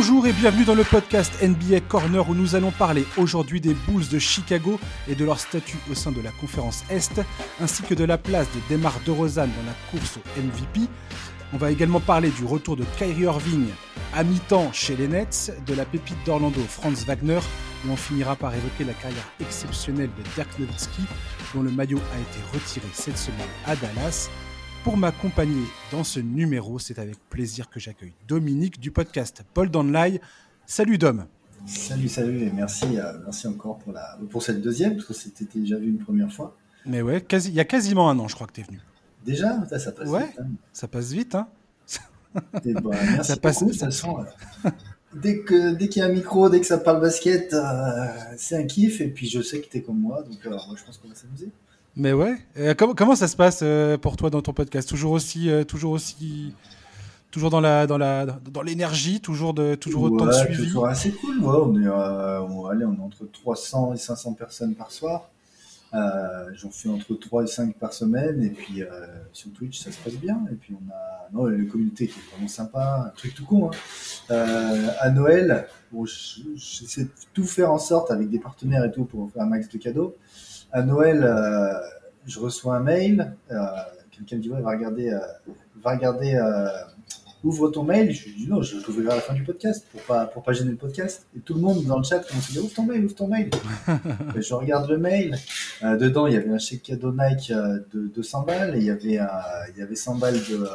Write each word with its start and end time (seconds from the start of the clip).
Bonjour 0.00 0.28
et 0.28 0.32
bienvenue 0.32 0.64
dans 0.64 0.76
le 0.76 0.84
podcast 0.84 1.32
NBA 1.42 1.80
Corner 1.88 2.30
où 2.30 2.32
nous 2.32 2.54
allons 2.54 2.70
parler 2.70 3.04
aujourd'hui 3.16 3.60
des 3.60 3.74
Bulls 3.74 4.06
de 4.08 4.20
Chicago 4.20 4.78
et 5.08 5.16
de 5.16 5.24
leur 5.24 5.40
statut 5.40 5.76
au 5.90 5.96
sein 5.96 6.12
de 6.12 6.20
la 6.20 6.30
conférence 6.30 6.84
Est, 6.88 7.20
ainsi 7.60 7.82
que 7.82 7.94
de 7.94 8.04
la 8.04 8.16
place 8.16 8.46
de 8.54 8.76
Demar 8.76 8.94
DeRozan 9.04 9.48
dans 9.48 9.66
la 9.66 9.74
course 9.90 10.18
au 10.18 10.40
MVP. 10.40 10.88
On 11.52 11.56
va 11.56 11.72
également 11.72 11.98
parler 11.98 12.30
du 12.30 12.44
retour 12.44 12.76
de 12.76 12.84
Kyrie 12.96 13.22
Irving 13.22 13.66
à 14.14 14.22
mi-temps 14.22 14.70
chez 14.72 14.94
les 14.94 15.08
Nets, 15.08 15.52
de 15.66 15.74
la 15.74 15.84
pépite 15.84 16.24
d'Orlando 16.24 16.60
Franz 16.68 17.04
Wagner, 17.04 17.40
et 17.84 17.90
on 17.90 17.96
finira 17.96 18.36
par 18.36 18.54
évoquer 18.54 18.84
la 18.84 18.94
carrière 18.94 19.28
exceptionnelle 19.40 20.10
de 20.16 20.22
Dirk 20.36 20.60
Nowitzki, 20.60 21.02
dont 21.56 21.62
le 21.62 21.72
maillot 21.72 22.00
a 22.14 22.20
été 22.20 22.38
retiré 22.54 22.86
cette 22.92 23.18
semaine 23.18 23.48
à 23.66 23.74
Dallas. 23.74 24.30
Pour 24.84 24.96
m'accompagner 24.96 25.64
dans 25.90 26.04
ce 26.04 26.20
numéro, 26.20 26.78
c'est 26.78 26.98
avec 26.98 27.18
plaisir 27.28 27.68
que 27.68 27.80
j'accueille 27.80 28.12
Dominique 28.26 28.80
du 28.80 28.90
podcast 28.90 29.42
Paul 29.52 29.70
Danlai. 29.70 30.20
Salut 30.66 30.98
Dom. 30.98 31.26
Salut, 31.66 32.08
salut 32.08 32.42
et 32.42 32.52
merci, 32.52 32.98
euh, 32.98 33.18
merci 33.24 33.48
encore 33.48 33.78
pour, 33.78 33.92
la, 33.92 34.18
pour 34.30 34.42
cette 34.42 34.62
deuxième, 34.62 34.94
parce 34.94 35.06
que 35.06 35.14
c'était 35.14 35.58
déjà 35.58 35.76
vu 35.76 35.88
une 35.88 35.98
première 35.98 36.32
fois. 36.32 36.56
Mais 36.86 37.02
ouais, 37.02 37.20
quasi, 37.20 37.48
il 37.48 37.54
y 37.54 37.60
a 37.60 37.64
quasiment 37.64 38.08
un 38.08 38.18
an, 38.18 38.28
je 38.28 38.34
crois 38.34 38.46
que 38.46 38.52
tu 38.52 38.60
es 38.60 38.64
venu. 38.64 38.80
Déjà 39.26 39.66
ça, 39.78 39.92
passe 39.92 40.08
ouais, 40.08 40.26
vite. 40.26 40.40
Hein. 40.40 40.46
Ça 40.72 40.88
passe 40.88 41.12
vite, 41.12 41.34
hein 41.34 41.48
et 42.64 42.72
bah, 42.74 42.90
merci 42.92 43.32
ça 43.32 43.36
passe, 43.36 43.60
beaucoup, 43.60 43.72
ça... 43.72 43.86
Façon, 43.86 44.18
euh, 44.64 44.70
dès 45.14 45.44
qu'il 45.44 45.76
dès 45.76 45.86
y 45.86 46.00
a 46.00 46.06
un 46.06 46.12
micro, 46.12 46.48
dès 46.48 46.60
que 46.60 46.66
ça 46.66 46.78
parle 46.78 47.00
basket, 47.00 47.52
euh, 47.52 48.06
c'est 48.36 48.56
un 48.56 48.64
kiff. 48.64 49.00
Et 49.00 49.08
puis 49.08 49.28
je 49.28 49.40
sais 49.42 49.60
que 49.60 49.68
tu 49.68 49.78
es 49.78 49.82
comme 49.82 49.98
moi, 49.98 50.22
donc 50.22 50.44
moi, 50.44 50.76
je 50.76 50.84
pense 50.84 50.98
qu'on 50.98 51.08
va 51.08 51.14
s'amuser. 51.14 51.50
Mais 51.98 52.12
ouais. 52.12 52.36
Euh, 52.56 52.74
comment, 52.78 52.94
comment, 52.94 53.16
ça 53.16 53.26
se 53.26 53.34
passe 53.34 53.58
euh, 53.62 53.98
pour 53.98 54.16
toi 54.16 54.30
dans 54.30 54.40
ton 54.40 54.52
podcast? 54.52 54.88
Toujours 54.88 55.10
aussi, 55.10 55.50
euh, 55.50 55.64
toujours 55.64 55.90
aussi, 55.90 56.54
toujours 57.32 57.50
dans 57.50 57.60
la, 57.60 57.88
dans 57.88 57.98
la, 57.98 58.24
dans 58.24 58.62
l'énergie, 58.62 59.20
toujours 59.20 59.52
de, 59.52 59.74
toujours 59.74 60.04
autant 60.04 60.26
de 60.26 60.32
suivi? 60.32 60.68
Toujours 60.68 60.86
assez 60.86 61.10
cool. 61.10 61.40
Ouais, 61.40 61.56
on 61.60 61.74
est, 61.82 61.88
on, 61.88 62.66
allez, 62.66 62.84
on 62.84 62.94
est 62.94 63.00
entre 63.00 63.26
300 63.26 63.94
et 63.94 63.96
500 63.96 64.34
personnes 64.34 64.76
par 64.76 64.92
soir. 64.92 65.28
J'en 65.92 66.70
fais 66.70 66.88
entre 66.88 67.14
3 67.14 67.42
et 67.42 67.46
5 67.48 67.74
par 67.74 67.92
semaine. 67.92 68.44
Et 68.44 68.50
puis 68.50 68.82
sur 69.32 69.50
Twitch, 69.52 69.80
ça 69.80 69.90
se 69.90 69.98
passe 69.98 70.14
bien. 70.14 70.40
Et 70.52 70.54
puis 70.54 70.74
on 70.74 70.92
a 70.92 71.28
non, 71.32 71.46
la 71.46 71.64
communauté 71.64 72.06
qui 72.06 72.20
est 72.20 72.30
vraiment 72.30 72.46
sympa. 72.46 73.06
Un 73.08 73.10
truc 73.16 73.34
tout 73.34 73.44
con. 73.44 73.72
Hein. 74.30 74.88
à 75.00 75.10
Noël, 75.10 75.66
bon, 75.90 76.04
j'essaie 76.06 77.04
de 77.04 77.10
tout 77.34 77.44
faire 77.44 77.72
en 77.72 77.78
sorte 77.78 78.12
avec 78.12 78.30
des 78.30 78.38
partenaires 78.38 78.84
et 78.84 78.92
tout 78.92 79.04
pour 79.04 79.32
faire 79.32 79.42
un 79.42 79.46
max 79.46 79.68
de 79.68 79.78
cadeaux 79.78 80.14
à 80.72 80.82
Noël, 80.82 81.22
euh, 81.24 81.72
je 82.26 82.38
reçois 82.38 82.76
un 82.76 82.80
mail. 82.80 83.34
Euh, 83.50 83.56
quelqu'un 84.10 84.36
me 84.36 84.42
dit 84.42 84.50
ouais, 84.50 84.60
va 84.60 84.70
regarder, 84.70 85.10
euh, 85.10 85.18
va 85.82 85.92
regarder 85.92 86.38
ouvre 87.44 87.68
ton 87.68 87.84
mail. 87.84 88.12
Je 88.12 88.26
lui 88.26 88.34
dis 88.34 88.48
non, 88.48 88.62
je 88.62 88.76
l'ouvrirai 88.76 89.12
à 89.12 89.14
la 89.16 89.20
fin 89.20 89.32
du 89.32 89.44
podcast 89.44 89.86
pour 89.92 90.02
pas, 90.02 90.26
pour 90.26 90.42
pas 90.42 90.52
gêner 90.52 90.72
le 90.72 90.76
podcast. 90.76 91.26
Et 91.36 91.40
tout 91.40 91.54
le 91.54 91.60
monde 91.60 91.84
dans 91.84 91.98
le 91.98 92.04
chat 92.04 92.18
commence 92.20 92.50
à 92.50 92.52
dire 92.52 92.64
ouvre 92.64 92.74
ton 92.74 92.82
mail, 92.82 93.04
ouvre 93.04 93.14
ton 93.14 93.28
mail. 93.28 93.50
je 94.36 94.54
regarde 94.54 94.90
le 94.90 94.98
mail. 94.98 95.36
dedans, 95.82 96.26
il 96.26 96.34
y 96.34 96.36
avait 96.36 96.50
un 96.50 96.58
chèque 96.58 96.82
cadeau 96.82 97.12
Nike 97.12 97.52
de 97.52 98.08
200 98.08 98.42
balles 98.42 98.76
et 98.76 98.78
il 98.78 98.84
y 98.84 98.90
avait, 98.90 99.20
il 99.74 99.78
y 99.78 99.82
avait 99.82 99.94
100 99.94 100.16
balles 100.16 100.34
de, 100.34 100.66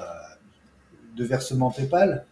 de 1.17 1.23
versement 1.25 1.69
PayPal. 1.69 2.25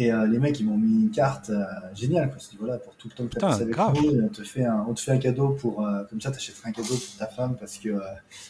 Et 0.00 0.12
euh, 0.12 0.28
les 0.28 0.38
mecs, 0.38 0.60
ils 0.60 0.64
m'ont 0.64 0.78
mis 0.78 1.02
une 1.02 1.10
carte 1.10 1.50
euh, 1.50 1.64
géniale. 1.92 2.30
Quoi. 2.30 2.38
voilà, 2.60 2.78
pour 2.78 2.94
tout 2.94 3.08
le 3.08 3.14
temps 3.14 3.24
que 3.24 3.30
tu 3.30 3.38
as 3.38 3.40
passé 3.40 3.62
avec 3.62 3.76
nous, 3.76 4.20
on 4.22 4.28
te, 4.28 4.42
fait 4.44 4.64
un, 4.64 4.86
on 4.88 4.94
te 4.94 5.00
fait 5.00 5.10
un 5.10 5.18
cadeau 5.18 5.48
pour. 5.48 5.84
Euh, 5.84 6.04
comme 6.08 6.20
ça, 6.20 6.30
tu 6.30 6.36
achèteras 6.36 6.68
un 6.68 6.72
cadeau 6.72 6.94
pour 6.94 7.16
ta 7.18 7.26
femme 7.26 7.56
parce 7.58 7.78
que, 7.78 7.90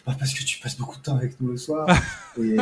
parce 0.04 0.34
que 0.34 0.44
tu 0.44 0.60
passes 0.60 0.76
beaucoup 0.76 0.98
de 0.98 1.02
temps 1.02 1.16
avec 1.16 1.40
nous 1.40 1.52
le 1.52 1.56
soir. 1.56 1.88
et, 2.38 2.58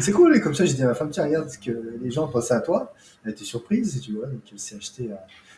c'est 0.00 0.12
cool. 0.12 0.34
Et 0.34 0.40
comme 0.40 0.54
ça, 0.54 0.64
j'ai 0.64 0.72
dit 0.72 0.82
à 0.82 0.86
ma 0.86 0.94
femme 0.94 1.10
tiens, 1.10 1.24
regarde 1.24 1.50
ce 1.50 1.58
que 1.58 1.98
les 2.02 2.10
gens 2.10 2.26
pensaient 2.26 2.54
à 2.54 2.60
toi. 2.60 2.94
Elle 3.22 3.32
était 3.32 3.44
surprise. 3.44 3.98
Et 3.98 4.00
tu 4.00 4.12
vois, 4.12 4.26
donc 4.26 4.40
elle 4.50 4.58
s'est 4.58 4.76
acheté. 4.76 5.10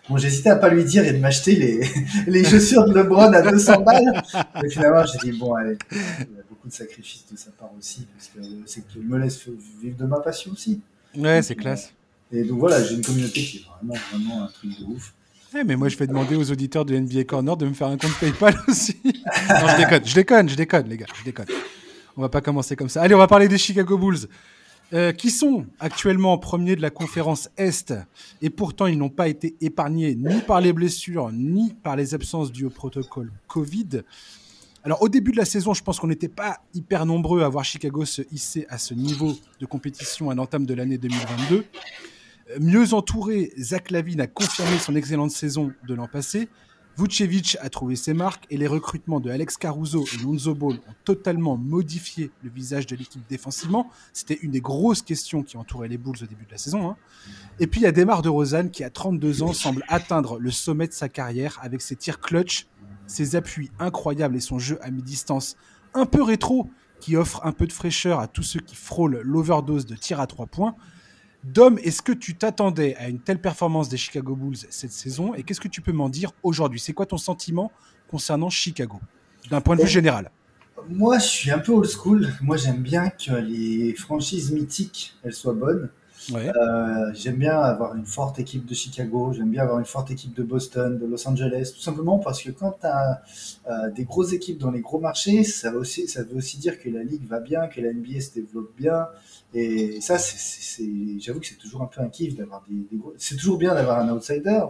Bon, 0.08 0.16
j'hésitais 0.16 0.50
à 0.50 0.56
pas 0.56 0.68
lui 0.68 0.82
dire 0.82 1.04
et 1.04 1.12
de 1.12 1.18
m'acheter 1.18 1.54
les, 1.54 1.88
les 2.26 2.42
chaussures 2.42 2.86
de 2.86 2.94
LeBron 2.94 3.32
à 3.34 3.42
200 3.42 3.82
balles. 3.82 4.20
Mais 4.60 4.68
finalement, 4.68 5.04
j'ai 5.06 5.30
dit 5.30 5.38
bon, 5.38 5.54
allez, 5.54 5.78
il 5.92 5.96
y 5.96 6.40
a 6.40 6.42
beaucoup 6.48 6.66
de 6.66 6.72
sacrifices 6.72 7.24
de 7.30 7.36
sa 7.36 7.52
part 7.52 7.70
aussi 7.78 8.08
parce 8.16 8.28
que 8.30 8.52
c'est 8.66 8.84
qu'il 8.88 9.02
me 9.02 9.16
laisse 9.16 9.46
vivre 9.80 9.96
de 9.96 10.06
ma 10.06 10.18
passion 10.18 10.50
aussi. 10.50 10.80
Ouais, 11.16 11.40
c'est 11.42 11.54
classe. 11.54 11.92
Et 12.32 12.44
donc 12.44 12.58
voilà, 12.58 12.82
j'ai 12.82 12.94
une 12.94 13.04
communauté 13.04 13.40
qui 13.42 13.58
est 13.58 13.64
vraiment, 13.76 14.00
vraiment 14.12 14.44
un 14.44 14.48
truc 14.48 14.78
de 14.78 14.84
ouf. 14.84 15.14
Ouais, 15.54 15.64
mais 15.64 15.76
moi, 15.76 15.88
je 15.88 15.96
vais 15.96 16.06
demander 16.06 16.36
aux 16.36 16.50
auditeurs 16.50 16.84
de 16.84 16.94
NBA 16.94 17.24
Corner 17.24 17.56
de 17.56 17.66
me 17.66 17.72
faire 17.72 17.88
un 17.88 17.96
compte 17.96 18.14
PayPal 18.20 18.54
aussi. 18.68 19.00
non, 19.04 19.68
je 19.68 19.76
déconne, 19.78 20.04
je 20.04 20.14
déconne, 20.14 20.48
je 20.48 20.56
déconne, 20.56 20.88
les 20.88 20.96
gars, 20.98 21.06
je 21.18 21.24
déconne. 21.24 21.46
On 22.16 22.20
va 22.20 22.28
pas 22.28 22.42
commencer 22.42 22.76
comme 22.76 22.90
ça. 22.90 23.00
Allez, 23.00 23.14
on 23.14 23.18
va 23.18 23.28
parler 23.28 23.48
des 23.48 23.56
Chicago 23.56 23.96
Bulls, 23.96 24.28
euh, 24.92 25.12
qui 25.12 25.30
sont 25.30 25.66
actuellement 25.80 26.36
premiers 26.36 26.76
de 26.76 26.82
la 26.82 26.90
conférence 26.90 27.48
Est, 27.56 27.94
et 28.42 28.50
pourtant 28.50 28.86
ils 28.86 28.98
n'ont 28.98 29.10
pas 29.10 29.28
été 29.28 29.54
épargnés 29.60 30.14
ni 30.14 30.40
par 30.40 30.60
les 30.60 30.72
blessures, 30.72 31.30
ni 31.30 31.74
par 31.82 31.94
les 31.94 32.14
absences 32.14 32.50
dues 32.50 32.66
au 32.66 32.70
protocole 32.70 33.30
Covid. 33.46 34.02
Alors 34.84 35.02
au 35.02 35.08
début 35.10 35.32
de 35.32 35.36
la 35.36 35.44
saison, 35.44 35.74
je 35.74 35.82
pense 35.82 36.00
qu'on 36.00 36.06
n'était 36.06 36.28
pas 36.28 36.60
hyper 36.72 37.04
nombreux 37.04 37.42
à 37.42 37.48
voir 37.48 37.64
Chicago 37.64 38.04
se 38.04 38.22
hisser 38.32 38.66
à 38.70 38.78
ce 38.78 38.94
niveau 38.94 39.36
de 39.60 39.66
compétition 39.66 40.30
à 40.30 40.34
l'entame 40.34 40.64
de 40.64 40.72
l'année 40.72 40.96
2022. 40.96 41.66
Mieux 42.60 42.94
entouré, 42.94 43.52
Zach 43.58 43.90
Lavine 43.90 44.22
a 44.22 44.26
confirmé 44.26 44.78
son 44.78 44.94
excellente 44.94 45.30
saison 45.30 45.72
de 45.86 45.94
l'an 45.94 46.08
passé. 46.08 46.48
Vucevic 46.96 47.56
a 47.60 47.68
trouvé 47.68 47.94
ses 47.94 48.12
marques 48.12 48.44
et 48.50 48.56
les 48.56 48.66
recrutements 48.66 49.20
de 49.20 49.30
Alex 49.30 49.56
Caruso 49.56 50.04
et 50.12 50.22
Lonzo 50.22 50.54
Ball 50.54 50.74
ont 50.74 50.94
totalement 51.04 51.56
modifié 51.56 52.32
le 52.42 52.50
visage 52.50 52.86
de 52.86 52.96
l'équipe 52.96 53.22
défensivement. 53.28 53.88
C'était 54.12 54.38
une 54.42 54.50
des 54.50 54.60
grosses 54.60 55.02
questions 55.02 55.44
qui 55.44 55.56
entouraient 55.56 55.88
les 55.88 55.98
Bulls 55.98 56.16
au 56.22 56.26
début 56.26 56.44
de 56.46 56.50
la 56.50 56.58
saison. 56.58 56.90
Hein. 56.90 56.96
Et 57.60 57.68
puis 57.68 57.82
il 57.82 57.84
y 57.84 57.86
a 57.86 57.92
Demar 57.92 58.22
de 58.22 58.28
Rosanne 58.28 58.70
qui, 58.70 58.82
à 58.82 58.90
32 58.90 59.42
ans, 59.42 59.52
semble 59.52 59.84
atteindre 59.86 60.40
le 60.40 60.50
sommet 60.50 60.88
de 60.88 60.92
sa 60.92 61.08
carrière 61.08 61.58
avec 61.62 61.82
ses 61.82 61.94
tirs 61.94 62.18
clutch, 62.18 62.66
ses 63.06 63.36
appuis 63.36 63.70
incroyables 63.78 64.34
et 64.34 64.40
son 64.40 64.58
jeu 64.58 64.78
à 64.82 64.90
mi-distance 64.90 65.56
un 65.94 66.06
peu 66.06 66.22
rétro 66.22 66.68
qui 66.98 67.14
offre 67.14 67.46
un 67.46 67.52
peu 67.52 67.66
de 67.66 67.72
fraîcheur 67.72 68.18
à 68.18 68.26
tous 68.26 68.42
ceux 68.42 68.60
qui 68.60 68.74
frôlent 68.74 69.20
l'overdose 69.22 69.86
de 69.86 69.94
tirs 69.94 70.20
à 70.20 70.26
trois 70.26 70.46
points. 70.46 70.74
Dom, 71.44 71.78
est-ce 71.78 72.02
que 72.02 72.12
tu 72.12 72.34
t'attendais 72.34 72.96
à 72.96 73.08
une 73.08 73.20
telle 73.20 73.40
performance 73.40 73.88
des 73.88 73.96
Chicago 73.96 74.34
Bulls 74.34 74.56
cette 74.70 74.92
saison 74.92 75.34
Et 75.34 75.44
qu'est-ce 75.44 75.60
que 75.60 75.68
tu 75.68 75.80
peux 75.80 75.92
m'en 75.92 76.08
dire 76.08 76.32
aujourd'hui? 76.42 76.80
C'est 76.80 76.92
quoi 76.92 77.06
ton 77.06 77.16
sentiment 77.16 77.70
concernant 78.10 78.50
Chicago, 78.50 79.00
d'un 79.50 79.60
point 79.60 79.76
de 79.76 79.82
vue 79.82 79.88
général? 79.88 80.30
Moi, 80.88 81.18
je 81.18 81.26
suis 81.26 81.50
un 81.50 81.58
peu 81.58 81.72
old 81.72 81.88
school. 81.88 82.32
Moi, 82.40 82.56
j'aime 82.56 82.82
bien 82.82 83.10
que 83.10 83.32
les 83.32 83.94
franchises 83.94 84.50
mythiques, 84.52 85.16
elles 85.22 85.32
soient 85.32 85.54
bonnes. 85.54 85.90
Euh, 86.34 87.10
j'aime 87.14 87.36
bien 87.36 87.58
avoir 87.58 87.94
une 87.94 88.04
forte 88.04 88.38
équipe 88.38 88.66
de 88.66 88.74
Chicago, 88.74 89.32
j'aime 89.32 89.50
bien 89.50 89.62
avoir 89.62 89.78
une 89.78 89.84
forte 89.84 90.10
équipe 90.10 90.34
de 90.34 90.42
Boston, 90.42 90.98
de 90.98 91.06
Los 91.06 91.26
Angeles, 91.26 91.72
tout 91.74 91.80
simplement 91.80 92.18
parce 92.18 92.42
que 92.42 92.50
quand 92.50 92.72
tu 92.80 92.86
as 92.86 93.22
euh, 93.68 93.90
des 93.90 94.04
grosses 94.04 94.32
équipes 94.32 94.58
dans 94.58 94.70
les 94.70 94.80
gros 94.80 94.98
marchés, 94.98 95.44
ça, 95.44 95.72
aussi, 95.72 96.08
ça 96.08 96.22
veut 96.22 96.36
aussi 96.36 96.58
dire 96.58 96.78
que 96.80 96.90
la 96.90 97.02
ligue 97.02 97.26
va 97.26 97.40
bien, 97.40 97.66
que 97.66 97.80
la 97.80 97.92
NBA 97.92 98.20
se 98.20 98.34
développe 98.34 98.72
bien. 98.76 99.06
Et 99.54 100.00
ça, 100.00 100.18
c'est, 100.18 100.84
j'avoue 101.18 101.40
que 101.40 101.46
c'est 101.46 101.58
toujours 101.58 101.82
un 101.82 101.86
peu 101.86 102.02
un 102.02 102.08
kiff 102.08 102.36
d'avoir 102.36 102.64
des, 102.68 102.96
gros... 102.96 103.14
C'est 103.16 103.36
toujours 103.36 103.56
bien 103.56 103.74
d'avoir 103.74 103.98
un 104.00 104.10
outsider, 104.10 104.62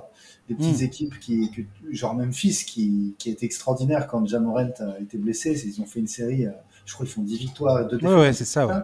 des 0.49 0.55
petites 0.55 0.81
hmm. 0.81 0.85
équipes 0.85 1.19
qui, 1.19 1.51
genre 1.91 2.15
Memphis, 2.15 2.65
qui, 2.65 3.15
qui 3.19 3.31
est 3.31 3.43
extraordinaire 3.43 4.07
quand 4.07 4.25
Jamorant 4.27 4.71
a 4.79 5.01
été 5.01 5.19
blessé. 5.19 5.61
Ils 5.67 5.81
ont 5.81 5.87
fait 5.87 5.99
une 5.99 6.07
série, 6.07 6.47
euh, 6.47 6.53
je 6.87 6.95
crois 6.95 7.05
qu'ils 7.05 7.15
font 7.15 7.23
10 7.23 7.39
victoires, 7.39 7.87
2 7.89 7.97
défaites. 7.97 8.09
Ouais, 8.09 8.21
ouais 8.21 8.33
c'est 8.33 8.45
ça, 8.45 8.67
ouais. 8.67 8.75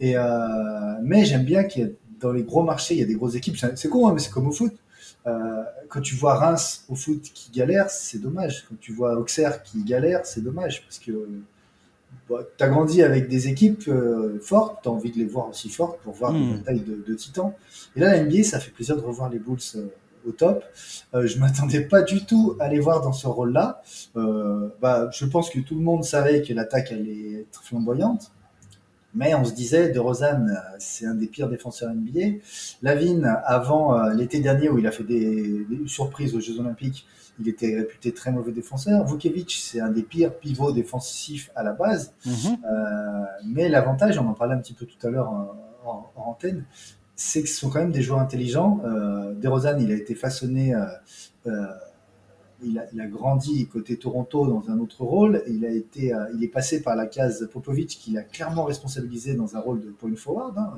Et 0.00 0.16
mais 1.02 1.24
j'aime 1.24 1.44
bien 1.44 1.62
qu'il 1.64 1.82
y 1.82 1.84
ait 1.86 1.96
dans 2.22 2.32
les 2.32 2.44
gros 2.44 2.62
marchés, 2.62 2.94
il 2.94 3.00
y 3.00 3.02
a 3.02 3.06
des 3.06 3.14
grosses 3.14 3.34
équipes. 3.34 3.56
C'est 3.56 3.88
con, 3.88 4.08
hein, 4.08 4.12
mais 4.14 4.20
c'est 4.20 4.30
comme 4.30 4.46
au 4.46 4.52
foot. 4.52 4.72
Euh, 5.26 5.62
quand 5.88 6.00
tu 6.00 6.14
vois 6.14 6.34
Reims 6.34 6.84
au 6.88 6.94
foot 6.94 7.22
qui 7.22 7.50
galère, 7.52 7.90
c'est 7.90 8.18
dommage. 8.18 8.64
Quand 8.68 8.76
tu 8.80 8.92
vois 8.92 9.16
Auxerre 9.16 9.62
qui 9.62 9.84
galère, 9.84 10.24
c'est 10.24 10.42
dommage 10.42 10.82
parce 10.82 10.98
que 10.98 11.28
bah, 12.28 12.40
tu 12.56 12.64
as 12.64 12.68
grandi 12.68 13.02
avec 13.02 13.28
des 13.28 13.48
équipes 13.48 13.84
euh, 13.88 14.38
fortes, 14.40 14.82
tu 14.82 14.88
as 14.88 14.92
envie 14.92 15.10
de 15.10 15.18
les 15.18 15.24
voir 15.24 15.48
aussi 15.48 15.68
fortes 15.68 16.00
pour 16.00 16.14
voir 16.14 16.32
des 16.32 16.40
hmm. 16.40 16.56
batailles 16.56 16.80
de, 16.80 17.04
de, 17.06 17.14
titans. 17.14 17.52
Et 17.94 18.00
là, 18.00 18.16
la 18.16 18.24
NBA, 18.24 18.42
ça 18.42 18.58
fait 18.58 18.70
plaisir 18.70 18.96
de 18.96 19.02
revoir 19.02 19.28
les 19.28 19.38
Bulls 19.38 19.58
euh, 19.76 19.86
au 20.26 20.30
top. 20.30 20.64
je 21.12 21.38
m'attendais 21.40 21.80
pas 21.80 22.02
du 22.02 22.24
tout 22.24 22.56
à 22.60 22.68
les 22.68 22.78
voir 22.78 23.00
dans 23.00 23.12
ce 23.12 23.26
rôle-là. 23.26 23.82
bah, 24.14 25.10
je 25.12 25.24
pense 25.26 25.50
que 25.50 25.58
tout 25.58 25.74
le 25.74 25.80
monde 25.80 26.04
savait 26.04 26.42
que 26.42 26.52
l'attaque 26.52 26.92
allait 26.92 27.40
être 27.40 27.64
flamboyante. 27.64 28.30
Mais 29.14 29.34
on 29.34 29.44
se 29.44 29.52
disait, 29.52 29.90
De 29.90 29.98
Rosanne, 29.98 30.50
euh, 30.50 30.76
c'est 30.78 31.06
un 31.06 31.14
des 31.14 31.26
pires 31.26 31.48
défenseurs 31.48 31.92
NBA. 31.92 32.38
Lavine, 32.82 33.36
avant 33.44 33.98
euh, 33.98 34.14
l'été 34.14 34.40
dernier 34.40 34.68
où 34.68 34.78
il 34.78 34.86
a 34.86 34.90
fait 34.90 35.04
des, 35.04 35.66
surprises 35.86 36.34
aux 36.34 36.40
Jeux 36.40 36.58
Olympiques, 36.60 37.06
il 37.40 37.48
était 37.48 37.74
réputé 37.76 38.12
très 38.12 38.32
mauvais 38.32 38.52
défenseur. 38.52 39.06
Vukevic, 39.06 39.50
c'est 39.52 39.80
un 39.80 39.90
des 39.90 40.02
pires 40.02 40.34
pivots 40.34 40.72
défensifs 40.72 41.50
à 41.54 41.62
la 41.62 41.72
base. 41.72 42.12
Mhm. 42.24 42.32
Euh, 42.34 43.24
mais 43.46 43.68
l'avantage, 43.68 44.18
on 44.18 44.26
en 44.28 44.34
parlait 44.34 44.54
un 44.54 44.60
petit 44.60 44.74
peu 44.74 44.86
tout 44.86 45.06
à 45.06 45.10
l'heure 45.10 45.30
en, 45.84 46.10
antenne, 46.16 46.64
c'est 47.16 47.42
que 47.42 47.48
ce 47.48 47.56
sont 47.56 47.70
quand 47.70 47.80
même 47.80 47.92
des 47.92 48.02
joueurs 48.02 48.20
intelligents. 48.20 48.80
Euh, 48.84 49.32
DeRozan, 49.34 49.78
il 49.78 49.90
a 49.92 49.94
été 49.94 50.14
façonné 50.14 50.74
il 52.64 52.78
a, 52.78 53.06
grandi 53.06 53.66
côté 53.66 53.96
Toronto 53.96 54.46
dans 54.46 54.70
un 54.70 54.78
autre 54.78 55.04
rôle. 55.04 55.42
Il 55.48 55.64
a 55.64 55.70
été, 55.70 56.14
euh, 56.14 56.24
il 56.34 56.44
est 56.44 56.48
passé 56.48 56.82
par 56.82 56.96
la 56.96 57.06
case 57.06 57.48
Popovic, 57.52 57.88
qui 57.88 58.12
l'a 58.12 58.22
clairement 58.22 58.64
responsabilisé 58.64 59.34
dans 59.34 59.56
un 59.56 59.60
rôle 59.60 59.80
de 59.80 59.90
point 59.90 60.14
forward. 60.16 60.56
Hein. 60.56 60.72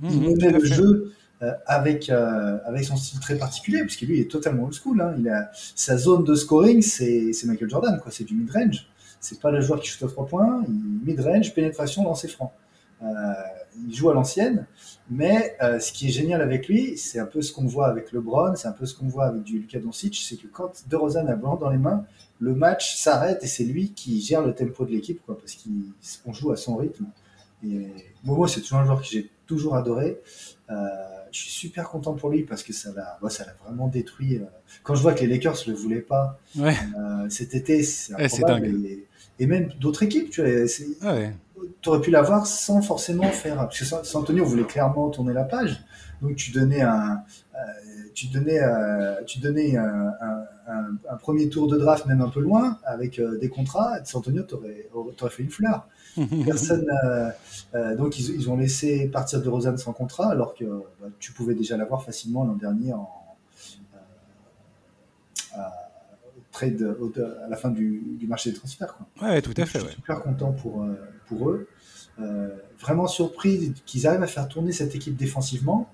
Mmh, 0.00 0.08
il 0.10 0.20
menait 0.20 0.50
le 0.50 0.64
jeu 0.64 1.12
avec, 1.66 2.08
avec 2.08 2.84
son 2.84 2.96
style 2.96 3.20
très 3.20 3.36
particulier, 3.36 3.80
parce 3.80 3.96
que 3.96 4.06
lui, 4.06 4.16
il 4.16 4.20
est 4.22 4.30
totalement 4.30 4.64
old 4.64 4.72
school. 4.72 5.00
Hein. 5.00 5.14
Il 5.18 5.28
a, 5.28 5.50
sa 5.52 5.98
zone 5.98 6.24
de 6.24 6.34
scoring, 6.34 6.80
c'est 6.80 7.32
Michael 7.44 7.68
Jordan, 7.68 8.00
quoi. 8.02 8.10
c'est 8.10 8.24
du 8.24 8.34
mid-range. 8.34 8.86
C'est 9.20 9.40
pas 9.40 9.50
le 9.50 9.60
joueur 9.60 9.80
qui 9.80 9.88
shoot 9.88 10.08
à 10.08 10.10
trois 10.10 10.26
points, 10.26 10.64
mid-range, 11.04 11.54
pénétration, 11.54 12.04
lancer 12.04 12.28
franc. 12.28 12.54
Il 13.86 13.94
joue 13.94 14.10
à 14.10 14.14
l'ancienne, 14.14 14.66
mais 15.10 15.56
ce 15.60 15.92
qui 15.92 16.08
est 16.08 16.10
génial 16.10 16.40
avec 16.40 16.68
lui, 16.68 16.96
c'est 16.96 17.18
un 17.18 17.26
peu 17.26 17.42
ce 17.42 17.52
qu'on 17.52 17.66
voit 17.66 17.88
avec 17.88 18.12
LeBron, 18.12 18.54
c'est 18.56 18.68
un 18.68 18.72
peu 18.72 18.86
ce 18.86 18.94
qu'on 18.94 19.08
voit 19.08 19.26
avec 19.26 19.42
du 19.42 19.58
Luka 19.58 19.78
Doncic, 19.78 20.16
c'est 20.16 20.36
que 20.36 20.46
quand 20.46 20.84
DeRozan 20.88 21.26
a 21.26 21.36
blanc 21.36 21.56
dans 21.56 21.70
les 21.70 21.78
mains, 21.78 22.04
le 22.40 22.54
match 22.54 22.96
s'arrête 22.96 23.42
et 23.42 23.46
c'est 23.46 23.64
lui 23.64 23.92
qui 23.92 24.20
gère 24.20 24.42
le 24.42 24.54
tempo 24.54 24.84
de 24.84 24.90
l'équipe, 24.90 25.20
quoi, 25.24 25.38
parce 25.38 25.56
qu'on 25.56 26.32
joue 26.32 26.52
à 26.52 26.56
son 26.56 26.76
rythme. 26.76 27.06
Et 27.64 27.88
Momo, 28.24 28.46
c'est 28.46 28.60
toujours 28.60 28.78
un 28.78 28.84
joueur 28.84 29.00
que 29.00 29.06
j'ai 29.06 29.30
toujours 29.46 29.76
adoré. 29.76 30.20
Euh, 30.70 30.74
je 31.30 31.40
suis 31.40 31.50
super 31.50 31.88
content 31.88 32.14
pour 32.14 32.30
lui 32.30 32.42
parce 32.42 32.62
que 32.62 32.72
ça 32.72 32.90
l'a, 32.94 33.18
ça 33.28 33.44
l'a 33.44 33.54
vraiment 33.64 33.88
détruit. 33.88 34.36
Euh. 34.36 34.44
Quand 34.82 34.94
je 34.94 35.02
vois 35.02 35.14
que 35.14 35.20
les 35.20 35.26
Lakers 35.26 35.56
ne 35.66 35.72
le 35.72 35.78
voulaient 35.78 36.00
pas 36.00 36.38
euh, 36.58 37.28
cet 37.28 37.54
été, 37.54 37.82
c'est 37.82 38.14
improbable. 38.14 38.70
et, 39.38 39.46
même 39.46 39.68
d'autres 39.80 40.02
équipes, 40.02 40.30
tu 40.30 40.42
vois, 40.42 40.66
aurais 41.86 42.00
pu 42.00 42.10
l'avoir 42.10 42.46
sans 42.46 42.82
forcément 42.82 43.30
faire. 43.30 43.56
Parce 43.56 43.78
que 43.78 43.84
San 43.84 44.02
Antonio 44.14 44.44
voulait 44.44 44.64
clairement 44.64 45.10
tourner 45.10 45.32
la 45.32 45.44
page. 45.44 45.82
Donc 46.22 46.36
tu 46.36 46.52
donnais 46.52 46.80
un, 46.80 47.22
tu 48.14 48.28
donnais, 48.28 48.60
tu 49.26 49.40
donnais 49.40 49.76
un, 49.76 50.12
un, 51.10 51.16
premier 51.16 51.48
tour 51.48 51.68
de 51.68 51.76
draft 51.76 52.06
même 52.06 52.20
un 52.20 52.28
peu 52.28 52.40
loin 52.40 52.78
avec 52.84 53.20
des 53.40 53.48
contrats. 53.48 54.04
San 54.04 54.20
Antonio 54.20 54.42
t'aurais, 54.42 54.88
t'aurais 55.16 55.30
fait 55.30 55.42
une 55.42 55.50
fleur. 55.50 55.86
Personne, 56.44 56.86
euh, 57.04 57.30
euh, 57.74 57.96
donc 57.96 58.18
ils, 58.18 58.36
ils, 58.36 58.48
ont 58.48 58.56
laissé 58.56 59.08
partir 59.08 59.42
de 59.42 59.48
Rosanne 59.48 59.78
sans 59.78 59.92
contrat, 59.92 60.30
alors 60.30 60.54
que 60.54 60.64
bah, 60.64 61.08
tu 61.18 61.32
pouvais 61.32 61.54
déjà 61.54 61.76
l'avoir 61.76 62.04
facilement 62.04 62.44
l'an 62.44 62.54
dernier 62.54 62.92
en, 62.92 63.10
euh, 65.56 65.60
trade 66.52 66.96
à 67.44 67.48
la 67.48 67.56
fin 67.56 67.70
du, 67.70 68.00
du, 68.16 68.28
marché 68.28 68.50
des 68.52 68.56
transferts. 68.56 68.96
Quoi. 68.96 69.28
Ouais, 69.28 69.42
tout 69.42 69.54
à 69.56 69.66
fait. 69.66 69.80
Je 69.80 69.86
suis 69.86 69.94
super 69.96 70.22
content 70.22 70.52
pour, 70.52 70.86
pour 71.28 71.50
eux. 71.50 71.68
vraiment 72.80 73.06
surpris 73.06 73.72
qu'ils 73.86 74.06
arrivent 74.06 74.22
à 74.22 74.26
faire 74.26 74.48
tourner 74.48 74.72
cette 74.72 74.94
équipe 74.94 75.16
défensivement. 75.16 75.90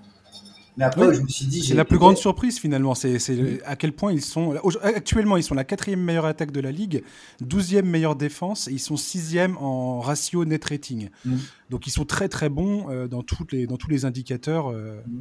Mais 0.77 0.85
après, 0.85 1.15
je 1.15 1.21
me 1.21 1.29
suis 1.29 1.47
dit. 1.47 1.62
C'est 1.62 1.75
la 1.75 1.85
plus 1.85 1.99
grande 1.99 2.17
surprise 2.17 2.59
finalement. 2.59 2.94
C'est 2.94 3.19
à 3.67 3.77
quel 3.77 3.93
point 3.93 4.12
ils 4.12 4.23
sont. 4.23 4.55
Actuellement, 4.82 5.37
ils 5.37 5.43
sont 5.43 5.55
la 5.55 5.65
quatrième 5.65 6.00
meilleure 6.00 6.27
attaque 6.27 6.53
de 6.53 6.61
la 6.61 6.73
ligue, 6.73 7.03
douzième 7.41 7.87
meilleure 7.87 8.17
défense, 8.17 8.69
et 8.69 8.73
ils 8.73 8.79
sont 8.79 8.97
sixième 8.97 9.56
en 9.59 10.00
ratio 10.00 10.44
net 10.44 10.65
rating. 10.65 11.11
Mm. 11.25 11.37
Donc 11.71 11.87
ils 11.87 11.91
sont 11.91 12.05
très 12.05 12.29
très 12.29 12.49
bons 12.49 12.87
euh, 12.91 13.09
dans, 13.09 13.23
toutes 13.23 13.53
les, 13.53 13.67
dans 13.67 13.77
tous 13.77 13.91
les 13.91 14.05
indicateurs 14.05 14.71
euh, 14.71 15.00
mm. 15.06 15.21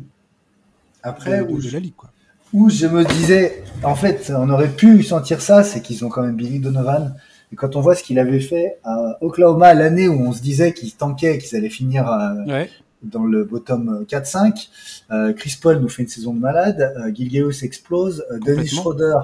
après, 1.03 1.43
de, 1.43 1.61
de, 1.61 1.71
la 1.71 1.79
ligue. 1.79 1.95
Quoi. 1.95 2.11
Où 2.53 2.69
je 2.69 2.87
me 2.87 3.03
disais, 3.03 3.63
en 3.83 3.95
fait, 3.95 4.31
on 4.35 4.49
aurait 4.49 4.73
pu 4.73 5.03
sentir 5.03 5.41
ça, 5.41 5.63
c'est 5.63 5.81
qu'ils 5.81 6.05
ont 6.05 6.09
quand 6.09 6.23
même 6.23 6.35
Billy 6.35 6.59
Donovan. 6.59 7.15
Et 7.51 7.55
quand 7.55 7.75
on 7.75 7.81
voit 7.81 7.95
ce 7.95 8.03
qu'il 8.03 8.19
avait 8.19 8.39
fait 8.39 8.77
à 8.83 9.17
Oklahoma 9.21 9.73
l'année 9.73 10.07
où 10.07 10.21
on 10.21 10.31
se 10.31 10.41
disait 10.41 10.73
qu'ils 10.73 10.95
tankaient, 10.95 11.37
qu'ils 11.39 11.57
allaient 11.57 11.69
finir 11.69 12.11
euh, 12.11 12.45
ouais 12.45 12.69
dans 13.03 13.25
le 13.25 13.43
bottom 13.43 14.05
4-5. 14.07 14.69
Euh, 15.11 15.33
Chris 15.33 15.57
Paul 15.61 15.79
nous 15.79 15.89
fait 15.89 16.03
une 16.03 16.09
saison 16.09 16.33
de 16.33 16.39
malade. 16.39 16.93
Euh, 16.97 17.63
explose. 17.63 18.25
Euh, 18.31 18.39
Denis 18.39 18.67
Schroeder, 18.67 19.15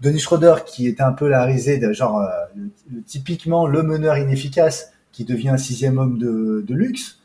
Denis 0.00 0.20
Schroeder 0.20 0.54
qui 0.66 0.86
était 0.86 1.02
un 1.02 1.12
peu 1.12 1.28
la 1.28 1.44
risée 1.44 1.78
de 1.78 1.92
genre 1.92 2.26
typiquement 3.06 3.66
le 3.66 3.82
meneur 3.82 4.16
inefficace 4.16 4.92
qui 5.12 5.24
devient 5.24 5.50
un 5.50 5.58
sixième 5.58 5.98
homme 5.98 6.18
de, 6.18 6.64
de 6.66 6.74
luxe. 6.74 7.17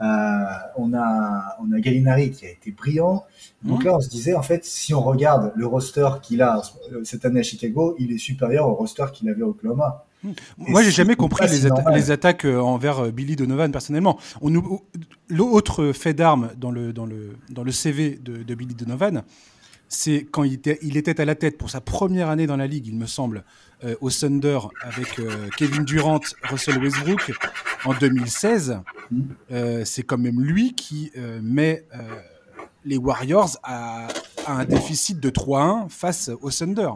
On 0.00 0.94
a 0.94 1.56
on 1.60 1.72
a 1.72 1.80
Gallinari 1.80 2.30
qui 2.30 2.46
a 2.46 2.50
été 2.50 2.70
brillant. 2.70 3.24
Donc 3.62 3.82
mmh. 3.82 3.86
là, 3.86 3.96
on 3.96 4.00
se 4.00 4.08
disait 4.08 4.34
en 4.34 4.42
fait, 4.42 4.64
si 4.64 4.94
on 4.94 5.02
regarde 5.02 5.52
le 5.56 5.66
roster 5.66 6.08
qu'il 6.22 6.42
a 6.42 6.62
cette 7.04 7.24
année 7.24 7.40
à 7.40 7.42
Chicago, 7.42 7.96
il 7.98 8.12
est 8.12 8.18
supérieur 8.18 8.68
au 8.68 8.74
roster 8.74 9.06
qu'il 9.12 9.28
avait 9.28 9.42
à 9.42 9.46
Oklahoma. 9.46 10.04
Moi, 10.56 10.82
j'ai 10.82 10.90
jamais 10.90 11.16
compris 11.16 11.46
les, 11.48 12.10
attaques 12.10 12.44
euh, 12.44 12.58
envers 12.58 13.04
euh, 13.04 13.10
Billy 13.10 13.36
Donovan 13.36 13.70
personnellement. 13.70 14.18
L'autre 15.28 15.92
fait 15.92 16.14
d'armes 16.14 16.50
dans 16.56 16.70
le, 16.70 16.92
dans, 16.92 17.06
le, 17.06 17.36
dans 17.50 17.62
le 17.62 17.72
CV 17.72 18.18
de, 18.20 18.54
Billy 18.54 18.74
Donovan, 18.74 19.22
c'est 19.88 20.26
quand 20.30 20.44
il 20.44 20.54
était, 20.96 21.20
à 21.20 21.24
la 21.24 21.34
tête 21.34 21.58
pour 21.58 21.70
sa 21.70 21.80
première 21.80 22.28
année 22.28 22.46
dans 22.46 22.56
la 22.56 22.66
ligue, 22.66 22.86
il 22.86 22.96
me 22.96 23.06
semble, 23.06 23.44
euh, 23.84 23.94
au 24.00 24.10
Thunder 24.10 24.58
avec 24.82 25.20
Kevin 25.56 25.84
Durant, 25.84 26.20
Russell 26.42 26.78
Westbrook 26.82 27.32
en 27.84 27.94
2016. 27.94 28.80
Mm. 29.10 29.84
c'est 29.84 30.02
quand 30.02 30.18
même 30.18 30.40
lui 30.40 30.74
qui 30.74 31.12
met 31.42 31.86
les 32.84 32.96
Warriors 32.96 33.56
à, 33.62 34.08
un 34.46 34.64
déficit 34.64 35.20
de 35.20 35.30
3-1 35.30 35.88
face 35.88 36.30
au 36.40 36.50
Thunder. 36.50 36.90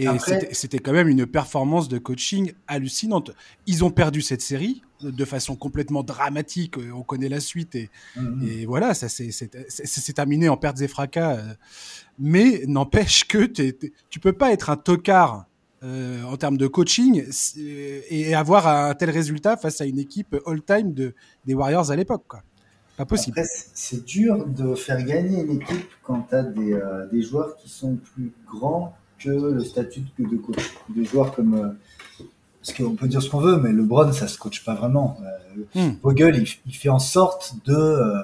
Et 0.00 0.08
c'était 0.52 0.78
quand 0.78 0.92
même 0.92 1.08
une 1.08 1.26
performance 1.26 1.88
de 1.88 1.98
coaching 1.98 2.52
hallucinante. 2.66 3.32
Ils 3.66 3.84
ont 3.84 3.90
perdu 3.90 4.22
cette 4.22 4.40
série 4.40 4.82
de 5.02 5.24
façon 5.24 5.56
complètement 5.56 6.02
dramatique. 6.02 6.78
Euh, 6.78 6.92
on 6.92 7.02
connaît 7.02 7.28
la 7.28 7.40
suite 7.40 7.74
et, 7.74 7.90
mhm. 8.16 8.48
et 8.48 8.66
voilà, 8.66 8.94
ça 8.94 9.08
c'est 9.08 10.12
terminé 10.12 10.48
en 10.48 10.56
pertes 10.56 10.80
et 10.80 10.88
fracas. 10.88 11.36
Euh. 11.36 11.54
Mais 12.18 12.64
n'empêche 12.66 13.26
que 13.26 13.44
tu 13.44 14.20
peux 14.20 14.32
pas 14.32 14.52
être 14.52 14.70
un 14.70 14.76
tocard 14.76 15.46
euh, 15.82 16.22
en 16.24 16.36
termes 16.36 16.58
de 16.58 16.66
coaching 16.66 17.24
et 17.56 18.34
avoir 18.34 18.68
un 18.68 18.94
tel 18.94 19.10
résultat 19.10 19.56
face 19.56 19.80
à 19.80 19.86
une 19.86 19.98
équipe 19.98 20.36
all-time 20.46 20.92
de, 20.92 21.14
des 21.46 21.54
Warriors 21.54 21.90
à 21.90 21.96
l'époque. 21.96 22.26
Pas 22.96 23.06
possible. 23.06 23.40
C'est 23.72 24.04
dur 24.04 24.46
de 24.46 24.74
faire 24.74 25.02
gagner 25.02 25.40
une 25.40 25.52
équipe 25.52 25.88
quand 26.02 26.26
tu 26.28 26.34
as 26.34 26.42
des, 26.42 26.78
des 27.10 27.22
joueurs 27.22 27.56
qui 27.56 27.70
sont 27.70 27.96
plus 27.96 28.32
grands 28.46 28.94
que 29.20 29.30
le 29.30 29.64
statut 29.64 30.02
de 30.18 30.36
coach. 30.36 30.70
De 30.88 31.04
joueurs 31.04 31.34
comme. 31.34 31.54
Euh, 31.54 32.24
parce 32.62 32.76
qu'on 32.76 32.94
peut 32.94 33.08
dire 33.08 33.22
ce 33.22 33.30
qu'on 33.30 33.40
veut, 33.40 33.56
mais 33.56 33.72
LeBron, 33.72 34.12
ça 34.12 34.28
se 34.28 34.36
coach 34.36 34.64
pas 34.64 34.74
vraiment. 34.74 35.18
Euh, 35.22 35.64
hmm. 35.74 35.96
Vogel, 36.02 36.44
il, 36.66 36.74
fait 36.74 36.90
en 36.90 36.98
sorte 36.98 37.54
de, 37.64 37.74
euh, 37.74 38.22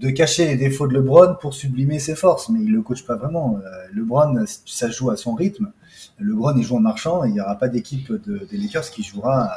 de 0.00 0.08
cacher 0.08 0.46
les 0.46 0.56
défauts 0.56 0.86
de 0.88 0.94
LeBron 0.94 1.36
pour 1.38 1.52
sublimer 1.52 1.98
ses 1.98 2.14
forces, 2.14 2.48
mais 2.48 2.60
il 2.62 2.72
le 2.72 2.80
coach 2.80 3.04
pas 3.04 3.16
vraiment. 3.16 3.60
LeBron, 3.92 4.44
ça 4.64 4.88
joue 4.88 5.10
à 5.10 5.18
son 5.18 5.34
rythme. 5.34 5.70
LeBron, 6.18 6.56
il 6.56 6.62
joue 6.62 6.76
en 6.76 6.80
marchant, 6.80 7.24
et 7.24 7.28
il 7.28 7.34
n'y 7.34 7.42
aura 7.42 7.56
pas 7.56 7.68
d'équipe 7.68 8.10
de, 8.10 8.46
des 8.50 8.56
Lakers 8.56 8.90
qui 8.90 9.02
jouera 9.02 9.50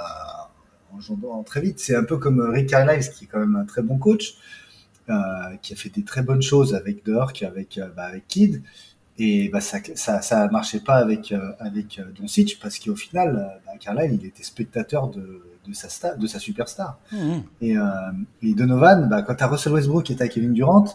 en 0.94 1.00
jouant 1.00 1.42
très 1.44 1.62
vite. 1.62 1.80
C'est 1.80 1.96
un 1.96 2.04
peu 2.04 2.18
comme 2.18 2.42
Rick 2.42 2.70
Carlisle, 2.70 3.10
qui 3.10 3.26
est 3.26 3.28
quand 3.28 3.40
même 3.40 3.56
un 3.56 3.66
très 3.66 3.82
bon 3.82 3.98
coach, 3.98 4.36
qui 5.62 5.74
a 5.74 5.76
fait 5.78 5.90
des 5.90 6.04
très 6.04 6.22
bonnes 6.22 6.42
choses 6.42 6.76
avec 6.76 7.06
Dirk, 7.06 7.44
avec, 7.44 7.80
bah, 7.96 8.04
avec 8.04 8.28
Kidd. 8.28 8.62
Et 9.20 9.50
bah, 9.50 9.62
ça, 9.62 9.80
ça, 9.96 10.22
ça 10.22 10.48
marchait 10.50 10.80
pas 10.80 10.96
avec 10.96 11.32
euh, 11.32 11.52
avec 11.60 11.98
euh, 11.98 12.04
Doncic 12.20 12.60
parce 12.62 12.78
qu'au 12.78 12.96
final, 12.96 13.36
euh, 13.36 13.60
bah, 13.66 13.72
Carlisle, 13.80 14.20
il 14.22 14.26
était 14.28 14.44
spectateur 14.44 15.08
de, 15.08 15.42
de 15.68 15.74
sa 15.74 15.90
star, 15.90 16.18
de 16.18 16.28
sa 16.28 16.38
superstar. 16.38 17.00
Mmh. 17.12 17.18
Et, 17.62 17.78
euh, 17.78 17.82
et 18.44 18.54
Donovan, 18.54 19.10
bah, 19.10 19.24
quand 19.24 19.34
tu 19.34 19.44
as 19.44 19.48
Russell 19.48 19.74
Westbrook 19.74 20.12
et 20.12 20.22
as 20.22 20.28
Kevin 20.28 20.54
Durant, 20.54 20.86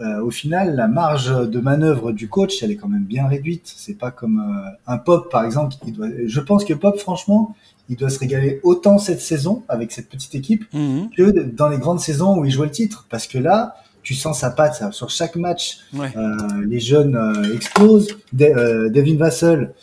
euh, 0.00 0.20
au 0.22 0.30
final, 0.30 0.74
la 0.74 0.88
marge 0.88 1.48
de 1.48 1.60
manœuvre 1.60 2.10
du 2.10 2.28
coach, 2.28 2.62
elle 2.62 2.72
est 2.72 2.76
quand 2.76 2.88
même 2.88 3.04
bien 3.04 3.28
réduite. 3.28 3.72
C'est 3.76 3.96
pas 3.96 4.10
comme 4.10 4.42
un 4.86 4.98
Pop, 4.98 5.30
par 5.30 5.44
exemple. 5.44 5.76
Qui 5.82 5.92
doit... 5.92 6.08
Je 6.26 6.40
pense 6.40 6.64
que 6.64 6.74
Pop, 6.74 6.98
franchement, 6.98 7.54
il 7.88 7.96
doit 7.96 8.10
se 8.10 8.18
régaler 8.18 8.60
autant 8.64 8.98
cette 8.98 9.20
saison 9.20 9.62
avec 9.68 9.92
cette 9.92 10.08
petite 10.08 10.34
équipe 10.34 10.64
mmh. 10.72 11.10
que 11.16 11.30
dans 11.44 11.68
les 11.68 11.78
grandes 11.78 12.00
saisons 12.00 12.38
où 12.38 12.44
il 12.44 12.50
jouait 12.50 12.66
le 12.66 12.72
titre. 12.72 13.06
Parce 13.08 13.28
que 13.28 13.38
là, 13.38 13.76
tu 14.06 14.14
sens 14.14 14.38
sa 14.38 14.50
patte 14.50 14.92
sur 14.92 15.10
chaque 15.10 15.34
match. 15.34 15.80
Euh, 15.92 16.36
les 16.64 16.78
jeunes 16.78 17.16
euh, 17.16 17.56
explosent. 17.56 18.16
Euh, 18.40 18.88
Devin 18.88 19.16
Vassell, 19.16 19.74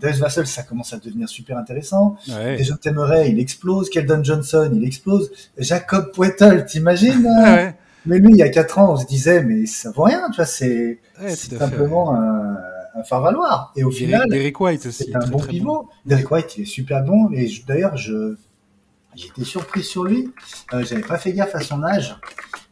Devin 0.00 0.18
Vassell, 0.18 0.46
ça 0.46 0.62
commence 0.62 0.94
à 0.94 0.96
devenir 0.96 1.28
super 1.28 1.58
intéressant. 1.58 2.16
Ouais. 2.30 2.56
Déjà 2.56 2.78
Temeray, 2.78 3.32
il 3.32 3.38
explose. 3.38 3.90
Keldon 3.90 4.24
Johnson, 4.24 4.70
il 4.74 4.82
explose. 4.84 5.30
Jacob 5.58 6.12
Poetel, 6.14 6.64
t'imagines 6.64 7.28
Mais 8.06 8.18
lui, 8.20 8.30
il 8.30 8.38
y 8.38 8.42
a 8.42 8.48
4 8.48 8.78
ans, 8.78 8.92
on 8.94 8.96
se 8.96 9.04
disait, 9.04 9.42
mais 9.42 9.66
ça 9.66 9.90
vaut 9.90 10.04
rien, 10.04 10.30
tu 10.30 10.36
vois, 10.36 10.46
c'est 10.46 10.98
simplement 11.58 12.14
un, 12.14 12.56
un 12.94 13.02
faire 13.02 13.20
valoir. 13.20 13.74
Et 13.76 13.84
au 13.84 13.90
final, 13.90 14.30
Derek 14.30 14.58
White 14.58 14.86
aussi, 14.86 15.04
c'est 15.04 15.14
un 15.14 15.28
bon 15.28 15.40
pivot. 15.40 15.90
Derek 16.06 16.30
White, 16.30 16.56
il 16.56 16.62
est 16.62 16.64
super 16.64 17.04
bon. 17.04 17.30
Et 17.34 17.50
d'ailleurs, 17.68 17.98
je 17.98 18.36
j'étais 19.14 19.44
surpris 19.44 19.82
sur 19.82 20.04
lui. 20.04 20.30
Euh, 20.72 20.84
J'avais 20.84 21.02
pas 21.02 21.18
fait 21.18 21.32
gaffe 21.32 21.54
à 21.54 21.60
son 21.60 21.82
âge. 21.82 22.16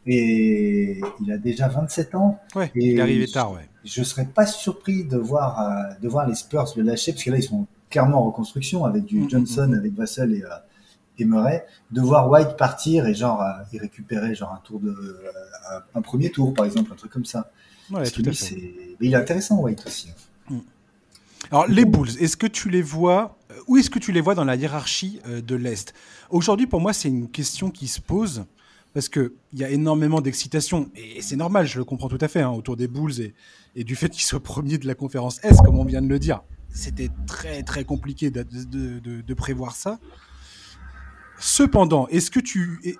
Et 0.07 1.01
il 1.21 1.31
a 1.31 1.37
déjà 1.37 1.67
27 1.67 2.15
ans. 2.15 2.39
Ouais, 2.55 2.71
il 2.75 2.97
est 2.97 3.01
arrivé 3.01 3.27
tard, 3.27 3.53
ouais. 3.53 3.67
Je 3.83 4.03
serais 4.03 4.25
pas 4.25 4.45
surpris 4.45 5.03
de 5.03 5.17
voir, 5.17 5.59
euh, 5.59 5.93
de 6.01 6.07
voir 6.07 6.27
les 6.27 6.35
Spurs 6.35 6.65
le 6.75 6.83
lâcher, 6.83 7.11
parce 7.11 7.23
que 7.23 7.31
là, 7.31 7.37
ils 7.37 7.43
sont 7.43 7.67
clairement 7.89 8.23
en 8.23 8.25
reconstruction 8.25 8.85
avec 8.85 9.05
du 9.05 9.19
mm, 9.19 9.23
mm, 9.23 9.29
Johnson, 9.29 9.67
mm, 9.69 9.73
avec 9.73 9.93
Vassell 9.93 10.33
et, 10.33 10.43
euh, 10.43 10.49
et 11.17 11.25
Murray. 11.25 11.65
De 11.91 12.01
voir 12.01 12.29
White 12.29 12.57
partir 12.57 13.07
et 13.07 13.13
genre, 13.13 13.41
euh, 13.41 13.63
y 13.73 13.79
récupérer 13.79 14.35
genre 14.35 14.51
un 14.51 14.61
tour 14.63 14.79
de, 14.79 14.89
euh, 14.89 15.79
un, 15.93 16.01
premier 16.01 16.29
tour, 16.29 16.53
par 16.53 16.65
exemple, 16.65 16.91
un 16.91 16.95
truc 16.95 17.11
comme 17.11 17.25
ça. 17.25 17.51
Ouais, 17.89 18.09
tout 18.09 18.23
à 18.25 18.31
fait. 18.31 18.73
Mais 18.99 19.07
il 19.07 19.13
est 19.13 19.17
intéressant, 19.17 19.61
White 19.61 19.83
aussi. 19.85 20.09
Hein. 20.51 20.59
Alors, 21.51 21.67
les 21.67 21.85
Bulls, 21.85 22.09
est-ce 22.19 22.37
que 22.37 22.47
tu 22.47 22.69
les 22.69 22.81
vois, 22.81 23.37
où 23.67 23.77
est-ce 23.77 23.89
que 23.89 23.99
tu 23.99 24.11
les 24.11 24.21
vois 24.21 24.33
dans 24.33 24.45
la 24.45 24.55
hiérarchie 24.55 25.19
de 25.27 25.55
l'Est? 25.55 25.93
Aujourd'hui, 26.31 26.65
pour 26.65 26.81
moi, 26.81 26.91
c'est 26.91 27.09
une 27.09 27.29
question 27.29 27.69
qui 27.69 27.87
se 27.87 28.01
pose 28.01 28.45
parce 28.95 29.09
qu'il 29.09 29.29
y 29.51 29.63
a 29.65 29.69
énormément 29.69 30.21
d'excitation, 30.21 30.89
et 30.95 31.21
c'est 31.21 31.35
normal, 31.35 31.67
je 31.67 31.77
le 31.77 31.83
comprends 31.83 32.07
tout 32.07 32.17
à 32.21 32.29
fait, 32.29 32.39
hein, 32.39 32.51
autour 32.51 32.77
des 32.77 32.87
Bulls 32.87 33.19
et, 33.19 33.33
et 33.75 33.83
du 33.83 33.93
fait 33.93 34.07
qu'ils 34.07 34.23
soient 34.23 34.41
premiers 34.43 34.77
de 34.77 34.87
la 34.87 34.95
conférence 34.95 35.43
S, 35.43 35.57
comme 35.63 35.77
on 35.77 35.83
vient 35.83 36.01
de 36.01 36.07
le 36.07 36.17
dire. 36.17 36.41
C'était 36.69 37.09
très 37.27 37.61
très 37.63 37.83
compliqué 37.83 38.31
de, 38.31 38.43
de, 38.43 38.99
de, 38.99 39.21
de 39.21 39.33
prévoir 39.33 39.75
ça. 39.75 39.99
Cependant, 41.39 42.07
est-ce 42.07 42.31
que 42.31 42.39
tu. 42.39 42.97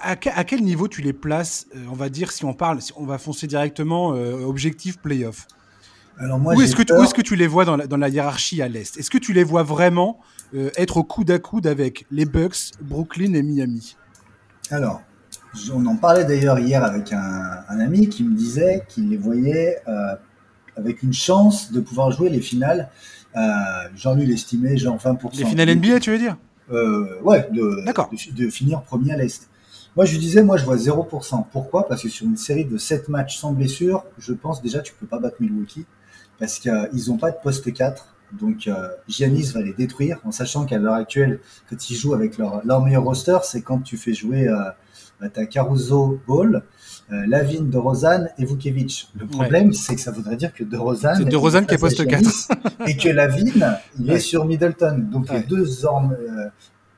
À, 0.00 0.16
quel 0.16 0.62
niveau 0.62 0.88
tu 0.88 1.02
les 1.02 1.12
places 1.12 1.66
euh, 1.76 1.84
On 1.90 1.94
va 1.94 2.08
dire, 2.08 2.32
si 2.32 2.46
on 2.46 2.54
parle, 2.54 2.80
si 2.80 2.92
on 2.96 3.04
va 3.04 3.18
foncer 3.18 3.46
directement 3.46 4.14
euh, 4.14 4.44
objectif 4.44 4.98
playoff? 4.98 5.46
Alors 6.16 6.38
moi, 6.38 6.54
où 6.54 6.62
est-ce 6.62 6.74
que, 6.74 6.82
tu, 6.82 6.94
est 6.94 7.12
que 7.12 7.20
tu 7.20 7.36
les 7.36 7.46
vois 7.46 7.66
dans 7.66 7.76
la, 7.76 7.86
dans 7.86 7.98
la 7.98 8.08
hiérarchie 8.08 8.62
à 8.62 8.68
l'Est? 8.68 8.96
Est-ce 8.96 9.10
que 9.10 9.18
tu 9.18 9.34
les 9.34 9.44
vois 9.44 9.62
vraiment 9.62 10.20
euh, 10.54 10.70
être 10.76 10.96
au 10.96 11.04
coude 11.04 11.30
à 11.30 11.38
coude 11.38 11.66
avec 11.66 12.06
les 12.10 12.24
Bucks, 12.24 12.72
Brooklyn 12.80 13.34
et 13.34 13.42
Miami? 13.42 13.96
Alors, 14.70 15.02
on 15.72 15.86
en 15.86 15.96
parlait 15.96 16.24
d'ailleurs 16.24 16.58
hier 16.58 16.84
avec 16.84 17.12
un, 17.12 17.64
un, 17.68 17.80
ami 17.80 18.08
qui 18.08 18.24
me 18.24 18.34
disait 18.34 18.84
qu'il 18.88 19.08
les 19.10 19.16
voyait 19.16 19.78
euh, 19.88 20.14
avec 20.76 21.02
une 21.02 21.12
chance 21.12 21.72
de 21.72 21.80
pouvoir 21.80 22.10
jouer 22.10 22.30
les 22.30 22.40
finales. 22.40 22.90
Euh, 23.36 23.40
genre 23.96 24.14
lui, 24.14 24.26
l'estimait 24.26 24.76
genre 24.76 24.96
20%. 24.96 25.36
Les 25.38 25.44
finales 25.44 25.74
NBA, 25.76 26.00
tu 26.00 26.10
veux 26.10 26.18
dire? 26.18 26.36
Euh, 26.72 27.20
Ouais, 27.22 27.48
de, 27.52 27.84
de, 27.84 28.44
de, 28.44 28.50
finir 28.50 28.82
premier 28.82 29.12
à 29.12 29.16
l'Est. 29.16 29.48
Moi, 29.96 30.04
je 30.04 30.12
lui 30.12 30.18
disais, 30.18 30.42
moi, 30.42 30.56
je 30.56 30.64
vois 30.64 30.76
0%. 30.76 31.44
Pourquoi? 31.52 31.86
Parce 31.86 32.02
que 32.02 32.08
sur 32.08 32.26
une 32.26 32.36
série 32.36 32.64
de 32.64 32.76
7 32.76 33.08
matchs 33.08 33.38
sans 33.38 33.52
blessure, 33.52 34.04
je 34.18 34.32
pense 34.32 34.60
déjà 34.60 34.80
tu 34.80 34.92
peux 34.98 35.06
pas 35.06 35.18
battre 35.18 35.36
Milwaukee. 35.40 35.86
Parce 36.38 36.58
qu'ils 36.58 37.08
n'ont 37.08 37.16
pas 37.16 37.30
de 37.30 37.36
poste 37.42 37.72
4. 37.72 38.14
Donc, 38.32 38.66
euh, 38.66 38.88
Giannis 39.08 39.52
va 39.52 39.62
les 39.62 39.72
détruire, 39.72 40.18
en 40.24 40.32
sachant 40.32 40.64
qu'à 40.64 40.78
l'heure 40.78 40.94
actuelle, 40.94 41.38
quand 41.70 41.90
ils 41.90 41.94
jouent 41.94 42.14
avec 42.14 42.38
leur, 42.38 42.64
leur 42.64 42.82
meilleur 42.84 43.04
roster, 43.04 43.38
c'est 43.44 43.62
quand 43.62 43.80
tu 43.80 43.96
fais 43.96 44.12
jouer 44.12 44.48
euh, 44.48 44.56
t'as 45.32 45.46
Caruso, 45.46 46.20
Ball, 46.26 46.62
euh, 47.12 47.26
Lavigne, 47.26 47.70
De 47.70 47.78
Rosanne 47.78 48.30
et 48.38 48.44
Vukevic. 48.44 49.08
Le 49.18 49.26
problème, 49.26 49.68
ouais. 49.68 49.74
c'est 49.74 49.94
que 49.94 50.00
ça 50.00 50.10
voudrait 50.10 50.36
dire 50.36 50.52
que 50.52 50.64
De 50.64 50.76
Rosanne, 50.76 51.16
c'est 51.18 51.24
De 51.24 51.36
Rosanne 51.36 51.66
qui 51.66 51.74
est 51.74 51.78
poste 51.78 52.06
4 52.06 52.48
et 52.86 52.96
que 52.96 53.08
Lavigne, 53.08 53.66
il 53.98 54.08
ouais. 54.08 54.16
est 54.16 54.20
sur 54.20 54.44
Middleton. 54.44 55.06
Donc 55.10 55.30
ouais. 55.30 55.40
les 55.40 55.42
deux 55.42 55.84
hommes, 55.84 56.16
euh, 56.18 56.48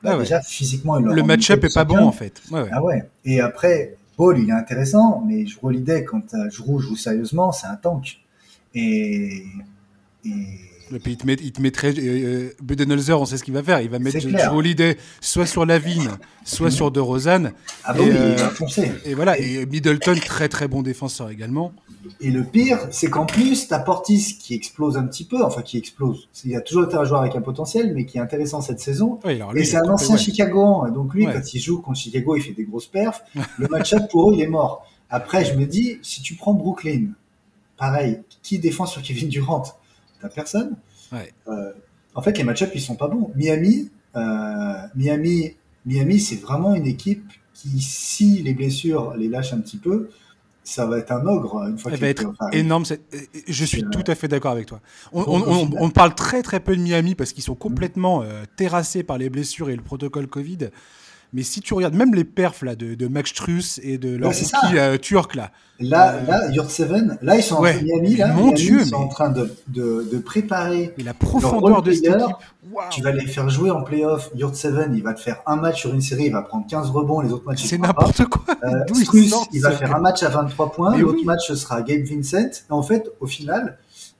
bah, 0.03 0.11
ah 0.13 0.17
déjà 0.17 0.41
physiquement, 0.41 0.97
le 0.99 1.23
match-up 1.23 1.63
est 1.63 1.73
pas 1.73 1.85
bon 1.85 1.99
en 1.99 2.11
fait. 2.11 2.41
Ah 2.71 2.83
ouais. 2.83 3.09
Et 3.25 3.41
après, 3.41 3.97
Ball, 4.17 4.39
il 4.39 4.49
est 4.49 4.53
intéressant, 4.53 5.23
mais 5.25 5.45
je 5.45 5.57
l'idée 5.69 6.03
quand 6.03 6.35
je 6.49 6.49
joue, 6.49 6.79
joue 6.79 6.95
sérieusement, 6.95 7.51
c'est 7.51 7.67
un 7.67 7.75
tank. 7.75 8.19
Et, 8.73 9.43
et 10.25 10.31
et 10.95 10.99
puis 10.99 11.13
il 11.13 11.17
te, 11.17 11.25
met, 11.25 11.33
il 11.33 11.51
te 11.51 11.61
mettrait 11.61 11.93
euh, 11.97 12.53
Budenholzer, 12.61 13.19
on 13.19 13.25
sait 13.25 13.37
ce 13.37 13.43
qu'il 13.43 13.53
va 13.53 13.63
faire. 13.63 13.81
Il 13.81 13.89
va 13.89 13.99
mettre 13.99 14.19
Joe 14.19 14.33
Holiday 14.51 14.97
soit 15.21 15.45
sur 15.45 15.65
Lavigne, 15.65 16.09
soit 16.43 16.71
sur 16.71 16.91
De 16.91 16.99
Rosanne. 16.99 17.53
Ah 17.83 17.93
bah 17.93 17.99
et, 18.03 18.11
euh, 18.11 18.35
il 18.37 18.41
va 18.41 18.49
foncer. 18.49 18.91
Et 19.05 19.13
voilà, 19.13 19.37
et 19.37 19.65
Middleton, 19.65 20.15
très 20.25 20.49
très 20.49 20.67
bon 20.67 20.81
défenseur 20.81 21.29
également. 21.29 21.73
Et 22.21 22.31
le 22.31 22.43
pire, 22.43 22.79
c'est 22.91 23.09
qu'en 23.09 23.25
plus, 23.25 23.67
t'as 23.67 23.79
Portis 23.79 24.37
qui 24.39 24.53
explose 24.53 24.97
un 24.97 25.03
petit 25.03 25.25
peu, 25.25 25.43
enfin 25.43 25.61
qui 25.61 25.77
explose. 25.77 26.29
Il 26.45 26.55
a 26.55 26.61
toujours 26.61 26.85
été 26.85 26.95
un 26.95 27.03
joueur 27.03 27.21
avec 27.21 27.35
un 27.35 27.41
potentiel, 27.41 27.93
mais 27.93 28.05
qui 28.05 28.17
est 28.17 28.21
intéressant 28.21 28.61
cette 28.61 28.79
saison. 28.79 29.19
Oui, 29.25 29.39
et 29.55 29.65
c'est 29.65 29.77
un 29.77 29.89
ancien 29.89 30.15
ouais. 30.15 30.21
Chicago. 30.21 30.85
Donc 30.93 31.13
lui, 31.13 31.25
ouais. 31.25 31.33
quand 31.33 31.53
il 31.53 31.59
joue 31.59 31.81
contre 31.81 31.99
Chicago, 31.99 32.35
il 32.35 32.41
fait 32.41 32.53
des 32.53 32.63
grosses 32.63 32.87
perfs. 32.87 33.23
le 33.57 33.67
match-up 33.67 34.03
pour 34.09 34.31
eux, 34.31 34.33
il 34.35 34.41
est 34.41 34.47
mort. 34.47 34.85
Après, 35.09 35.45
je 35.45 35.53
me 35.53 35.65
dis, 35.65 35.99
si 36.01 36.21
tu 36.21 36.35
prends 36.35 36.53
Brooklyn, 36.53 37.07
pareil, 37.77 38.19
qui 38.41 38.59
défend 38.59 38.85
sur 38.85 39.01
Kevin 39.01 39.29
Durant? 39.29 39.63
T'as 40.21 40.29
personne. 40.29 40.75
Ouais. 41.11 41.31
Euh, 41.47 41.71
en 42.15 42.21
fait, 42.21 42.37
les 42.37 42.43
match-ups, 42.43 42.71
ils 42.73 42.81
sont 42.81 42.95
pas 42.95 43.07
bons. 43.07 43.31
Miami, 43.35 43.89
euh, 44.15 44.73
Miami, 44.95 45.55
Miami, 45.85 46.19
c'est 46.19 46.37
vraiment 46.37 46.73
une 46.75 46.87
équipe 46.87 47.31
qui, 47.53 47.79
si 47.81 48.41
les 48.41 48.53
blessures 48.53 49.15
les 49.15 49.27
lâchent 49.27 49.53
un 49.53 49.59
petit 49.59 49.77
peu, 49.77 50.09
ça 50.63 50.85
va 50.85 50.97
être 50.97 51.11
un 51.11 51.25
ogre 51.25 51.63
une 51.69 51.77
fois 51.77 51.91
Elle 51.93 51.99
va 51.99 52.09
être 52.09 52.25
enfin, 52.25 52.49
énorme. 52.51 52.83
Je 53.47 53.65
suis 53.65 53.83
tout 53.83 54.03
à 54.05 54.15
fait 54.15 54.27
d'accord 54.27 54.51
avec 54.51 54.65
toi. 54.65 54.81
On, 55.13 55.21
on, 55.21 55.41
on, 55.41 55.69
on, 55.79 55.89
parle 55.89 56.13
très 56.13 56.43
très 56.43 56.59
peu 56.59 56.75
de 56.75 56.81
Miami 56.81 57.15
parce 57.15 57.31
qu'ils 57.31 57.43
sont 57.43 57.55
complètement 57.55 58.21
euh, 58.21 58.43
terrassés 58.57 59.03
par 59.03 59.17
les 59.17 59.29
blessures 59.29 59.69
et 59.69 59.75
le 59.75 59.81
protocole 59.81 60.27
Covid. 60.27 60.69
Mais 61.33 61.43
si 61.43 61.61
tu 61.61 61.73
regardes 61.73 61.93
même 61.93 62.13
les 62.13 62.23
perfs 62.23 62.63
là, 62.63 62.75
de, 62.75 62.95
de 62.95 63.07
Max 63.07 63.33
Truss 63.33 63.79
et 63.83 63.97
de 63.97 64.15
leur 64.15 64.29
ouais, 64.29 64.79
euh, 64.79 64.97
turc 64.97 65.35
là. 65.35 65.51
Là, 65.79 66.15
euh... 66.15 66.55
là, 66.55 66.69
Seven, 66.69 67.17
là 67.21 67.35
ils 67.35 67.43
sont 67.43 67.59
ouais. 67.59 67.77
en 67.77 67.83
Miami, 67.83 68.15
là, 68.15 68.27
Mon 68.27 68.45
Miami, 68.45 68.53
Dieu, 68.53 68.79
ils 68.81 68.87
sont 68.87 68.99
mais... 68.99 69.05
en 69.05 69.07
train 69.09 69.29
de, 69.29 69.53
de, 69.67 70.07
de 70.11 70.17
préparer. 70.17 70.93
Et 70.97 71.03
la 71.03 71.13
profondeur 71.13 71.81
de 71.81 71.91
cette 71.91 72.05
équipe. 72.05 72.35
Wow. 72.71 72.81
Tu 72.89 73.01
vas 73.01 73.11
les 73.11 73.25
faire 73.25 73.49
jouer 73.49 73.71
en 73.71 73.81
playoff. 73.81 74.29
Yurt 74.35 74.55
Seven, 74.55 74.93
il 74.95 75.03
va 75.03 75.13
te 75.13 75.21
faire 75.21 75.41
un 75.45 75.55
match 75.55 75.81
sur 75.81 75.93
une 75.93 76.01
série, 76.01 76.25
il 76.25 76.31
va 76.31 76.41
prendre 76.41 76.65
15 76.67 76.89
rebonds, 76.89 77.21
les 77.21 77.31
autres 77.31 77.45
matchs. 77.45 77.63
C'est 77.65 77.77
n'importe 77.77 78.25
quoi. 78.25 78.43
Euh, 78.63 78.83
Truss, 78.87 79.09
il, 79.13 79.57
il 79.57 79.61
va 79.61 79.71
faire 79.71 79.95
un 79.95 79.99
match 79.99 80.23
à 80.23 80.29
23 80.29 80.71
points, 80.71 80.97
l'autre 80.97 81.17
oui. 81.19 81.25
match 81.25 81.47
ce 81.47 81.55
sera 81.55 81.81
Gabe 81.81 82.03
Vincent. 82.03 82.37
Et 82.69 82.71
en 82.71 82.81
fait, 82.81 83.09
au 83.19 83.27
final, 83.27 83.77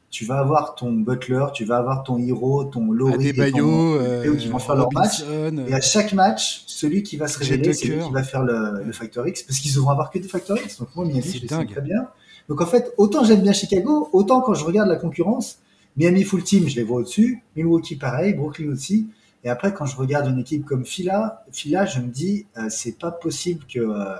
tu 0.09 0.25
vas 0.25 0.39
avoir 0.39 0.75
ton 0.75 0.91
Butler, 0.93 1.45
tu 1.53 1.65
vas 1.65 1.77
avoir 1.77 2.03
ton 2.03 2.17
Hero, 2.17 2.63
ton 2.63 2.91
Laurie, 2.91 3.29
et 3.29 3.51
ton, 3.51 3.95
euh, 3.95 4.35
qui 4.35 4.47
vont 4.47 4.59
faire 4.59 4.75
leur 4.75 4.91
match. 4.93 5.23
Et 5.67 5.73
à 5.73 5.81
chaque 5.81 6.13
match, 6.13 6.63
celui 6.67 7.03
qui 7.03 7.17
va 7.17 7.27
se 7.27 7.39
révéler, 7.39 7.73
c'est 7.73 7.87
lui 7.87 8.03
qui 8.03 8.11
va 8.11 8.23
faire 8.23 8.43
le, 8.43 8.83
le 8.83 8.91
Factor 8.93 9.27
X, 9.27 9.43
parce 9.43 9.59
qu'ils 9.59 9.75
ne 9.75 9.79
vont 9.79 9.89
avoir 9.89 10.09
que 10.09 10.19
des 10.19 10.27
Factor 10.27 10.57
X. 10.57 10.79
Donc 10.79 10.89
moi, 10.95 11.05
Miami, 11.05 11.21
je 11.23 11.41
les 11.41 11.47
très 11.47 11.81
bien. 11.81 12.07
Donc 12.47 12.61
en 12.61 12.65
fait, 12.65 12.93
autant 12.97 13.25
j'aime 13.25 13.41
bien 13.41 13.51
Chicago, 13.51 14.09
autant 14.13 14.41
quand 14.41 14.53
je 14.53 14.63
regarde 14.63 14.87
la 14.87 14.95
concurrence, 14.95 15.59
Miami 15.97 16.23
full 16.23 16.43
team, 16.43 16.69
je 16.69 16.75
les 16.75 16.83
vois 16.83 16.99
au-dessus, 16.99 17.43
Milwaukee 17.55 17.95
pareil, 17.95 18.33
Brooklyn 18.33 18.71
aussi. 18.71 19.07
Et 19.43 19.49
après, 19.49 19.73
quand 19.73 19.85
je 19.85 19.95
regarde 19.95 20.27
une 20.27 20.39
équipe 20.39 20.65
comme 20.65 20.85
Phila, 20.85 21.45
Phila, 21.51 21.85
je 21.85 21.99
me 21.99 22.07
dis, 22.07 22.45
euh, 22.57 22.67
c'est 22.69 22.97
pas 22.97 23.11
possible 23.11 23.65
que 23.71 23.79
euh, 23.79 24.15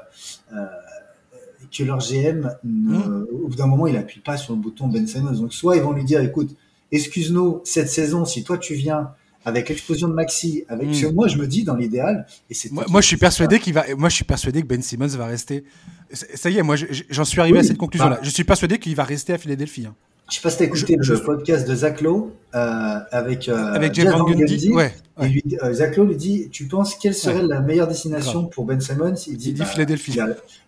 que 1.72 1.84
leur 1.84 2.00
GM, 2.00 2.50
ne, 2.64 2.98
mmh. 2.98 3.28
au 3.44 3.48
bout 3.48 3.56
d'un 3.56 3.68
moment, 3.68 3.88
il 3.88 3.98
appuie 3.98 4.22
pas 4.22 4.38
sur 4.38 4.54
le 4.54 4.60
bouton 4.60 4.88
Ben 4.88 5.08
Simmons. 5.08 5.40
Donc, 5.40 5.54
soit 5.54 5.76
ils 5.76 5.82
vont 5.82 5.92
lui 5.92 6.04
dire, 6.04 6.22
écoute, 6.22 6.56
excuse-nous, 6.92 7.62
cette 7.64 7.90
saison, 7.90 8.26
si 8.26 8.44
toi 8.44 8.58
tu 8.58 8.74
viens 8.74 9.12
avec 9.46 9.70
l'explosion 9.70 10.10
de 10.10 10.14
Maxi, 10.14 10.66
avec 10.68 10.90
mmh. 10.90 11.14
moi, 11.14 11.28
je 11.28 11.38
me 11.38 11.48
dis 11.48 11.64
dans 11.64 11.76
l'idéal, 11.76 12.26
et 12.50 12.54
c'est 12.54 12.72
moi, 12.72 12.86
moi 12.90 13.00
je 13.00 13.08
suis 13.08 13.18
persuadé 13.18 13.60
qu'il 13.60 13.74
va, 13.74 13.86
moi 13.98 14.10
je 14.10 14.16
suis 14.16 14.26
persuadé 14.26 14.62
que 14.62 14.68
Ben 14.68 14.82
Simmons 14.82 15.08
va 15.08 15.26
rester. 15.26 15.64
Ça 16.12 16.50
y 16.50 16.58
est, 16.58 16.64
moi 16.64 16.76
j'en 17.10 17.26
suis 17.26 17.40
arrivé 17.40 17.60
oui, 17.60 17.66
à 17.66 17.68
cette 17.68 17.78
conclusion-là. 17.78 18.16
Bah, 18.16 18.22
je 18.24 18.30
suis 18.30 18.44
persuadé 18.44 18.78
qu'il 18.78 18.96
va 18.96 19.06
rester 19.06 19.34
à 19.34 19.38
Philadelphie. 19.38 19.86
Hein. 19.86 19.96
Je 20.30 20.36
sais 20.36 20.42
pas 20.42 20.50
si 20.50 20.58
tu 20.58 20.64
as 20.64 20.66
écouté 20.66 20.98
je, 21.00 21.14
le 21.14 21.20
je... 21.20 21.24
podcast 21.24 21.68
de 21.68 21.74
Zach 21.74 22.02
Lowe 22.02 22.32
euh, 22.54 23.00
avec, 23.12 23.48
euh, 23.48 23.74
avec 23.74 23.94
Jeff 23.94 24.12
Van 24.12 24.26
Gundy. 24.26 24.70
Ouais, 24.70 24.94
ouais. 25.18 25.26
Et 25.26 25.30
lui, 25.30 25.44
euh, 25.64 25.74
Zach 25.74 25.96
Lowe 25.96 26.06
lui 26.06 26.16
dit 26.16 26.50
Tu 26.52 26.66
penses 26.66 26.96
quelle 26.96 27.14
serait 27.14 27.42
ouais. 27.42 27.48
la 27.48 27.62
meilleure 27.62 27.88
destination 27.88 28.46
pour 28.46 28.66
Ben 28.66 28.82
Simmons? 28.82 29.16
Il 29.28 29.38
dit, 29.38 29.50
il 29.50 29.54
dit 29.54 29.60
bah, 29.60 29.66
Philadelphie. 29.66 30.20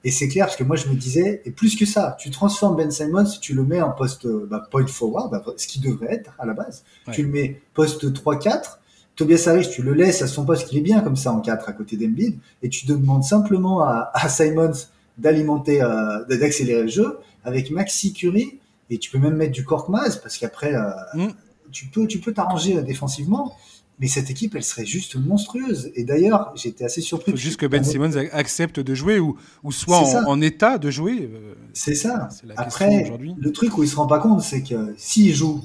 Et 0.04 0.12
c'est 0.12 0.30
clair 0.30 0.46
parce 0.46 0.56
que 0.56 0.64
moi 0.64 0.76
je 0.76 0.88
me 0.88 0.96
disais, 0.96 1.42
et 1.46 1.52
plus 1.52 1.76
que 1.76 1.86
ça, 1.86 2.16
tu 2.20 2.30
transformes 2.32 2.78
Ben 2.78 2.90
Simmons, 2.90 3.26
tu 3.42 3.54
le 3.54 3.64
mets 3.64 3.82
en 3.82 3.92
poste 3.92 4.28
bah, 4.28 4.66
point 4.72 4.88
forward, 4.88 5.32
bah, 5.32 5.44
ce 5.58 5.68
qui 5.68 5.80
devrait 5.80 6.14
être 6.14 6.32
à 6.40 6.46
la 6.46 6.54
base. 6.54 6.84
Ouais. 7.08 7.14
Tu 7.14 7.24
le 7.24 7.30
mets 7.30 7.62
poste 7.74 8.06
3-4. 8.06 8.78
Tobias 9.16 9.44
Harris, 9.48 9.70
tu 9.70 9.82
le 9.82 9.94
laisses 9.94 10.22
à 10.22 10.28
son 10.28 10.46
poste 10.46 10.70
qui 10.70 10.78
est 10.78 10.82
bien 10.82 11.02
comme 11.02 11.18
ça 11.18 11.34
en 11.34 11.42
4 11.42 11.68
à 11.68 11.74
côté 11.74 11.98
d'Embiid, 11.98 12.38
et 12.64 12.70
tu 12.70 12.86
demandes 12.86 13.26
simplement 13.26 13.82
à, 13.82 14.12
à 14.14 14.30
Simons 14.30 14.72
d'alimenter, 15.20 15.82
euh, 15.82 16.24
d'accélérer 16.26 16.84
le 16.84 16.88
jeu 16.88 17.20
avec 17.44 17.72
Maxi 17.72 18.14
Curie 18.14 18.59
et 18.90 18.98
tu 18.98 19.12
peux 19.12 19.20
même 19.20 19.36
mettre 19.36 19.52
du 19.52 19.64
Korkmaz 19.64 20.20
parce 20.22 20.38
qu'après 20.38 20.74
euh, 20.74 20.90
mm. 21.14 21.30
tu 21.72 21.88
peux 21.88 22.08
tu 22.08 22.20
peux 22.20 22.34
t'arranger 22.34 22.82
défensivement 22.82 23.56
mais 24.00 24.08
cette 24.08 24.30
équipe 24.30 24.56
elle 24.56 24.64
serait 24.64 24.86
juste 24.86 25.16
monstrueuse 25.16 25.92
et 25.96 26.04
d'ailleurs 26.04 26.52
j'étais 26.56 26.86
assez 26.86 27.02
surpris 27.02 27.32
faut 27.32 27.38
juste 27.38 27.60
que 27.60 27.66
Ben 27.66 27.84
Simmons 27.84 28.16
accepte 28.32 28.80
de 28.80 28.96
jouer 28.96 29.20
ou, 29.20 29.38
ou 29.64 29.72
soit 29.72 30.00
en, 30.00 30.28
en, 30.28 30.42
état 30.42 30.78
de 30.78 30.90
jouer 30.90 31.30
euh, 31.32 31.56
c'est 31.74 31.96
ça 31.96 32.30
après 32.58 33.12
le 33.38 33.52
truc 33.52 33.78
où 33.78 33.84
il 33.84 33.90
se 33.90 33.96
rend 33.96 34.08
pas 34.08 34.20
compte 34.20 34.42
c'est 34.42 34.64
que 34.64 34.94
s'il 34.98 35.34
joue 35.34 35.64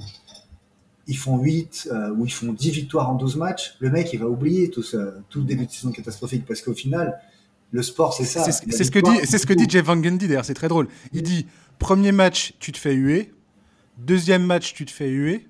ils 1.06 1.18
font 1.18 1.38
8 1.38 1.88
euh, 1.92 2.14
ou 2.14 2.24
ils 2.24 2.32
font 2.32 2.52
10 2.52 2.70
victoires 2.70 3.10
en 3.10 3.14
12 3.14 3.36
matchs 3.36 3.76
le 3.78 3.90
mec 3.90 4.12
il 4.12 4.20
va 4.20 4.26
oublier 4.26 4.70
tout, 4.70 4.82
ce, 4.82 5.14
tout 5.28 5.40
le 5.40 5.44
début 5.44 5.66
de 5.66 5.70
saison 5.70 5.92
catastrophique 5.92 6.44
parce 6.46 6.60
qu'au 6.60 6.74
final 6.74 7.18
le 7.74 7.82
sport, 7.82 8.14
c'est 8.14 8.24
ça. 8.24 8.44
C'est 8.44 8.84
ce 8.84 8.90
que 8.92 9.00
dit, 9.00 9.26
c'est 9.26 9.36
ce 9.36 9.46
que 9.46 9.52
dit 9.52 9.66
Jeff 9.68 9.84
Van 9.84 9.96
Gundy 9.96 10.28
d'ailleurs. 10.28 10.44
C'est 10.44 10.54
très 10.54 10.68
drôle. 10.68 10.86
Il 11.12 11.22
dit 11.22 11.46
premier 11.78 12.12
match, 12.12 12.54
tu 12.58 12.72
te 12.72 12.78
fais 12.78 12.94
huer. 12.94 13.32
Deuxième 13.98 14.44
match, 14.44 14.74
tu 14.74 14.84
te 14.84 14.90
fais 14.90 15.08
huer. 15.08 15.46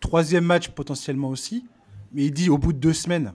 Troisième 0.00 0.44
match, 0.44 0.68
potentiellement 0.68 1.28
aussi. 1.28 1.64
Mais 2.12 2.26
il 2.26 2.32
dit 2.32 2.50
au 2.50 2.58
bout 2.58 2.72
de 2.72 2.78
deux 2.78 2.92
semaines, 2.92 3.32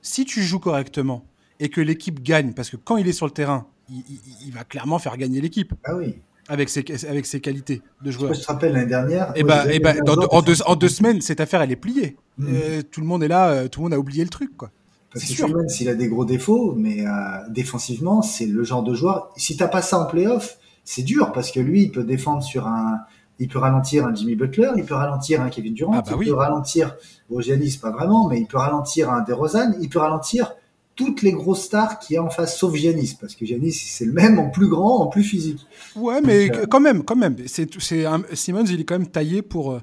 si 0.00 0.24
tu 0.24 0.42
joues 0.42 0.60
correctement 0.60 1.24
et 1.58 1.68
que 1.68 1.80
l'équipe 1.80 2.22
gagne, 2.22 2.52
parce 2.52 2.70
que 2.70 2.76
quand 2.76 2.96
il 2.96 3.08
est 3.08 3.12
sur 3.12 3.26
le 3.26 3.32
terrain, 3.32 3.66
il, 3.88 3.98
il, 4.08 4.20
il 4.46 4.52
va 4.52 4.64
clairement 4.64 4.98
faire 4.98 5.16
gagner 5.16 5.40
l'équipe. 5.40 5.74
Ah 5.84 5.96
oui. 5.96 6.16
Avec 6.48 6.68
ses, 6.68 6.84
avec 7.06 7.24
ses 7.24 7.40
qualités 7.40 7.82
de 8.02 8.10
joueur. 8.10 8.34
Je 8.34 8.40
te 8.40 8.46
rappelle 8.46 8.72
l'année 8.72 8.86
dernière. 8.86 9.32
Et 9.36 9.44
bah, 9.44 9.72
et 9.72 9.78
bah, 9.78 9.94
dans, 10.04 10.16
en, 10.30 10.42
deux, 10.42 10.60
en 10.66 10.74
deux 10.74 10.88
semaines, 10.88 11.20
cette 11.20 11.40
affaire, 11.40 11.62
elle 11.62 11.70
est 11.70 11.76
pliée. 11.76 12.16
Mmh. 12.36 12.46
Euh, 12.48 12.82
tout 12.82 13.00
le 13.00 13.06
monde 13.06 13.22
est 13.22 13.28
là, 13.28 13.50
euh, 13.50 13.68
tout 13.68 13.80
le 13.80 13.84
monde 13.84 13.94
a 13.94 13.98
oublié 13.98 14.24
le 14.24 14.30
truc, 14.30 14.56
quoi. 14.56 14.70
Parce 15.12 15.24
que 15.24 15.34
Simmons, 15.34 15.66
il 15.78 15.88
a 15.88 15.94
des 15.94 16.08
gros 16.08 16.24
défauts, 16.24 16.74
mais 16.74 17.06
euh, 17.06 17.10
défensivement, 17.48 18.22
c'est 18.22 18.46
le 18.46 18.64
genre 18.64 18.82
de 18.82 18.94
joueur. 18.94 19.30
Si 19.36 19.56
t'as 19.56 19.68
pas 19.68 19.82
ça 19.82 20.00
en 20.00 20.06
playoff, 20.06 20.58
c'est 20.84 21.02
dur 21.02 21.32
parce 21.32 21.50
que 21.50 21.60
lui, 21.60 21.82
il 21.84 21.92
peut 21.92 22.04
défendre 22.04 22.42
sur 22.42 22.66
un, 22.66 23.00
il 23.38 23.48
peut 23.48 23.58
ralentir 23.58 24.06
un 24.06 24.14
Jimmy 24.14 24.34
Butler, 24.34 24.70
il 24.76 24.84
peut 24.84 24.94
ralentir 24.94 25.40
un 25.40 25.48
Kevin 25.48 25.74
Durant, 25.74 25.92
ah 25.94 26.02
bah 26.02 26.12
il 26.12 26.18
oui. 26.18 26.26
peut 26.26 26.34
ralentir, 26.34 26.96
bon, 27.30 27.40
Giannis, 27.40 27.78
pas 27.80 27.90
vraiment, 27.90 28.28
mais 28.28 28.40
il 28.40 28.46
peut 28.46 28.58
ralentir 28.58 29.10
un 29.10 29.22
DeRozan, 29.22 29.72
il 29.80 29.88
peut 29.88 29.98
ralentir 29.98 30.54
toutes 30.94 31.22
les 31.22 31.32
grosses 31.32 31.62
stars 31.62 31.98
qu'il 31.98 32.14
y 32.14 32.16
a 32.18 32.22
en 32.22 32.30
face, 32.30 32.58
sauf 32.58 32.74
Giannis, 32.74 33.16
parce 33.20 33.34
que 33.34 33.46
Giannis, 33.46 33.72
c'est 33.72 34.04
le 34.04 34.12
même 34.12 34.38
en 34.38 34.50
plus 34.50 34.68
grand, 34.68 34.98
en 35.00 35.06
plus 35.06 35.22
physique. 35.22 35.66
Ouais, 35.96 36.20
mais 36.20 36.50
euh, 36.50 36.66
quand 36.66 36.80
même, 36.80 37.02
quand 37.02 37.16
même. 37.16 37.36
C'est, 37.46 37.68
c'est 37.80 38.04
Simmons, 38.34 38.64
il 38.66 38.80
est 38.80 38.84
quand 38.84 38.98
même 38.98 39.08
taillé 39.08 39.42
pour. 39.42 39.72
Euh, 39.72 39.80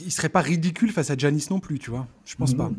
il 0.00 0.12
serait 0.12 0.28
pas 0.28 0.40
ridicule 0.40 0.90
face 0.90 1.10
à 1.10 1.16
Giannis 1.16 1.48
non 1.50 1.60
plus, 1.60 1.78
tu 1.78 1.90
vois. 1.90 2.06
Je 2.24 2.36
pense 2.36 2.54
pas. 2.54 2.70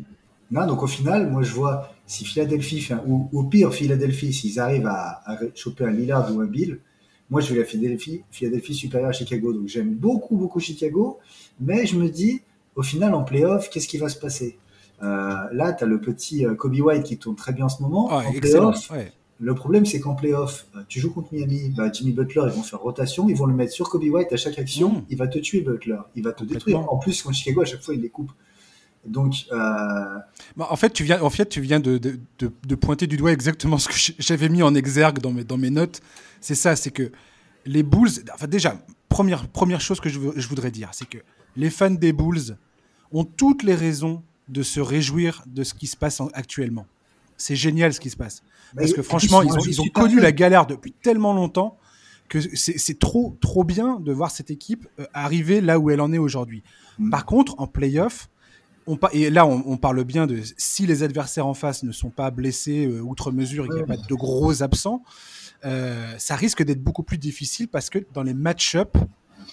Non, 0.50 0.66
donc 0.66 0.82
au 0.82 0.86
final, 0.86 1.30
moi 1.30 1.42
je 1.42 1.52
vois 1.52 1.92
si 2.06 2.24
Philadelphie, 2.24 2.88
ou 3.06 3.28
au 3.32 3.44
pire 3.44 3.72
Philadelphie, 3.72 4.32
s'ils 4.32 4.58
arrivent 4.58 4.86
à, 4.86 5.22
choper 5.54 5.84
un 5.84 5.90
Lillard 5.90 6.34
ou 6.34 6.40
un 6.40 6.46
Bill, 6.46 6.80
moi 7.30 7.40
je 7.40 7.52
veux 7.52 7.58
la 7.58 7.64
Philadelphie, 7.64 8.22
Philadelphie 8.30 8.74
supérieure 8.74 9.10
à 9.10 9.12
Chicago. 9.12 9.52
Donc 9.52 9.68
j'aime 9.68 9.94
beaucoup, 9.94 10.36
beaucoup 10.36 10.60
Chicago, 10.60 11.18
mais 11.60 11.86
je 11.86 11.96
me 11.96 12.08
dis, 12.08 12.42
au 12.76 12.82
final, 12.82 13.14
en 13.14 13.24
playoff, 13.24 13.70
qu'est-ce 13.70 13.88
qui 13.88 13.98
va 13.98 14.08
se 14.08 14.18
passer? 14.18 14.56
Euh, 15.02 15.34
Là, 15.52 15.72
tu 15.72 15.84
as 15.84 15.86
le 15.86 16.00
petit 16.00 16.46
euh, 16.46 16.54
Kobe 16.54 16.80
White 16.80 17.04
qui 17.04 17.18
tourne 17.18 17.36
très 17.36 17.52
bien 17.52 17.66
en 17.66 17.68
ce 17.68 17.82
moment. 17.82 18.08
Ah, 18.10 18.24
excellent. 18.32 18.72
Le 19.40 19.54
problème, 19.54 19.86
c'est 19.86 20.00
qu'en 20.00 20.16
playoff, 20.16 20.66
euh, 20.74 20.80
tu 20.88 20.98
joues 20.98 21.12
contre 21.12 21.32
Miami, 21.32 21.70
bah, 21.76 21.90
Jimmy 21.92 22.10
Butler, 22.10 22.42
ils 22.46 22.52
vont 22.52 22.64
faire 22.64 22.80
rotation, 22.80 23.28
ils 23.28 23.36
vont 23.36 23.46
le 23.46 23.54
mettre 23.54 23.72
sur 23.72 23.88
Kobe 23.88 24.02
White 24.02 24.32
à 24.32 24.36
chaque 24.36 24.58
action, 24.58 24.94
mm. 24.94 25.04
il 25.10 25.16
va 25.16 25.28
te 25.28 25.38
tuer 25.38 25.60
Butler, 25.60 25.98
il 26.16 26.24
va 26.24 26.32
te 26.32 26.42
détruire. 26.42 26.92
En 26.92 26.98
plus, 26.98 27.22
contre 27.22 27.36
Chicago, 27.36 27.60
à 27.60 27.64
chaque 27.64 27.82
fois, 27.82 27.94
il 27.94 28.00
les 28.00 28.08
coupe. 28.08 28.32
Donc, 29.06 29.46
euh... 29.52 29.56
bah, 30.56 30.66
en 30.70 30.76
fait, 30.76 30.90
tu 30.90 31.04
viens, 31.04 31.22
en 31.22 31.30
fait, 31.30 31.48
tu 31.48 31.60
viens 31.60 31.78
de, 31.78 31.98
de, 31.98 32.18
de, 32.40 32.74
pointer 32.74 33.06
du 33.06 33.16
doigt 33.16 33.32
exactement 33.32 33.78
ce 33.78 33.88
que 33.88 34.12
j'avais 34.18 34.48
mis 34.48 34.62
en 34.62 34.74
exergue 34.74 35.20
dans 35.20 35.32
mes, 35.32 35.44
dans 35.44 35.56
mes 35.56 35.70
notes. 35.70 36.00
C'est 36.40 36.54
ça, 36.54 36.76
c'est 36.76 36.90
que 36.90 37.10
les 37.64 37.82
Bulls. 37.82 38.10
Enfin, 38.34 38.46
déjà, 38.46 38.78
première, 39.08 39.48
première 39.48 39.80
chose 39.80 40.00
que 40.00 40.08
je, 40.08 40.18
je 40.36 40.48
voudrais 40.48 40.70
dire, 40.70 40.90
c'est 40.92 41.08
que 41.08 41.18
les 41.56 41.70
fans 41.70 41.90
des 41.90 42.12
Bulls 42.12 42.56
ont 43.12 43.24
toutes 43.24 43.62
les 43.62 43.74
raisons 43.74 44.22
de 44.48 44.62
se 44.62 44.80
réjouir 44.80 45.42
de 45.46 45.62
ce 45.62 45.74
qui 45.74 45.86
se 45.86 45.96
passe 45.96 46.22
actuellement. 46.32 46.86
C'est 47.36 47.56
génial 47.56 47.92
ce 47.92 48.00
qui 48.00 48.10
se 48.10 48.16
passe. 48.16 48.42
Parce 48.76 48.92
que 48.92 49.02
franchement, 49.02 49.42
ils 49.42 49.52
ont, 49.52 49.64
ils 49.64 49.80
ont 49.80 49.88
connu 49.88 50.20
la 50.20 50.32
galère 50.32 50.66
depuis 50.66 50.92
tellement 50.92 51.32
longtemps 51.32 51.78
que 52.28 52.40
c'est 52.54 52.98
trop, 52.98 53.36
trop 53.40 53.64
bien 53.64 54.00
de 54.00 54.12
voir 54.12 54.30
cette 54.30 54.50
équipe 54.50 54.86
euh, 54.98 55.06
arriver 55.14 55.60
là 55.60 55.78
où 55.78 55.90
elle 55.90 56.00
en 56.00 56.12
est 56.12 56.18
aujourd'hui. 56.18 56.62
Mm. 56.98 57.10
Par 57.10 57.24
contre, 57.24 57.54
en 57.58 57.66
playoff, 57.66 58.28
on, 58.86 58.98
et 59.12 59.30
là, 59.30 59.46
on, 59.46 59.76
parle 59.76 60.02
bien 60.04 60.26
de 60.26 60.40
si 60.56 60.86
les 60.86 61.02
adversaires 61.02 61.46
en 61.46 61.54
face 61.54 61.82
ne 61.82 61.92
sont 61.92 62.10
pas 62.10 62.30
blessés 62.30 62.86
euh, 62.86 63.00
outre 63.00 63.32
mesure 63.32 63.64
et 63.64 63.68
qu'il 63.68 63.76
n'y 63.76 63.82
a 63.82 63.86
pas 63.86 63.96
de 63.96 64.14
gros 64.14 64.62
absents, 64.62 65.02
euh, 65.64 66.14
ça 66.18 66.36
risque 66.36 66.62
d'être 66.62 66.82
beaucoup 66.82 67.02
plus 67.02 67.18
difficile 67.18 67.68
parce 67.68 67.90
que 67.90 67.98
dans 68.14 68.22
les 68.22 68.34
match-up, 68.34 68.96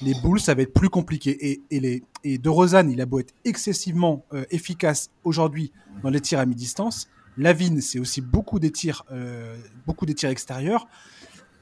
les 0.01 0.13
Bulls, 0.13 0.39
ça 0.39 0.53
va 0.53 0.61
être 0.63 0.73
plus 0.73 0.89
compliqué. 0.89 1.37
Et, 1.51 1.61
et, 1.71 1.79
les, 1.79 2.03
et 2.23 2.37
De 2.37 2.49
Rosanne, 2.49 2.91
il 2.91 2.99
a 3.01 3.05
beau 3.05 3.19
être 3.19 3.33
excessivement 3.45 4.25
euh, 4.33 4.45
efficace 4.51 5.09
aujourd'hui 5.23 5.71
dans 6.03 6.09
les 6.09 6.19
tirs 6.19 6.39
à 6.39 6.45
mi-distance. 6.45 7.07
Lavine, 7.37 7.81
c'est 7.81 7.99
aussi 7.99 8.21
beaucoup 8.21 8.59
des 8.59 8.71
tirs, 8.71 9.03
euh, 9.11 9.57
beaucoup 9.85 10.05
des 10.05 10.13
tirs 10.13 10.29
extérieurs. 10.29 10.87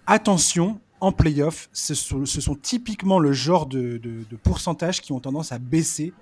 Attention, 0.08 0.80
en 1.00 1.12
playoff, 1.12 1.70
ce 1.74 1.94
sont, 1.94 2.26
ce 2.26 2.42
sont 2.42 2.56
typiquement 2.56 3.20
le 3.20 3.34
genre 3.34 3.66
de, 3.66 4.00
pourcentages 4.44 5.02
qui 5.02 5.12
ont 5.12 5.20
tendance 5.20 5.52
à 5.52 5.60
baisser 5.60 6.14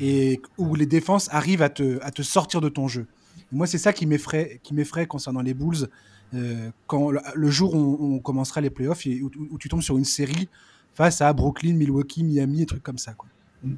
et 0.00 0.40
où 0.56 0.74
les 0.74 0.86
défenses 0.86 1.28
arrivent 1.30 1.62
à 1.62 1.68
te, 1.68 2.00
à 2.02 2.10
te 2.10 2.22
sortir 2.22 2.60
de 2.60 2.68
ton 2.68 2.88
jeu. 2.88 3.06
Moi, 3.52 3.66
c'est 3.66 3.78
ça 3.78 3.92
qui 3.92 4.06
m'effraie, 4.06 4.60
qui 4.62 4.74
m'effraie 4.74 5.06
concernant 5.06 5.42
les 5.42 5.54
Bulls. 5.54 5.88
Euh, 6.34 6.70
quand 6.86 7.10
le, 7.10 7.50
jour 7.50 7.74
où 7.74 8.14
on, 8.14 8.18
commencera 8.20 8.60
les 8.60 8.70
playoffs 8.70 9.06
et 9.06 9.20
où, 9.22 9.30
où, 9.50 9.58
tu 9.58 9.68
tombes 9.68 9.82
sur 9.82 9.98
une 9.98 10.04
série 10.04 10.48
face 10.94 11.20
à 11.20 11.32
Brooklyn, 11.32 11.74
Milwaukee, 11.74 12.22
Miami, 12.22 12.62
et 12.62 12.66
trucs 12.66 12.82
comme 12.82 12.98
ça. 12.98 13.12
Quoi. 13.14 13.28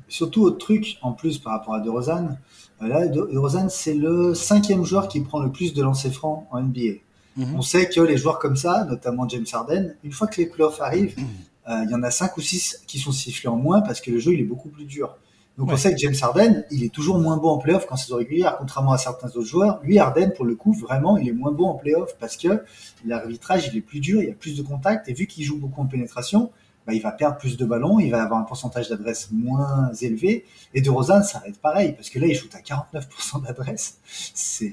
Surtout 0.09 0.42
autre 0.42 0.59
truc 0.59 0.99
en 1.02 1.12
plus 1.12 1.38
par 1.38 1.54
rapport 1.54 1.75
à 1.75 1.80
DeRozan. 1.80 2.37
Euh, 2.82 2.88
là, 2.88 3.06
DeRozan, 3.06 3.68
c'est 3.68 3.94
le 3.94 4.35
cinquième 4.35 4.85
joueur 4.85 5.09
qui 5.09 5.21
prend 5.21 5.42
le 5.42 5.50
plus 5.50 5.75
de 5.75 5.82
lancers 5.82 6.12
francs 6.12 6.47
en 6.50 6.61
NBA. 6.61 7.00
Mhm. 7.37 7.54
On 7.54 7.62
sait 7.62 7.88
que 7.88 8.00
les 8.00 8.16
joueurs 8.16 8.38
comme 8.38 8.56
ça, 8.56 8.85
notamment 8.85 9.28
James 9.28 9.47
Harden, 9.50 9.94
une 10.04 10.12
fois 10.12 10.26
que 10.26 10.40
les 10.40 10.47
playoffs 10.47 10.80
arrivent, 10.80 11.18
mhm. 11.18 11.26
euh, 11.68 11.85
il 11.85 11.90
y 11.90 11.94
en 11.94 12.02
a 12.02 12.11
cinq 12.11 12.37
ou 12.37 12.40
six 12.40 12.82
qui 12.87 12.99
sont 12.99 13.12
sifflés 13.12 13.49
en 13.49 13.56
moins 13.56 13.80
parce 13.80 14.00
que 14.00 14.10
le 14.10 14.19
jeu 14.19 14.34
il 14.34 14.41
est 14.41 14.45
beaucoup 14.45 14.69
plus 14.69 14.84
dur. 14.84 15.17
Donc 15.58 15.71
on 15.71 15.76
sait 15.76 15.93
que 15.93 15.99
James 15.99 16.15
Harden, 16.21 16.65
il 16.71 16.82
est 16.82 16.93
toujours 16.93 17.19
moins 17.19 17.36
bon 17.36 17.50
en 17.50 17.58
playoff 17.58 17.86
qu'en 17.86 17.97
saison 17.97 18.17
régulière, 18.17 18.56
contrairement 18.58 18.93
à 18.93 18.99
certains 18.99 19.28
autres 19.28 19.43
joueurs. 19.43 19.80
Lui, 19.82 19.99
Harden, 19.99 20.30
pour 20.34 20.47
le 20.47 20.54
coup, 20.54 20.73
vraiment, 20.73 21.19
il 21.19 21.28
est 21.28 21.32
moins 21.32 21.52
bon 21.52 21.67
en 21.67 21.75
playoff 21.75 22.17
parce 22.19 22.36
que 22.36 22.65
l'arbitrage, 23.04 23.69
il 23.69 23.76
est 23.76 23.82
plus 23.82 24.00
dur, 24.00 24.23
il 24.23 24.28
y 24.28 24.30
a 24.30 24.34
plus 24.34 24.56
de 24.56 24.62
contact, 24.62 25.08
et 25.08 25.12
vu 25.12 25.26
qu'il 25.26 25.45
joue 25.45 25.58
beaucoup 25.58 25.82
en 25.82 25.86
pénétration, 25.86 26.50
bah, 26.86 26.95
il 26.95 27.02
va 27.02 27.12
perdre 27.12 27.36
plus 27.36 27.56
de 27.56 27.65
ballons, 27.65 28.00
il 28.00 28.10
va 28.10 28.23
avoir 28.23 28.41
un 28.41 28.45
pourcentage 28.45 28.88
d'adresse 28.88 29.28
moins 29.30 29.93
élevé. 30.00 30.45
Et 30.75 30.80
de 30.80 30.91
Rosanne, 30.91 31.23
ça 31.23 31.38
va 31.38 31.49
être 31.49 31.60
pareil, 31.60 31.93
parce 31.93 32.10
que 32.10 32.19
là, 32.19 32.26
il 32.26 32.34
shoot 32.34 32.52
à 32.54 32.58
49% 32.58 33.45
d'adresse. 33.45 33.99
C'est 34.34 34.73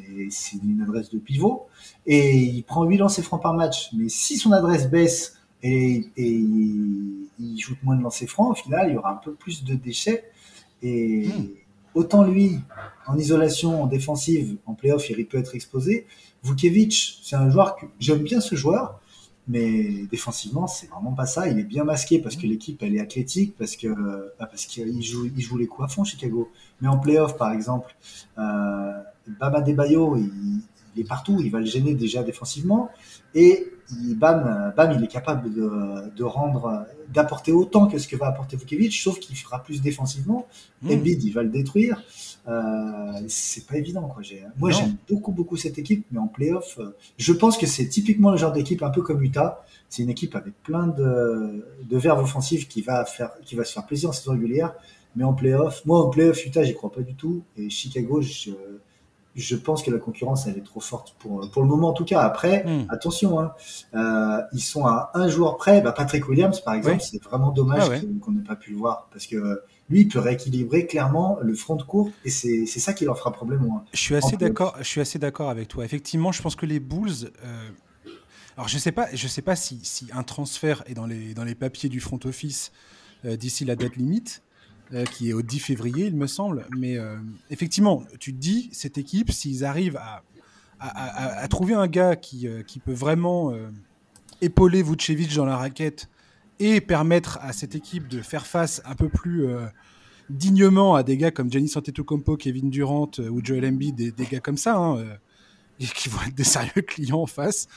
une 0.63 0.82
adresse 0.82 1.12
de 1.12 1.20
pivot. 1.20 1.68
Et 2.08 2.36
il 2.36 2.63
prend 2.63 2.84
8 2.84 2.98
lancers 2.98 3.24
francs 3.24 3.42
par 3.42 3.54
match. 3.54 3.89
Mais 3.94 4.10
si 4.10 4.38
son 4.38 4.54
adresse 4.54 4.89
baisse 4.89 5.36
et, 5.62 6.08
et 6.18 6.30
il 7.39 7.60
shoot 7.60 7.78
moins 7.84 7.96
de 7.96 8.02
lancers 8.02 8.30
francs, 8.30 8.52
au 8.52 8.56
final, 8.56 8.89
il 8.89 8.96
y 8.96 8.98
aura 8.98 9.12
un 9.12 9.18
peu 9.18 9.34
plus 9.34 9.63
de 9.63 9.76
déchets. 9.76 10.32
Et 10.82 11.28
hmm. 11.28 11.48
autant 11.96 12.24
lui, 12.24 12.60
en 13.08 13.18
isolation, 13.18 13.84
en 13.84 13.88
défensive, 13.88 14.58
en 14.65 14.74
playoff, 14.74 15.10
il 15.10 15.26
peut 15.26 15.38
être 15.38 15.56
exposé. 15.56 16.06
Vukevic, 16.44 17.20
c'est 17.24 17.36
un 17.36 17.50
joueur 17.50 17.76
que 17.76 17.86
j'aime 18.00 18.24
bien 18.24 18.39
ce 18.39 18.56
joueur 18.56 19.00
mais 19.50 20.06
défensivement, 20.12 20.68
c'est 20.68 20.88
vraiment 20.88 21.12
pas 21.13 21.26
ça. 21.26 21.48
Il 21.48 21.58
est 21.58 21.63
bien 21.63 21.84
masqué 21.84 22.20
parce 22.20 22.36
que 22.36 22.46
l'équipe, 22.46 22.82
elle 22.84 22.96
est 22.96 23.00
athlétique, 23.00 23.56
parce 23.58 23.76
que 23.76 23.88
bah, 24.39 24.46
parce 24.46 24.65
qu'il 24.65 25.02
joue, 25.02 25.26
il 25.26 25.42
joue 25.42 25.58
les 25.58 25.65
coups 25.65 25.86
à 25.86 25.88
fond, 25.88 26.04
Chicago. 26.04 26.52
Mais 26.82 26.88
en 26.88 27.00
playoff, 27.00 27.36
par 27.36 27.52
exemple, 27.52 27.96
euh, 28.38 28.92
Bama 29.39 29.62
Debayo, 29.62 30.18
il, 30.18 30.62
il, 30.96 31.02
est 31.02 31.08
partout. 31.08 31.42
Il 31.42 31.50
va 31.50 31.60
le 31.60 31.65
gêner 31.65 31.96
déjà 31.96 32.22
défensivement. 32.22 32.92
Et 33.34 33.74
il, 33.91 34.15
bam, 34.15 34.73
bam, 34.75 34.91
il 34.91 35.04
est 35.04 35.08
capable 35.08 35.54
de, 35.54 36.10
de 36.15 36.23
rendre, 36.23 36.86
d'apporter 37.13 37.52
autant 37.52 37.88
que 37.88 37.97
ce 37.97 38.08
que 38.08 38.15
va 38.15 38.28
apporter 38.28 38.58
Vukovic, 38.58 38.93
sauf 38.93 39.19
qu'il 39.19 39.36
fera 39.36 39.63
plus 39.63 39.82
défensivement. 39.82 40.47
Mmh. 40.82 40.91
Embiid, 40.91 41.23
il 41.23 41.32
va 41.32 41.43
le 41.43 41.49
détruire. 41.49 42.02
Euh, 42.47 43.12
c'est 43.28 43.65
pas 43.67 43.78
évident. 43.78 44.08
Quoi. 44.08 44.23
Moi, 44.58 44.71
j'aime 44.71 44.95
beaucoup, 45.10 45.32
beaucoup 45.32 45.58
cette 45.58 45.78
équipe, 45.78 46.06
mais 46.12 46.19
en 46.19 46.28
playoff, 46.28 46.80
euh, 46.80 46.95
je 47.17 47.34
pense 47.34 47.58
que 47.58 47.65
c'est 47.65 47.88
typiquement 47.88 48.32
le 48.32 48.38
genre 48.38 48.52
d'équipe 48.52 48.82
un 48.82 48.89
peu 48.89 49.02
comme 49.02 49.21
Utah. 49.23 49.63
C'est 49.89 50.04
une 50.04 50.10
équipe 50.10 50.36
avec 50.36 50.54
plein 50.63 50.88
de, 50.88 51.65
de 51.84 51.97
verbes 51.97 52.19
offensifs 52.19 52.67
qui 52.67 52.82
va, 52.82 53.06
faire, 53.06 53.32
qui 53.43 53.56
va 53.56 53.65
se 53.65 53.73
faire 53.73 53.86
plaisir 53.86 54.10
en 54.10 54.13
saison 54.13 54.32
régulière. 54.32 54.73
Mais 55.15 55.23
en 55.23 55.34
playoff, 55.34 55.86
moi, 55.86 56.04
en 56.06 56.10
playoff, 56.10 56.45
Utah, 56.45 56.63
j'y 56.63 56.73
crois 56.73 56.91
pas 56.91 57.02
du 57.02 57.15
tout. 57.15 57.43
Et 57.58 57.69
Chicago, 57.69 58.21
je, 58.21 58.52
je 59.36 59.56
pense 59.56 59.84
que 59.84 59.92
la 59.92 60.00
concurrence 60.00 60.48
elle 60.48 60.58
est 60.58 60.65
trop 60.65 60.80
forte 60.80 61.15
pour 61.20 61.50
pour 61.52 61.62
le 61.62 61.68
moment 61.68 61.89
en 61.89 61.94
tout 61.94 62.06
cas. 62.06 62.22
Après, 62.22 62.63
hmm. 62.65 62.88
attention, 62.89 63.39
hein, 63.39 63.54
euh, 63.94 64.42
ils 64.54 64.62
sont 64.62 64.86
à 64.86 65.12
un 65.13 65.28
joueur 65.28 65.58
près. 65.58 65.82
Bah, 65.82 65.92
Patrick 65.92 66.28
Williams 66.28 66.60
par 66.62 66.74
exemple, 66.74 67.02
c'est 67.02 67.22
vraiment 67.24 67.52
dommage 67.52 67.89
ah 67.92 68.00
qu'on 68.22 68.32
n'ait 68.32 68.44
pas 68.44 68.56
pu 68.56 68.72
le 68.72 68.78
voir 68.78 69.08
parce 69.12 69.28
que 69.28 69.62
lui 69.89 70.02
il 70.02 70.08
peut 70.08 70.20
rééquilibrer 70.20 70.86
clairement 70.86 71.38
le 71.42 71.54
front 71.54 71.76
de 71.76 71.84
court 71.84 72.12
et 72.26 72.30
c'est 72.30 72.65
ça 72.65 72.94
qui 72.94 73.06
leur 73.06 73.18
fera 73.18 73.32
problème. 73.32 73.68
Je 73.94 74.00
suis 74.00 74.15
assez 74.15 74.38
d'accord. 74.38 74.76
Je 74.80 74.88
suis 74.88 75.02
assez 75.02 75.20
d'accord 75.20 75.50
avec 75.50 75.68
toi. 75.68 75.86
Effectivement, 75.86 76.32
je 76.32 76.42
pense 76.42 76.56
que 76.56 76.65
les 76.65 76.80
Bulls. 76.80 77.32
Euh, 77.44 77.70
alors 78.58 78.68
je 78.68 78.78
sais 78.78 78.92
pas, 78.92 79.08
je 79.13 79.28
sais 79.28 79.42
pas 79.42 79.56
si, 79.56 79.80
si 79.84 80.08
un 80.13 80.24
transfert 80.24 80.84
est 80.86 80.94
dans 80.94 81.06
les 81.06 81.34
dans 81.34 81.46
les 81.46 81.56
papiers 81.56 81.89
du 81.89 82.00
front 82.00 82.20
office 82.26 82.72
euh, 83.26 83.36
d'ici 83.36 83.65
la 83.65 83.76
date 83.76 83.96
limite. 83.96 84.42
Euh, 84.91 85.06
qui 85.06 85.30
est 85.30 85.34
au 85.34 85.43
10 85.43 85.60
février, 85.60 86.08
il 86.08 86.15
me 86.15 86.25
semble. 86.25 86.65
Mais 86.75 86.97
euh, 86.97 87.17
effectivement, 87.52 88.04
tu 88.19 88.34
te 88.34 88.39
dis, 88.39 88.69
cette 88.71 88.97
équipe, 88.97 89.32
s'ils 89.32 89.63
arrivent 89.63 89.99
à, 89.99 90.23
trouver 91.47 91.75
un 91.75 91.88
gars 91.88 92.15
qui, 92.15 92.47
euh, 92.47 92.63
peut 92.84 92.93
vraiment 92.93 93.54
épauler 94.41 94.82
Vucevic 94.82 95.36
dans 95.36 95.45
la 95.45 95.58
raquette 95.58 96.10
et 96.58 96.82
permettre 96.82 97.38
à 97.41 97.54
cette 97.54 97.75
équipe 97.75 98.08
de 98.08 98.21
faire 98.21 98.47
face 98.47 98.82
un 98.86 98.95
peu 98.95 99.10
plus 99.10 99.47
dignement 100.30 100.95
à 100.95 101.04
des 101.04 101.17
gars 101.17 101.32
comme 101.32 101.52
Giannis 101.52 101.73
Antetokounmpo, 101.75 102.38
Kevin 102.38 102.69
Durant 102.69 103.12
ou 103.19 103.43
Joel 103.43 103.65
Embiid, 103.65 103.95
des, 103.95 104.12
des 104.12 104.25
gars 104.25 104.39
comme 104.39 104.58
ça, 104.58 104.78
hein, 104.78 105.04
qui 105.80 106.10
vont 106.10 106.21
être 106.25 106.36
des 106.36 106.43
sérieux 106.43 106.82
clients 106.82 107.21
en 107.21 107.28
face, 107.28 107.67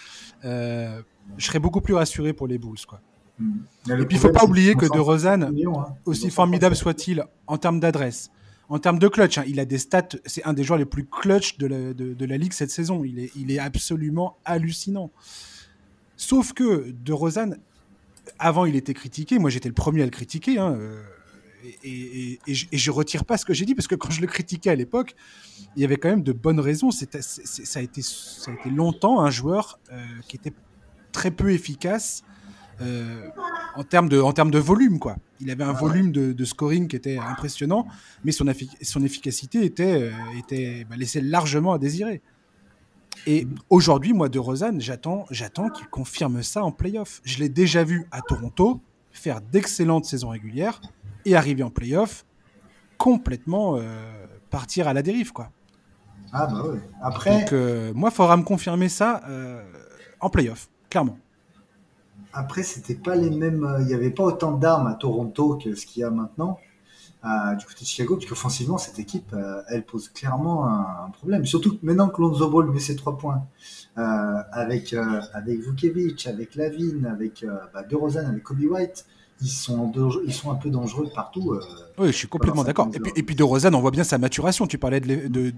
je 0.42 1.02
serais 1.38 1.58
beaucoup 1.58 1.80
plus 1.80 1.94
rassuré 1.94 2.32
pour 2.32 2.46
les 2.46 2.58
Bulls, 2.58 2.86
quoi. 2.86 3.00
Et 3.88 4.06
puis 4.06 4.16
il 4.16 4.18
faut 4.18 4.30
pas 4.30 4.44
oublier 4.44 4.74
que 4.74 4.86
De 4.86 4.98
Rozan, 4.98 5.42
hein. 5.42 5.52
aussi 6.04 6.30
formidable 6.30 6.76
soit-il 6.76 7.24
en 7.46 7.58
termes 7.58 7.80
d'adresse, 7.80 8.30
en 8.68 8.78
termes 8.78 8.98
de 8.98 9.08
clutch, 9.08 9.38
hein, 9.38 9.44
il 9.46 9.60
a 9.60 9.64
des 9.64 9.78
stats, 9.78 10.08
c'est 10.24 10.44
un 10.44 10.52
des 10.52 10.64
joueurs 10.64 10.78
les 10.78 10.86
plus 10.86 11.04
clutch 11.04 11.58
de 11.58 11.66
la, 11.66 11.92
de, 11.92 12.24
la 12.24 12.36
ligue 12.38 12.52
cette 12.52 12.70
saison. 12.70 13.04
Il 13.04 13.18
est, 13.18 13.30
il 13.36 13.50
est 13.50 13.58
absolument 13.58 14.38
hallucinant. 14.44 15.10
Sauf 16.16 16.52
que 16.52 16.90
De 16.90 17.12
Rozan, 17.12 17.50
avant 18.38 18.64
il 18.64 18.76
était 18.76 18.94
critiqué, 18.94 19.38
moi 19.38 19.50
j'étais 19.50 19.68
le 19.68 19.74
premier 19.74 20.02
à 20.02 20.04
le 20.04 20.10
critiquer, 20.10 20.58
hein, 20.58 20.72
euh, 20.72 21.02
et, 21.84 22.38
et, 22.46 22.54
je, 22.54 22.90
ne 22.90 22.94
retire 22.94 23.24
pas 23.24 23.36
ce 23.36 23.44
que 23.44 23.54
j'ai 23.54 23.64
dit 23.64 23.74
parce 23.74 23.88
que 23.88 23.94
quand 23.94 24.10
je 24.10 24.20
le 24.20 24.26
critiquais 24.26 24.70
à 24.70 24.74
l'époque, 24.74 25.14
il 25.76 25.82
y 25.82 25.84
avait 25.84 25.96
quand 25.96 26.08
même 26.08 26.22
de 26.22 26.32
bonnes 26.32 26.60
raisons. 26.60 26.90
ça, 26.90 27.06
a 27.08 27.82
été, 27.82 28.02
ça 28.02 28.50
a 28.50 28.54
été 28.54 28.70
longtemps 28.70 29.20
un 29.20 29.30
joueur 29.30 29.78
euh, 29.92 30.02
qui 30.28 30.36
était 30.36 30.52
très 31.12 31.30
peu 31.30 31.50
efficace 31.52 32.22
euh, 32.82 33.28
en 33.74 33.84
termes 33.84 34.08
de 34.08 34.20
en 34.20 34.32
termes 34.32 34.50
de 34.50 34.58
volume 34.58 34.98
quoi. 34.98 35.16
Il 35.40 35.50
avait 35.50 35.64
un 35.64 35.72
volume 35.72 36.12
de, 36.12 36.44
scoring 36.44 36.88
qui 36.88 36.96
était 36.96 37.18
impressionnant, 37.18 37.86
mais 38.24 38.32
son, 38.32 38.46
son 38.82 39.02
efficacité 39.02 39.64
était 39.64 40.02
euh, 40.02 40.38
était 40.38 40.86
bah, 40.88 40.96
laissée 40.96 41.20
largement 41.20 41.72
à 41.72 41.78
désirer. 41.78 42.20
Et 43.26 43.46
aujourd'hui, 43.70 44.14
moi, 44.14 44.28
de 44.28 44.38
Rosanne, 44.38 44.80
j'attends, 44.80 45.26
j'attends 45.30 45.68
qu'il 45.68 45.86
confirme 45.86 46.42
ça 46.42 46.64
en 46.64 46.72
playoff. 46.72 47.20
Je 47.24 47.38
l'ai 47.38 47.48
déjà 47.48 47.84
vu 47.84 48.06
à 48.10 48.20
Toronto 48.20 48.80
faire 49.12 49.40
d'excellentes 49.40 50.06
saisons 50.06 50.30
régulières 50.30 50.80
et 51.24 51.36
arriver 51.36 51.62
en 51.62 51.70
playoff 51.70 52.24
complètement 52.98 53.76
euh, 53.76 53.82
partir 54.50 54.88
à 54.88 54.94
la 54.94 55.02
dérive, 55.02 55.32
quoi. 55.32 55.50
Ah 56.32 56.46
bah 56.46 56.62
oui. 56.64 56.78
Après. 57.02 57.40
Donc, 57.40 57.52
moi, 57.94 58.10
il 58.10 58.14
faudra 58.14 58.36
me 58.36 58.42
confirmer 58.42 58.88
ça 58.88 59.22
en 60.20 60.30
playoff, 60.30 60.68
clairement. 60.88 61.18
Après, 62.32 62.62
c'était 62.62 62.94
pas 62.94 63.14
les 63.14 63.30
mêmes. 63.30 63.76
Il 63.80 63.86
n'y 63.86 63.94
avait 63.94 64.10
pas 64.10 64.24
autant 64.24 64.52
d'armes 64.52 64.86
à 64.86 64.94
Toronto 64.94 65.58
que 65.62 65.74
ce 65.74 65.86
qu'il 65.86 66.00
y 66.00 66.04
a 66.04 66.10
maintenant. 66.10 66.58
du 67.24 67.64
côté 67.66 67.80
de 67.82 67.86
Chicago, 67.86 68.16
puisque 68.16 68.32
offensivement, 68.32 68.78
cette 68.78 68.98
équipe, 68.98 69.34
elle 69.68 69.84
pose 69.84 70.08
clairement 70.08 70.66
un, 70.66 71.10
problème. 71.12 71.46
Surtout 71.46 71.78
maintenant 71.82 72.08
que 72.08 72.20
Lonzo 72.20 72.48
Ball 72.50 72.70
met 72.70 72.80
ses 72.80 72.96
trois 72.96 73.16
points, 73.16 73.44
avec, 73.96 74.94
avec 75.34 75.60
Vucevic, 75.60 76.26
avec 76.26 76.54
Lavine, 76.56 77.06
avec 77.06 77.46
bah, 77.72 77.82
DeRozan, 77.84 78.26
avec 78.26 78.42
Kobe 78.42 78.62
White, 78.62 79.06
ils 79.42 79.48
sont, 79.50 79.92
ils 80.26 80.32
sont 80.32 80.50
un 80.50 80.54
peu 80.54 80.70
dangereux 80.70 81.08
partout. 81.14 81.52
Euh, 81.52 81.60
oui, 81.98 82.08
je 82.08 82.12
suis 82.12 82.28
complètement 82.28 82.64
d'accord. 82.64 82.88
Et 82.94 83.00
puis, 83.00 83.12
et 83.16 83.22
puis, 83.22 83.34
de 83.34 83.42
Rosanne, 83.42 83.74
on 83.74 83.80
voit 83.80 83.90
bien 83.90 84.04
sa 84.04 84.18
maturation. 84.18 84.66
Tu 84.66 84.78
parlais 84.78 85.00
de, 85.00 85.28
de, 85.28 85.52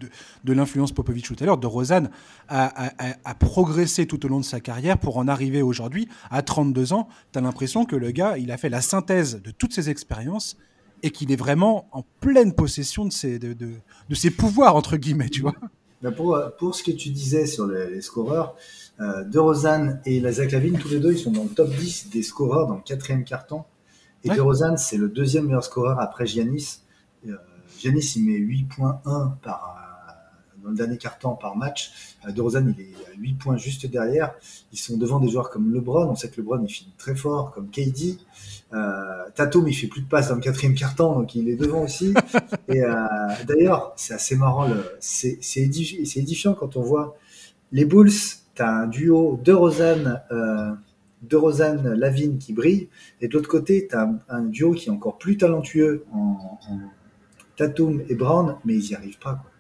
de, 0.44 0.52
l'influence 0.52 0.92
Popovic 0.92 1.24
tout 1.24 1.36
à 1.40 1.44
l'heure. 1.44 1.58
De 1.58 1.66
Rosanne 1.66 2.10
a, 2.48 2.92
a, 3.24 3.34
progressé 3.34 4.06
tout 4.06 4.24
au 4.24 4.28
long 4.28 4.40
de 4.40 4.44
sa 4.44 4.60
carrière 4.60 4.98
pour 4.98 5.18
en 5.18 5.28
arriver 5.28 5.62
aujourd'hui, 5.62 6.08
à 6.30 6.42
32 6.42 6.92
ans. 6.92 7.08
Tu 7.32 7.38
as 7.38 7.42
l'impression 7.42 7.84
que 7.84 7.96
le 7.96 8.10
gars, 8.10 8.38
il 8.38 8.50
a 8.50 8.56
fait 8.56 8.70
la 8.70 8.80
synthèse 8.80 9.40
de 9.42 9.50
toutes 9.50 9.72
ses 9.72 9.90
expériences 9.90 10.56
et 11.02 11.10
qu'il 11.10 11.30
est 11.30 11.36
vraiment 11.36 11.86
en 11.92 12.02
pleine 12.20 12.54
possession 12.54 13.04
de 13.04 13.12
ses, 13.12 13.38
de, 13.38 13.52
de, 13.52 14.14
ses 14.14 14.30
pouvoirs, 14.30 14.74
entre 14.74 14.96
guillemets, 14.96 15.28
tu 15.28 15.42
vois. 15.42 15.54
Pour, 16.16 16.38
pour 16.58 16.74
ce 16.74 16.82
que 16.82 16.90
tu 16.90 17.10
disais 17.10 17.46
sur 17.46 17.66
les, 17.66 18.00
scoreurs, 18.02 18.56
euh, 19.00 19.24
De 19.24 19.38
Rosanne 19.38 20.00
et 20.04 20.20
Lazak 20.20 20.52
Lavine, 20.52 20.78
tous 20.78 20.88
les 20.88 21.00
deux, 21.00 21.12
ils 21.12 21.18
sont 21.18 21.30
dans 21.32 21.44
le 21.44 21.48
top 21.48 21.70
10 21.70 22.10
des 22.10 22.22
scoreurs 22.22 22.66
dans 22.66 22.76
le 22.76 22.82
quatrième 22.82 23.24
carton. 23.24 23.64
Et 24.24 24.30
ouais. 24.30 24.36
DeRozan, 24.36 24.76
c'est 24.76 24.96
le 24.96 25.08
deuxième 25.08 25.46
meilleur 25.46 25.64
scoreur 25.64 26.00
après 26.00 26.26
Giannis. 26.26 26.80
Euh, 27.26 27.36
Giannis, 27.78 28.14
il 28.16 28.24
met 28.24 28.38
8.1 28.38 29.36
par 29.42 29.76
euh, 29.78 29.84
dans 30.64 30.70
le 30.70 30.76
dernier 30.76 30.96
quart-temps 30.96 31.34
par 31.34 31.56
match. 31.56 32.16
Euh, 32.26 32.32
DeRozan, 32.32 32.66
il 32.76 32.80
est 32.80 32.94
à 33.12 33.16
8 33.18 33.34
points 33.34 33.56
juste 33.56 33.86
derrière. 33.86 34.34
Ils 34.72 34.78
sont 34.78 34.96
devant 34.96 35.20
des 35.20 35.28
joueurs 35.28 35.50
comme 35.50 35.72
LeBron. 35.72 36.08
On 36.08 36.16
sait 36.16 36.30
que 36.30 36.40
LeBron, 36.40 36.64
il 36.64 36.72
finit 36.72 36.94
très 36.98 37.14
fort, 37.14 37.52
comme 37.52 37.68
KD. 37.70 38.18
Euh, 38.72 39.28
Tatum, 39.34 39.68
il 39.68 39.74
fait 39.74 39.86
plus 39.86 40.00
de 40.00 40.08
passes 40.08 40.28
dans 40.28 40.34
le 40.34 40.40
quatrième 40.40 40.74
quart-temps, 40.74 41.14
donc 41.14 41.34
il 41.34 41.48
est 41.48 41.56
devant 41.56 41.82
aussi. 41.82 42.14
Et 42.68 42.82
euh, 42.82 42.94
d'ailleurs, 43.46 43.92
c'est 43.96 44.14
assez 44.14 44.36
marrant. 44.36 44.68
C'est 45.00 45.38
édifiant 45.56 46.54
quand 46.54 46.76
on 46.76 46.82
voit 46.82 47.16
les 47.72 47.84
Bulls. 47.84 48.10
Tu 48.54 48.62
as 48.62 48.70
un 48.70 48.86
duo 48.86 49.40
DeRozan, 49.44 50.20
euh, 50.30 50.72
de 51.28 51.36
Rosanne 51.36 51.94
Lavigne 51.94 52.38
qui 52.38 52.52
brille, 52.52 52.88
et 53.20 53.28
de 53.28 53.34
l'autre 53.34 53.48
côté, 53.48 53.86
tu 53.88 53.96
as 53.96 54.08
un, 54.28 54.42
duo 54.42 54.72
qui 54.72 54.88
est 54.88 54.92
encore 54.92 55.18
plus 55.18 55.36
talentueux 55.36 56.04
en, 56.12 56.58
Tatum 57.56 58.02
et 58.08 58.16
Brown, 58.16 58.56
mais 58.64 58.74
ils 58.74 58.88
n'y 58.88 58.94
arrivent 58.96 59.18
pas. 59.18 59.34
Quoi. 59.34 59.50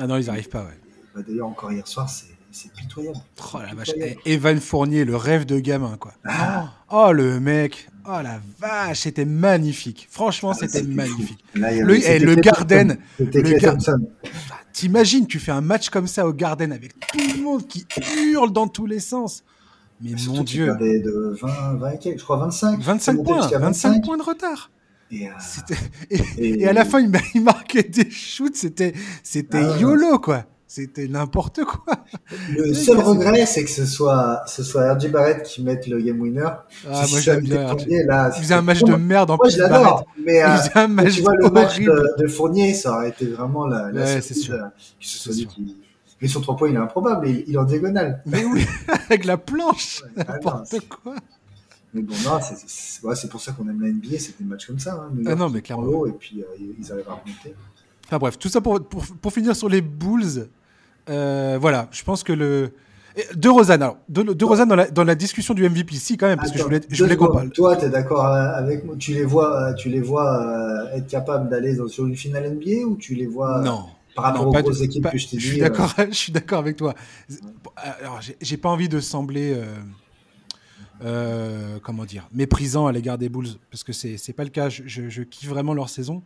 Ah 0.00 0.06
non, 0.08 0.16
ils 0.16 0.24
n'y 0.24 0.28
arrivent 0.28 0.48
pas, 0.48 0.64
ouais. 0.64 0.78
Bah, 1.14 1.20
d'ailleurs, 1.26 1.46
encore 1.46 1.70
hier 1.70 1.86
soir, 1.86 2.10
c'est 2.10 2.72
pitoyable. 2.72 3.18
Oh 3.52 3.58
la 3.58 3.74
vache, 3.74 3.92
eh, 3.96 4.16
Evan 4.24 4.58
Fournier, 4.58 5.04
le 5.04 5.14
rêve 5.14 5.44
de 5.44 5.60
gamin, 5.60 5.96
quoi. 5.98 6.14
Ah. 6.24 6.72
Oh, 6.90 7.12
le 7.12 7.38
mec, 7.38 7.88
oh 8.06 8.20
la 8.22 8.40
vache, 8.58 9.00
c'était 9.00 9.24
magnifique. 9.24 10.08
Franchement, 10.10 10.50
ah, 10.50 10.58
c'était 10.58 10.82
magnifique. 10.82 11.44
le, 11.54 11.94
et 11.94 12.18
le 12.18 12.34
Garden, 12.34 12.98
T'imagines, 14.72 15.28
tu 15.28 15.38
fais 15.38 15.52
un 15.52 15.60
match 15.60 15.88
comme 15.88 16.08
ça 16.08 16.26
au 16.26 16.32
Garden 16.32 16.72
avec 16.72 16.98
tout 17.06 17.18
le 17.36 17.42
monde 17.42 17.66
qui 17.68 17.86
hurle 18.18 18.52
dans 18.52 18.66
tous 18.66 18.86
les 18.86 18.98
sens. 18.98 19.44
Mais 20.00 20.10
mon 20.26 20.42
Dieu. 20.42 20.66
de 20.66 21.36
20, 21.40 21.74
20, 21.74 21.90
je 22.16 22.22
crois 22.22 22.36
25. 22.38 22.80
25 22.80 23.24
points, 23.24 23.48
25, 23.48 24.04
points 24.04 24.16
de 24.16 24.22
retard. 24.22 24.70
Et, 25.10 25.28
euh, 25.28 26.14
et, 26.38 26.66
à 26.66 26.72
la 26.72 26.84
fin, 26.84 27.00
il, 27.00 27.42
marquait 27.42 27.82
des 27.82 28.10
shoots, 28.10 28.56
c'était 28.56 28.94
c'était 29.22 29.62
ah 29.62 29.78
YOLO, 29.78 30.18
quoi. 30.18 30.44
C'était 30.66 31.06
n'importe 31.06 31.60
quoi. 31.64 31.94
Le 32.50 32.74
seul 32.74 32.98
regret, 32.98 33.46
c'est 33.46 33.62
que 33.62 33.70
ce 33.70 33.86
soit, 33.86 34.42
ce 34.46 34.64
soit 34.64 34.92
RJ 34.94 35.08
Barrett 35.08 35.42
qui 35.44 35.62
mette 35.62 35.86
le 35.86 36.00
game 36.00 36.20
winner. 36.20 36.48
Ah, 36.90 37.04
moi 37.08 37.20
j'aime 37.20 37.42
bien. 37.42 37.76
il 37.86 38.40
faisait 38.40 38.54
un 38.54 38.62
match 38.62 38.82
de 38.82 38.94
merde 38.94 39.30
en 39.30 39.36
moi, 39.36 39.46
plus. 39.46 39.56
Moi 39.58 39.68
j'adore. 39.68 40.04
Mais 40.26 40.42
euh, 40.42 40.56
un 40.74 40.88
match 40.88 41.14
tu 41.14 41.22
vois, 41.22 41.36
le 41.36 41.50
match 41.50 41.78
de, 41.78 42.26
Fournier, 42.26 42.74
ça 42.74 42.96
aurait 42.96 43.10
été 43.10 43.26
vraiment 43.26 43.66
la, 43.68 43.92
la 43.92 44.02
ouais, 44.02 44.20
c'est 44.20 44.34
sûr. 44.34 44.56
que 44.56 45.06
ce 45.06 45.18
soit 45.18 45.34
lui 45.34 45.46
qui, 45.46 45.76
mais 46.20 46.28
sur 46.28 46.40
trois 46.40 46.56
points, 46.56 46.68
il 46.68 46.74
est 46.74 46.78
improbable. 46.78 47.28
Il, 47.28 47.44
il 47.46 47.54
est 47.54 47.58
en 47.58 47.64
diagonale. 47.64 48.22
Mais 48.26 48.44
oui, 48.44 48.66
avec 49.06 49.24
la 49.24 49.36
planche. 49.36 50.02
Ah 50.16 50.24
N'importe 50.34 50.80
quoi. 50.88 51.14
Mais 51.94 52.02
bon, 52.02 52.14
non, 52.24 52.40
c'est 53.14 53.30
pour 53.30 53.40
ça 53.40 53.52
qu'on 53.52 53.68
aime 53.68 53.80
la 53.80 53.88
NBA. 53.88 54.18
C'est 54.18 54.36
des 54.38 54.44
matchs 54.44 54.66
comme 54.66 54.80
ça. 54.80 54.94
Hein. 54.94 55.16
ah 55.26 55.34
non, 55.36 55.48
mais 55.48 55.62
clairement. 55.62 56.06
et 56.06 56.12
puis 56.12 56.40
euh, 56.40 56.74
ils 56.78 56.92
arrivent 56.92 57.08
à 57.08 57.12
remonter. 57.12 57.54
Enfin 58.06 58.18
bref, 58.18 58.38
tout 58.38 58.48
ça 58.48 58.60
pour, 58.60 58.82
pour, 58.82 59.04
pour 59.04 59.32
finir 59.32 59.54
sur 59.54 59.68
les 59.68 59.80
Bulls. 59.80 60.48
Euh, 61.08 61.56
voilà, 61.60 61.88
je 61.92 62.02
pense 62.02 62.22
que 62.22 62.32
le. 62.32 62.70
De 63.36 63.48
Rosanne, 63.48 63.80
alors, 63.80 63.98
de, 64.08 64.24
de 64.24 64.44
Rosanne 64.44 64.68
dans 64.68 64.74
la, 64.74 64.90
dans 64.90 65.04
la, 65.04 65.14
discussion 65.14 65.54
du 65.54 65.68
MVP, 65.68 65.94
si 65.94 66.16
quand 66.16 66.26
même, 66.26 66.36
parce 66.36 66.50
que 66.50 66.58
je 66.58 66.64
voulais, 66.64 66.80
je 66.88 67.04
voulais 67.04 67.14
qu'on 67.14 67.32
parle. 67.32 67.50
Toi, 67.50 67.76
tu 67.76 67.84
es 67.84 67.88
d'accord 67.88 68.24
avec 68.26 68.84
moi 68.84 68.96
Tu 68.98 69.12
les 69.12 69.22
vois, 69.22 69.72
tu 69.74 69.88
les 69.88 70.00
vois 70.00 70.42
euh, 70.42 70.96
être 70.96 71.06
capables 71.06 71.48
d'aller 71.48 71.78
sur 71.86 72.06
une 72.06 72.16
finale 72.16 72.52
NBA 72.52 72.84
ou 72.88 72.96
tu 72.96 73.14
les 73.14 73.28
vois 73.28 73.60
Non, 73.60 73.84
par 74.14 74.24
rapport 74.24 74.66
aux 74.66 74.72
équipes 74.72 75.08
que 75.10 75.18
je 75.18 75.28
t'ai 75.28 75.36
dit. 75.36 75.42
Je 75.42 75.48
suis 75.48 75.60
d'accord, 75.60 75.94
euh, 75.98 76.06
je 76.10 76.16
suis 76.16 76.32
d'accord 76.32 76.58
avec 76.58 76.76
toi. 76.76 76.94
Alors, 77.76 78.20
j'ai 78.40 78.56
pas 78.56 78.68
envie 78.68 78.88
de 78.88 79.00
sembler, 79.00 79.52
euh, 79.54 79.64
euh, 81.02 81.78
comment 81.82 82.04
dire, 82.04 82.28
méprisant 82.32 82.86
à 82.86 82.92
l'égard 82.92 83.18
des 83.18 83.28
Bulls, 83.28 83.48
parce 83.70 83.84
que 83.84 83.92
c'est 83.92 84.16
c'est 84.16 84.32
pas 84.32 84.44
le 84.44 84.50
cas. 84.50 84.68
Je, 84.68 85.08
je, 85.08 85.22
kiffe 85.22 85.48
vraiment 85.48 85.74
leur 85.74 85.88
saison, 85.88 86.22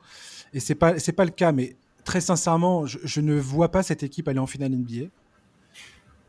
et 0.52 0.60
c'est 0.60 0.74
pas 0.74 0.98
c'est 0.98 1.12
pas 1.12 1.24
le 1.24 1.30
cas. 1.30 1.52
Mais 1.52 1.76
très 2.04 2.20
sincèrement, 2.20 2.86
je, 2.86 2.98
je, 3.02 3.20
ne 3.20 3.34
vois 3.34 3.70
pas 3.70 3.82
cette 3.82 4.02
équipe 4.02 4.28
aller 4.28 4.38
en 4.38 4.46
finale 4.46 4.72
NBA. 4.72 5.06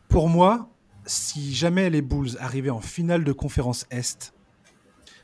Pour 0.07 0.29
moi, 0.29 0.69
si 1.05 1.53
jamais 1.53 1.89
les 1.89 2.01
Bulls 2.01 2.37
arrivaient 2.39 2.69
en 2.69 2.81
finale 2.81 3.23
de 3.23 3.31
conférence 3.31 3.85
Est, 3.91 4.33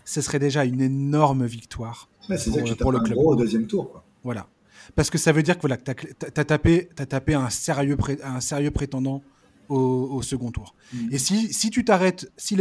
ce 0.04 0.21
serait 0.21 0.39
déjà 0.39 0.63
une 0.63 0.82
énorme 0.82 1.45
victoire 1.45 2.08
c'est 2.38 2.52
pour, 2.52 2.78
pour 2.78 2.91
le 2.91 3.00
club. 3.00 3.17
Gros 3.17 3.34
au 3.34 3.36
deuxième 3.36 3.67
tour. 3.67 3.91
Quoi. 3.91 4.04
Voilà. 4.24 4.48
Parce 4.95 5.10
que 5.10 5.17
ça 5.17 5.32
veut 5.32 5.43
dire 5.43 5.56
que 5.56 5.62
voilà, 5.62 5.78
tu 5.78 5.91
as, 5.91 6.45
tapé, 6.45 6.89
as 6.98 7.06
tapé 7.06 7.34
un 7.34 7.50
sérieux, 7.50 7.98
un 8.24 8.41
sérieux 8.41 8.71
prétendant 8.71 9.21
au, 9.69 10.21
second 10.21 10.52
tour. 10.52 10.76
Mm. 10.93 11.08
Et 11.12 11.17
si, 11.17 11.54
si 11.54 11.69
tu 11.69 11.84
t'arrêtes, 11.84 12.32
si 12.38 12.56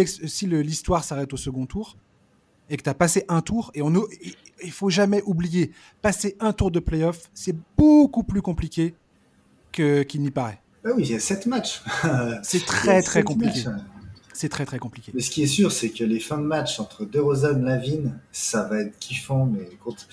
l'histoire 0.46 1.04
s'arrête 1.04 1.32
au 1.32 1.36
second 1.36 1.66
tour, 1.66 1.96
et 2.70 2.76
que 2.76 2.82
tu 2.82 2.88
as 2.88 2.94
passé 2.94 3.24
un 3.28 3.42
tour, 3.42 3.70
et 3.74 3.82
on, 3.82 3.92
il 4.62 4.72
faut 4.72 4.88
jamais 4.88 5.22
oublier, 5.26 5.72
passer 6.00 6.36
un 6.40 6.52
tour 6.52 6.70
de 6.70 6.80
playoff, 6.80 7.30
c'est 7.34 7.56
beaucoup 7.76 8.22
plus 8.22 8.40
compliqué 8.40 8.94
qu'il 9.72 10.22
n'y 10.22 10.30
paraît. 10.30 10.60
Ah 10.86 10.90
oui, 10.96 11.04
il 11.04 11.10
y 11.10 11.14
a 11.14 11.20
sept 11.20 11.46
matchs. 11.46 11.82
c'est 12.42 12.64
très 12.66 13.02
très 13.02 13.22
compliqué 13.22 13.64
c'est 14.34 14.48
très 14.48 14.66
très 14.66 14.78
compliqué. 14.78 15.12
Mais 15.14 15.22
ce 15.22 15.30
qui 15.30 15.42
est 15.42 15.46
sûr, 15.46 15.72
c'est 15.72 15.90
que 15.90 16.04
les 16.04 16.20
fins 16.20 16.38
de 16.38 16.42
match 16.44 16.80
entre 16.80 17.04
DeRozan, 17.04 17.62
Lavine, 17.62 18.18
ça 18.32 18.64
va 18.64 18.80
être 18.80 18.98
kiffant. 18.98 19.46
Mais 19.46 19.68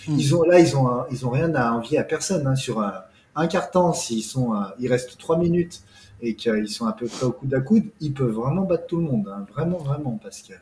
hmm. 0.07 0.17
ils 0.17 0.35
ont 0.35 0.43
là, 0.43 0.59
ils 0.59 0.77
ont 0.77 1.03
ils 1.11 1.25
ont 1.25 1.29
rien 1.29 1.53
à 1.55 1.71
envier 1.71 1.97
à 1.97 2.03
personne 2.03 2.47
hein. 2.47 2.55
sur 2.55 2.79
un, 2.79 2.93
un 3.35 3.47
temps. 3.47 3.93
S'ils 3.93 4.23
sont, 4.23 4.53
il 4.79 4.87
reste 4.89 5.17
trois 5.17 5.37
minutes 5.37 5.81
et 6.21 6.35
qu'ils 6.35 6.69
sont 6.69 6.85
à 6.85 6.93
peu 6.93 7.07
près 7.07 7.25
au 7.25 7.31
coude 7.31 7.53
à 7.53 7.61
coude, 7.61 7.85
ils 7.99 8.13
peuvent 8.13 8.31
vraiment 8.31 8.63
battre 8.63 8.87
tout 8.87 8.97
le 8.97 9.03
monde, 9.03 9.27
hein. 9.27 9.45
vraiment 9.51 9.77
vraiment 9.77 10.19
parce 10.21 10.41
que. 10.41 10.53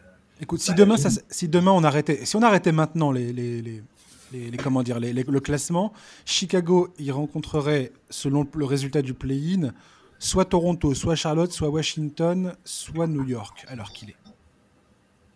Écoute, 0.41 0.62
si 0.62 0.74
demain, 0.74 0.95
ça, 0.95 1.10
si 1.30 1.50
demain 1.50 1.72
on 1.72 1.84
arrêtait, 1.84 2.26
si 2.26 2.36
on 2.38 2.41
arrêtait 2.41 2.72
maintenant 2.72 3.12
les, 3.12 3.34
les, 3.34 3.62
les... 3.62 3.84
Les, 4.32 4.58
comment 4.58 4.84
dire, 4.84 5.00
les, 5.00 5.12
le 5.12 5.39
classement, 5.39 5.91
Chicago 6.24 6.93
y 7.00 7.10
rencontrerait, 7.10 7.91
selon 8.12 8.45
le 8.56 8.63
résultat 8.63 9.02
du 9.02 9.15
play-in, 9.15 9.74
soit 10.20 10.46
Toronto, 10.46 10.94
soit 10.94 11.16
Charlotte, 11.16 11.52
soit 11.52 11.70
Washington, 11.70 12.54
soit 12.64 13.08
New 13.08 13.24
York, 13.24 13.66
alors 13.70 13.92
qu'il 13.92 14.10
est. 14.10 14.16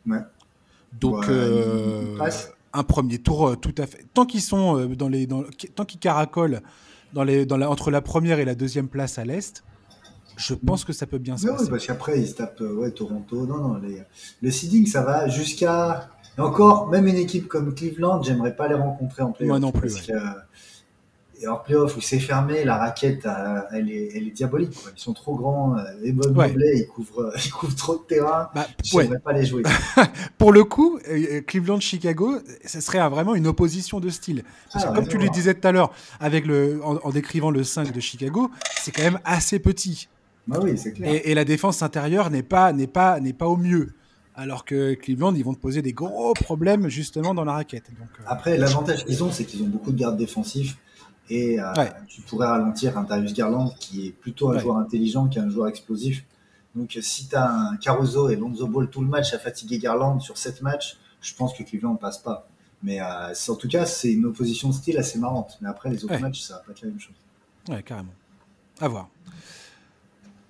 Ouais. 0.06 0.20
Donc, 1.00 1.28
euh, 1.30 2.18
un 2.74 2.84
premier 2.84 3.18
tour 3.18 3.48
euh, 3.48 3.56
tout 3.56 3.74
à 3.78 3.88
fait. 3.88 4.06
Tant 4.14 4.26
qu'ils 4.26 4.42
sont 4.42 4.78
euh, 4.78 4.88
dans 4.88 5.08
les. 5.08 5.26
Dans, 5.26 5.44
tant 5.76 5.86
qu'ils 5.86 6.00
caracolent 6.00 6.62
dans 7.14 7.24
les, 7.24 7.46
dans 7.46 7.58
la, 7.58 7.70
entre 7.70 7.92
la 7.92 8.02
première 8.02 8.40
et 8.40 8.46
la 8.46 8.56
deuxième 8.56 8.88
place 8.88 9.18
à 9.18 9.26
l'Est, 9.26 9.64
je 10.36 10.54
pense 10.54 10.84
que 10.84 10.94
ça 10.94 11.06
peut 11.06 11.20
bien 11.20 11.38
se 11.38 11.48
passer. 11.48 11.64
Oui, 11.64 11.70
parce 11.70 11.86
qu'après, 11.86 12.20
ils 12.20 12.28
se 12.28 12.36
tapent 12.36 12.62
ouais, 12.62 12.92
Toronto. 12.92 13.46
Non, 13.46 13.58
non, 13.58 13.82
le 14.42 14.52
seeding, 14.52 14.86
ça 14.88 15.04
va 15.04 15.28
jusqu'à. 15.30 16.10
encore, 16.38 16.90
même 16.90 17.08
une 17.08 17.18
équipe 17.18 17.48
comme 17.48 17.74
Cleveland, 17.74 18.22
j'aimerais 18.24 18.56
pas 18.56 18.68
les 18.68 18.76
rencontrer 18.76 19.24
en 19.24 19.32
playoff. 19.32 19.50
Moi 19.50 19.60
non 19.60 19.72
plus. 19.72 19.94
Parce 19.94 20.08
que, 20.08 20.14
et 21.44 21.48
en 21.48 21.58
playoff 21.58 21.98
où 21.98 22.02
c'est 22.02 22.20
fermé, 22.20 22.64
la 22.64 22.78
raquette, 22.78 23.26
euh, 23.26 23.60
elle, 23.74 23.90
est, 23.90 24.12
elle 24.16 24.28
est 24.28 24.32
diabolique. 24.32 24.72
Quoi. 24.74 24.92
Ils 24.96 25.00
sont 25.00 25.14
trop 25.14 25.36
grands. 25.36 25.78
Euh, 25.78 25.84
les 26.02 26.14
bonnes 26.14 26.36
ouais. 26.38 26.54
ils 26.76 26.88
couvrent, 26.88 27.34
ils 27.46 27.52
couvrent 27.52 27.76
trop 27.76 27.96
de 27.98 28.04
terrain. 28.04 28.50
Bah, 28.56 28.66
je 28.84 28.98
ne 28.98 29.10
ouais. 29.10 29.20
pas 29.20 29.34
les 29.34 29.46
jouer. 29.46 29.64
Pour 30.38 30.54
le 30.54 30.64
coup, 30.64 31.00
euh, 31.10 31.42
Cleveland-Chicago, 31.42 32.40
ce 32.66 32.80
serait 32.80 33.08
vraiment 33.10 33.36
une 33.36 33.48
opposition 33.48 34.00
de 34.00 34.10
style. 34.10 34.44
Parce 34.72 34.86
ah, 34.86 34.92
que 34.92 34.96
comme 34.96 35.08
tu 35.08 35.18
le 35.18 35.28
disais 35.30 35.54
tout 35.54 35.68
à 35.68 35.74
l'heure, 35.74 35.92
avec 36.22 36.46
le, 36.46 36.80
en, 36.84 36.96
en, 36.96 37.10
décrivant 37.10 37.52
le 37.52 37.64
5 37.66 37.92
de 37.92 38.00
Chicago, 38.00 38.50
c'est 38.78 38.92
quand 38.92 39.04
même 39.04 39.20
assez 39.26 39.60
petit. 39.60 40.08
Bah 40.48 40.60
oui, 40.62 40.76
clair. 40.76 41.14
Et, 41.14 41.32
et, 41.32 41.36
la 41.36 41.46
défense 41.46 41.82
intérieure 41.82 42.30
n'est 42.30 42.44
pas, 42.44 42.72
n'est 42.72 42.88
pas, 42.88 43.20
n'est 43.20 43.34
pas 43.34 43.48
au 43.48 43.58
mieux. 43.58 43.94
Alors 44.36 44.66
que 44.66 44.94
Cleveland, 44.96 45.36
ils 45.36 45.44
vont 45.44 45.54
te 45.54 45.60
poser 45.60 45.82
des 45.82 45.94
gros 45.94 46.34
problèmes 46.34 46.88
justement 46.88 47.34
dans 47.34 47.46
la 47.46 47.54
raquette. 47.54 47.92
Donc, 48.00 48.08
euh, 48.20 48.24
Après, 48.28 48.58
l'avantage 48.58 49.06
qu'ils 49.06 49.24
ont, 49.24 49.32
c'est 49.32 49.46
qu'ils 49.46 49.62
ont 49.62 49.68
beaucoup 49.68 49.92
de 49.92 49.98
gardes 49.98 50.18
défensifs. 50.18 50.78
Et 51.30 51.60
euh, 51.60 51.74
Ouais. 51.76 51.92
tu 52.08 52.22
pourrais 52.22 52.48
ralentir 52.48 52.98
un 52.98 53.04
Darius 53.04 53.34
Garland 53.34 53.74
qui 53.80 54.08
est 54.08 54.12
plutôt 54.12 54.50
un 54.50 54.54
Ouais. 54.56 54.60
joueur 54.60 54.78
intelligent 54.78 55.28
qu'un 55.28 55.50
joueur 55.50 55.68
explosif. 55.68 56.24
Donc 56.76 56.98
si 57.02 57.28
tu 57.28 57.36
as 57.36 57.50
un 57.52 57.78
Caruso 57.78 58.30
et 58.30 58.36
Lonzo 58.36 58.68
Ball 58.68 58.90
tout 58.90 59.02
le 59.02 59.08
match 59.08 59.34
à 59.34 59.40
fatiguer 59.40 59.78
Garland 59.80 60.20
sur 60.20 60.38
7 60.38 60.62
matchs, 60.62 60.98
je 61.22 61.34
pense 61.36 61.54
que 61.54 61.64
Cleveland 61.64 61.96
passe 61.96 62.18
pas. 62.18 62.48
Mais 62.82 63.00
euh, 63.00 63.34
en 63.48 63.56
tout 63.56 63.68
cas, 63.70 63.86
c'est 63.86 64.12
une 64.12 64.26
opposition 64.26 64.70
de 64.70 64.74
style 64.74 64.98
assez 64.98 65.18
marrante. 65.18 65.58
Mais 65.62 65.70
après, 65.70 65.90
les 65.90 66.04
autres 66.04 66.16
Ouais. 66.16 66.20
matchs, 66.20 66.42
ça 66.42 66.56
va 66.56 66.60
pas 66.62 66.72
être 66.72 66.82
la 66.82 66.90
même 66.90 67.00
chose. 67.00 67.16
Ouais, 67.70 67.82
carrément. 67.84 68.12
À 68.82 68.88
voir. 68.90 69.08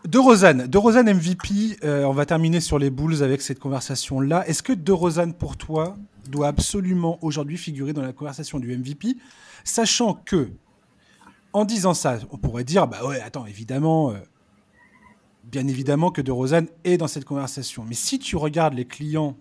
De 0.08 0.18
Rosanne, 0.18 0.68
De 0.68 0.78
Rosanne 0.78 1.08
MVP, 1.14 1.78
euh, 1.84 2.04
on 2.04 2.12
va 2.14 2.26
terminer 2.26 2.60
sur 2.60 2.78
les 2.80 2.90
Bulls 2.90 3.22
avec 3.24 3.42
cette 3.42 3.60
conversation-là. 3.60 4.46
Est-ce 4.48 4.62
que 4.64 4.74
De 4.74 4.92
Rosanne, 4.92 5.34
pour 5.34 5.56
toi, 5.56 5.96
doit 6.30 6.48
absolument 6.48 7.20
aujourd'hui 7.22 7.58
figurer 7.58 7.94
dans 7.94 8.02
la 8.02 8.12
conversation 8.12 8.60
du 8.60 8.76
MVP, 8.76 9.16
sachant 9.64 10.14
que, 10.14 10.50
en 11.54 11.66
disant 11.66 11.94
ça, 11.94 12.20
on 12.32 12.38
pourrait 12.38 12.64
dire, 12.64 12.88
bah 12.88 13.06
ouais, 13.06 13.22
attends, 13.22 13.46
évidemment, 13.46 14.12
euh, 14.12 14.16
bien 15.44 15.68
évidemment 15.68 16.12
que 16.12 16.22
De 16.22 16.32
Rosanne 16.32 16.68
est 16.84 16.98
dans 16.98 17.08
cette 17.08 17.26
conversation. 17.26 17.86
Mais 17.88 17.96
si 17.96 18.18
tu 18.20 18.36
regardes 18.36 18.74
les 18.74 18.86
clients 18.86 19.36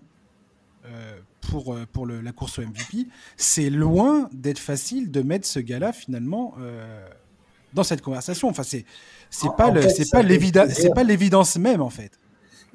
euh, 0.85 1.19
pour, 1.49 1.73
euh, 1.73 1.85
pour 1.91 2.05
le- 2.05 2.21
la 2.21 2.31
course 2.33 2.59
au 2.59 2.61
MVP, 2.61 3.07
c'est 3.37 3.69
loin 3.69 4.29
d'être 4.33 4.59
facile 4.59 5.11
de 5.11 5.21
mettre 5.21 5.47
ce 5.47 5.59
gars-là 5.59 5.93
finalement 5.93 6.55
euh, 6.59 7.07
dans 7.73 7.83
cette 7.83 8.01
conversation. 8.01 8.49
Enfin, 8.49 8.63
c'est 8.63 8.85
c'est 9.29 9.49
pas 9.57 9.71
le- 9.71 9.81
c'est 9.89 10.11
pas 10.11 10.21
plaisir. 10.23 10.65
c'est 10.69 10.93
pas 10.93 11.03
l'évidence 11.03 11.57
même 11.57 11.81
en 11.81 11.89
fait. 11.89 12.19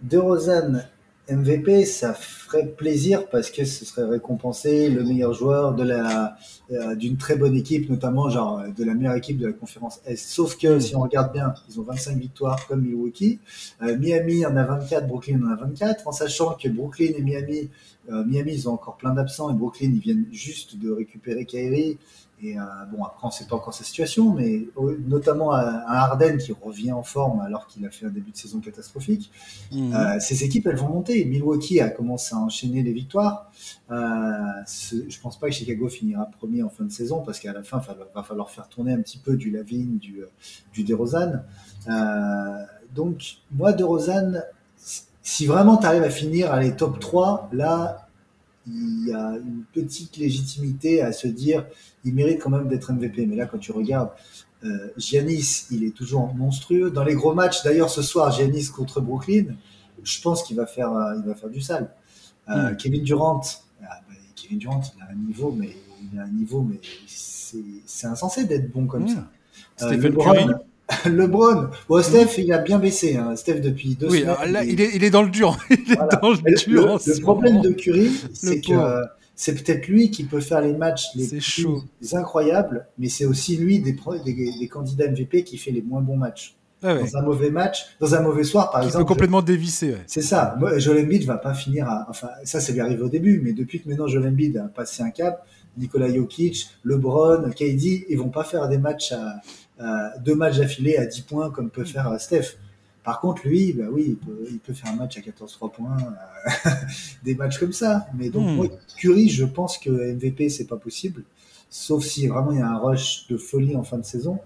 De 0.03 0.17
Rosanne 0.19 0.89
MVP, 1.29 1.85
ça 1.85 2.15
ferait 2.49 2.67
plaisir 2.67 3.29
parce 3.29 3.51
que 3.51 3.65
ce 3.65 3.85
serait 3.85 4.05
récompensé 4.05 4.89
le 4.89 5.05
meilleur 5.05 5.33
joueur 5.35 5.75
de 5.75 5.83
la 5.83 6.37
euh, 6.71 6.95
d'une 6.95 7.17
très 7.17 7.37
bonne 7.37 7.57
équipe, 7.57 7.89
notamment 7.89 8.29
genre 8.29 8.61
euh, 8.61 8.69
de 8.69 8.85
la 8.85 8.95
meilleure 8.95 9.15
équipe 9.15 9.39
de 9.39 9.47
la 9.47 9.53
conférence 9.53 10.01
Est. 10.07 10.17
Sauf 10.17 10.57
que 10.57 10.81
si 10.81 10.97
on 10.97 11.01
regarde 11.01 11.33
bien, 11.33 11.55
ils 11.69 11.79
ont 11.81 11.83
25 11.83 12.17
victoires 12.19 12.67
comme 12.67 12.83
Milwaukee, 12.83 13.39
Euh, 13.83 13.97
Miami 13.97 14.45
en 14.45 14.57
a 14.57 14.65
24, 14.65 15.07
Brooklyn 15.07 15.41
en 15.43 15.51
a 15.51 15.57
24, 15.57 16.09
en 16.09 16.13
sachant 16.13 16.55
que 16.55 16.69
Brooklyn 16.69 17.13
et 17.17 17.23
Miami, 17.23 17.71
euh, 18.11 18.25
Miami 18.25 18.53
ils 18.55 18.69
ont 18.69 18.73
encore 18.73 18.97
plein 18.97 19.15
d'absents 19.15 19.51
et 19.51 19.55
Brooklyn 19.55 19.91
ils 19.95 20.01
viennent 20.01 20.27
juste 20.33 20.79
de 20.79 20.91
récupérer 20.91 21.45
Kyrie. 21.45 21.99
Et 22.41 22.59
euh, 22.59 22.63
bon, 22.93 23.03
après, 23.05 23.21
on 23.25 23.29
ne 23.29 23.33
sait 23.33 23.47
pas 23.47 23.57
encore 23.57 23.75
sa 23.75 23.83
situation, 23.83 24.33
mais 24.33 24.69
euh, 24.79 24.97
notamment 25.07 25.53
un 25.53 25.79
un 25.89 25.93
Harden 25.95 26.37
qui 26.39 26.53
revient 26.53 26.93
en 26.93 27.03
forme 27.03 27.41
alors 27.41 27.67
qu'il 27.67 27.85
a 27.85 27.91
fait 27.91 28.07
un 28.07 28.11
début 28.11 28.31
de 28.31 28.37
saison 28.37 28.61
catastrophique. 28.61 29.31
Euh, 29.95 30.21
ces 30.21 30.45
équipes, 30.45 30.67
elles 30.69 30.77
vont 30.77 30.89
monter. 30.89 31.25
Milwaukee 31.25 31.81
a 31.81 31.89
commencé 31.91 32.35
à 32.35 32.39
enchaîner 32.39 32.83
les 32.83 32.93
victoires. 32.93 33.51
Euh, 33.91 33.97
ce- 34.67 35.09
je 35.09 35.21
pense 35.21 35.39
pas 35.39 35.49
que 35.49 35.55
Chicago 35.55 35.89
finira 35.89 36.27
premier 36.27 36.63
en 36.63 36.69
fin 36.69 36.85
de 36.85 36.93
saison 36.93 37.23
parce 37.23 37.41
qu'à 37.41 37.53
la 37.53 37.63
fin, 37.63 37.81
il 37.89 37.97
va 38.15 38.23
falloir 38.23 38.51
faire 38.51 38.69
tourner 38.69 38.93
un 38.93 39.01
petit 39.01 39.19
peu 39.19 39.37
du 39.37 39.51
Lavine, 39.51 39.99
du, 39.99 40.21
euh, 40.23 40.31
du 40.73 40.85
DeRozan. 40.85 41.43
Euh, 41.89 42.65
donc, 42.95 43.39
moi, 43.51 43.73
DeRozan, 43.73 44.35
si 45.23 45.47
vraiment 45.47 45.77
tu 45.77 45.87
arrives 45.87 46.03
à 46.05 46.11
finir 46.11 46.53
à 46.53 46.61
les 46.61 46.75
top 46.77 47.01
3, 47.01 47.49
là, 47.53 48.08
il 48.69 49.09
y 49.09 49.13
a 49.13 49.37
une 49.37 49.65
petite 49.73 50.17
légitimité 50.17 51.03
à 51.03 51.13
se 51.13 51.27
dire 51.27 51.67
il 52.05 52.15
mérite 52.15 52.41
quand 52.41 52.51
même 52.51 52.69
d'être 52.69 52.93
MVP. 52.93 53.27
Mais 53.27 53.37
là, 53.37 53.47
quand 53.47 53.59
tu 53.59 53.73
regardes, 53.73 54.11
euh, 54.65 54.89
Giannis, 54.97 55.67
il 55.71 55.85
est 55.85 55.95
toujours 55.95 56.33
monstrueux. 56.35 56.91
Dans 56.91 57.05
les 57.05 57.15
gros 57.15 57.35
matchs, 57.35 57.63
d'ailleurs, 57.65 57.91
ce 57.91 58.03
soir, 58.03 58.31
Giannis 58.33 58.69
contre 58.75 59.01
Brooklyn, 59.01 59.47
je 60.03 60.21
pense 60.21 60.43
qu'il 60.43 60.57
va 60.57 60.67
faire, 60.67 60.93
euh, 60.93 61.15
il 61.17 61.27
va 61.27 61.35
faire 61.35 61.51
du 61.51 61.61
sale. 61.61 61.91
Euh, 62.49 62.71
Mm. 62.73 62.77
Kevin 62.77 63.03
Durant, 63.05 63.41
ah, 63.83 64.01
bah, 64.09 64.15
Kevin 64.35 64.59
Durant, 64.59 64.81
il 64.97 65.03
a 65.03 65.11
un 65.11 65.15
niveau, 65.17 65.53
mais 65.53 65.77
il 66.13 66.19
a 66.19 66.23
un 66.25 66.29
niveau, 66.31 66.63
mais 66.63 66.81
c'est 67.07 68.07
insensé 68.07 68.45
d'être 68.45 68.71
bon 68.73 68.87
comme 68.87 69.05
Mm. 69.05 69.09
ça. 69.09 69.31
Euh, 69.83 69.87
Stephen 69.89 70.13
LeBron, 70.13 70.25
Curry. 70.35 70.47
LeBron, 71.07 71.69
bon, 71.89 72.03
Steph, 72.03 72.39
il 72.39 72.53
a 72.53 72.59
bien 72.59 72.79
baissé. 72.79 73.17
Hein. 73.17 73.37
Steph 73.37 73.61
depuis 73.61 73.95
deux 73.95 74.09
Oui, 74.09 74.21
semaines. 74.21 74.37
alors 74.39 74.53
là, 74.53 74.65
il 74.65 74.81
est, 74.81 74.91
il 74.95 75.05
est 75.05 75.11
dans 75.11 75.23
le 75.23 75.29
dur. 75.31 75.59
Il 75.71 75.75
est 75.93 75.95
Voilà. 75.97 76.17
dans 76.17 76.31
le 76.31 76.37
dur. 76.37 76.83
le, 76.83 76.91
en 76.91 76.95
le 76.95 76.99
ce 76.99 77.21
problème 77.21 77.55
moment. 77.57 77.65
de 77.65 77.71
Curry, 77.75 78.11
c'est 78.33 78.61
que 78.61 78.73
euh, 78.73 79.03
c'est 79.35 79.55
peut-être 79.55 79.87
lui 79.87 80.11
qui 80.11 80.25
peut 80.25 80.41
faire 80.41 80.63
les 80.63 80.73
matchs 80.73 81.09
les 81.15 81.25
C'est 81.25 81.37
plus 81.37 81.41
chaud. 81.43 81.83
incroyables, 82.13 82.87
mais 82.99 83.09
c'est 83.09 83.27
aussi 83.27 83.57
lui 83.57 83.81
des, 83.81 83.95
des, 84.25 84.53
des 84.59 84.69
candidats 84.69 85.11
MVP 85.11 85.45
qui 85.45 85.59
fait 85.59 85.71
les 85.73 85.83
moins 85.83 86.01
bons 86.01 86.17
matchs. 86.17 86.55
Ah 86.83 86.95
ouais. 86.95 87.03
Dans 87.11 87.19
un 87.19 87.23
mauvais 87.23 87.51
match, 87.51 87.87
dans 88.01 88.15
un 88.15 88.21
mauvais 88.23 88.45
soir, 88.45 88.71
par 88.71 88.81
Qui 88.81 88.87
peut 88.87 88.91
exemple. 88.91 89.05
complètement 89.09 89.43
dévisser. 89.43 89.91
ouais. 89.91 90.05
C'est 90.07 90.23
ça. 90.23 90.57
Joel 90.77 91.05
Embiid 91.05 91.25
va 91.25 91.37
pas 91.37 91.53
finir 91.53 91.89
à. 91.89 92.07
Enfin, 92.09 92.29
ça, 92.45 92.61
ça 92.61 92.73
lui 92.73 92.81
arrive 92.81 93.03
au 93.03 93.09
début, 93.09 93.41
mais 93.45 93.53
depuis 93.53 93.81
que 93.83 93.89
maintenant 93.89 94.07
Joel 94.07 94.29
Embiid 94.29 94.57
a 94.57 94.69
passé 94.69 95.03
un 95.03 95.11
cap, 95.11 95.45
Nikola 95.77 96.13
Jokic, 96.15 96.69
LeBron, 96.85 97.51
KD, 97.51 98.07
ils 98.09 98.17
vont 98.17 98.29
pas 98.31 98.45
faire 98.45 98.69
des 98.69 98.79
matchs 98.79 99.13
à- 99.13 99.41
deux 100.25 100.35
matchs 100.35 100.59
d'affilée 100.59 100.97
à 100.97 101.07
10 101.07 101.21
points 101.23 101.51
comme 101.51 101.71
peut 101.71 101.85
faire 101.85 102.09
euh, 102.09 102.19
Steph. 102.19 102.57
Par 103.05 103.21
contre, 103.21 103.47
lui, 103.47 103.73
bah 103.73 103.85
oui, 103.91 104.05
il 104.09 104.17
peut, 104.17 104.45
il 104.51 104.59
peut 104.59 104.75
faire 104.75 104.91
un 104.93 104.97
match 104.97 105.17
à 105.17 105.21
14-3 105.21 105.73
points, 105.73 105.97
euh, 106.67 106.71
des 107.25 107.35
matchs 107.35 107.59
comme 107.59 107.73
ça. 107.73 108.07
Mais 108.15 108.29
donc, 108.29 108.47
Hmm. 108.49 108.55
moi, 108.57 108.67
Curry, 108.99 109.29
je 109.31 109.45
pense 109.45 109.79
que 109.79 109.89
MVP, 109.91 110.49
c'est 110.51 110.67
pas 110.67 110.77
possible. 110.77 111.23
Sauf 111.71 112.05
si 112.05 112.27
vraiment 112.27 112.53
il 112.53 112.59
y 112.59 112.63
a 112.63 112.69
un 112.69 112.79
rush 112.79 113.27
de 113.29 113.37
folie 113.37 113.77
en 113.77 113.83
fin 113.83 113.99
de 113.99 114.05
saison. 114.05 114.39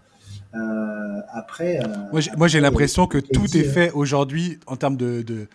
Euh, 0.54 1.20
après. 1.32 1.78
euh, 1.80 1.88
Moi, 2.36 2.48
j'ai- 2.48 2.60
l'impression 2.60 3.06
que 3.06 3.18
tout 3.18 3.46
dit, 3.46 3.58
est 3.58 3.64
fait 3.64 3.90
aujourd'hui 3.92 4.58
en 4.66 4.76
termes 4.76 4.96
de. 4.96 5.22
de, 5.22 5.46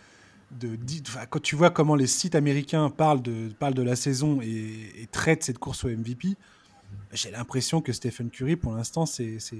de- 0.59 0.75
di- 0.75 1.03
enfin, 1.07 1.25
quand 1.29 1.41
tu 1.41 1.55
vois 1.55 1.69
comment 1.69 1.95
les 1.95 2.07
sites 2.07 2.33
américains 2.35 2.89
parlent 2.89 3.21
de, 3.21 3.49
parlent 3.59 3.73
de 3.73 3.83
la 3.83 3.95
saison 3.95 4.39
et, 4.41 5.01
et 5.01 5.07
traitent 5.11 5.43
cette 5.43 5.59
course 5.59 5.83
au 5.85 5.89
MVP, 5.89 6.35
j'ai 7.13 7.31
l'impression 7.31 7.81
que 7.81 7.91
Stephen 7.93 8.29
Curry, 8.29 8.55
pour 8.55 8.73
l'instant, 8.73 9.05
c'est. 9.05 9.39
c'est- 9.39 9.57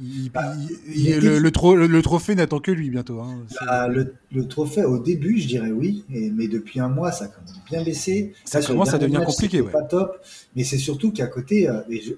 il- 0.00 0.30
Bah, 0.30 0.54
il- 0.88 1.06
il 1.06 1.18
le, 1.18 1.50
tro- 1.50 1.76
le 1.76 2.02
trophée 2.02 2.34
n'attend 2.34 2.60
que 2.60 2.70
lui 2.70 2.88
bientôt. 2.90 3.20
hein. 3.20 3.44
Bah, 3.66 3.88
le, 3.88 4.14
le 4.32 4.48
trophée, 4.48 4.84
au 4.84 4.98
début, 4.98 5.38
je 5.38 5.46
dirais 5.48 5.70
oui, 5.70 6.04
et- 6.12 6.30
mais 6.30 6.48
depuis 6.48 6.80
un 6.80 6.88
mois, 6.88 7.12
ça 7.12 7.26
a 7.26 7.28
quand 7.28 7.42
même 7.44 7.54
bien 7.70 7.84
baissé. 7.84 8.32
Ça 8.44 8.62
commence 8.62 8.94
à 8.94 8.98
devenir 8.98 9.22
compliqué, 9.24 9.60
ouais. 9.60 9.70
pas 9.70 9.82
top, 9.82 10.18
mais 10.56 10.64
c'est 10.64 10.78
surtout 10.78 11.12
qu'à 11.12 11.26
côté, 11.26 11.68
euh, 11.68 11.80
et 11.90 12.00
je- 12.00 12.14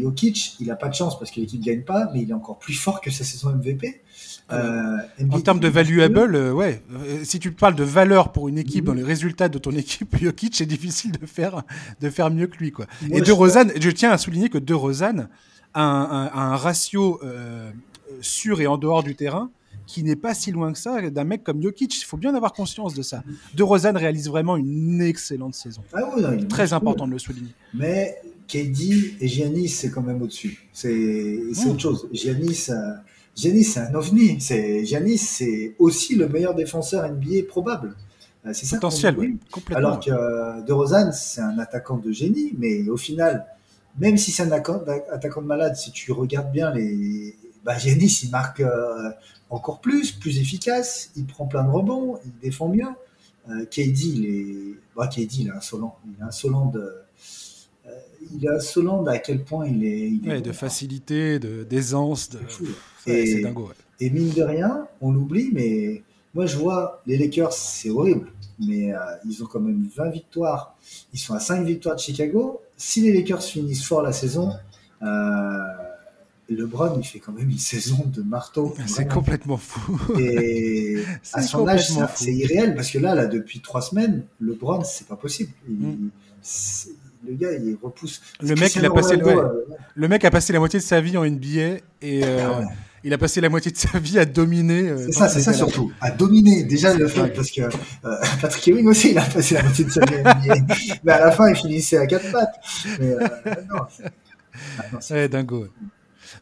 Jokic, 0.00 0.56
il 0.60 0.70
a 0.70 0.76
pas 0.76 0.88
de 0.88 0.94
chance 0.94 1.18
parce 1.18 1.30
que 1.30 1.40
l'équipe 1.40 1.60
gagne 1.62 1.82
pas, 1.82 2.10
mais 2.12 2.22
il 2.22 2.30
est 2.30 2.34
encore 2.34 2.58
plus 2.58 2.74
fort 2.74 3.00
que 3.00 3.10
sa 3.10 3.24
saison 3.24 3.50
MVP. 3.50 4.00
Euh, 4.52 4.96
En 5.32 5.40
termes 5.40 5.58
de 5.60 5.68
valuable, 5.68 6.36
euh, 6.36 6.52
ouais. 6.52 6.80
Euh, 6.92 7.24
si 7.24 7.38
tu 7.40 7.50
parles 7.52 7.74
de 7.74 7.82
valeur 7.84 8.30
pour 8.32 8.48
une 8.48 8.58
équipe 8.58 8.84
dans 8.84 8.94
les 8.94 9.02
résultats 9.02 9.48
de 9.48 9.58
ton 9.58 9.70
équipe, 9.76 10.16
Jokic, 10.20 10.54
c'est 10.56 10.66
difficile 10.66 11.12
de 11.12 11.26
faire, 11.26 11.62
de 12.00 12.10
faire 12.10 12.30
mieux 12.30 12.46
que 12.46 12.56
lui. 12.58 12.70
Quoi. 12.72 12.86
Moi, 13.02 13.18
et 13.18 13.20
De 13.20 13.26
je- 13.26 13.32
Rozan, 13.32 13.64
je 13.80 13.90
tiens 13.90 14.10
à 14.12 14.18
souligner 14.18 14.48
que 14.48 14.58
De 14.58 14.72
Rozan 14.74 15.26
a 15.74 15.82
un, 15.82 16.02
un- 16.04 16.26
a 16.26 16.40
un 16.52 16.56
ratio 16.56 17.20
euh, 17.24 17.70
sur 18.20 18.60
et 18.60 18.66
en 18.68 18.78
dehors 18.78 19.02
du 19.02 19.14
terrain 19.16 19.50
qui 19.88 20.02
n'est 20.02 20.16
pas 20.16 20.34
si 20.34 20.50
loin 20.52 20.72
que 20.72 20.78
ça 20.78 21.00
d'un 21.10 21.24
mec 21.24 21.44
comme 21.44 21.60
Jokic. 21.62 21.96
Il 22.00 22.04
faut 22.04 22.16
bien 22.16 22.34
avoir 22.34 22.52
conscience 22.52 22.94
de 22.94 23.02
ça. 23.02 23.22
De 23.54 23.62
Rozan 23.62 23.92
réalise 23.94 24.28
vraiment 24.28 24.56
une 24.56 25.00
excellente 25.02 25.54
saison. 25.54 25.82
Ah 25.92 26.00
oui, 26.14 26.22
non, 26.22 26.36
Très 26.48 26.72
important 26.72 27.06
de 27.06 27.12
le 27.12 27.18
souligner. 27.18 27.50
Mais 27.74 28.16
KD 28.48 29.16
et 29.20 29.28
Giannis, 29.28 29.68
c'est 29.68 29.90
quand 29.90 30.02
même 30.02 30.22
au-dessus. 30.22 30.68
C'est 30.72 31.40
c'est 31.52 31.66
Mm. 31.66 31.70
autre 31.70 31.80
chose. 31.80 32.08
Giannis, 32.12 32.66
euh, 32.70 32.74
Giannis 33.34 33.64
c'est 33.64 33.80
un 33.80 33.94
ovni. 33.94 34.38
Giannis, 34.40 35.18
c'est 35.18 35.74
aussi 35.78 36.14
le 36.14 36.28
meilleur 36.28 36.54
défenseur 36.54 37.04
NBA 37.04 37.46
probable. 37.48 37.94
Euh, 38.46 38.50
C'est 38.54 38.66
ça 38.66 38.76
Potentiel, 38.76 39.18
ouais, 39.18 39.34
complètement. 39.50 39.76
Alors 39.88 40.00
que 40.00 40.10
euh, 40.10 40.60
De 40.62 40.72
Rozan, 40.72 41.10
c'est 41.12 41.40
un 41.40 41.58
attaquant 41.58 41.96
de 41.98 42.12
génie, 42.12 42.54
mais 42.58 42.88
au 42.88 42.96
final, 42.96 43.44
même 43.98 44.16
si 44.16 44.30
c'est 44.30 44.44
un 44.44 44.46
attaquant, 44.52 44.80
attaquant 45.12 45.42
de 45.42 45.46
malade, 45.48 45.74
si 45.76 45.90
tu 45.90 46.12
regardes 46.12 46.52
bien 46.52 46.72
les. 46.72 47.34
Bah, 47.64 47.76
Giannis, 47.76 48.20
il 48.22 48.30
marque 48.30 48.60
euh, 48.60 49.10
encore 49.50 49.80
plus, 49.80 50.12
plus 50.12 50.38
efficace, 50.38 51.10
il 51.16 51.26
prend 51.26 51.46
plein 51.46 51.64
de 51.64 51.70
rebonds, 51.70 52.18
il 52.24 52.32
défend 52.40 52.68
mieux. 52.68 52.84
Euh, 53.50 53.64
KD, 53.66 53.98
il 54.04 54.26
est. 54.26 54.74
Bah, 54.96 55.08
KD, 55.08 55.38
il 55.40 55.48
est 55.48 55.50
insolent. 55.50 55.96
Il 56.06 56.22
est 56.22 56.24
insolent 56.26 56.66
de. 56.66 56.92
Il 58.34 58.44
est 58.44 58.48
insolent 58.50 59.02
d'à 59.02 59.18
quel 59.18 59.42
point 59.44 59.66
il 59.66 59.84
est. 59.84 60.10
il 60.10 60.26
est 60.26 60.30
Ouais, 60.30 60.40
bon, 60.40 60.46
de 60.48 60.52
facilité, 60.52 61.38
d'aisance. 61.38 62.30
De... 62.30 62.38
C'est 63.04 63.26
C'est 63.26 63.40
dingo. 63.42 63.62
ouais. 63.68 63.74
Et 64.00 64.10
mine 64.10 64.30
de 64.30 64.42
rien, 64.42 64.86
on 65.00 65.10
l'oublie, 65.12 65.50
mais 65.52 66.02
moi 66.34 66.44
je 66.46 66.56
vois 66.56 67.02
les 67.06 67.16
Lakers, 67.16 67.52
c'est 67.52 67.88
horrible, 67.90 68.30
mais 68.58 68.92
euh, 68.92 68.98
ils 69.24 69.42
ont 69.42 69.46
quand 69.46 69.60
même 69.60 69.88
20 69.96 70.10
victoires. 70.10 70.76
Ils 71.14 71.18
sont 71.18 71.32
à 71.34 71.40
5 71.40 71.64
victoires 71.64 71.96
de 71.96 72.00
Chicago. 72.00 72.60
Si 72.76 73.00
les 73.00 73.12
Lakers 73.14 73.42
finissent 73.42 73.84
fort 73.86 74.02
la 74.02 74.12
saison, 74.12 74.52
euh, 75.02 75.06
LeBron, 76.48 76.98
il 76.98 77.04
fait 77.04 77.18
quand 77.20 77.32
même 77.32 77.48
une 77.50 77.58
saison 77.74 78.04
de 78.06 78.22
marteau. 78.22 78.74
C'est 78.86 79.08
complètement 79.08 79.56
fou. 79.56 79.98
Et 80.20 80.98
à 81.32 81.42
son 81.42 81.66
âge, 81.66 81.88
c'est 82.16 82.34
irréel 82.34 82.74
parce 82.74 82.90
que 82.90 82.98
là, 82.98 83.14
là, 83.14 83.26
depuis 83.26 83.60
trois 83.60 83.80
semaines, 83.80 84.24
LeBron, 84.40 84.84
c'est 84.84 85.06
pas 85.08 85.16
possible. 85.16 85.52
Il- 85.68 85.74
Mm. 85.76 86.10
Le 87.24 87.34
gars, 87.34 87.52
il 87.52 87.76
repousse. 87.82 88.20
Le 88.40 88.54
mec, 88.54 88.74
il 88.76 88.84
a 88.84 88.90
passé, 88.90 89.16
ouais, 89.16 89.36
euh, 89.36 89.66
le 89.94 90.08
mec 90.08 90.24
a 90.24 90.30
passé 90.30 90.52
la 90.52 90.58
moitié 90.58 90.78
de 90.78 90.84
sa 90.84 91.00
vie 91.00 91.16
en 91.16 91.24
NBA 91.24 91.80
et 92.02 92.24
euh, 92.24 92.40
Ah 92.42 92.60
ouais. 92.60 92.66
il 93.04 93.12
a 93.12 93.18
passé 93.18 93.40
la 93.40 93.48
moitié 93.48 93.70
de 93.70 93.76
sa 93.76 93.98
vie 93.98 94.18
à 94.18 94.24
dominer. 94.24 94.92
c'est 94.98 95.12
ça, 95.12 95.28
c'est 95.28 95.40
ça 95.40 95.52
surtout, 95.52 95.92
à 96.00 96.10
dominer. 96.10 96.64
Déjà 96.64 96.94
le 96.94 97.08
fait 97.08 97.28
parce 97.34 97.50
que 97.50 97.62
Patrick 98.40 98.68
Ewing 98.68 98.86
aussi, 98.86 99.10
il 99.10 99.18
a 99.18 99.22
passé 99.22 99.54
la 99.54 99.62
moitié 99.62 99.84
de 99.84 99.90
sa 99.90 100.04
vie 100.04 100.16
à 100.24 100.34
dominer, 100.34 100.62
mais 101.04 101.12
à 101.12 101.26
la 101.26 101.30
fin, 101.30 101.48
il 101.48 101.56
finissait 101.56 101.98
à 101.98 102.06
quatre 102.06 102.30
pattes. 102.30 102.60
Mais, 103.00 103.16
non, 103.68 105.28
dingo. 105.28 105.68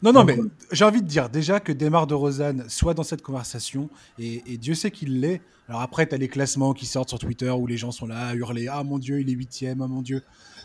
Non, 0.01 0.13
non, 0.13 0.23
mais 0.23 0.37
j'ai 0.71 0.85
envie 0.85 1.01
de 1.01 1.07
dire 1.07 1.29
déjà 1.29 1.59
que 1.59 1.71
Desmar 1.71 2.07
de 2.07 2.13
Rosanne 2.13 2.65
soit 2.67 2.93
dans 2.93 3.03
cette 3.03 3.21
conversation, 3.21 3.89
et, 4.19 4.41
Dieu 4.57 4.75
sait 4.75 4.91
qu'il 4.91 5.19
l'est. 5.19 5.41
Alors 5.67 5.81
après, 5.81 6.07
tu 6.07 6.15
as 6.15 6.17
les 6.17 6.27
classements 6.27 6.73
qui 6.73 6.85
sortent 6.85 7.09
sur 7.09 7.19
Twitter 7.19 7.49
où 7.49 7.65
les 7.65 7.77
gens 7.77 7.91
sont 7.91 8.05
là 8.05 8.27
à 8.27 8.35
hurler 8.35 8.67
Ah 8.67 8.83
mon 8.83 8.99
Dieu, 8.99 9.19
il 9.19 9.29
est 9.29 9.33
huitième, 9.33 9.81
ah 9.81 9.87
mon 9.87 10.01
Dieu. 10.01 10.21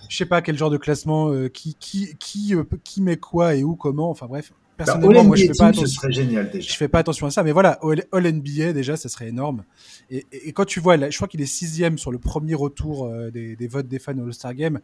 Je 0.09 0.17
sais 0.17 0.27
pas 0.27 0.43
quel 0.43 0.57
genre 0.57 0.71
de 0.71 0.77
classement, 0.77 1.31
euh, 1.31 1.49
qui, 1.49 1.75
qui, 1.79 2.17
qui, 2.19 2.55
euh, 2.55 2.65
qui 2.85 3.03
met 3.03 3.17
quoi 3.17 3.55
et 3.55 3.65
où, 3.65 3.77
comment, 3.77 4.11
enfin 4.11 4.27
bref. 4.27 4.53
Bah, 4.79 4.85
Personnellement, 4.87 5.25
moi, 5.25 5.37
je 5.37 5.47
fais 5.47 5.53
pas 5.53 5.67
attention. 5.67 6.11
Génial, 6.11 6.51
déjà. 6.51 6.73
Je 6.73 6.77
fais 6.77 6.89
pas 6.89 7.01
attention 7.01 7.27
à 7.27 7.31
ça, 7.31 7.43
mais 7.43 7.53
voilà, 7.53 7.79
All, 8.13 8.33
NBA 8.33 8.73
déjà, 8.73 8.97
ça 8.97 9.09
serait 9.09 9.29
énorme. 9.29 9.65
Et, 10.11 10.53
quand 10.53 10.65
tu 10.65 10.81
vois, 10.81 10.97
je 11.11 11.17
crois 11.17 11.29
qu'il 11.29 11.41
est 11.41 11.47
sixième 11.47 11.99
sur 11.99 12.11
le 12.11 12.19
premier 12.19 12.55
retour 12.55 13.05
euh, 13.05 13.31
des, 13.31 13.57
des, 13.57 13.69
votes 13.69 13.89
des 13.89 13.99
fans 13.99 14.17
au 14.19 14.25
All-Star 14.25 14.55
Game 14.55 14.81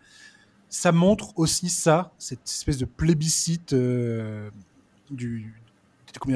ça 0.69 0.93
montre 0.93 1.33
aussi 1.39 1.69
ça, 1.69 2.13
cette 2.19 2.45
espèce 2.45 2.77
de 2.77 2.85
plébiscite 2.85 3.73
du, 3.73 5.55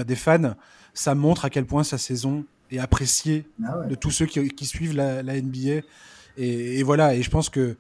des 0.07 0.16
fans. 0.16 0.55
Ça 0.95 1.14
montre 1.14 1.45
à 1.45 1.51
quel 1.51 1.66
point 1.66 1.85
sa 1.85 1.99
saison 1.99 2.45
est 2.71 2.79
appréciée 2.79 3.47
ah 3.64 3.85
de 3.88 3.95
tous 3.95 4.11
ceux 4.11 4.27
qui, 4.27 4.66
suivent 4.66 4.95
la, 4.95 5.23
NBA. 5.23 5.83
Et, 6.37 6.83
voilà, 6.83 7.14
et 7.14 7.23
je 7.23 7.31
pense 7.31 7.49
que 7.49 7.77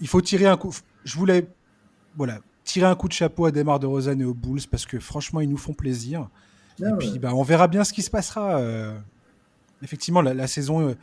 il 0.00 0.08
faut 0.08 0.20
tirer 0.20 0.46
un 0.46 0.56
coup. 0.56 0.74
Je 1.04 1.16
voulais 1.16 1.48
voilà, 2.16 2.40
tirer 2.64 2.86
un 2.86 2.94
coup 2.94 3.08
de 3.08 3.12
chapeau 3.12 3.46
à 3.46 3.50
Demar 3.50 3.78
de 3.78 3.86
Rosanne 3.86 4.20
et 4.20 4.24
aux 4.24 4.34
Bulls 4.34 4.66
parce 4.70 4.86
que 4.86 4.98
franchement, 4.98 5.40
ils 5.40 5.48
nous 5.48 5.56
font 5.56 5.72
plaisir. 5.72 6.28
Ah 6.82 6.90
et 6.90 6.92
puis, 6.98 7.18
bah, 7.18 7.34
on 7.34 7.42
verra 7.42 7.68
bien 7.68 7.84
ce 7.84 7.92
qui 7.92 8.02
se 8.02 8.10
passera. 8.10 8.58
Euh. 8.58 8.96
effectivement, 9.82 10.20
la, 10.20 10.46
saison. 10.46 10.90
Euh, 10.90 10.94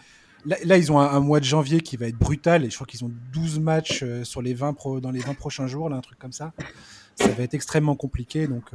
Là, 0.63 0.77
ils 0.77 0.91
ont 0.91 0.99
un, 0.99 1.19
mois 1.21 1.39
de 1.39 1.45
janvier 1.45 1.81
qui 1.81 1.97
va 1.97 2.05
être 2.05 2.19
brutal 2.19 2.65
et 2.65 2.69
je 2.69 2.75
crois 2.75 2.86
qu'ils 2.86 3.03
ont 3.03 3.12
12 3.34 3.58
matchs 3.58 4.03
euh, 4.03 4.23
sur 4.23 4.43
les 4.43 4.53
20 4.53 4.75
dans 5.01 5.10
les 5.10 5.19
20 5.19 5.34
prochains 5.34 5.65
jours, 5.65 5.89
là, 5.89 5.95
un 5.95 6.01
truc 6.01 6.19
comme 6.19 6.34
ça. 6.34 6.53
Ça 7.15 7.29
va 7.29 7.41
être 7.41 7.55
extrêmement 7.55 7.95
compliqué. 7.95 8.47
Donc, 8.47 8.65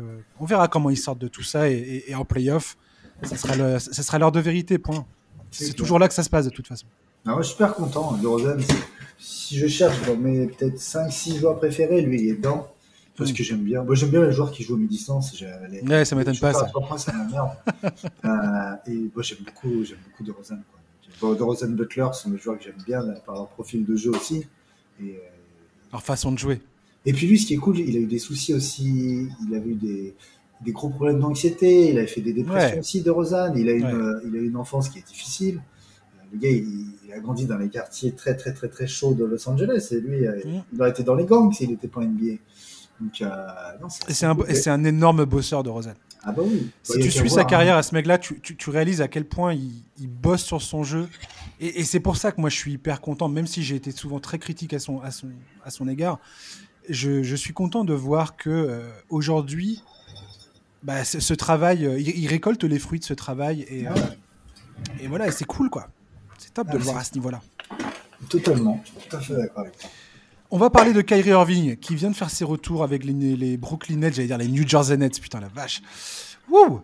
on 0.41 0.47
verra 0.47 0.67
comment 0.67 0.91
ils 0.91 0.97
sortent 0.97 1.21
de 1.21 1.29
tout 1.29 1.45
ça 1.45 1.71
et, 1.71 2.13
en 2.17 2.25
playoff, 2.25 2.77
ça 3.23 3.37
sera, 3.37 3.79
ça 3.79 4.03
sera 4.03 4.19
l'heure 4.19 4.33
de 4.33 4.41
vérité, 4.41 4.79
point. 4.79 5.07
C'est 5.53 5.75
toujours 5.75 6.01
là 6.01 6.09
que 6.09 6.15
ça 6.15 6.25
se 6.25 6.31
passe 6.31 6.47
de 6.47 6.51
toute 6.51 6.67
façon. 6.67 6.87
Ah, 7.27 7.37
suis 7.43 7.53
super 7.53 7.75
content. 7.75 8.13
DeRozan, 8.17 8.59
si 9.19 9.57
je 9.57 9.67
cherche 9.67 10.05
dans 10.07 10.17
mes 10.17 10.47
peut-être 10.47 10.79
5-6 10.79 11.39
joueurs 11.39 11.59
préférés, 11.59 12.03
lui, 12.03 12.23
il 12.23 12.29
est 12.31 12.37
dedans. 12.37 12.73
Parce 13.17 13.33
mm. 13.33 13.35
que 13.35 13.43
j'aime 13.43 13.63
bien. 13.63 13.85
Moi, 13.85 13.95
j'aime 13.95 14.11
bien 14.11 14.25
les 14.25 14.33
joueurs 14.33 14.51
qui 14.51 14.63
jouent 14.63 14.77
à 14.77 14.79
mi-distance. 14.79 15.39
Ouais, 15.87 16.05
ça 16.05 16.17
m'étonne 16.17 16.39
pas, 16.39 16.55
ça. 16.55 16.71
ça 16.97 17.13
m'emmerde. 17.13 17.51
euh, 18.25 18.91
et 18.91 19.11
moi, 19.15 19.23
j'aime 19.23 19.39
beaucoup, 19.45 19.85
j'aime 19.85 19.99
beaucoup 20.09 20.25
DeRozan. 20.25 20.57
Quoi. 21.21 21.37
Butler 21.69 22.09
sont 22.15 22.31
des 22.31 22.39
joueurs 22.39 22.59
que 22.59 22.65
j'aime 22.65 22.83
bien 22.87 23.03
par 23.27 23.35
leur 23.35 23.49
profil 23.49 23.85
de 23.85 23.95
jeu 23.97 24.11
aussi. 24.11 24.47
Et, 25.01 25.11
euh, 25.11 25.19
leur 25.93 26.03
façon 26.03 26.33
de 26.33 26.39
jouer. 26.39 26.61
Et 27.05 27.13
puis 27.13 27.27
lui, 27.27 27.39
ce 27.39 27.47
qui 27.47 27.55
est 27.55 27.59
cool, 27.59 27.79
il 27.79 27.97
a 27.97 28.01
eu 28.01 28.07
des 28.07 28.19
soucis 28.19 28.55
aussi. 28.55 29.29
Il 29.47 29.55
a 29.55 29.59
eu 29.59 29.75
des, 29.75 30.15
des 30.61 30.73
gros 30.73 30.89
problèmes 30.89 31.21
d'anxiété. 31.21 31.91
Il 31.91 31.99
a 31.99 32.07
fait 32.07 32.21
des 32.21 32.33
dépressions 32.33 32.79
aussi 32.79 33.03
de 33.03 33.11
Rosanne. 33.11 33.55
Il 33.57 33.69
a, 33.69 33.73
une, 33.73 33.85
euh, 33.85 34.21
il 34.27 34.37
a 34.37 34.41
une 34.41 34.57
enfance 34.57 34.89
qui 34.89 34.99
est 34.99 35.07
difficile. 35.07 35.61
Le 36.33 36.39
gars, 36.39 36.51
il, 36.51 37.13
a 37.13 37.19
grandi 37.19 37.47
dans 37.47 37.59
les 37.59 37.69
quartiers 37.69 38.13
très, 38.13 38.37
très, 38.37 38.53
très, 38.53 38.69
très 38.69 38.87
chauds 38.87 39.15
de 39.15 39.25
Los 39.25 39.49
Angeles. 39.49 39.89
Et 39.91 40.01
lui, 40.01 40.27
euh, 40.27 40.37
mm. 40.45 40.63
il 40.73 40.81
aurait 40.81 40.91
été 40.91 41.03
dans 41.03 41.15
les 41.15 41.25
gangs 41.25 41.53
s'il 41.53 41.71
n'était 41.71 41.89
pas 41.89 42.01
NBA. 42.01 42.37
Donc, 43.01 43.23
et 44.09 44.13
c'est 44.13 44.27
un, 44.27 44.37
un, 44.75 44.85
énorme 44.85 45.25
bosseur 45.25 45.63
de 45.63 45.71
Rosanne. 45.71 45.97
Ah 46.23 46.33
bah 46.33 46.43
oui. 46.45 46.71
Si 46.83 46.99
tu 46.99 47.11
suis 47.11 47.31
sa 47.31 47.45
carrière 47.45 47.77
à 47.77 47.83
ce 47.83 47.95
mec-là, 47.95 48.19
tu, 48.19 48.41
tu, 48.41 48.71
réalises 48.71 49.01
à 49.01 49.09
quel 49.09 49.25
point 49.25 49.55
il, 49.55 50.09
bosse 50.09 50.43
sur 50.43 50.61
son 50.61 50.85
jeu. 50.85 51.09
Et, 51.61 51.83
c'est 51.85 52.01
pour 52.01 52.17
ça 52.17 52.31
que 52.31 52.41
moi 52.41 52.51
je 52.51 52.57
suis 52.57 52.73
hyper 52.73 53.01
content, 53.01 53.29
même 53.29 53.47
si 53.47 53.63
j'ai 53.63 53.77
été 53.77 53.91
souvent 53.91 54.21
très 54.21 54.39
critique 54.39 54.75
à 54.75 54.79
son, 54.79 55.01
à 55.01 55.11
son, 55.11 55.29
à 55.65 55.71
son 55.71 55.89
égard. 55.89 56.19
Je, 56.91 57.23
je 57.23 57.37
suis 57.37 57.55
content 57.55 57.85
de 57.85 57.95
voir 57.95 58.37
que 58.37 58.51
euh, 58.51 58.91
aujourd'hui, 59.09 59.83
bah, 60.83 61.05
ce, 61.05 61.35
travail, 61.35 61.87
euh, 61.87 61.99
il, 61.99 62.27
récolte 62.27 62.65
les 62.65 62.79
fruits 62.79 63.01
de 63.01 63.05
ce 63.05 63.15
travail. 63.15 63.65
Et, 63.71 63.87
euh, 63.89 63.93
et 65.01 65.07
voilà, 65.07 65.29
et 65.29 65.31
c'est 65.31 65.47
cool 65.47 65.71
quoi. 65.71 65.89
C'est 66.41 66.55
top 66.55 66.71
de 66.71 66.79
le 66.79 66.85
voir 66.85 66.97
à 66.97 67.05
ce 67.05 67.13
niveau-là. 67.15 67.43
Totalement, 68.31 68.83
tout 69.11 69.17
à 69.17 69.21
fait 69.21 69.35
d'accord 69.35 69.61
avec 69.61 69.77
toi. 69.77 69.91
On 70.51 70.57
va 70.57 70.71
parler 70.71 70.95
de 70.95 71.03
Kyrie 71.03 71.31
Irving 71.31 71.77
qui 71.77 71.95
vient 71.95 72.11
de 72.11 72.17
faire 72.17 72.31
ses 72.31 72.45
retours 72.45 72.83
avec 72.83 73.05
les, 73.05 73.59
Brooklyn 73.59 73.97
Nets, 73.97 74.15
j'allais 74.15 74.27
dire 74.27 74.39
les 74.39 74.49
New 74.49 74.67
Jersey 74.67 74.97
Nets, 74.97 75.21
putain 75.21 75.39
la 75.39 75.49
vache. 75.49 75.83
Wouh 76.51 76.81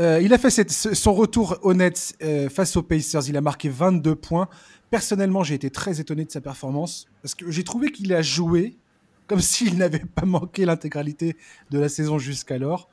euh, 0.00 0.18
il 0.22 0.32
a 0.32 0.38
fait 0.38 0.50
son 0.72 1.12
retour 1.12 1.58
aux 1.62 1.74
Nets 1.74 2.14
euh, 2.22 2.48
face 2.48 2.76
aux 2.76 2.82
Pacers. 2.82 3.28
Il 3.28 3.36
a 3.36 3.40
marqué 3.40 3.68
22 3.68 4.14
points. 4.16 4.48
Personnellement, 4.90 5.44
j'ai 5.44 5.54
été 5.54 5.70
très 5.70 6.00
étonné 6.00 6.24
de 6.24 6.30
sa 6.30 6.40
performance 6.40 7.06
parce 7.22 7.34
que 7.34 7.50
j'ai 7.50 7.64
trouvé 7.64 7.92
qu'il 7.92 8.12
a 8.14 8.22
joué 8.22 8.78
comme 9.26 9.40
s'il 9.40 9.76
n'avait 9.76 10.00
pas 10.00 10.24
manqué 10.24 10.64
l'intégralité 10.64 11.36
de 11.70 11.78
la 11.78 11.88
saison 11.88 12.18
jusqu'alors. 12.18 12.88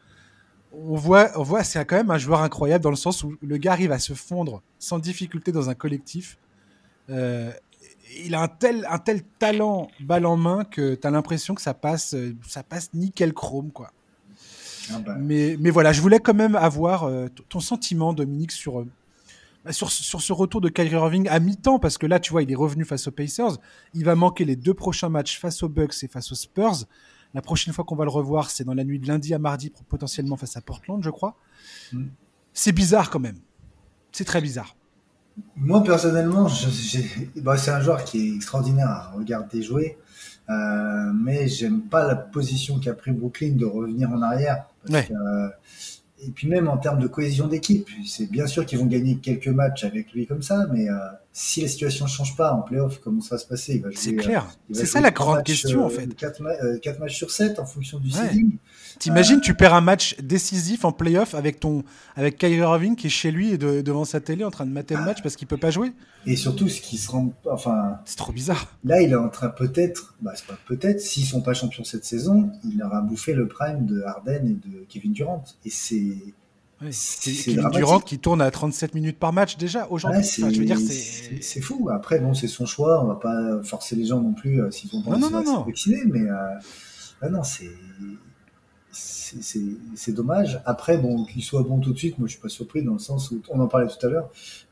On 0.74 0.96
voit, 0.96 1.32
on 1.36 1.44
voit 1.44 1.64
c'est 1.64 1.84
quand 1.86 1.96
même 1.96 2.12
un 2.12 2.18
joueur 2.18 2.42
incroyable 2.42 2.84
dans 2.84 2.90
le 2.90 2.96
sens 2.98 3.24
où 3.24 3.36
le 3.42 3.58
gars 3.58 3.72
arrive 3.72 3.92
à 3.92 4.00
se 4.00 4.14
fondre 4.14 4.62
sans 4.80 5.00
difficulté 5.00 5.52
dans 5.52 5.70
un 5.70 5.76
collectif. 5.76 6.38
Euh, 7.10 7.52
il 8.24 8.36
a 8.36 8.42
un 8.42 8.48
tel, 8.48 8.86
un 8.90 9.00
tel 9.00 9.24
talent 9.40 9.90
balle 10.00 10.26
en 10.26 10.38
main 10.38 10.64
que 10.64 10.96
tu 10.96 11.08
as 11.08 11.12
l'impression 11.12 11.56
que 11.56 11.62
ça 11.62 11.74
passe, 11.74 12.16
ça 12.48 12.64
passe 12.64 12.94
nickel 12.94 13.34
chrome, 13.34 13.72
quoi. 13.72 13.92
Ah 14.94 15.00
bah. 15.00 15.16
mais, 15.20 15.58
mais 15.60 15.70
voilà, 15.70 15.92
je 15.92 16.02
voulais 16.02 16.20
quand 16.20 16.34
même 16.34 16.56
avoir 16.56 17.04
euh, 17.04 17.28
ton 17.50 17.60
sentiment, 17.60 18.14
Dominique, 18.14 18.52
sur, 18.52 18.80
euh, 18.80 18.88
bah, 19.66 19.74
sur, 19.74 19.92
sur, 19.92 20.22
ce 20.22 20.32
retour 20.32 20.62
de 20.62 20.70
Kyrie 20.70 20.92
Irving 20.92 21.28
à 21.28 21.40
mi-temps, 21.40 21.80
parce 21.80 21.98
que 21.98 22.06
là, 22.06 22.20
tu 22.20 22.32
vois, 22.32 22.44
il 22.44 22.52
est 22.52 22.56
revenu 22.56 22.86
face 22.86 23.08
aux 23.08 23.12
Pacers. 23.12 23.58
Il 23.94 24.06
va 24.06 24.16
manquer 24.16 24.46
les 24.46 24.56
deux 24.56 24.74
prochains 24.74 25.10
matchs 25.10 25.40
face 25.40 25.62
aux 25.64 25.70
Bucks 25.70 26.04
et 26.04 26.08
face 26.08 26.32
aux 26.32 26.36
Spurs. 26.36 26.86
La 27.34 27.42
prochaine 27.42 27.74
fois 27.74 27.84
qu'on 27.86 27.96
va 27.96 28.06
le 28.06 28.12
revoir, 28.12 28.50
c'est 28.50 28.64
dans 28.64 28.74
la 28.74 28.84
nuit 28.84 29.00
de 29.00 29.08
lundi 29.08 29.34
à 29.34 29.40
mardi, 29.40 29.72
potentiellement 29.90 30.38
face 30.38 30.58
à 30.58 30.62
Portland, 30.62 31.04
je 31.04 31.10
crois. 31.10 31.36
Mm. 31.94 32.06
C'est 32.54 32.72
bizarre 32.72 33.10
quand 33.10 33.20
même. 33.20 33.38
C'est 34.12 34.26
très 34.26 34.42
bizarre. 34.42 34.76
Moi, 35.56 35.84
personnellement, 35.84 36.48
bah, 37.36 37.58
c'est 37.58 37.72
un 37.72 37.82
joueur 37.82 38.04
qui 38.04 38.20
est 38.20 38.36
extraordinaire 38.36 38.90
à 38.90 39.12
regarder 39.12 39.62
jouer. 39.62 39.98
Euh, 40.50 41.12
mais 41.14 41.48
j'aime 41.48 41.82
pas 41.82 42.08
la 42.08 42.16
position 42.16 42.80
qu'a 42.80 42.94
pris 42.94 43.12
Brooklyn 43.12 43.54
de 43.56 43.66
revenir 43.66 44.10
en 44.10 44.22
arrière. 44.22 44.66
Euh, 44.90 45.50
et 46.26 46.32
puis 46.32 46.48
même 46.48 46.68
en 46.68 46.78
termes 46.78 47.00
de 47.00 47.08
cohésion 47.08 47.48
d'équipe, 47.48 47.90
c'est 48.06 48.32
bien 48.32 48.48
sûr 48.48 48.66
qu'ils 48.66 48.80
vont 48.80 48.86
gagner 48.86 49.18
quelques 49.18 49.50
matchs 49.50 49.84
avec 49.84 50.12
lui 50.14 50.26
comme 50.26 50.42
ça, 50.42 50.68
mais 50.72 50.90
euh, 50.90 50.96
si 51.40 51.62
la 51.62 51.68
situation 51.68 52.06
ne 52.06 52.10
change 52.10 52.36
pas 52.36 52.52
en 52.52 52.64
playoff, 52.64 53.00
comment 53.00 53.22
ça 53.22 53.36
va 53.36 53.40
se 53.40 53.46
passer? 53.46 53.84
C'est 53.94 54.16
clair. 54.16 54.48
c'est 54.72 54.88
ça 54.88 55.02
la 55.02 55.12
grande 55.12 55.44
question 55.44 55.86
en 55.86 55.90
fait. 55.90 56.08
4, 56.16 56.42
matchs 57.00 57.16
sur 57.16 57.30
7 57.30 57.60
en 57.60 57.66
fonction 57.68 58.00
du 58.00 58.10
seeding. 58.10 58.58
T'imagines, 58.98 59.40
tu 59.40 59.54
perds 59.54 59.76
un 59.76 59.82
match 59.82 60.18
décisif 60.20 60.84
en 60.84 60.92
playoff 60.92 61.36
avec 61.36 61.60
ton 61.60 61.84
avec 62.16 62.40
Kyrie 62.40 62.56
Irving 62.56 62.96
qui 62.96 63.06
est 63.06 63.12
chez 63.12 63.30
lui 63.30 63.52
et 63.52 63.60
devant 63.60 64.04
sa 64.04 64.20
télé 64.20 64.44
en 64.44 64.50
train 64.50 64.66
de 64.66 64.72
mater 64.72 64.96
le 64.96 65.06
match 65.06 65.22
parce 65.22 65.36
qu'il 65.36 65.48
peut 65.48 65.58
pas 65.58 65.70
jouer. 65.70 65.94
Et 66.26 66.36
surtout, 66.36 66.70
ce 66.70 66.82
qui 66.82 66.98
se 66.98 67.12
rend, 67.12 67.32
enfin, 67.52 68.00
c'est 68.06 68.18
trop 68.18 68.34
bizarre. 68.34 68.76
Là, 68.84 69.00
il 69.02 69.12
est 69.12 69.16
en 69.16 69.30
train 69.30 69.50
peut-être, 69.50 70.16
bah, 70.22 70.32
c'est 70.36 70.48
pas 70.48 70.58
peut-être, 70.66 71.00
s'ils 71.00 71.26
sont 71.26 71.42
pas 71.42 71.54
champions 71.54 71.84
cette 71.84 72.04
saison, 72.04 72.52
il 72.64 72.82
aura 72.82 73.02
bouffé 73.02 73.34
le 73.34 73.48
prime 73.48 73.86
de 73.86 74.02
Harden 74.02 74.48
et 74.48 74.68
de 74.68 74.86
Kevin 74.90 75.14
Durant. 75.14 75.44
Et 75.66 75.70
c'est 75.70 76.18
c'est 76.92 77.32
Kevin 77.32 77.70
Durant 77.72 78.00
qui 78.00 78.20
tourne 78.20 78.42
à 78.42 78.52
37 78.52 78.94
minutes 78.94 79.18
par 79.18 79.34
match 79.34 79.58
déjà 79.58 79.88
aujourd'hui. 79.90 80.24
c'est 80.24 81.62
fou. 81.62 81.90
Après, 81.92 82.20
bon, 82.20 82.34
c'est 82.34 82.48
son 82.48 82.66
choix. 82.66 83.04
On 83.04 83.08
va 83.08 83.16
pas 83.16 83.64
forcer 83.64 83.96
les 83.96 84.06
gens 84.06 84.22
non 84.22 84.34
plus 84.34 84.62
euh, 84.62 84.72
s'ils 84.72 84.92
vont 84.92 85.02
pas 85.02 85.20
se 85.20 85.66
vacciner. 85.66 86.04
Mais 86.06 86.30
euh, 86.30 87.30
non, 87.30 87.44
c'est 87.44 87.72
c'est 88.92 90.12
dommage. 90.12 90.62
Après, 90.66 90.98
bon, 90.98 91.26
qu'il 91.26 91.44
soit 91.44 91.64
bon 91.64 91.80
tout 91.80 91.94
de 91.94 91.98
suite, 91.98 92.18
moi 92.18 92.28
je 92.28 92.34
suis 92.34 92.42
pas 92.42 92.50
surpris 92.50 92.84
dans 92.84 92.94
le 92.94 93.00
sens 93.00 93.32
où 93.32 93.42
on 93.50 93.60
en 93.60 93.68
parlait 93.68 93.88
tout 93.88 94.06
à 94.06 94.10
l'heure. 94.10 94.30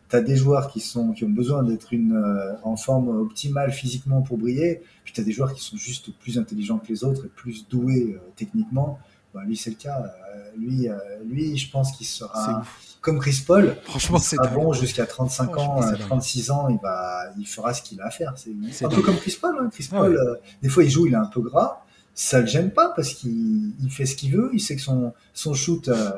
Tu 0.09 0.15
as 0.15 0.21
des 0.21 0.35
joueurs 0.35 0.69
qui, 0.69 0.79
sont, 0.79 1.13
qui 1.13 1.25
ont 1.25 1.29
besoin 1.29 1.63
d'être 1.63 1.93
euh, 1.93 2.53
en 2.63 2.77
forme 2.77 3.09
optimale 3.09 3.71
physiquement 3.71 4.21
pour 4.21 4.37
briller, 4.37 4.81
puis 5.03 5.13
tu 5.13 5.21
as 5.21 5.23
des 5.23 5.31
joueurs 5.31 5.53
qui 5.53 5.63
sont 5.63 5.77
juste 5.77 6.11
plus 6.19 6.37
intelligents 6.37 6.77
que 6.77 6.87
les 6.87 7.03
autres 7.03 7.25
et 7.25 7.29
plus 7.29 7.67
doués 7.67 8.15
euh, 8.15 8.19
techniquement. 8.35 8.99
Bah, 9.35 9.41
lui, 9.45 9.55
c'est 9.55 9.69
le 9.69 9.75
cas. 9.75 10.01
Euh, 10.01 10.51
lui, 10.57 10.87
lui, 11.25 11.57
je 11.57 11.69
pense 11.69 11.91
qu'il 11.95 12.07
sera 12.07 12.63
comme 13.01 13.19
Chris 13.19 13.43
Paul. 13.45 13.75
Franchement, 13.83 14.17
c'est 14.17 14.37
bon 14.53 14.73
jusqu'à 14.73 15.05
35 15.05 15.57
ans, 15.57 15.79
36 15.99 16.49
ans, 16.49 16.69
il, 16.69 16.79
va, 16.81 17.25
il 17.37 17.45
fera 17.45 17.73
ce 17.73 17.83
qu'il 17.83 18.01
a 18.01 18.07
à 18.07 18.09
faire. 18.09 18.33
C'est 18.71 18.85
un 18.85 18.89
peu 18.89 19.03
comme 19.03 19.17
Chris 19.17 19.37
Paul. 19.39 19.55
Hein. 19.59 19.69
Chris 19.71 19.87
Paul, 19.91 20.39
des 20.63 20.69
fois, 20.69 20.83
il 20.83 20.89
joue, 20.89 21.05
il 21.05 21.13
est 21.13 21.17
un 21.17 21.25
peu 21.25 21.41
gras 21.41 21.85
ça 22.15 22.39
le 22.39 22.47
gêne 22.47 22.71
pas 22.71 22.93
parce 22.95 23.13
qu'il 23.13 23.73
fait 23.89 24.05
ce 24.05 24.15
qu'il 24.15 24.31
veut. 24.31 24.49
Il 24.53 24.61
sait 24.61 24.77
que 24.77 24.81
son, 24.81 25.13
son 25.33 25.53
shoot, 25.53 25.89
euh, 25.89 26.11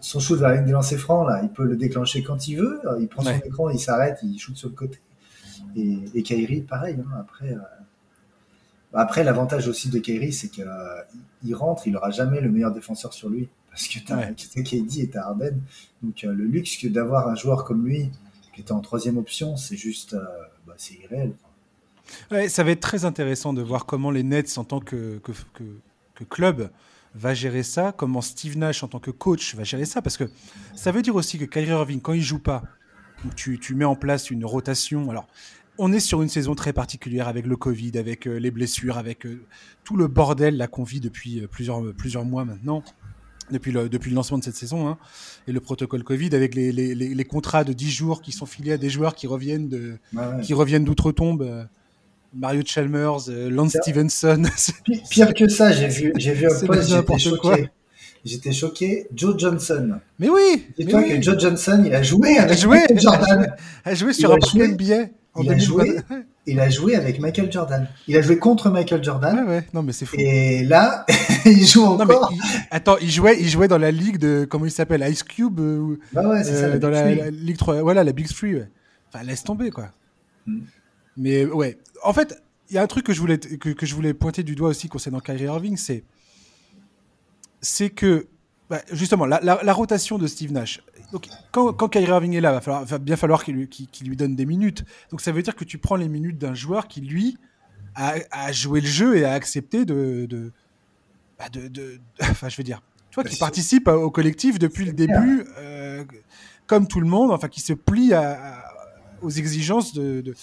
son 0.00 0.18
shoot 0.18 0.38
vers 0.38 0.52
ligne 0.52 0.64
des 0.64 0.72
lancers 0.72 0.98
francs, 0.98 1.28
là, 1.28 1.40
il 1.44 1.48
peut 1.48 1.64
le 1.64 1.76
déclencher 1.76 2.24
quand 2.24 2.48
il 2.48 2.56
veut. 2.56 2.80
Il 3.00 3.06
prend 3.06 3.22
son 3.22 3.30
écran, 3.30 3.70
il 3.70 3.78
s'arrête, 3.78 4.18
il 4.24 4.36
shoot 4.36 4.56
sur 4.56 4.68
le 4.68 4.74
côté. 4.74 5.00
Et, 5.76 6.00
et 6.12 6.22
Kairi, 6.24 6.62
pareil. 6.62 6.96
Hein, 6.98 7.18
après, 7.20 7.52
euh, 7.52 7.58
après 8.94 9.24
l'avantage 9.24 9.68
aussi 9.68 9.88
de 9.88 9.98
Kairi, 9.98 10.32
c'est 10.32 10.48
qu'il 10.48 11.54
rentre, 11.54 11.86
il 11.86 11.96
aura 11.96 12.10
jamais 12.10 12.40
le 12.40 12.50
meilleur 12.50 12.72
défenseur 12.72 13.12
sur 13.12 13.28
lui 13.28 13.48
parce 13.70 13.88
que 13.88 13.98
tu 13.98 14.12
as, 14.12 14.62
KD 14.62 15.00
et 15.00 15.10
tu 15.10 15.18
Harden. 15.18 15.60
Donc 16.02 16.22
le 16.22 16.44
luxe 16.44 16.76
que 16.76 16.88
d'avoir 16.88 17.28
un 17.28 17.34
joueur 17.34 17.64
comme 17.64 17.84
lui 17.84 18.10
qui 18.54 18.60
était 18.60 18.72
en 18.72 18.80
troisième 18.80 19.16
option, 19.16 19.56
c'est 19.56 19.76
juste, 19.76 20.16
bah, 20.66 20.74
c'est 20.76 20.94
irréel. 20.94 21.32
Ouais, 22.30 22.48
ça 22.48 22.62
va 22.62 22.70
être 22.70 22.80
très 22.80 23.04
intéressant 23.04 23.52
de 23.52 23.62
voir 23.62 23.86
comment 23.86 24.10
les 24.10 24.22
Nets 24.22 24.58
en 24.58 24.64
tant 24.64 24.80
que, 24.80 25.18
que, 25.18 25.32
que 26.14 26.24
club 26.24 26.70
va 27.14 27.34
gérer 27.34 27.62
ça, 27.62 27.92
comment 27.92 28.20
Steve 28.20 28.58
Nash 28.58 28.82
en 28.82 28.88
tant 28.88 28.98
que 28.98 29.10
coach 29.10 29.54
va 29.54 29.64
gérer 29.64 29.84
ça, 29.84 30.02
parce 30.02 30.16
que 30.16 30.24
ça 30.74 30.92
veut 30.92 31.02
dire 31.02 31.14
aussi 31.14 31.38
que 31.38 31.44
Kyrie 31.44 31.68
Irving, 31.68 32.00
quand 32.00 32.12
il 32.12 32.22
joue 32.22 32.40
pas, 32.40 32.62
tu, 33.36 33.58
tu 33.58 33.74
mets 33.74 33.84
en 33.84 33.96
place 33.96 34.30
une 34.30 34.44
rotation. 34.44 35.10
Alors, 35.10 35.28
on 35.78 35.92
est 35.92 36.00
sur 36.00 36.22
une 36.22 36.28
saison 36.28 36.54
très 36.54 36.72
particulière 36.72 37.28
avec 37.28 37.46
le 37.46 37.56
Covid, 37.56 37.92
avec 37.96 38.26
euh, 38.26 38.36
les 38.36 38.50
blessures, 38.50 38.98
avec 38.98 39.26
euh, 39.26 39.42
tout 39.84 39.96
le 39.96 40.06
bordel 40.06 40.56
là 40.56 40.66
qu'on 40.66 40.84
vit 40.84 41.00
depuis 41.00 41.40
euh, 41.40 41.46
plusieurs, 41.46 41.82
plusieurs 41.94 42.24
mois 42.24 42.44
maintenant, 42.44 42.82
depuis 43.50 43.72
le, 43.72 43.88
depuis 43.88 44.10
le 44.10 44.16
lancement 44.16 44.38
de 44.38 44.44
cette 44.44 44.56
saison, 44.56 44.88
hein, 44.88 44.98
et 45.48 45.52
le 45.52 45.60
protocole 45.60 46.04
Covid, 46.04 46.34
avec 46.34 46.54
les, 46.54 46.72
les, 46.72 46.94
les, 46.94 47.24
contrats 47.24 47.64
de 47.64 47.72
10 47.72 47.90
jours 47.90 48.22
qui 48.22 48.32
sont 48.32 48.46
filés 48.46 48.72
à 48.72 48.78
des 48.78 48.90
joueurs 48.90 49.14
qui 49.14 49.26
reviennent 49.26 49.68
de, 49.68 49.98
qui 50.42 50.54
reviennent 50.54 50.84
d'outre-tombe. 50.84 51.68
Mario 52.36 52.62
Chalmers, 52.66 53.28
Lance 53.28 53.76
Stevenson. 53.80 54.42
Pire 55.10 55.32
que 55.34 55.48
ça, 55.48 55.70
j'ai 55.70 55.86
vu, 55.86 56.12
j'ai 56.16 56.32
vu 56.32 56.46
un 56.46 56.66
post, 56.66 56.90
j'étais 56.90 57.18
choqué. 57.18 57.70
J'étais 58.24 58.52
choqué. 58.52 59.06
Joe 59.14 59.38
Johnson. 59.38 60.00
Mais 60.18 60.28
oui. 60.28 60.66
Dis-toi 60.76 61.02
que 61.04 61.22
Joe 61.22 61.38
Johnson, 61.38 61.82
il 61.86 61.94
a 61.94 62.02
joué 62.02 62.38
avec 62.38 62.58
joué, 62.58 62.78
Michael 62.80 63.00
Jordan. 63.00 63.56
Il 63.86 63.92
a 63.92 63.94
joué 63.94 64.12
sur 64.14 64.32
un 64.32 64.38
joué, 64.40 64.74
billet 64.74 65.12
en 65.34 65.42
il 65.42 65.50
a, 65.50 65.58
joué, 65.58 65.96
il 66.46 66.60
a 66.60 66.70
joué 66.70 66.94
avec 66.94 67.18
Michael 67.18 67.50
Jordan. 67.50 67.88
Il 68.06 68.16
a 68.16 68.22
joué 68.22 68.38
contre 68.38 68.70
Michael 68.70 69.02
Jordan. 69.02 69.40
Ouais, 69.40 69.48
ouais. 69.56 69.68
Non, 69.74 69.82
mais 69.82 69.92
c'est 69.92 70.06
fou. 70.06 70.16
Et 70.18 70.64
là, 70.64 71.04
il 71.44 71.66
joue 71.66 71.84
encore. 71.84 72.06
Non, 72.06 72.28
mais 72.30 72.38
attends, 72.70 72.96
il 73.00 73.10
jouait, 73.10 73.40
il 73.40 73.48
jouait 73.48 73.68
dans 73.68 73.78
la 73.78 73.90
ligue 73.90 74.18
de, 74.18 74.46
comment 74.48 74.64
il 74.64 74.70
s'appelle, 74.70 75.04
Ice 75.10 75.22
Cube. 75.22 75.58
Euh, 75.60 75.98
bah 76.12 76.28
ouais, 76.28 76.44
c'est 76.44 76.54
ça. 76.54 76.66
Euh, 76.66 76.78
dans 76.78 76.90
la, 76.90 77.30
ligue 77.30 77.56
3. 77.56 77.82
Voilà, 77.82 78.04
la 78.04 78.12
Big 78.12 78.28
Three. 78.28 78.62
Enfin, 79.08 79.24
laisse 79.24 79.42
tomber, 79.42 79.70
quoi. 79.70 79.90
Hmm. 80.46 80.60
Mais 81.16 81.44
ouais, 81.44 81.78
en 82.02 82.12
fait, 82.12 82.42
il 82.70 82.76
y 82.76 82.78
a 82.78 82.82
un 82.82 82.86
truc 82.86 83.06
que 83.06 83.12
je 83.12 83.20
voulais, 83.20 83.38
que, 83.38 83.70
que, 83.70 83.86
je 83.86 83.94
voulais 83.94 84.14
pointer 84.14 84.42
du 84.42 84.54
doigt 84.54 84.68
aussi 84.68 84.88
concernant 84.88 85.20
Kyrie 85.20 85.44
Irving, 85.44 85.76
c'est 85.76 86.04
c'est 87.60 87.90
que 87.90 88.28
bah, 88.70 88.82
justement 88.92 89.26
la, 89.26 89.40
la, 89.40 89.72
rotation 89.72 90.18
de 90.18 90.26
Steve 90.26 90.52
Nash. 90.52 90.82
Donc, 91.14 91.28
quand, 91.52 91.72
quand 91.72 91.88
Kyrie 91.88 92.06
Irving 92.06 92.34
est 92.34 92.40
là, 92.40 92.50
va, 92.50 92.60
falloir, 92.60 92.84
va 92.84 92.98
bien 92.98 93.14
falloir 93.14 93.44
qu'il 93.44 93.54
lui, 93.54 93.70
lui, 94.02 94.16
donne 94.16 94.34
des 94.34 94.46
minutes. 94.46 94.84
Donc 95.12 95.20
ça 95.20 95.30
veut 95.30 95.42
dire 95.42 95.54
que 95.54 95.62
tu 95.62 95.78
prends 95.78 95.94
les 95.94 96.08
minutes 96.08 96.38
d'un 96.38 96.54
joueur 96.54 96.88
qui 96.88 97.02
lui 97.02 97.38
a, 97.94 98.14
a, 98.32 98.50
joué 98.50 98.80
le 98.80 98.88
jeu 98.88 99.16
et 99.16 99.24
a 99.24 99.30
accepté 99.30 99.84
de, 99.84 100.26
de, 100.28 100.50
bah, 101.38 101.48
de, 101.52 101.68
de 101.68 102.00
enfin 102.20 102.48
je 102.48 102.56
veux 102.56 102.64
dire, 102.64 102.82
tu 103.12 103.14
vois, 103.14 103.22
qui 103.22 103.36
participe 103.36 103.86
au 103.86 104.10
collectif 104.10 104.58
depuis 104.58 104.86
le 104.86 104.92
début, 104.92 105.44
euh, 105.56 106.02
comme 106.66 106.88
tout 106.88 106.98
le 106.98 107.06
monde, 107.06 107.30
enfin 107.30 107.46
qui 107.46 107.60
se 107.60 107.74
plie 107.74 108.12
à, 108.12 108.64
aux 109.22 109.30
exigences 109.30 109.94
de, 109.94 110.34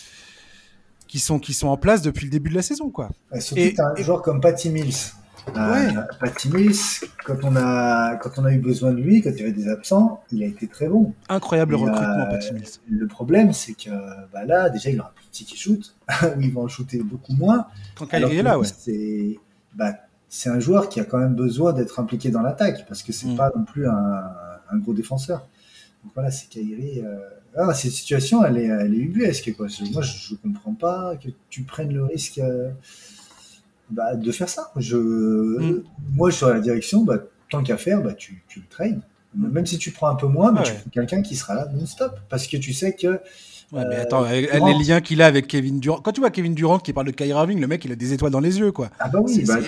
qui 1.06 1.20
sont, 1.20 1.38
qui 1.38 1.52
sont 1.52 1.68
en 1.68 1.76
place 1.76 2.02
depuis 2.02 2.28
le 2.28 2.32
début 2.32 2.50
de 2.50 2.56
la 2.56 2.62
saison. 2.62 2.90
Quoi. 2.90 3.10
et, 3.58 3.76
un 3.78 4.02
joueur 4.02 4.22
comme 4.22 4.40
Patty 4.40 4.70
Mills. 4.70 5.12
Euh, 5.56 6.52
Mills, 6.54 6.76
quand 7.26 7.44
on, 7.44 7.56
a, 7.56 8.16
quand 8.18 8.32
on 8.38 8.46
a 8.46 8.52
eu 8.52 8.60
besoin 8.60 8.92
de 8.92 9.02
lui, 9.02 9.22
quand 9.22 9.32
il 9.32 9.40
y 9.40 9.42
avait 9.42 9.52
des 9.52 9.68
absents, 9.68 10.24
il 10.32 10.44
a 10.44 10.46
été 10.46 10.68
très 10.68 10.88
bon. 10.88 11.14
Incroyable 11.30 11.76
recrutement, 11.76 12.28
Patty 12.30 12.54
Mills. 12.54 12.70
Le 12.90 13.08
problème, 13.08 13.54
c'est 13.54 13.74
que 13.74 13.90
bah 14.32 14.46
là, 14.46 14.70
déjà, 14.70 14.90
il 14.90 15.00
aura 15.00 15.12
plus 15.16 15.26
petit 15.26 15.46
qui 15.46 15.58
shoot, 15.58 15.96
il 16.40 16.54
va 16.54 16.62
en 16.62 16.68
shooter 16.68 17.02
beaucoup 17.04 17.34
moins. 17.34 17.68
Quand 17.96 18.08
Kyrie 18.08 18.38
est 18.38 18.44
là, 18.44 18.60
ouais. 18.60 18.68
C'est 18.68 19.40
bah, 19.74 19.94
un 20.46 20.60
joueur 20.60 20.90
qui 20.90 21.00
a 21.00 21.06
quand 21.06 21.20
même 21.20 21.36
besoin 21.36 21.74
d'être 21.74 22.00
impliqué 22.00 22.30
dans 22.30 22.42
l'attaque, 22.42 22.86
parce 22.88 23.04
que 23.04 23.12
c'est 23.12 23.28
mm. 23.28 23.36
pas 23.36 23.52
non 23.56 23.64
plus 23.64 23.88
un, 23.88 24.24
un, 24.72 24.78
gros 24.78 24.94
défenseur. 24.94 25.48
Donc 26.04 26.14
voilà, 26.14 26.32
c'est 26.32 26.48
Kyrie. 26.50 27.02
Euh, 27.02 27.18
ah, 27.56 27.74
cette 27.74 27.92
situation, 27.92 28.44
elle 28.46 28.58
est, 28.58 28.68
elle 28.68 28.94
est 28.94 28.98
ubuesque. 28.98 29.54
Quoi. 29.56 29.68
Moi, 29.92 30.02
je 30.02 30.34
ne 30.34 30.38
comprends 30.38 30.74
pas 30.74 31.16
que 31.18 31.30
tu 31.50 31.64
prennes 31.64 31.94
le 31.94 32.06
risque 32.06 32.38
euh, 32.38 32.72
bah, 33.92 34.16
de 34.16 34.32
faire 34.32 34.50
ça. 34.50 34.72
Je, 34.78 34.98
mm. 34.98 35.84
Moi, 36.14 36.30
je 36.30 36.36
suis 36.36 36.46
à 36.46 36.54
la 36.54 36.60
direction, 36.60 37.04
bah, 37.04 37.18
tant 37.50 37.64
qu'à 37.64 37.78
faire, 37.78 38.02
bah, 38.02 38.14
tu, 38.14 38.44
tu 38.48 38.60
le 38.60 38.66
traînes. 38.70 39.02
Même 39.34 39.66
si 39.66 39.78
tu 39.78 39.92
prends 39.92 40.10
un 40.10 40.16
peu 40.16 40.28
moins, 40.28 40.52
mais 40.52 40.64
tu 40.64 40.74
prends 40.74 40.90
quelqu'un 40.92 41.22
qui 41.22 41.36
sera 41.36 41.56
là 41.56 41.68
non-stop. 41.74 42.20
Parce 42.30 42.48
que 42.48 42.58
tu 42.58 42.74
sais 42.74 42.94
que. 42.94 43.20
Ouais, 43.72 43.86
mais 43.88 43.96
attends, 43.96 44.26
euh, 44.26 44.42
les 44.42 44.84
liens 44.84 45.00
qu'il 45.00 45.22
a 45.22 45.26
avec 45.26 45.48
Kevin 45.48 45.80
Durant. 45.80 46.02
Quand 46.02 46.12
tu 46.12 46.20
vois 46.20 46.30
Kevin 46.30 46.54
Durant 46.54 46.80
qui 46.80 46.92
parle 46.92 47.08
de 47.08 47.12
Kyrie 47.12 47.30
Irving, 47.30 47.62
le 47.62 47.68
mec, 47.68 47.86
il 47.86 47.92
a 47.94 47.96
des 47.96 48.12
étoiles 48.12 48.34
dans 48.34 48.42
les 48.42 48.60
yeux, 48.60 48.74
quoi. 48.74 48.90
Ah 49.00 49.08
bah 49.08 49.20
oui, 49.24 49.34
c'est 49.34 49.46
bah, 49.46 49.60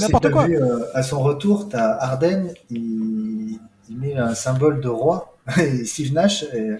n'importe 0.00 0.30
quoi. 0.30 0.48
Euh, 0.48 0.86
à 0.94 1.04
son 1.04 1.20
retour, 1.20 1.68
tu 1.68 1.76
as 1.76 2.02
Arden, 2.02 2.52
il, 2.70 3.60
il 3.88 3.96
met 3.96 4.16
un 4.16 4.34
symbole 4.34 4.80
de 4.80 4.88
roi 4.88 5.36
et 5.58 5.84
Steve 5.84 6.12
Nash, 6.12 6.44
euh, 6.54 6.78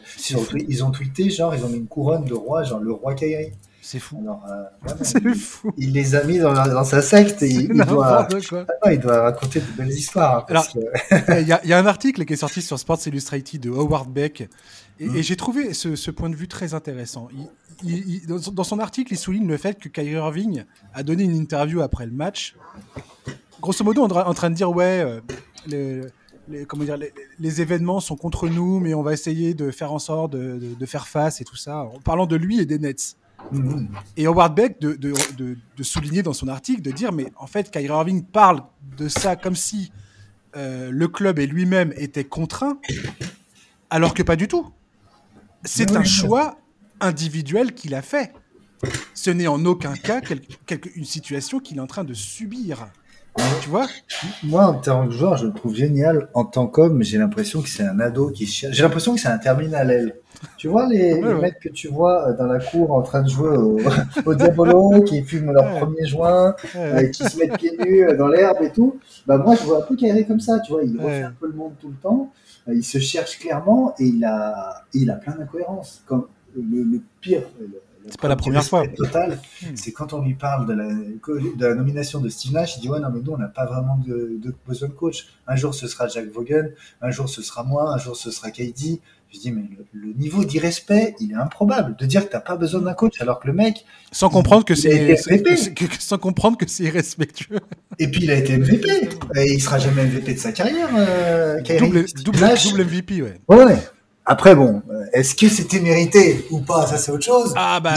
ils 0.69 0.85
ont 0.85 0.91
tweeté, 0.91 1.31
genre, 1.31 1.55
ils 1.55 1.65
ont 1.65 1.69
mis 1.69 1.79
une 1.79 1.87
couronne 1.87 2.25
de 2.25 2.35
roi, 2.35 2.63
genre 2.63 2.81
le 2.81 2.93
roi 2.93 3.15
Kairi. 3.15 3.53
C'est 3.85 3.99
fou. 3.99 4.25
Euh, 4.27 4.95
c'est 5.03 5.35
fou. 5.35 5.73
Il 5.77 5.93
les 5.93 6.15
a 6.15 6.23
mis 6.23 6.39
dans, 6.39 6.55
dans 6.55 6.85
sa 6.85 7.03
secte 7.03 7.43
et 7.43 7.49
il, 7.49 7.69
doit, 7.85 8.29
il 8.87 9.01
doit 9.01 9.23
raconter 9.23 9.61
de 9.61 9.67
belles 9.77 9.91
histoires. 9.91 10.47
Il 11.29 11.43
y, 11.43 11.69
y, 11.69 11.73
a 11.73 11.79
un 11.79 11.87
article 11.87 12.25
qui 12.25 12.33
est 12.33 12.37
sorti 12.37 12.63
sur 12.63 12.79
Sports 12.79 13.01
Illustrated 13.07 13.61
de 13.61 13.71
Howard 13.71 14.09
Beck 14.09 14.49
et, 15.01 15.09
hmm. 15.09 15.23
j'ai 15.23 15.37
trouvé 15.37 15.75
ce, 15.75 15.97
ce, 15.97 16.13
point 16.13 16.31
de 16.31 16.37
vue 16.37 16.47
très 16.47 16.75
intéressant. 16.75 17.29
Il, 17.83 18.25
dans 18.27 18.65
son 18.65 18.79
article, 18.79 19.13
il 19.13 19.17
souligne 19.17 19.49
le 19.49 19.57
fait 19.57 19.81
que 19.81 19.89
Kyrie 19.89 20.13
Irving 20.13 20.65
a 20.95 21.03
donné 21.03 21.25
une 21.25 21.35
interview 21.35 21.81
après 21.81 22.07
le 22.07 22.13
match, 22.13 22.55
grosso 23.61 23.85
modo 23.85 24.05
en, 24.05 24.35
train 24.35 24.51
de 24.51 24.55
dire 24.55 24.71
ouais. 24.71 25.03
Euh, 25.05 25.21
le, 25.67 26.11
les, 26.49 26.67
comment 26.67 26.85
dire, 26.85 26.99
les, 27.39 27.61
événements 27.61 28.01
sont 28.01 28.17
contre 28.17 28.49
nous, 28.49 28.79
mais 28.79 28.95
on 28.95 29.03
va 29.03 29.13
essayer 29.13 29.55
de 29.55 29.71
faire 29.71 29.93
en 29.93 29.99
sorte 29.99 30.33
de, 30.33 30.75
de, 30.79 30.87
faire 30.87 31.09
face 31.09 31.41
et 31.41 31.45
tout 31.45 31.57
ça, 31.57 31.79
en 31.79 31.99
parlant 32.01 32.27
de 32.27 32.37
lui 32.37 32.61
et 32.61 32.67
des 32.67 32.79
Nets. 32.79 33.17
Et 34.17 34.27
Howard 34.27 34.55
Beck 34.55 34.81
de, 34.81 34.95
de, 34.95 35.83
souligner 35.83 36.23
dans 36.23 36.33
son 36.33 36.49
article, 36.49 36.83
de 36.83 36.91
dire, 36.91 37.13
mais 37.13 37.27
en 37.37 37.47
fait, 37.47 37.71
Kyrie 37.71 37.87
Irving 37.87 38.25
parle 38.25 38.63
de 38.97 39.09
ça 39.09 39.37
comme 39.37 39.57
si 39.57 39.93
euh, 40.57 40.91
le 40.91 41.09
club 41.09 41.39
et 41.39 41.47
lui-même 41.47 41.93
étaient 41.97 42.25
contraints, 42.25 42.79
alors 43.91 44.15
que 44.15 44.23
pas 44.23 44.37
du 44.37 44.49
tout. 44.49 44.71
C'est 45.65 45.97
un 45.97 46.05
choix 46.05 46.59
individuel 47.01 47.75
qu'il 47.75 47.95
a 47.95 48.03
fait. 48.03 48.33
Ce 49.15 49.31
n'est 49.31 49.47
en 49.47 49.65
aucun 49.65 49.95
cas 49.95 50.21
une 50.97 51.05
situation 51.05 51.61
qu'il 51.61 51.79
est 51.79 51.81
en 51.81 51.87
train 51.87 52.05
de 52.05 52.15
subir. 52.15 52.89
Tu 53.63 53.69
vois? 53.71 53.87
Moi, 54.43 54.67
en 54.67 54.75
tant 54.75 55.07
que 55.07 55.13
joueur, 55.13 55.37
je 55.37 55.47
le 55.47 55.53
trouve 55.53 55.75
génial. 55.75 56.29
En 56.35 56.45
tant 56.45 56.67
qu'homme, 56.67 57.03
j'ai 57.03 57.17
l'impression 57.17 57.63
que 57.63 57.69
c'est 57.69 57.85
un 57.85 57.99
ado 58.01 58.31
qui 58.31 58.47
cherche. 58.47 58.75
J'ai 58.77 58.83
l'impression 58.83 59.15
que 59.15 59.21
c'est 59.21 59.29
un 59.29 59.39
terminal 59.39 59.91
L. 59.91 60.15
Tu 60.57 60.69
vois 60.69 60.87
les, 60.89 61.21
mecs 61.21 61.61
que 61.61 61.69
tu 61.69 61.89
vois 61.89 62.29
euh, 62.29 62.37
dans 62.37 62.47
la 62.47 62.59
cour 62.59 62.93
en 62.93 63.03
train 63.03 63.23
de 63.23 63.29
jouer 63.29 63.57
au, 63.57 63.79
au 64.27 64.35
Diabolo, 64.35 65.03
qui 65.03 65.23
fument 65.23 65.53
leur 65.53 65.79
premier 65.79 66.05
joint, 66.05 66.57
euh, 66.77 67.09
qui 67.09 67.25
se 67.25 67.39
mettent 67.39 67.57
pieds 67.57 67.77
nus 67.79 68.09
euh, 68.09 68.17
dans 68.17 68.27
l'herbe 68.29 68.63
et 68.63 68.71
tout. 68.71 68.99
Bah 69.27 69.39
moi, 69.39 69.55
je 69.55 69.63
vois 69.63 69.79
un 69.79 69.83
peu 69.83 69.95
Kyrie 69.95 70.27
comme 70.27 70.41
ça. 70.41 70.59
Tu 70.61 70.73
vois, 70.73 70.83
il 70.83 71.01
refait 71.01 71.23
un 71.23 71.35
peu 71.39 71.47
le 71.47 71.55
monde 71.55 71.75
tout 71.81 71.89
le 71.89 71.97
temps. 71.97 72.33
Il 72.67 72.85
se 72.85 72.99
cherche 72.99 73.39
clairement 73.39 73.95
et 73.99 74.07
il 74.07 74.25
a, 74.25 74.85
il 74.93 75.11
a 75.11 75.15
plein 75.15 75.35
d'incohérences. 75.35 76.03
Comme 76.07 76.27
le, 76.57 76.83
le 76.83 77.01
pire, 77.21 77.43
c'est 78.09 78.21
pas 78.21 78.29
la 78.29 78.37
première 78.37 78.65
fois. 78.65 78.87
Total, 78.89 79.39
hmm. 79.63 79.67
c'est 79.75 79.93
quand 79.93 80.13
on 80.13 80.23
lui 80.23 80.35
parle 80.35 80.67
de 80.67 80.73
la, 80.73 80.89
de 80.89 81.67
la, 81.67 81.75
nomination 81.75 82.21
de 82.21 82.29
Steve 82.29 82.53
Nash, 82.53 82.77
il 82.77 82.81
dit 82.81 82.89
ouais 82.89 83.01
non 83.01 83.09
mais 83.13 83.21
nous 83.21 83.33
on 83.33 83.39
n'a 83.39 83.49
pas 83.49 83.67
vraiment 83.67 83.99
de, 84.07 84.39
de, 84.43 84.55
besoin 84.67 84.89
de 84.89 84.95
coach. 84.95 85.29
Un 85.47 85.57
jour 85.57 85.75
ce 85.75 85.87
sera 85.87 86.09
Jack 86.09 86.27
Vaughan, 86.31 86.69
un 87.01 87.11
jour 87.11 87.29
ce 87.29 87.43
sera 87.43 87.65
moi, 87.65 87.93
un 87.93 87.99
jour 87.99 88.17
ce 88.17 88.31
sera 88.31 88.51
KD. 88.51 89.01
Je 89.33 89.39
dis 89.39 89.51
mais 89.51 89.63
le, 89.93 90.13
niveau 90.13 90.45
d'irrespect, 90.45 91.15
il 91.21 91.33
est 91.33 91.37
improbable 91.37 91.97
de 91.97 92.05
dire 92.05 92.27
que 92.27 92.33
t'as 92.33 92.41
pas 92.41 92.57
besoin 92.57 92.83
d'un 92.83 92.93
coach 92.93 93.21
alors 93.21 93.41
que 93.41 93.47
le 93.47 93.55
mec 93.55 93.87
sans 94.11 94.29
comprendre 94.29 94.65
que 94.65 94.75
c'est 94.75 95.17
sans 95.99 96.19
comprendre 96.19 96.59
que 96.59 96.69
c'est 96.69 96.85
irrespectueux. 96.85 97.61
Et 97.99 98.09
puis 98.09 98.25
il 98.25 98.31
a 98.31 98.37
été 98.37 98.59
MVP 98.59 98.89
et 99.37 99.53
il 99.53 99.61
sera 99.61 99.79
jamais 99.79 100.05
MVP 100.05 100.35
de 100.35 100.39
sa 100.39 100.53
carrière. 100.53 100.89
Euh, 100.97 101.61
double, 101.63 102.05
double, 102.25 102.39
double, 102.39 102.85
MVP 102.85 103.23
ouais. 103.23 103.41
Ouais. 103.49 103.79
Après, 104.25 104.55
bon, 104.55 104.83
est-ce 105.13 105.35
que 105.35 105.49
c'était 105.49 105.81
mérité 105.81 106.47
ou 106.51 106.61
pas? 106.61 106.87
Ça, 106.87 106.99
c'est 106.99 107.13
autre 107.13 107.25
chose. 107.25 107.53
Ah, 107.57 107.81
bah, 107.81 107.95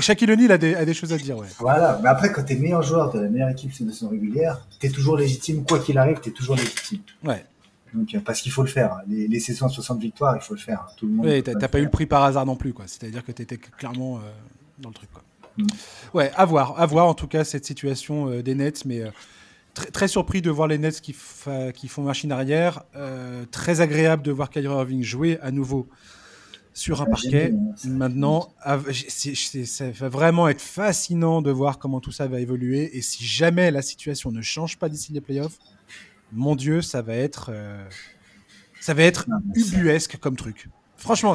Shaquille 0.00 0.30
O'Neal 0.30 0.52
a 0.52 0.58
des, 0.58 0.74
a 0.74 0.84
des 0.84 0.94
choses 0.94 1.12
à 1.12 1.18
dire, 1.18 1.36
ouais. 1.36 1.46
Voilà, 1.58 1.98
mais 2.02 2.08
après, 2.08 2.32
quand 2.32 2.42
t'es 2.42 2.56
meilleur 2.56 2.82
joueur 2.82 3.12
de 3.12 3.20
la 3.20 3.28
meilleure 3.28 3.50
équipe 3.50 3.70
de 3.70 3.92
saison 3.92 4.08
régulière, 4.08 4.60
t'es 4.80 4.88
toujours 4.88 5.16
légitime, 5.16 5.64
quoi 5.64 5.78
qu'il 5.78 5.98
arrive, 5.98 6.20
t'es 6.20 6.30
toujours 6.30 6.56
légitime. 6.56 7.00
Ouais. 7.24 7.44
Donc, 7.94 8.14
euh, 8.14 8.20
parce 8.24 8.40
qu'il 8.40 8.52
faut 8.52 8.62
le 8.62 8.68
faire. 8.68 8.98
Les, 9.08 9.28
les 9.28 9.40
saisons 9.40 9.66
à 9.66 9.70
60 9.70 10.00
victoires, 10.00 10.36
il 10.36 10.42
faut 10.42 10.54
le 10.54 10.60
faire. 10.60 10.88
Tout 10.96 11.06
le 11.06 11.12
monde. 11.12 11.26
Oui, 11.26 11.42
t'as 11.42 11.68
pas 11.68 11.78
eu 11.78 11.84
le 11.84 11.90
prix 11.90 12.06
par 12.06 12.22
hasard 12.24 12.46
non 12.46 12.56
plus, 12.56 12.72
quoi. 12.72 12.84
C'est-à-dire 12.86 13.24
que 13.24 13.32
t'étais 13.32 13.56
clairement 13.56 14.16
euh, 14.16 14.20
dans 14.78 14.90
le 14.90 14.94
truc, 14.94 15.10
quoi. 15.12 15.22
Mm. 15.56 15.66
Ouais, 16.14 16.30
à 16.36 16.44
voir, 16.44 16.80
à 16.80 16.86
voir 16.86 17.06
en 17.06 17.14
tout 17.14 17.26
cas 17.26 17.44
cette 17.44 17.64
situation 17.64 18.40
des 18.42 18.54
Nets, 18.54 18.84
mais 18.84 19.02
très, 19.92 20.08
surpris 20.08 20.42
de 20.42 20.50
voir 20.50 20.68
les 20.68 20.78
Nets 20.78 21.00
qui, 21.00 21.14
qui 21.74 21.88
font 21.88 22.02
machine 22.02 22.32
arrière. 22.32 22.82
Euh, 22.96 23.44
très 23.50 23.80
agréable 23.80 24.22
de 24.22 24.32
voir 24.32 24.50
Kyrie 24.50 24.66
Irving 24.66 25.02
jouer 25.02 25.38
à 25.42 25.50
nouveau 25.50 25.88
sur 26.78 27.02
un 27.02 27.06
parquet. 27.06 27.52
Maintenant, 27.84 28.54
ça 28.64 29.90
va 29.90 30.08
vraiment 30.08 30.48
être 30.48 30.60
fascinant 30.60 31.42
de 31.42 31.50
voir 31.50 31.78
comment 31.78 32.00
tout 32.00 32.12
ça 32.12 32.28
va 32.28 32.38
évoluer. 32.40 32.96
Et 32.96 33.02
si 33.02 33.24
jamais 33.24 33.70
la 33.72 33.82
situation 33.82 34.30
ne 34.30 34.42
change 34.42 34.78
pas 34.78 34.88
d'ici 34.88 35.12
les 35.12 35.20
playoffs, 35.20 35.58
mon 36.32 36.54
Dieu, 36.54 36.80
ça 36.80 37.02
va 37.02 37.14
être, 37.14 37.50
euh, 37.52 37.84
ça 38.80 38.94
va 38.94 39.02
être 39.02 39.26
ubuesque 39.56 40.18
comme 40.18 40.36
truc. 40.36 40.68
Franchement, 40.96 41.34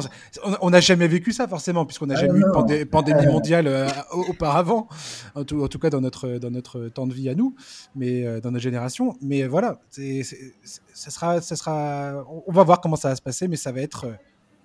on 0.60 0.70
n'a 0.70 0.80
jamais 0.80 1.08
vécu 1.08 1.32
ça 1.32 1.48
forcément, 1.48 1.84
puisqu'on 1.84 2.06
n'a 2.06 2.16
ah 2.16 2.20
jamais 2.20 2.38
eu 2.38 2.42
de 2.42 2.84
pandémie 2.84 3.26
mondiale 3.32 3.66
euh, 3.66 3.88
auparavant, 4.12 4.88
en 5.34 5.44
tout, 5.44 5.62
en 5.62 5.68
tout, 5.68 5.78
cas 5.78 5.90
dans 5.90 6.00
notre, 6.00 6.38
dans 6.38 6.50
notre 6.50 6.88
temps 6.88 7.06
de 7.06 7.14
vie 7.14 7.28
à 7.28 7.34
nous, 7.34 7.54
mais 7.94 8.26
euh, 8.26 8.40
dans 8.40 8.50
notre 8.50 8.62
génération. 8.62 9.16
Mais 9.20 9.46
voilà, 9.46 9.80
ça 9.90 11.10
sera, 11.10 11.40
ça 11.40 11.56
sera, 11.56 12.24
on 12.46 12.52
va 12.52 12.62
voir 12.62 12.80
comment 12.80 12.96
ça 12.96 13.10
va 13.10 13.16
se 13.16 13.22
passer, 13.22 13.48
mais 13.48 13.56
ça 13.56 13.72
va 13.72 13.80
être 13.80 14.06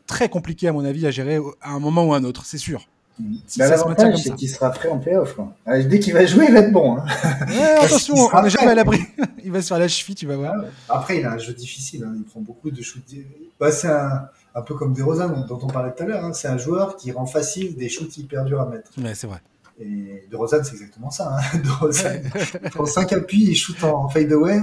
très 0.10 0.28
compliqué 0.28 0.68
à 0.68 0.74
mon 0.74 0.84
avis 0.84 1.06
à 1.08 1.12
gérer 1.12 1.38
à 1.62 1.72
un 1.72 1.80
moment 1.80 2.04
ou 2.06 2.14
à 2.14 2.18
un 2.18 2.24
autre, 2.24 2.44
c'est 2.44 2.58
sûr. 2.58 2.88
Si 3.48 3.60
bah, 3.60 3.70
L'avantage, 3.70 4.18
c'est 4.24 4.36
qu'il 4.36 4.50
sera 4.50 4.72
prêt 4.72 4.90
en 4.90 4.98
playoff. 4.98 5.38
Euh, 5.68 5.84
dès 5.84 6.00
qu'il 6.00 6.14
va 6.14 6.26
jouer, 6.26 6.46
il 6.48 6.54
va 6.54 6.60
être 6.60 6.72
bon. 6.72 6.98
Hein. 6.98 7.06
attention, 7.82 8.16
on 8.34 8.42
n'est 8.42 8.50
jamais 8.50 8.72
à 8.72 8.76
l'abri. 8.76 9.02
il 9.44 9.52
va 9.52 9.62
se 9.62 9.68
faire 9.68 9.80
la 9.80 9.90
cheville, 9.90 10.16
tu 10.16 10.26
vas 10.26 10.38
voir. 10.38 10.56
Ah 10.88 10.98
Après, 10.98 11.20
il 11.20 11.26
a 11.26 11.34
un 11.34 11.38
jeu 11.38 11.54
difficile. 11.54 12.06
Hein. 12.06 12.14
Il 12.16 12.24
prend 12.24 12.40
beaucoup 12.40 12.72
de 12.72 12.82
shoots. 12.82 13.04
Bah, 13.60 13.72
c'est 13.72 13.90
un, 13.90 14.30
un, 14.56 14.62
peu 14.62 14.74
comme 14.74 14.94
DeRozan 14.94 15.46
dont 15.48 15.60
on 15.62 15.68
parlait 15.68 15.92
tout 15.96 16.04
à 16.04 16.06
l'heure. 16.06 16.24
Hein. 16.24 16.34
C'est 16.34 16.48
un 16.48 16.58
joueur 16.58 16.96
qui 16.96 17.12
rend 17.12 17.26
facile 17.26 17.76
des 17.76 17.90
shoots 17.90 18.18
hyper 18.18 18.46
durs 18.46 18.62
à 18.62 18.66
mettre. 18.68 18.92
Ouais, 18.98 19.14
c'est 19.14 19.28
vrai. 19.28 19.42
Et 19.82 20.26
DeRozan, 20.32 20.64
c'est 20.64 20.74
exactement 20.74 21.12
ça. 21.12 21.36
Hein. 21.36 21.58
DeRozan, 21.64 22.22
il 22.64 22.70
prend 22.70 22.86
5 22.86 23.12
appuis, 23.12 23.44
il 23.50 23.56
shoot 23.56 23.84
en 23.84 24.08
fadeaway. 24.08 24.62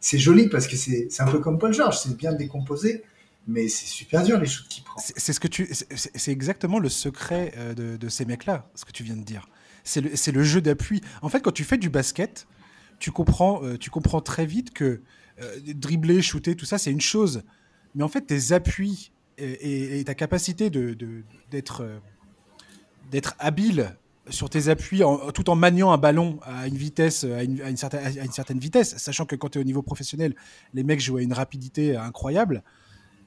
C'est 0.00 0.18
joli 0.18 0.50
parce 0.50 0.66
que 0.66 0.76
c'est 0.76 1.08
un 1.20 1.26
peu 1.26 1.38
comme 1.38 1.58
Paul 1.58 1.72
George. 1.72 1.98
C'est 1.98 2.14
bien 2.14 2.34
décomposé 2.34 3.04
mais 3.46 3.68
c'est 3.68 3.86
super 3.86 4.24
dur 4.24 4.38
les 4.38 4.46
shoots 4.46 4.68
qu'il 4.68 4.82
prend. 4.82 5.00
C'est 5.00 5.32
ce 5.32 5.40
que 5.40 5.48
tu, 5.48 5.68
c'est 5.70 6.32
exactement 6.32 6.78
le 6.78 6.88
secret 6.88 7.52
euh, 7.56 7.74
de, 7.74 8.08
ces 8.08 8.24
mecs-là, 8.24 8.68
ce 8.74 8.84
que 8.84 8.92
tu 8.92 9.04
viens 9.04 9.16
de 9.16 9.22
dire. 9.22 9.48
C'est 9.84 10.00
le, 10.00 10.10
le, 10.32 10.42
jeu 10.42 10.60
d'appui. 10.60 11.00
En 11.22 11.28
fait, 11.28 11.40
quand 11.40 11.52
tu 11.52 11.62
fais 11.62 11.78
du 11.78 11.88
basket, 11.88 12.48
tu 12.98 13.12
comprends, 13.12 13.62
euh, 13.62 13.78
tu 13.78 13.90
comprends 13.90 14.20
très 14.20 14.46
vite 14.46 14.72
que 14.72 15.00
euh, 15.40 15.60
dribbler, 15.74 16.22
shooter, 16.22 16.56
tout 16.56 16.64
ça, 16.64 16.78
c'est 16.78 16.90
une 16.90 17.00
chose. 17.00 17.42
Mais 17.94 18.02
en 18.02 18.08
fait, 18.08 18.22
tes 18.22 18.52
appuis 18.52 19.12
et, 19.38 20.02
ta 20.04 20.14
capacité 20.14 20.70
d'être 20.70 21.84
habile 23.38 23.96
sur 24.28 24.50
tes 24.50 24.68
appuis 24.68 25.02
tout 25.34 25.50
en 25.50 25.54
maniant 25.54 25.92
un 25.92 25.98
ballon 25.98 26.40
à 26.42 26.66
une 26.66 26.76
vitesse 26.76 27.22
à 27.24 27.44
une, 27.44 27.76
certaine, 27.76 28.18
à 28.18 28.24
une 28.24 28.32
certaine 28.32 28.58
vitesse, 28.58 28.96
sachant 28.96 29.24
que 29.24 29.36
quand 29.36 29.50
tu 29.50 29.58
es 29.58 29.60
au 29.60 29.64
niveau 29.64 29.82
professionnel, 29.82 30.34
les 30.74 30.82
mecs 30.82 31.00
jouent 31.00 31.18
à 31.18 31.22
une 31.22 31.34
rapidité 31.34 31.96
incroyable. 31.96 32.64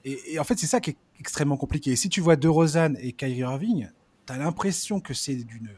Et, 0.05 0.39
en 0.39 0.43
fait, 0.43 0.57
c'est 0.57 0.67
ça 0.67 0.79
qui 0.79 0.91
est 0.91 0.97
extrêmement 1.19 1.57
compliqué. 1.57 1.91
Et 1.91 1.95
si 1.95 2.09
tu 2.09 2.21
vois 2.21 2.35
De 2.35 2.47
Rosanne 2.47 2.97
et 3.01 3.11
Kyrie 3.11 3.39
Irving, 3.39 3.89
tu 4.25 4.33
as 4.33 4.37
l'impression 4.37 4.99
que 4.99 5.13
c'est 5.13 5.35
d'une 5.35 5.69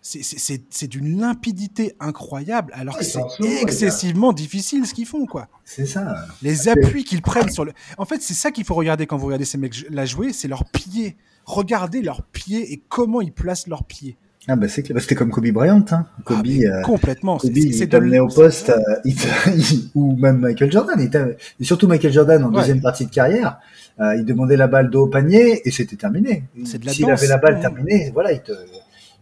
c'est 0.00 0.86
d'une 0.86 1.20
limpidité 1.20 1.94
incroyable, 2.00 2.72
alors 2.74 2.96
que 2.96 3.04
c'est 3.04 3.20
excessivement 3.60 4.32
difficile 4.32 4.86
ce 4.86 4.94
qu'ils 4.94 5.06
font, 5.06 5.26
quoi. 5.26 5.48
C'est 5.64 5.84
ça. 5.84 6.26
Les 6.40 6.68
appuis 6.68 7.04
qu'ils 7.04 7.20
prennent 7.20 7.50
sur 7.50 7.64
le. 7.64 7.72
En 7.98 8.06
fait, 8.06 8.22
c'est 8.22 8.32
ça 8.32 8.50
qu'il 8.50 8.64
faut 8.64 8.74
regarder 8.74 9.06
quand 9.06 9.18
vous 9.18 9.26
regardez 9.26 9.44
ces 9.44 9.58
mecs 9.58 9.84
la 9.90 10.06
jouer, 10.06 10.32
c'est 10.32 10.48
leurs 10.48 10.64
pieds. 10.64 11.16
Regardez 11.44 12.00
leurs 12.00 12.22
pieds 12.22 12.72
et 12.72 12.82
comment 12.88 13.20
ils 13.20 13.32
placent 13.32 13.66
leurs 13.66 13.84
pieds. 13.84 14.16
Ah 14.50 14.56
bah 14.56 14.66
c'est 14.66 14.86
c'était 14.98 15.14
comme 15.14 15.30
Kobe 15.30 15.48
Bryant, 15.48 15.84
hein. 15.90 16.06
Kobe. 16.24 16.46
Ah, 16.46 16.78
euh, 16.78 16.82
complètement. 16.82 17.36
Kobe, 17.36 17.54
il 17.54 17.88
t'amenait 17.88 18.18
au 18.18 18.28
poste, 18.28 18.70
euh, 18.70 19.10
ou 19.94 20.16
même 20.16 20.38
Michael 20.38 20.72
Jordan. 20.72 20.98
et 20.98 21.64
surtout 21.64 21.86
Michael 21.86 22.12
Jordan 22.12 22.44
en 22.44 22.50
deuxième 22.50 22.80
partie 22.80 23.04
de 23.04 23.10
carrière, 23.10 23.58
euh, 24.00 24.16
il 24.16 24.24
demandait 24.24 24.56
la 24.56 24.66
balle 24.66 24.88
dos 24.88 25.04
au 25.04 25.06
panier 25.08 25.60
et 25.68 25.70
c'était 25.70 25.96
terminé. 25.96 26.44
S'il 26.64 27.10
avait 27.10 27.26
la 27.26 27.36
balle 27.36 27.60
terminée, 27.60 28.10
voilà, 28.14 28.32
il 28.32 28.40
te, 28.40 28.52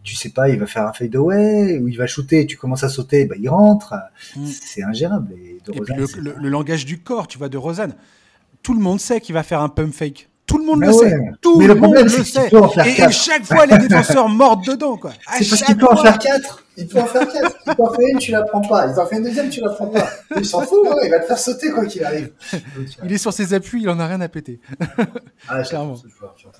tu 0.01 0.15
sais 0.15 0.29
pas, 0.29 0.47
il 0.47 0.59
va 0.59 0.65
faire 0.65 0.87
un 0.87 0.93
fade 0.93 1.13
away 1.17 1.77
ou 1.79 1.89
il 1.89 1.97
va 1.97 2.07
shooter, 2.07 2.45
tu 2.45 2.55
commences 2.55 2.85
à 2.85 2.89
sauter, 2.89 3.25
bah 3.25 3.35
il 3.37 3.49
rentre. 3.49 3.95
Mm. 4.37 4.45
C'est 4.45 4.83
ingérable. 4.83 5.33
Et, 5.33 5.57
puis 5.81 5.93
le, 5.93 6.35
le, 6.39 6.49
langage 6.49 6.85
du 6.85 6.99
corps, 6.99 7.27
tu 7.27 7.37
vois, 7.37 7.49
de 7.49 7.57
Rosanne. 7.57 7.95
Tout 8.63 8.73
le 8.73 8.79
monde 8.79 9.01
sait 9.01 9.19
qu'il 9.19 9.33
va 9.33 9.43
faire 9.43 9.61
un 9.61 9.67
pump 9.69 9.93
fake. 9.93 10.29
Tout 10.47 10.57
le 10.57 10.63
monde 10.63 10.81
le 10.81 10.93
sait. 10.93 11.19
Tout 11.41 11.59
le, 11.59 11.75
monde 11.75 11.95
le 11.95 12.07
sait. 12.07 12.49
Et, 12.85 13.11
chaque 13.11 13.43
fois, 13.43 13.65
les 13.65 13.77
défenseurs 13.77 14.29
mordent 14.43 14.65
dedans, 14.65 14.95
quoi. 14.95 15.11
C'est 15.37 15.49
parce 15.49 15.61
qu'il 15.61 15.75
peut 15.75 15.87
en 15.87 15.97
faire 15.97 16.17
quatre. 16.17 16.63
Il 16.77 16.87
peut 16.87 16.99
en 16.99 17.05
faire 17.05 17.27
quatre. 17.27 17.57
Il 17.67 17.75
peut 17.75 17.83
en 17.83 17.91
faire 17.91 18.07
une, 18.13 18.17
tu 18.17 18.31
la 18.31 18.43
prends 18.43 18.61
pas. 18.61 18.87
Il 18.87 18.97
en 18.97 19.05
fait 19.05 19.17
une 19.17 19.23
deuxième, 19.23 19.49
tu 19.49 19.59
la 19.59 19.71
prends 19.71 19.87
pas. 19.87 20.07
Il 20.37 20.45
s'en 20.45 20.61
fout, 20.61 20.87
hein. 20.89 20.95
il 21.03 21.11
va 21.11 21.19
te 21.19 21.25
faire 21.25 21.37
sauter 21.37 21.69
quoi 21.71 21.85
qu'il 21.85 22.03
arrive. 22.05 22.31
il 23.03 23.11
est 23.11 23.17
sur 23.17 23.33
ses 23.33 23.53
appuis, 23.53 23.81
il 23.81 23.89
en 23.89 23.99
a 23.99 24.07
rien 24.07 24.21
à 24.21 24.29
péter. 24.29 24.61
Ah. 25.49 25.61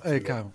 Ouais, 0.05 0.21
carrément. 0.21 0.51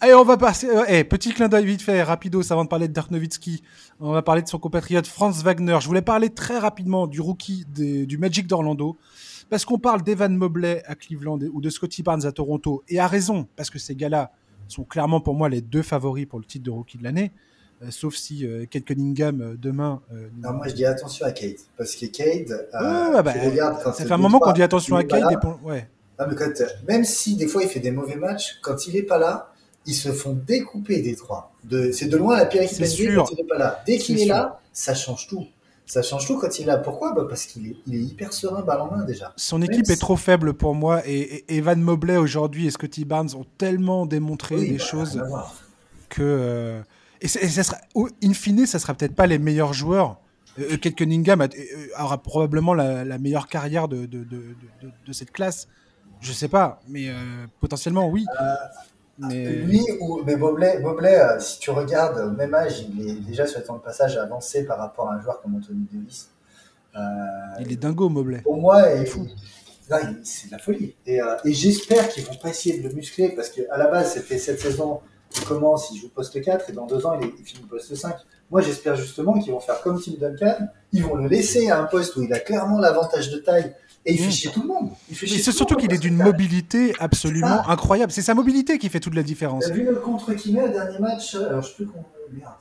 Allez, 0.00 0.14
on 0.14 0.24
va 0.24 0.36
passer. 0.36 0.68
Euh, 0.68 0.82
eh, 0.88 1.04
petit 1.04 1.32
clin 1.32 1.48
d'œil 1.48 1.64
vite 1.64 1.80
fait, 1.80 2.02
rapido, 2.02 2.42
avant 2.50 2.64
de 2.64 2.68
parler 2.68 2.88
de 2.88 2.92
Dirk 2.92 3.12
Nowitzki. 3.12 3.62
On 4.00 4.10
va 4.10 4.22
parler 4.22 4.42
de 4.42 4.48
son 4.48 4.58
compatriote 4.58 5.06
Franz 5.06 5.44
Wagner. 5.44 5.78
Je 5.80 5.86
voulais 5.86 6.02
parler 6.02 6.28
très 6.28 6.58
rapidement 6.58 7.06
du 7.06 7.20
rookie 7.20 7.64
du 7.68 8.18
Magic 8.18 8.48
d'Orlando. 8.48 8.96
Parce 9.52 9.66
qu'on 9.66 9.78
parle 9.78 10.00
d'Evan 10.00 10.34
Mobley 10.34 10.82
à 10.86 10.94
Cleveland 10.94 11.38
ou 11.52 11.60
de 11.60 11.68
Scotty 11.68 12.02
Barnes 12.02 12.24
à 12.24 12.32
Toronto, 12.32 12.82
et 12.88 12.98
à 12.98 13.06
raison, 13.06 13.46
parce 13.54 13.68
que 13.68 13.78
ces 13.78 13.94
gars-là 13.94 14.32
sont 14.66 14.82
clairement 14.82 15.20
pour 15.20 15.34
moi 15.34 15.50
les 15.50 15.60
deux 15.60 15.82
favoris 15.82 16.24
pour 16.24 16.38
le 16.38 16.46
titre 16.46 16.64
de 16.64 16.70
rookie 16.70 16.96
de 16.96 17.04
l'année. 17.04 17.32
Euh, 17.82 17.90
sauf 17.90 18.14
si 18.14 18.46
euh, 18.46 18.64
Kate 18.64 18.86
Cunningham 18.86 19.42
euh, 19.42 19.54
demain. 19.58 20.00
non, 20.38 20.54
moi 20.54 20.68
je 20.68 20.74
dis 20.74 20.86
attention 20.86 21.26
à 21.26 21.32
Kate. 21.32 21.66
Parce 21.76 21.94
que 21.96 22.06
Kate. 22.06 22.48
Ouais, 22.48 23.22
bah, 23.22 23.34
ça 23.92 24.06
fait 24.06 24.10
un 24.10 24.16
moment 24.16 24.38
qu'on 24.38 24.52
dit 24.52 24.62
attention 24.62 24.96
à 24.96 25.04
Kate. 25.04 25.44
Ouais. 25.62 25.86
Non, 26.18 26.24
mais 26.30 26.34
quand, 26.34 26.50
même 26.88 27.04
si 27.04 27.36
des 27.36 27.46
fois 27.46 27.62
il 27.62 27.68
fait 27.68 27.80
des 27.80 27.90
mauvais 27.90 28.16
matchs, 28.16 28.58
quand 28.62 28.86
il 28.86 28.94
n'est 28.94 29.02
pas 29.02 29.18
là, 29.18 29.52
ils 29.84 29.92
se 29.92 30.12
font 30.12 30.32
découper 30.32 31.02
des 31.02 31.14
trois. 31.14 31.52
De, 31.64 31.92
c'est 31.92 32.06
de 32.06 32.16
loin 32.16 32.38
la 32.38 32.46
pire 32.46 32.62
équipe 32.62 32.78
quand 32.78 33.30
il 33.30 33.36
n'est 33.36 33.44
pas 33.46 33.58
là. 33.58 33.82
Dès 33.86 33.98
qu'il 33.98 34.18
est 34.18 34.24
là, 34.24 34.62
ça 34.72 34.94
change 34.94 35.26
tout 35.28 35.46
ça 35.92 36.00
change 36.00 36.26
tout 36.26 36.38
quand 36.38 36.58
il 36.58 36.62
est 36.62 36.66
là. 36.66 36.78
Pourquoi 36.78 37.12
bah 37.12 37.26
Parce 37.28 37.44
qu'il 37.44 37.66
est, 37.66 37.76
il 37.86 37.94
est, 37.94 37.98
hyper 37.98 38.32
serein, 38.32 38.62
balle 38.62 38.80
en 38.80 38.90
main 38.90 39.04
déjà. 39.04 39.34
Son 39.36 39.60
équipe 39.60 39.90
est 39.90 40.00
trop 40.00 40.16
faible 40.16 40.54
pour 40.54 40.74
moi. 40.74 41.02
Et, 41.06 41.44
Evan 41.54 41.82
Mobley 41.82 42.16
aujourd'hui 42.16 42.66
et 42.66 42.70
Scotty 42.70 43.04
Barnes 43.04 43.28
ont 43.36 43.44
tellement 43.58 44.06
démontré 44.06 44.56
des 44.56 44.78
bah, 44.78 44.84
choses 44.84 45.22
que. 46.08 46.22
Euh, 46.22 46.80
et, 47.20 47.28
ça 47.28 47.62
sera, 47.62 47.76
in 48.24 48.32
fine, 48.32 48.64
ça 48.64 48.78
sera 48.78 48.94
peut-être 48.94 49.14
pas 49.14 49.26
les 49.26 49.38
meilleurs 49.38 49.74
joueurs. 49.74 50.18
Euh, 50.58 50.78
Kate 50.78 50.94
Cunningham 50.94 51.46
aura 52.00 52.22
probablement 52.22 52.72
la, 52.72 53.18
meilleure 53.18 53.48
carrière 53.48 53.86
de, 53.86 54.06
de, 54.06 54.24
de, 54.24 54.54
de, 55.06 55.12
cette 55.12 55.30
classe. 55.30 55.68
Je 56.20 56.32
sais 56.32 56.48
pas, 56.48 56.80
mais 56.88 57.10
euh, 57.10 57.46
potentiellement 57.60 58.08
oui. 58.08 58.24
Euh, 59.30 59.50
lui, 59.64 59.80
ou, 60.00 60.22
mais 60.24 60.36
Mobley, 60.36 60.80
euh, 60.80 61.38
si 61.38 61.58
tu 61.58 61.70
regardes, 61.70 62.18
au 62.18 62.30
même 62.30 62.54
âge, 62.54 62.80
il 62.80 63.08
est 63.08 63.14
déjà 63.14 63.46
sur 63.46 63.60
le 63.60 63.64
temps 63.64 63.76
de 63.76 63.82
passage 63.82 64.16
avancé 64.16 64.64
par 64.64 64.78
rapport 64.78 65.08
à 65.08 65.14
un 65.14 65.20
joueur 65.20 65.40
comme 65.40 65.54
Anthony 65.54 65.86
Davis. 65.92 66.30
Euh, 66.96 67.00
il 67.60 67.72
est 67.72 67.76
dingo, 67.76 68.08
Mobley. 68.08 68.38
Pour 68.38 68.56
moi, 68.56 68.90
il 68.94 69.02
est 69.02 69.06
fou. 69.06 69.26
C'est 70.22 70.46
de 70.46 70.52
la 70.52 70.58
folie. 70.58 70.94
Et, 71.06 71.20
euh, 71.20 71.36
et 71.44 71.52
j'espère 71.52 72.08
qu'ils 72.08 72.24
vont 72.24 72.36
pas 72.36 72.48
essayer 72.48 72.78
de 72.78 72.88
le 72.88 72.94
muscler 72.94 73.30
parce 73.30 73.50
qu'à 73.50 73.76
la 73.76 73.88
base, 73.88 74.14
c'était 74.14 74.38
cette 74.38 74.60
saison, 74.60 75.00
il 75.36 75.44
commence, 75.44 75.90
il 75.90 75.98
joue 75.98 76.08
poste 76.08 76.40
4 76.40 76.70
et 76.70 76.72
dans 76.72 76.86
deux 76.86 77.04
ans, 77.04 77.18
il, 77.20 77.26
est, 77.26 77.32
il 77.38 77.44
finit 77.44 77.66
poste 77.66 77.94
5. 77.94 78.14
Moi, 78.50 78.62
j'espère 78.62 78.96
justement 78.96 79.38
qu'ils 79.38 79.52
vont 79.52 79.60
faire 79.60 79.80
comme 79.82 80.00
Tim 80.00 80.12
Duncan. 80.18 80.66
Ils 80.92 81.02
vont 81.02 81.14
le 81.14 81.28
laisser 81.28 81.70
à 81.70 81.78
un 81.78 81.84
poste 81.84 82.16
où 82.16 82.22
il 82.22 82.32
a 82.32 82.38
clairement 82.38 82.78
l'avantage 82.78 83.30
de 83.30 83.38
taille 83.38 83.74
et 84.04 84.14
il 84.14 84.18
fait 84.18 84.28
mm. 84.28 84.32
chier 84.32 84.50
tout 84.50 84.62
le 84.62 84.68
monde. 84.68 84.90
C'est 85.12 85.52
surtout 85.52 85.76
qu'il 85.76 85.92
est 85.92 85.98
d'une 85.98 86.16
mobilité 86.16 86.94
absolument 86.98 87.68
incroyable. 87.68 88.12
C'est 88.12 88.22
sa 88.22 88.34
mobilité 88.34 88.78
qui 88.78 88.88
fait 88.88 89.00
toute 89.00 89.14
la 89.14 89.22
différence. 89.22 89.64
T'as 89.66 89.74
vu 89.74 89.84
le 89.84 89.96
contre 89.96 90.34
qu'il 90.34 90.54
met 90.54 90.62
au 90.62 90.68
dernier 90.68 90.98
match 90.98 91.34
Alors, 91.34 91.62
je 91.62 91.74
peux 91.76 91.84
qu'on. 91.84 92.04
Merde, 92.32 92.52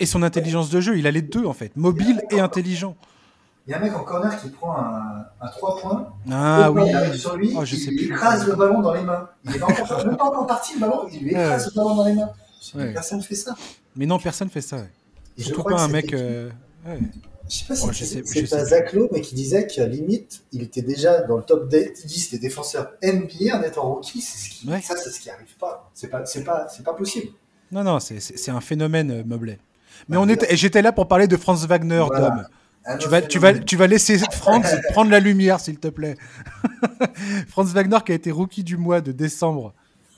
Et 0.00 0.06
son 0.06 0.22
intelligence 0.22 0.70
de 0.70 0.80
jeu, 0.80 0.98
il 0.98 1.06
a 1.06 1.10
les 1.10 1.20
deux 1.20 1.44
en 1.44 1.52
fait, 1.52 1.76
mobile 1.76 2.22
et 2.30 2.40
intelligent. 2.40 2.96
Il 3.66 3.70
y 3.70 3.74
a 3.74 3.78
un 3.78 3.80
mec 3.80 3.94
en 3.94 4.02
corner 4.02 4.42
qui 4.42 4.48
prend 4.48 4.76
un, 4.76 5.24
un 5.40 5.48
3 5.48 5.78
points. 5.78 6.08
Ah 6.30 6.72
oui. 6.72 6.82
Il 6.86 6.96
arrive 6.96 7.14
sur 7.14 7.36
lui, 7.36 7.54
oh, 7.56 7.64
je 7.64 7.76
il, 7.76 7.78
sais 7.78 7.90
il 7.92 8.04
écrase 8.06 8.46
le 8.46 8.56
ballon 8.56 8.80
dans 8.80 8.92
les 8.92 9.02
mains. 9.02 9.28
Il 9.44 9.54
est 9.54 10.04
même 10.04 10.16
pas 10.16 10.24
encore 10.24 10.46
parti 10.46 10.74
le 10.74 10.80
ballon, 10.80 11.06
il 11.12 11.20
lui 11.20 11.30
écrase 11.30 11.66
le 11.66 11.76
ballon 11.76 11.94
dans 11.94 12.04
les 12.06 12.14
mains. 12.14 12.30
Ouais. 12.74 12.92
Personne 12.92 13.18
ne 13.18 13.22
fait 13.22 13.34
ça. 13.34 13.54
Mais 13.94 14.06
non, 14.06 14.18
personne 14.18 14.48
ne 14.48 14.52
fait 14.52 14.62
ça. 14.62 14.76
Ouais. 14.78 14.90
Surtout 15.38 15.62
pas 15.62 15.80
un 15.80 15.88
mec. 15.88 16.12
Euh... 16.12 16.50
Je 17.52 17.58
sais 17.58 17.64
pas 17.66 17.74
si 17.74 18.22
c'est 18.24 18.48
pas 18.48 18.64
Zach 18.64 18.94
Lowe, 18.94 19.10
mais 19.12 19.20
qui 19.20 19.34
disait 19.34 19.66
qu'à 19.66 19.86
limite, 19.86 20.42
il 20.52 20.62
était 20.62 20.80
déjà 20.80 21.20
dans 21.20 21.36
le 21.36 21.42
top 21.42 21.68
10 21.68 22.30
des 22.30 22.38
défenseurs 22.38 22.92
NBA 23.02 23.54
en 23.54 23.62
étant 23.62 23.82
rookie. 23.92 24.22
Ce 24.22 24.48
qui, 24.48 24.66
Ça, 24.82 24.96
c'est 24.96 25.10
ce 25.10 25.20
qui 25.20 25.28
arrive 25.28 25.54
pas. 25.60 25.90
C'est 25.92 26.08
pas, 26.08 26.22
pas, 26.46 26.66
pas 26.82 26.94
possible. 26.94 27.28
Non, 27.70 27.84
non, 27.84 28.00
c'est 28.00 28.50
un 28.50 28.62
phénomène, 28.62 29.10
euh, 29.10 29.24
Mobley. 29.24 29.58
Mais 30.08 30.16
on 30.16 30.28
était, 30.30 30.56
j'étais 30.56 30.80
là 30.80 30.92
pour 30.92 31.08
parler 31.08 31.28
de 31.28 31.36
Franz 31.36 31.66
Wagner, 31.66 32.04
Dom. 32.16 32.46
Tu 32.98 33.08
vas, 33.08 33.20
tu, 33.20 33.38
vas, 33.38 33.52
tu 33.52 33.76
vas 33.76 33.86
laisser 33.86 34.18
Franz 34.32 34.80
prendre 34.90 35.10
la 35.10 35.20
lumière, 35.20 35.60
s'il 35.60 35.78
te 35.78 35.88
plaît. 35.88 36.16
Franz 37.48 37.74
Wagner, 37.74 37.98
qui 38.04 38.12
a 38.12 38.14
été 38.14 38.30
rookie 38.30 38.64
du 38.64 38.78
mois 38.78 39.02
de 39.02 39.12
décembre, 39.12 39.74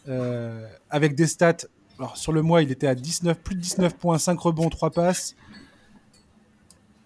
euh, 0.09 0.67
avec 0.89 1.17
des 1.17 1.27
stats. 1.27 1.67
Alors, 1.99 2.17
sur 2.17 2.33
le 2.33 2.43
mois, 2.43 2.63
il 2.63 2.71
était 2.71 2.87
à 2.87 2.95
19, 2.95 3.39
plus 3.39 3.57
de 3.57 3.61
19 3.61 3.97
points, 3.97 4.19
5 4.19 4.39
rebonds, 4.39 4.71
3 4.71 4.91
passes 4.91 5.35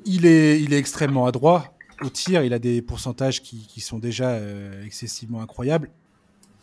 il 0.05 0.27
est, 0.27 0.61
il 0.61 0.73
est 0.73 0.79
extrêmement 0.79 1.27
adroit 1.27 1.75
au 2.03 2.09
tir. 2.09 2.43
Il 2.43 2.53
a 2.53 2.59
des 2.59 2.83
pourcentages 2.83 3.43
qui, 3.43 3.81
sont 3.81 3.99
déjà 3.99 4.31
euh, 4.31 4.85
excessivement 4.85 5.41
incroyables. 5.41 5.91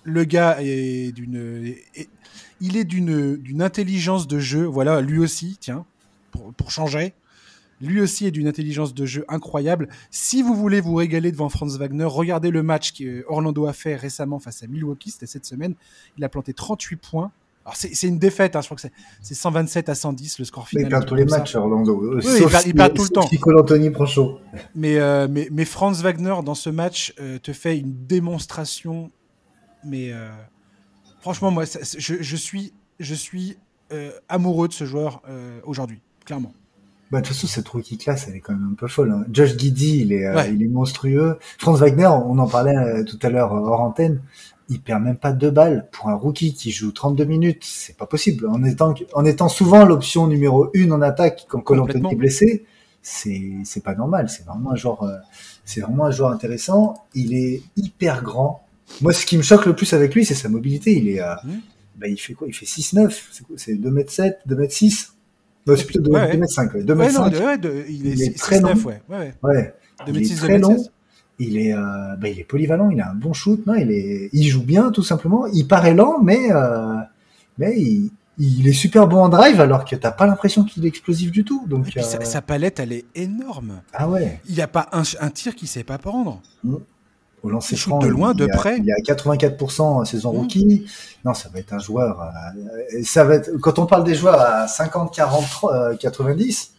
Le 0.04 0.24
gars 0.24 0.58
est 0.62 1.12
d'une, 1.14 1.76
il 2.62 2.78
est 2.78 2.84
d'une, 2.84 3.38
d'une 3.38 3.62
intelligence 3.62 4.28
de 4.28 4.40
jeu. 4.40 4.66
Voilà, 4.66 5.02
lui 5.02 5.20
aussi, 5.20 5.58
tiens, 5.60 5.86
pour, 6.32 6.70
changer. 6.70 7.14
lui 7.82 8.02
aussi 8.02 8.28
est 8.28 8.32
d'une 8.32 8.48
intelligence 8.48 8.94
de 8.94 9.06
jeu 9.06 9.26
incroyable. 9.30 9.90
Si 10.12 10.42
vous 10.42 10.54
voulez 10.54 10.80
vous 10.80 10.96
régaler 10.96 11.32
devant 11.32 11.50
Franz 11.50 11.78
Wagner, 11.80 12.06
regardez 12.06 12.52
le 12.52 12.62
match 12.62 12.94
que 12.94 13.26
Orlando 13.28 13.66
a 13.66 13.74
fait 13.74 13.96
récemment 13.96 14.40
face 14.40 14.62
à 14.64 14.68
Milwaukee, 14.68 15.12
c'était 15.12 15.26
cette 15.26 15.46
semaine. 15.46 15.74
Il 16.18 16.24
a 16.24 16.30
planté 16.30 16.54
38 16.54 16.98
points. 16.98 17.32
Alors 17.66 17.76
c'est 17.76 18.08
une 18.08 18.20
défaite, 18.20 18.56
hein, 18.56 18.62
je 18.62 18.68
crois 18.68 18.78
que 18.78 18.84
c'est 19.24 19.34
127 19.34 19.90
à 19.90 19.96
110 19.96 20.38
le 20.38 20.46
score 20.46 20.68
final. 20.68 20.86
il 20.86 20.90
perd 20.90 21.06
tous 21.08 21.16
les 21.16 21.26
matchs, 21.26 21.56
Orlando. 21.56 22.00
Oui, 22.00 22.24
il, 22.24 22.48
perd, 22.48 22.68
il 22.68 22.76
perd, 22.76 22.94
tout 22.94 23.02
le 23.04 23.10
temps. 23.10 23.28
Anthony 23.60 23.90
Prochot. 23.90 24.40
Mais, 24.76 25.00
euh, 25.00 25.28
mais, 25.28 25.50
mais 25.52 25.66
Franz 25.66 26.04
Wagner, 26.04 26.36
dans 26.46 26.54
ce 26.54 26.70
match, 26.70 27.16
euh, 27.20 27.40
te 27.40 27.54
fait 27.54 27.80
une 27.80 28.06
démonstration. 28.06 29.10
Mais 29.84 30.14
euh, 30.14 30.30
franchement, 31.22 31.50
moi, 31.50 31.64
je, 31.66 32.14
je, 32.20 32.36
suis, 32.36 32.72
je 33.00 33.16
suis 33.16 33.58
amoureux 34.30 34.68
de 34.68 34.74
ce 34.74 34.86
joueur 34.86 35.24
aujourd'hui, 35.64 36.02
clairement. 36.24 36.54
Bah, 37.10 37.22
de 37.22 37.26
toute 37.26 37.36
façon, 37.36 37.48
cette 37.48 37.68
rookie 37.68 37.98
classe, 37.98 38.28
elle 38.28 38.36
est 38.36 38.42
quand 38.42 38.54
même 38.54 38.70
un 38.74 38.76
peu 38.76 38.88
folle. 38.88 39.12
Hein. 39.12 39.26
Josh 39.32 39.58
Giddy, 39.58 40.02
il 40.02 40.14
est, 40.14 40.26
il 40.52 40.62
est 40.62 40.68
monstrueux. 40.68 41.40
Franz 41.58 41.80
Wagner, 41.80 42.08
on 42.08 42.38
en 42.38 42.48
parlait 42.48 43.04
tout 43.06 43.20
à 43.24 43.30
l'heure 43.30 43.54
hors 43.54 43.82
antenne 43.82 44.22
il 44.70 44.82
perd 44.82 45.04
même 45.04 45.18
pas 45.18 45.32
deux 45.32 45.52
balles 45.52 45.88
pour 45.92 46.10
un 46.10 46.16
rookie 46.16 46.54
qui 46.54 46.72
joue 46.72 46.92
32 46.92 47.26
minutes. 47.26 47.64
C'est 47.64 47.98
pas 47.98 48.06
possible. 48.06 48.48
En 48.48 48.64
étant, 48.64 48.94
en 49.14 49.26
étant 49.26 49.50
souvent 49.50 49.86
l'option 49.86 50.28
numéro 50.28 50.70
une 50.74 50.92
en 50.92 51.02
attaque 51.02 51.46
quand 51.48 51.62
Colantoni 51.62 52.12
est 52.12 52.16
blessé, 52.16 52.66
c'est, 53.02 53.54
c'est 53.64 53.84
pas 53.84 53.96
normal. 53.96 54.30
C'est 54.30 54.46
vraiment 54.46 54.72
un 54.72 54.76
joueur, 54.76 55.04
euh, 55.04 55.18
c'est 55.64 55.82
vraiment 55.82 56.06
un 56.06 56.12
joueur 56.12 56.32
intéressant. 56.32 57.06
Il 57.14 57.36
est 57.36 57.62
hyper 57.78 58.24
grand. 58.24 58.66
Moi, 59.02 59.14
ce 59.14 59.26
qui 59.26 59.38
me 59.38 59.44
choque 59.44 59.66
le 59.66 59.76
plus 59.76 59.94
avec 59.94 60.16
lui, 60.16 60.26
c'est 60.26 60.36
sa 60.36 60.50
mobilité. 60.50 60.94
Il 60.94 61.10
est, 61.10 61.22
mmh. 61.22 61.60
bah, 61.98 62.08
il 62.08 62.18
fait 62.18 62.34
quoi? 62.34 62.48
Il 62.48 62.54
fait 62.54 62.66
6-9. 62.66 63.16
C'est 63.32 63.46
quoi? 63.46 63.56
C'est 63.58 63.76
2 63.76 63.90
m 63.90 64.04
7, 64.08 64.40
2 64.46 64.60
m 64.60 64.70
6. 64.70 65.14
Non, 65.68 65.76
c'est 65.76 65.86
plutôt 65.86 66.02
2 66.02 66.16
m 66.16 66.48
5, 66.48 66.78
2 66.78 66.94
m 66.94 67.10
5. 67.10 67.34
il, 67.90 68.22
est, 68.22 68.38
très 68.38 68.60
long. 68.60 68.74
Ouais. 69.10 69.34
ouais. 69.44 69.74
2 70.08 70.16
m 70.16 70.24
6, 70.24 70.42
2 70.42 70.50
m 70.50 70.64
7 70.78 70.92
il 71.40 71.58
est, 71.58 71.74
euh, 71.74 72.16
bah, 72.18 72.30
il 72.30 72.40
est 72.40 72.44
polyvalent, 72.44 72.90
il 72.90 73.02
a 73.02 73.12
un 73.12 73.16
bon 73.16 73.34
shoot, 73.34 73.66
non, 73.66 73.76
il 73.76 73.92
est, 73.92 74.30
il 74.34 74.48
joue 74.48 74.64
bien 74.64 74.92
tout 74.92 75.04
simplement. 75.04 75.46
Il 75.48 75.68
paraît 75.68 75.94
lent, 75.94 76.20
mais 76.22 76.52
euh, 76.52 76.96
mais 77.58 77.74
il, 77.78 78.12
il, 78.38 78.68
est 78.68 78.74
super 78.74 79.08
bon 79.08 79.24
en 79.24 79.30
drive 79.30 79.60
alors 79.60 79.86
que 79.86 79.96
t'as 79.96 80.12
pas 80.12 80.28
l'impression 80.28 80.64
qu'il 80.64 80.86
est 80.86 80.88
explosif 80.88 81.32
du 81.32 81.44
tout. 81.44 81.66
Donc 81.68 81.88
euh... 81.98 82.02
sa, 82.02 82.42
palette, 82.42 82.80
elle 82.80 82.94
est 82.94 83.06
énorme. 83.16 83.82
Ah 83.94 84.08
ouais. 84.08 84.40
Il 84.48 84.56
y 84.56 84.62
a 84.62 84.68
pas 84.68 84.88
un, 84.92 85.04
un 85.20 85.30
tir 85.30 85.56
qu'il 85.56 85.68
sait 85.68 85.84
pas 85.84 85.98
prendre. 85.98 86.42
Mmh. 86.64 86.76
Au 87.44 87.50
lancer 87.50 87.76
franc, 87.76 88.00
de 88.00 88.08
loin, 88.08 88.34
de 88.34 88.48
près. 88.48 88.78
Il 88.80 88.86
y 88.86 88.92
a 88.92 88.96
84% 88.96 89.82
en 89.82 90.06
saison 90.06 90.34
mmh. 90.34 90.38
rookie. 90.38 90.86
Non, 91.24 91.34
ça 91.34 91.50
va 91.50 91.60
être 91.60 91.74
un 91.74 91.80
joueur. 91.80 92.22
Euh, 92.22 93.02
ça 93.04 93.24
va 93.24 93.36
être 93.36 93.52
quand 93.58 93.78
on 93.78 93.86
parle 93.86 94.04
des 94.04 94.16
joueurs 94.16 94.40
à 94.40 94.68
50, 94.68 95.14
40, 95.14 95.98
90 96.00 96.75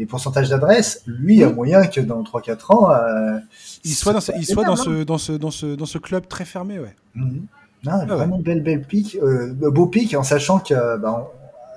les 0.00 0.06
pourcentages 0.06 0.48
d'adresse, 0.48 1.02
lui 1.06 1.44
a 1.44 1.50
moyen 1.50 1.86
que 1.86 2.00
dans 2.00 2.22
3-4 2.22 2.74
ans, 2.74 2.90
euh, 2.90 3.38
il 3.84 3.92
soit, 3.92 4.14
dans, 4.14 4.20
ce, 4.20 4.32
il 4.34 4.46
soit 4.46 4.64
dans, 4.64 4.74
ce, 4.74 5.04
dans, 5.04 5.18
ce, 5.18 5.32
dans, 5.32 5.50
ce, 5.50 5.66
dans 5.66 5.84
ce 5.84 5.98
club 5.98 6.26
très 6.26 6.46
fermé. 6.46 6.78
Ouais. 6.78 6.96
Mhm. 7.14 7.42
Non, 7.84 7.92
ah 7.92 8.06
vraiment 8.06 8.38
belle, 8.38 8.62
belle 8.62 8.82
pique, 8.82 9.18
euh, 9.22 9.52
beau 9.52 9.86
pic, 9.86 10.14
en 10.14 10.22
sachant 10.22 10.58
que 10.58 10.96
bah, 10.96 11.30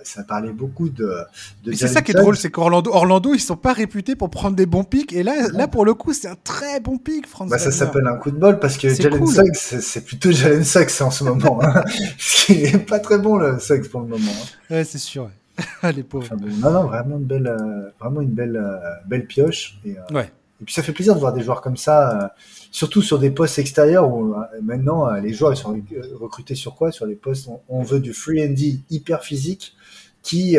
ça 0.03 0.23
parlait 0.23 0.53
beaucoup 0.53 0.87
de. 0.87 1.17
de 1.65 1.73
c'est 1.73 1.89
ça 1.89 2.01
qui 2.01 2.11
est 2.11 2.15
drôle, 2.15 2.37
c'est 2.37 2.49
qu'Orlando, 2.49 2.91
Orlando, 2.93 3.33
ils 3.33 3.39
sont 3.39 3.57
pas 3.57 3.73
réputés 3.73 4.15
pour 4.15 4.29
prendre 4.29 4.55
des 4.55 4.65
bons 4.65 4.85
pics. 4.85 5.11
Et 5.11 5.23
là, 5.23 5.49
là 5.51 5.67
pour 5.67 5.83
le 5.83 5.93
coup, 5.93 6.13
c'est 6.13 6.29
un 6.29 6.37
très 6.41 6.79
bon 6.79 6.97
pic, 6.97 7.27
Franz. 7.27 7.49
Bah, 7.49 7.57
ça 7.57 7.71
s'appelle 7.71 8.07
un 8.07 8.15
coup 8.15 8.31
de 8.31 8.37
bol 8.37 8.59
parce 8.59 8.77
que 8.77 8.87
Jalen 8.87 9.19
cool. 9.19 9.33
Suggs, 9.33 9.81
c'est 9.81 10.05
plutôt 10.05 10.31
Jalen 10.31 10.63
Suggs 10.63 11.01
en 11.01 11.11
ce 11.11 11.25
moment. 11.25 11.59
Hein. 11.61 11.83
Ce 12.17 12.45
qui 12.45 12.63
est 12.63 12.77
pas 12.77 12.99
très 12.99 13.17
bon, 13.17 13.35
le 13.35 13.59
Suggs 13.59 13.89
pour 13.89 13.99
le 14.01 14.07
moment. 14.07 14.31
Hein. 14.31 14.75
Ouais, 14.75 14.83
c'est 14.85 14.97
sûr. 14.97 15.29
les 15.95 16.03
pauvres. 16.03 16.35
non, 16.59 16.71
non, 16.71 16.83
vraiment 16.85 17.17
une 17.17 17.25
belle, 17.25 17.47
euh, 17.47 17.89
vraiment 17.99 18.21
une 18.21 18.31
belle, 18.31 18.57
euh, 18.57 18.77
belle 19.05 19.25
pioche. 19.25 19.79
Et, 19.85 19.97
euh, 19.97 20.15
ouais. 20.15 20.31
et 20.61 20.65
puis 20.65 20.73
ça 20.73 20.83
fait 20.83 20.91
plaisir 20.91 21.15
de 21.15 21.19
voir 21.19 21.33
des 21.33 21.41
joueurs 21.41 21.61
comme 21.61 21.77
ça, 21.77 22.35
surtout 22.71 23.01
sur 23.01 23.19
des 23.19 23.31
postes 23.31 23.59
extérieurs 23.59 24.09
où 24.09 24.35
maintenant 24.61 25.11
les 25.13 25.33
joueurs 25.33 25.53
ils 25.53 25.57
sont 25.57 25.79
recrutés 26.19 26.55
sur 26.55 26.75
quoi? 26.75 26.91
Sur 26.91 27.05
les 27.05 27.15
postes 27.15 27.47
où 27.47 27.59
on 27.69 27.83
veut 27.83 27.99
du 27.99 28.13
free 28.13 28.43
and 28.45 28.53
D 28.53 28.81
hyper 28.89 29.23
physique 29.23 29.75
qui 30.21 30.57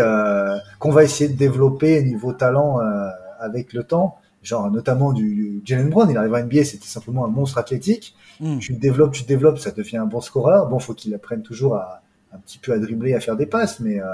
qu'on 0.79 0.91
va 0.91 1.05
essayer 1.05 1.31
de 1.31 1.37
développer 1.37 2.03
niveau 2.03 2.33
talent 2.33 2.81
avec 3.39 3.73
le 3.73 3.85
temps. 3.85 4.19
Genre 4.43 4.71
notamment 4.71 5.15
du, 5.15 5.63
Jalen 5.65 5.89
Brown, 5.89 6.11
il 6.11 6.19
arrive 6.19 6.35
à 6.35 6.43
NBA, 6.43 6.65
c'était 6.65 6.87
simplement 6.87 7.25
un 7.25 7.29
monstre 7.29 7.57
athlétique. 7.57 8.15
Mm. 8.41 8.59
Tu 8.59 8.75
développes, 8.75 9.13
tu 9.13 9.25
développes, 9.25 9.59
ça 9.59 9.71
devient 9.71 9.97
un 9.97 10.05
bon 10.05 10.21
scoreur. 10.21 10.69
Bon, 10.69 10.79
faut 10.79 10.93
qu'il 10.93 11.15
apprenne 11.15 11.43
toujours 11.43 11.77
à, 11.77 12.04
un 12.35 12.39
petit 12.39 12.59
peu 12.59 12.73
à 12.73 12.79
dribbler, 12.79 13.15
à 13.15 13.21
faire 13.21 13.37
des 13.37 13.47
passes, 13.47 13.81
mais 13.81 14.01
euh, 14.01 14.07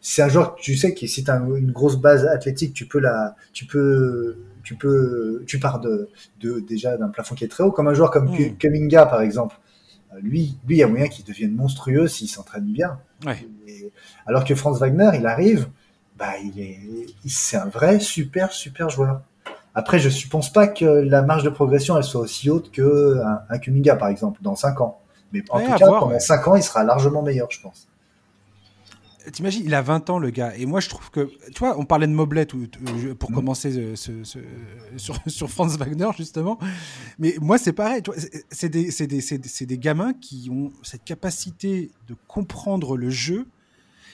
c'est 0.00 0.22
un 0.22 0.28
joueur 0.28 0.54
que 0.54 0.60
tu 0.60 0.76
sais 0.76 0.94
que 0.94 1.06
si 1.06 1.24
tu 1.24 1.30
as 1.30 1.36
une 1.36 1.72
grosse 1.72 1.96
base 1.96 2.26
athlétique, 2.26 2.74
tu 2.74 2.86
peux 2.86 3.00
la, 3.00 3.34
tu 3.52 3.66
peux, 3.66 4.36
tu 4.62 4.76
peux, 4.76 5.42
tu 5.46 5.58
pars 5.58 5.80
de, 5.80 6.08
de 6.40 6.60
déjà 6.60 6.96
d'un 6.96 7.08
plafond 7.08 7.34
qui 7.34 7.44
est 7.44 7.48
très 7.48 7.64
haut, 7.64 7.72
comme 7.72 7.88
un 7.88 7.94
joueur 7.94 8.10
comme 8.10 8.30
mmh. 8.30 8.56
Kuminga 8.58 9.06
par 9.06 9.22
exemple. 9.22 9.56
Euh, 10.12 10.20
lui, 10.22 10.58
lui, 10.66 10.76
il 10.76 10.78
y 10.78 10.82
a 10.82 10.86
moyen 10.86 11.08
qu'il 11.08 11.24
devienne 11.24 11.52
monstrueux 11.52 12.06
s'il 12.06 12.28
s'entraîne 12.28 12.72
bien. 12.72 12.98
alors 14.26 14.44
que 14.44 14.54
Franz 14.54 14.78
Wagner, 14.78 15.10
il 15.18 15.26
arrive, 15.26 15.68
bah, 16.18 16.32
il 16.42 16.60
est, 16.60 16.78
c'est 17.26 17.56
un 17.56 17.66
vrai 17.66 17.98
super 17.98 18.52
super 18.52 18.88
joueur. 18.88 19.22
Après, 19.74 19.98
je 19.98 20.08
ne 20.08 20.30
pense 20.30 20.52
pas 20.52 20.68
que 20.68 20.84
la 20.84 21.22
marge 21.22 21.42
de 21.42 21.50
progression 21.50 21.96
elle 21.96 22.04
soit 22.04 22.20
aussi 22.20 22.48
haute 22.48 22.70
que 22.70 23.20
un, 23.24 23.40
un 23.48 23.58
Kuminga 23.58 23.96
par 23.96 24.08
exemple 24.08 24.40
dans 24.42 24.54
5 24.54 24.80
ans. 24.80 25.00
Mais 25.34 25.42
en 25.50 25.60
tout 25.60 25.78
cas, 25.78 25.86
pendant 25.86 26.18
5 26.18 26.48
ans, 26.48 26.54
il 26.54 26.62
sera 26.62 26.84
largement 26.84 27.22
meilleur, 27.22 27.50
je 27.50 27.60
pense. 27.60 27.88
T'imagines, 29.32 29.62
il 29.64 29.74
a 29.74 29.80
20 29.80 30.10
ans, 30.10 30.18
le 30.18 30.30
gars. 30.30 30.54
Et 30.56 30.66
moi, 30.66 30.80
je 30.80 30.88
trouve 30.90 31.10
que. 31.10 31.30
Tu 31.52 31.58
vois, 31.58 31.78
on 31.78 31.86
parlait 31.86 32.06
de 32.06 32.12
Moblet 32.12 32.46
pour 32.46 33.30
mm. 33.30 33.34
commencer 33.34 33.76
euh, 33.76 33.96
sur, 33.96 35.16
sur, 35.26 35.50
Franz 35.50 35.78
Wagner, 35.78 36.10
justement. 36.16 36.58
Mais 37.18 37.34
moi, 37.40 37.56
c'est 37.58 37.72
pareil. 37.72 38.02
C'est 38.50 38.68
des, 38.68 38.90
des, 38.90 39.66
des, 39.66 39.78
gamins 39.78 40.12
qui 40.12 40.50
ont 40.52 40.70
cette 40.82 41.04
capacité 41.04 41.90
de 42.06 42.14
comprendre 42.28 42.96
le 42.96 43.08
jeu. 43.10 43.48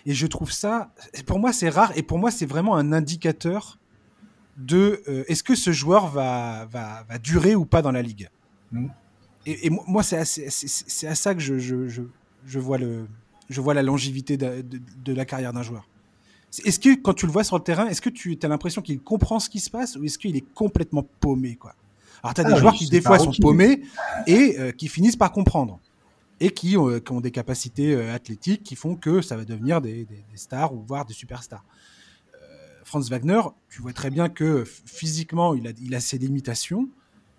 Et 0.06 0.14
je 0.14 0.26
trouve 0.26 0.52
ça. 0.52 0.92
Pour 1.26 1.40
moi, 1.40 1.52
c'est 1.52 1.68
rare. 1.68 1.92
Et 1.96 2.02
pour 2.02 2.18
moi, 2.18 2.30
c'est 2.30 2.46
vraiment 2.46 2.76
un 2.76 2.92
indicateur 2.92 3.78
de 4.56 5.02
euh, 5.08 5.24
est-ce 5.26 5.42
que 5.42 5.56
ce 5.56 5.72
joueur 5.72 6.06
va, 6.06 6.66
va, 6.70 7.04
va, 7.08 7.18
durer 7.18 7.54
ou 7.56 7.64
pas 7.64 7.82
dans 7.82 7.92
la 7.92 8.02
ligue? 8.02 8.30
Mm 8.72 8.88
et, 9.46 9.70
moi, 9.70 10.02
c'est 10.02 10.18
à, 10.18 11.14
ça 11.14 11.34
que 11.34 11.40
je, 11.40 11.58
je, 11.58 12.58
vois 12.58 12.78
le, 12.78 13.06
je 13.48 13.60
vois 13.60 13.74
la 13.74 13.82
longévité 13.82 14.36
de, 14.36 15.12
la 15.12 15.24
carrière 15.24 15.52
d'un 15.52 15.62
joueur. 15.62 15.86
Est-ce 16.64 16.80
que 16.80 16.94
quand 17.00 17.14
tu 17.14 17.26
le 17.26 17.32
vois 17.32 17.44
sur 17.44 17.56
le 17.56 17.62
terrain, 17.62 17.86
est-ce 17.86 18.00
que 18.00 18.10
tu 18.10 18.38
as 18.42 18.48
l'impression 18.48 18.82
qu'il 18.82 19.00
comprend 19.00 19.38
ce 19.38 19.48
qui 19.48 19.60
se 19.60 19.70
passe 19.70 19.96
ou 19.96 20.04
est-ce 20.04 20.18
qu'il 20.18 20.36
est 20.36 20.44
complètement 20.54 21.06
paumé 21.20 21.54
quoi? 21.54 21.74
Alors, 22.22 22.34
tu 22.34 22.40
as 22.42 22.44
des 22.44 22.52
ah, 22.52 22.56
joueurs 22.56 22.74
qui, 22.74 22.88
des 22.88 23.00
fois, 23.00 23.18
sont 23.18 23.32
paumés 23.40 23.82
et 24.26 24.56
euh, 24.58 24.72
qui 24.72 24.88
finissent 24.88 25.16
par 25.16 25.32
comprendre. 25.32 25.80
Et 26.42 26.50
qui, 26.50 26.76
ont 26.76 27.20
des 27.20 27.30
capacités 27.30 27.94
euh, 27.94 28.14
athlétiques 28.14 28.62
qui 28.62 28.74
font 28.74 28.94
que 28.94 29.22
ça 29.22 29.36
va 29.36 29.44
devenir 29.44 29.80
des, 29.80 30.06
stars 30.34 30.74
ou 30.74 30.82
voire 30.82 31.04
des 31.06 31.14
superstars. 31.14 31.64
Euh, 32.34 32.38
Franz 32.84 33.10
Wagner, 33.10 33.40
tu 33.70 33.80
vois 33.80 33.92
très 33.92 34.10
bien 34.10 34.28
que 34.28 34.64
physiquement, 34.64 35.54
il 35.54 35.66
a, 35.66 35.70
il 35.80 35.94
a 35.94 36.00
ses 36.00 36.18
limitations, 36.18 36.88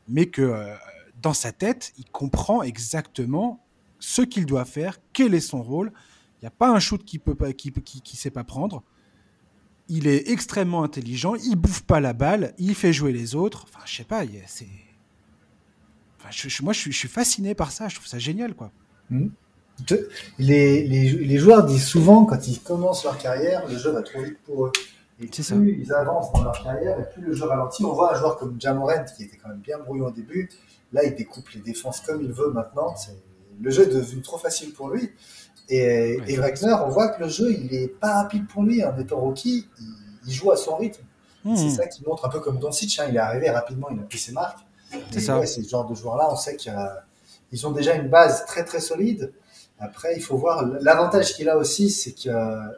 mais 0.08 0.28
que 0.28 0.76
dans 1.22 1.34
sa 1.34 1.52
tête, 1.52 1.94
il 1.98 2.06
comprend 2.06 2.64
exactement 2.64 3.64
ce 4.00 4.22
qu'il 4.22 4.46
doit 4.46 4.66
faire, 4.66 4.98
quel 5.14 5.34
est 5.34 5.40
son 5.40 5.62
rôle. 5.62 5.92
Il 6.38 6.46
n'y 6.46 6.48
a 6.48 6.52
pas 6.52 6.70
un 6.70 6.80
shoot 6.80 7.04
qu'il 7.06 7.20
peut 7.20 7.36
pas, 7.36 7.54
qui, 7.54 7.72
qui, 7.72 8.18
sait 8.18 8.32
pas 8.32 8.44
prendre. 8.44 8.84
Il 9.88 10.08
est 10.08 10.30
extrêmement 10.30 10.84
intelligent. 10.84 11.36
Il 11.36 11.56
bouffe 11.56 11.84
pas 11.84 12.00
la 12.00 12.14
balle. 12.14 12.54
Il 12.58 12.74
fait 12.74 12.94
jouer 12.94 13.12
les 13.12 13.36
autres. 13.36 13.66
Enfin, 13.70 13.86
je 13.86 13.96
sais 13.98 14.04
pas. 14.04 14.24
C'est. 14.48 14.68
moi, 16.64 16.74
je 16.74 16.90
suis, 16.90 17.08
fasciné 17.08 17.54
par 17.54 17.72
ça. 17.72 17.88
Je 17.90 17.96
trouve 17.96 18.08
ça 18.08 18.18
génial, 18.18 18.56
quoi. 18.56 18.72
Hmm. 19.10 19.28
Les, 20.40 20.88
les, 20.88 21.38
joueurs 21.38 21.66
disent 21.66 21.86
souvent, 21.86 22.26
quand 22.26 22.48
ils 22.48 22.60
commencent 22.60 23.04
leur 23.04 23.18
carrière, 23.18 23.68
le 23.68 23.78
jeu 23.78 23.92
va 23.92 24.02
trop 24.02 24.22
vite 24.22 24.38
pour 24.44 24.68
eux. 24.68 24.72
Et 25.20 25.28
plus 25.28 25.44
ça. 25.44 25.56
ils 25.56 25.94
avancent 25.94 26.32
dans 26.34 26.44
leur 26.44 26.64
carrière, 26.64 27.00
et 27.00 27.10
plus 27.14 27.22
le 27.22 27.34
jeu 27.34 27.46
ralentit. 27.46 27.86
On 27.86 27.94
voit 27.94 28.16
un 28.16 28.20
joueur 28.20 28.38
comme 28.38 28.60
Jamorant, 28.60 29.06
qui 29.16 29.24
était 29.24 29.38
quand 29.38 29.50
même 29.50 29.60
bien 29.60 29.78
brouillon 29.80 30.08
au 30.08 30.12
début, 30.12 30.50
Là, 30.94 31.04
il 31.04 31.16
découpe 31.16 31.50
les 31.50 31.62
défenses 31.62 32.02
comme 32.02 32.22
il 32.22 32.32
veut 32.32 32.52
maintenant. 32.52 32.94
Le 33.62 33.72
jeu 33.72 33.84
est 33.84 33.94
devenu 33.94 34.22
trop 34.22 34.38
facile 34.38 34.74
pour 34.74 34.90
lui. 34.90 35.12
Et, 35.70 36.36
Wagner, 36.36 36.74
on 36.86 36.90
voit 36.90 37.10
que 37.10 37.24
le 37.24 37.30
jeu, 37.30 37.52
il 37.54 37.74
est 37.74 37.88
pas 37.88 38.24
rapide 38.24 38.48
pour 38.48 38.64
lui. 38.64 38.84
En 38.84 38.98
étant 38.98 39.20
rookie, 39.20 39.68
il, 40.28 40.34
joue 40.34 40.52
à 40.52 40.58
son 40.58 40.76
rythme. 40.76 41.04
Hmm. 41.46 41.56
C'est 41.56 41.70
ça 41.70 41.88
qui 41.88 42.04
montre 42.06 42.26
un 42.26 42.30
peu 42.30 42.40
comme 42.40 42.60
Doncic. 42.60 43.00
Hein, 43.00 43.06
il 43.10 43.16
est 43.16 43.20
arrivé 43.20 43.50
rapidement, 43.50 43.88
il 43.90 44.00
a 44.00 44.04
pris 44.04 44.18
ses 44.18 44.34
marques. 44.34 44.60
C'est 45.12 45.22
ça. 45.22 45.40
c'est 45.46 45.64
ce 45.64 45.70
genre 45.70 45.88
de 45.88 45.96
joueurs-là. 45.96 46.28
On 46.30 46.36
sait 46.36 46.58
qu'ils 46.58 47.68
ont 47.68 47.72
déjà 47.72 47.96
une 47.96 48.10
base 48.10 48.46
très 48.46 48.66
très 48.66 48.82
solide. 48.82 49.32
Après, 49.80 50.16
il 50.16 50.22
faut 50.22 50.38
voir. 50.38 50.66
L'avantage 50.82 51.34
qu'il 51.34 51.50
a 51.50 51.58
aussi, 51.58 51.90
c'est 51.90 52.12
que 52.12 52.30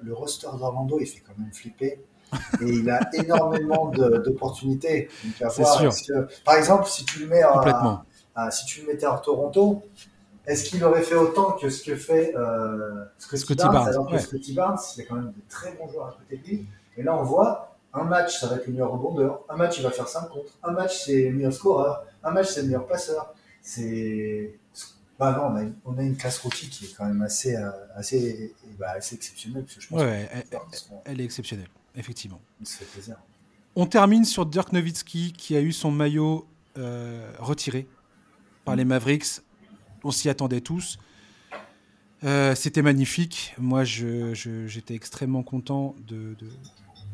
le 0.03 0.14
roster 0.14 0.47
d'Orlando, 0.57 0.99
il 0.99 1.07
fait 1.07 1.22
quand 1.26 1.38
même 1.38 1.51
flipper 1.51 1.99
et 2.62 2.66
il 2.66 2.90
a 2.90 3.00
énormément 3.14 3.88
d'opportunités. 3.88 5.10
par 6.46 6.56
exemple, 6.56 6.88
si 6.88 7.06
tu 7.06 7.20
le 7.20 7.28
mets 7.28 7.42
si 8.52 8.66
tu 8.66 8.82
le 8.82 8.88
mettais 8.88 9.06
en 9.08 9.18
Toronto, 9.18 9.84
est-ce 10.46 10.66
qu'il 10.66 10.84
aurait 10.84 11.04
fait 11.04 11.16
autant 11.16 11.54
que 11.54 11.70
ce 11.70 11.84
que 11.84 11.96
fait 11.96 12.34
euh, 12.36 13.06
Scotty, 13.18 13.56
Barnes, 13.64 13.88
Alors 13.88 14.08
que 14.10 14.18
Scotty 14.18 14.54
Barnes, 14.54 14.78
il 14.98 15.02
a 15.02 15.06
quand 15.06 15.16
même 15.16 15.28
de 15.32 15.42
très 15.50 15.72
bons 15.74 15.88
joueurs 15.90 16.08
à 16.08 16.12
côté 16.20 16.38
de 16.38 16.48
lui. 16.48 16.68
Et 16.98 17.04
là, 17.04 17.16
on 17.16 17.24
voit, 17.24 17.70
Un 17.94 18.04
match, 18.06 18.40
ça 18.40 18.48
va 18.48 18.56
être 18.56 18.66
le 18.68 18.74
meilleur 18.74 18.92
rebondeur. 18.92 19.42
Un 19.50 19.56
match, 19.56 19.78
il 19.78 19.84
va 19.84 19.92
faire 19.92 20.08
5 20.08 20.28
contre. 20.30 20.52
Un 20.64 20.72
match, 20.72 21.04
c'est 21.06 21.30
le 21.30 21.36
meilleur 21.36 21.54
scoreur. 21.54 22.04
Un 22.24 22.32
match, 22.32 22.48
c'est 22.48 22.62
le 22.62 22.68
meilleur 22.68 22.88
passeur. 22.88 23.34
C'est. 23.62 24.58
Bah 25.20 25.32
non, 25.38 25.46
on 25.52 25.56
a, 25.56 25.62
une, 25.62 25.76
on 25.86 25.98
a 25.98 26.02
une 26.02 26.18
classe 26.18 26.40
rookie 26.40 26.70
qui 26.70 26.86
est 26.86 26.94
quand 26.98 27.06
même 27.06 27.22
assez, 27.22 27.56
euh, 27.56 27.70
assez, 27.96 28.54
bah, 28.80 28.88
assez 28.98 29.14
exceptionnelle. 29.16 29.64
Parce 29.64 29.76
que 29.76 29.82
je 29.82 29.88
pense 29.90 30.02
Ouais, 30.02 30.28
que- 30.28 30.38
elle, 30.38 30.44
elle- 30.52 31.02
elle 31.06 31.22
est 31.22 31.24
exceptionnelle, 31.24 31.68
effectivement. 31.96 32.41
Plaisir. 32.94 33.18
On 33.76 33.86
termine 33.86 34.24
sur 34.26 34.46
Dirk 34.46 34.72
Nowitzki 34.72 35.34
qui 35.34 35.56
a 35.56 35.62
eu 35.62 35.72
son 35.72 35.91
maillot 35.91 36.48
euh, 36.78 37.32
retiré 37.39 37.88
par 38.66 38.76
les 38.76 38.86
Mavericks. 38.86 39.41
On 40.04 40.12
s'y 40.12 40.30
attendait 40.30 40.62
tous. 40.62 40.98
Euh, 42.24 42.56
C'était 42.56 42.82
magnifique. 42.82 43.54
Moi, 43.58 43.84
j'étais 43.84 44.94
extrêmement 44.96 45.44
content 45.44 45.96
de- 46.08 46.36
de- 46.39 46.50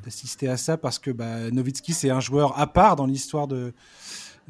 d'assister 0.04 0.48
à 0.48 0.58
ça 0.58 0.78
parce 0.78 1.00
que 1.00 1.12
bah, 1.12 1.50
Nowitzki, 1.52 1.94
c'est 1.94 2.10
un 2.10 2.20
joueur 2.20 2.58
à 2.60 2.68
part 2.68 2.96
dans 2.96 3.06
l'histoire 3.06 3.48
de, 3.48 3.74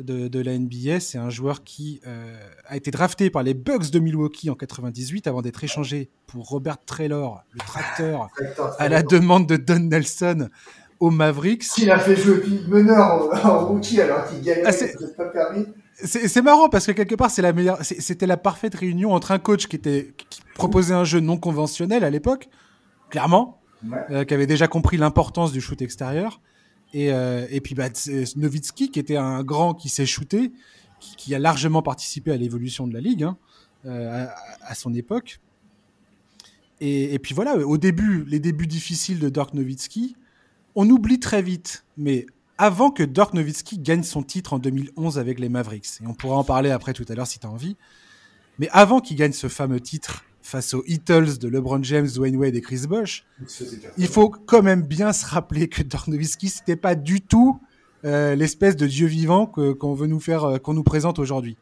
de, 0.04 0.28
de 0.28 0.39
la 0.41 0.58
NBA. 0.58 1.00
C'est 1.00 1.18
un 1.18 1.30
joueur 1.30 1.64
qui 1.64 2.02
euh, 2.08 2.38
a 2.66 2.76
été 2.78 2.91
drafté 2.91 3.30
par 3.30 3.43
les 3.43 3.54
Bucks 3.54 3.91
de 3.91 4.00
Milwaukee 4.00 4.50
en 4.50 4.56
98 4.56 5.28
avant 5.28 5.41
d'être 5.41 5.64
échangé 5.64 6.10
pour 6.28 6.47
Robert 6.47 6.78
Traylor, 6.86 7.43
le 7.52 7.60
tracteur, 7.60 8.30
à 8.80 8.89
la 8.89 9.04
demande 9.04 9.47
de 9.47 9.58
Don 9.58 9.80
Nelson 9.80 10.50
aux 11.00 11.12
Mavericks. 11.12 11.64
S'il 11.64 11.89
a 11.91 12.00
fait 12.00 12.16
jouer 12.16 12.43
meneur 12.68 13.30
en, 13.45 13.66
rookie 13.68 14.02
alors 14.02 14.26
qu'il 14.30 14.41
gagnait, 14.41 14.64
Ah, 14.66 14.72
c'est- 14.72 15.16
pas 15.16 15.26
permis. 15.26 15.66
C'est 16.02 16.41
marrant 16.41 16.70
parce 16.70 16.86
que 16.86 16.93
quelque 16.93 17.16
part, 17.16 17.30
c'est 17.30 17.41
la 17.41 17.52
meilleure. 17.52 17.78
C'était 17.82 18.26
la 18.26 18.38
parfaite 18.38 18.74
réunion 18.74 19.12
entre 19.14 19.32
un 19.32 19.39
coach 19.39 19.68
qui 19.68 19.76
était 19.76 20.14
qui 20.30 20.39
proposait 20.56 20.93
un 20.93 21.04
jeu 21.04 21.20
non 21.20 21.36
conventionnel 21.36 22.06
à 22.06 22.10
l'époque, 22.10 22.47
clairement, 23.10 23.60
Ouais. 23.86 23.97
euh, 24.12 24.24
qui 24.24 24.34
avait 24.34 24.47
déjà 24.47 24.68
compris 24.70 24.95
l'importance 24.95 25.52
du 25.52 25.60
shoot 25.60 25.82
extérieur, 25.82 26.39
et, 26.94 27.12
euh, 27.12 27.46
et 27.50 27.62
puis 27.62 27.76
bah, 27.76 27.90
c'est 27.94 28.36
Nowitzki 28.36 28.92
qui 28.92 29.00
était 29.00 29.18
un 29.18 29.44
grand 29.44 29.74
qui 29.74 29.90
s'est 29.90 30.06
shooté, 30.06 30.52
qui, 31.00 31.34
a 31.34 31.40
largement 31.40 31.82
participé 31.82 32.32
à 32.32 32.38
l'évolution 32.38 32.88
de 32.88 32.94
la 32.94 33.00
ligue 33.00 33.24
hein, 33.24 33.38
euh, 33.86 34.28
à, 34.28 34.72
à 34.72 34.76
son 34.76 34.94
époque. 34.94 35.40
Et, 36.82 37.14
et 37.14 37.20
puis 37.20 37.34
voilà, 37.34 37.58
au 37.58 37.78
début, 37.78 38.26
les 38.26 38.40
débuts 38.40 38.68
difficiles 38.68 39.20
de 39.20 39.30
Dirk 39.30 39.54
Nowitzki, 39.54 40.16
on 40.76 40.90
oublie 40.90 41.20
très 41.20 41.42
vite, 41.42 41.86
mais 41.98 42.26
avant 42.58 42.92
que 42.92 43.04
Dirk 43.04 43.34
Nowitzki 43.34 43.80
gagne 43.80 44.04
son 44.04 44.24
titre 44.24 44.54
en 44.54 44.60
2011 44.60 45.20
avec 45.20 45.40
les 45.40 45.50
Mavericks, 45.50 46.02
et 46.02 46.08
on 46.08 46.14
pourra 46.14 46.38
en 46.38 46.44
parler 46.44 46.72
après 46.72 46.94
tout 46.94 47.06
à 47.08 47.16
l'heure 47.16 47.28
si 47.28 47.40
tu 47.40 47.48
as 47.48 47.50
envie, 47.50 47.78
mais 48.60 48.70
avant 48.72 49.00
qu'il 49.00 49.18
gagne 49.18 49.32
ce 49.32 49.48
fameux 49.48 49.80
titre 49.80 50.26
face 50.50 50.74
aux 50.74 50.84
Heatles 50.88 51.38
de 51.38 51.47
LeBron 51.47 51.82
James, 51.84 52.08
Dwayne 52.08 52.36
Wade 52.36 52.56
et 52.56 52.62
Chris 52.62 52.82
Bosh, 52.88 53.24
Il 53.97 54.08
faut 54.08 54.30
quand 54.30 54.62
même 54.62 54.82
bien 54.82 55.14
se 55.14 55.26
rappeler 55.26 55.68
que 55.70 55.84
Dirk 55.84 56.08
Nowitzki, 56.08 56.50
c'était 56.50 56.76
pas 56.76 56.95
du 56.95 57.22
tout 57.22 57.60
euh, 58.04 58.36
l'espèce 58.36 58.76
de 58.76 58.88
dieu 58.88 59.08
vivant 59.08 59.45
qu'on 59.45 59.93
veut 59.93 60.08
nous 60.08 60.20
faire, 60.20 60.43
euh, 60.45 60.58
qu'on 60.58 60.74
nous 60.74 60.84
présente 60.84 61.20
aujourd'hui. 61.20 61.58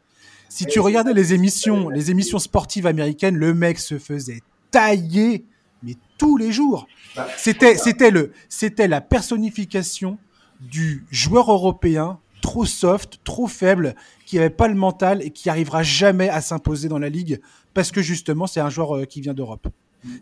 Si 0.48 0.64
tu 0.64 0.80
regardais 0.80 1.12
les 1.12 1.34
émissions, 1.34 1.90
les 1.90 2.10
émissions 2.10 2.38
sportives 2.38 2.86
américaines, 2.86 3.36
le 3.36 3.52
mec 3.52 3.78
se 3.78 3.98
faisait 3.98 4.40
tailler, 4.70 5.44
mais 5.82 5.96
tous 6.16 6.36
les 6.36 6.50
jours. 6.52 6.86
Bah, 7.14 7.28
C'était, 7.36 7.76
c'était 7.76 8.10
le, 8.10 8.32
c'était 8.48 8.88
la 8.88 9.00
personnification 9.00 10.18
du 10.60 11.04
joueur 11.10 11.52
européen 11.52 12.18
trop 12.40 12.64
soft, 12.64 13.20
trop 13.24 13.46
faible, 13.46 13.94
qui 14.24 14.38
avait 14.38 14.48
pas 14.48 14.68
le 14.68 14.74
mental 14.74 15.22
et 15.22 15.30
qui 15.30 15.50
arrivera 15.50 15.82
jamais 15.82 16.28
à 16.28 16.40
s'imposer 16.40 16.88
dans 16.88 16.98
la 16.98 17.08
ligue 17.08 17.40
parce 17.78 17.92
que 17.92 18.02
justement 18.02 18.48
c'est 18.48 18.58
un 18.58 18.70
joueur 18.70 18.96
euh, 18.96 19.04
qui 19.04 19.20
vient 19.20 19.34
d'Europe. 19.34 19.68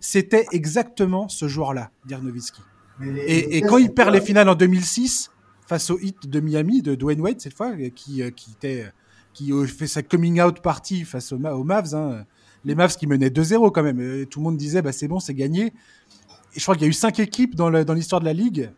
C'était 0.00 0.44
exactement 0.52 1.26
ce 1.30 1.48
joueur-là, 1.48 1.90
les- 3.00 3.10
Et, 3.22 3.56
et 3.56 3.60
quand 3.62 3.78
il 3.78 3.90
perd 3.94 4.12
les 4.12 4.20
finales 4.20 4.48
en 4.50 4.54
2006 4.54 5.30
face 5.66 5.88
au 5.88 5.98
hit 5.98 6.28
de 6.28 6.40
Miami 6.40 6.82
de 6.82 6.94
Dwayne 6.94 7.20
Wade 7.22 7.40
cette 7.40 7.54
fois, 7.54 7.70
euh, 7.72 7.88
qui 7.88 8.22
euh, 8.22 8.30
qui 8.30 8.50
était 8.52 8.84
qui 9.32 9.50
fait 9.66 9.86
sa 9.86 10.02
coming 10.02 10.38
out 10.40 10.60
party 10.60 11.04
face 11.04 11.32
aux, 11.32 11.38
Ma- 11.38 11.54
aux 11.54 11.64
Mavs, 11.64 11.94
hein. 11.94 12.24
les 12.66 12.74
Mavs 12.74 12.94
qui 12.96 13.06
menaient 13.06 13.28
2-0 13.30 13.70
quand 13.72 13.82
même. 13.82 14.00
Euh, 14.00 14.26
Tout 14.26 14.40
le 14.40 14.44
monde 14.44 14.58
disait 14.58 14.82
bah 14.82 14.92
c'est 14.92 15.08
bon, 15.08 15.18
c'est 15.18 15.34
gagné. 15.34 15.72
Et 16.54 16.58
je 16.58 16.62
crois 16.62 16.74
qu'il 16.74 16.82
y 16.84 16.86
a 16.86 16.90
eu 16.90 16.92
cinq 16.94 17.18
équipes 17.20 17.54
dans 17.54 17.70
l'histoire 17.94 18.20
de 18.20 18.26
la 18.26 18.32
ligue. 18.34 18.70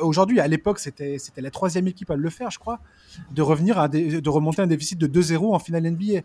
Aujourd'hui, 0.00 0.40
à 0.40 0.48
l'époque, 0.48 0.78
c'était 0.78 1.18
la 1.36 1.50
troisième 1.50 1.86
équipe 1.86 2.10
à 2.10 2.16
le 2.16 2.30
faire, 2.30 2.50
je 2.50 2.58
crois, 2.58 2.80
de 3.30 3.42
revenir 3.42 3.78
à 3.78 3.88
de 3.88 4.28
remonter 4.30 4.62
un 4.62 4.66
déficit 4.66 4.98
de 4.98 5.06
2-0 5.06 5.54
en 5.54 5.58
finale 5.58 5.84
NBA. 5.90 6.20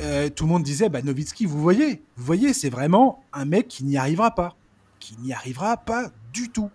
Euh, 0.00 0.28
tout 0.28 0.44
le 0.44 0.50
monde 0.50 0.62
disait 0.62 0.88
bah 0.88 1.02
Nowitzki, 1.02 1.44
vous 1.46 1.60
voyez, 1.60 2.02
vous 2.16 2.24
voyez, 2.24 2.52
c'est 2.52 2.70
vraiment 2.70 3.24
un 3.32 3.44
mec 3.44 3.68
qui 3.68 3.84
n'y 3.84 3.96
arrivera 3.96 4.34
pas, 4.34 4.56
qui 5.00 5.16
n'y 5.18 5.32
arrivera 5.32 5.76
pas 5.76 6.10
du 6.32 6.50
tout. 6.50 6.70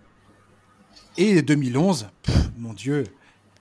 Et 1.18 1.42
2011, 1.42 2.10
pff, 2.22 2.52
mon 2.58 2.74
Dieu, 2.74 3.06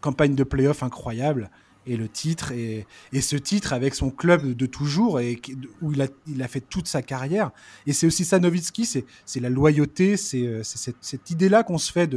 campagne 0.00 0.34
de 0.34 0.44
playoff 0.44 0.82
incroyable. 0.82 1.50
Et 1.84 1.96
le 1.96 2.08
titre, 2.08 2.52
et, 2.52 2.86
ce 3.20 3.34
titre 3.34 3.72
avec 3.72 3.96
son 3.96 4.10
club 4.10 4.54
de 4.54 4.66
toujours, 4.66 5.18
et 5.18 5.40
où 5.80 5.92
il 5.92 6.42
a, 6.42 6.48
fait 6.48 6.60
toute 6.60 6.86
sa 6.86 7.02
carrière. 7.02 7.50
Et 7.86 7.92
c'est 7.92 8.06
aussi 8.06 8.24
ça, 8.24 8.38
Nowitzki, 8.38 8.86
c'est 8.86 9.40
la 9.40 9.48
loyauté, 9.48 10.16
c'est 10.16 10.46
euh, 10.46 10.62
cette, 10.62 10.96
cette 11.00 11.30
idée-là 11.30 11.64
qu'on 11.64 11.78
se 11.78 11.90
fait 11.90 12.08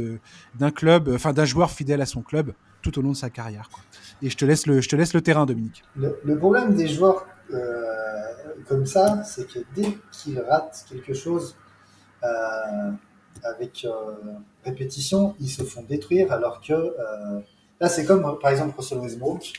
d'un 0.54 0.70
club, 0.70 1.10
enfin 1.12 1.32
d'un 1.32 1.44
joueur 1.44 1.72
fidèle 1.72 2.00
à 2.00 2.06
son 2.06 2.22
club 2.22 2.54
tout 2.80 2.96
au 2.98 3.02
long 3.02 3.10
de 3.10 3.16
sa 3.16 3.30
carrière. 3.30 3.68
Et 4.22 4.30
je 4.30 4.36
te 4.36 4.44
laisse 4.44 4.66
le, 4.66 5.20
terrain, 5.20 5.46
Dominique. 5.46 5.82
Le, 5.96 6.38
problème 6.38 6.74
des 6.74 6.88
joueurs 6.88 7.26
comme 8.68 8.86
ça, 8.86 9.22
c'est 9.24 9.46
que 9.46 9.60
dès 9.74 9.96
qu'ils 10.12 10.40
ratent 10.40 10.84
quelque 10.88 11.14
chose 11.14 11.56
euh, 12.24 12.90
avec 13.44 13.84
euh, 13.84 14.16
répétition, 14.64 15.34
ils 15.40 15.48
se 15.48 15.62
font 15.62 15.82
détruire. 15.82 16.32
Alors 16.32 16.60
que 16.60 16.72
euh, 16.72 17.40
là, 17.80 17.88
c'est 17.88 18.04
comme 18.04 18.24
euh, 18.24 18.32
par 18.32 18.50
exemple 18.50 18.74
Russell 18.76 18.98
Westbrook. 18.98 19.52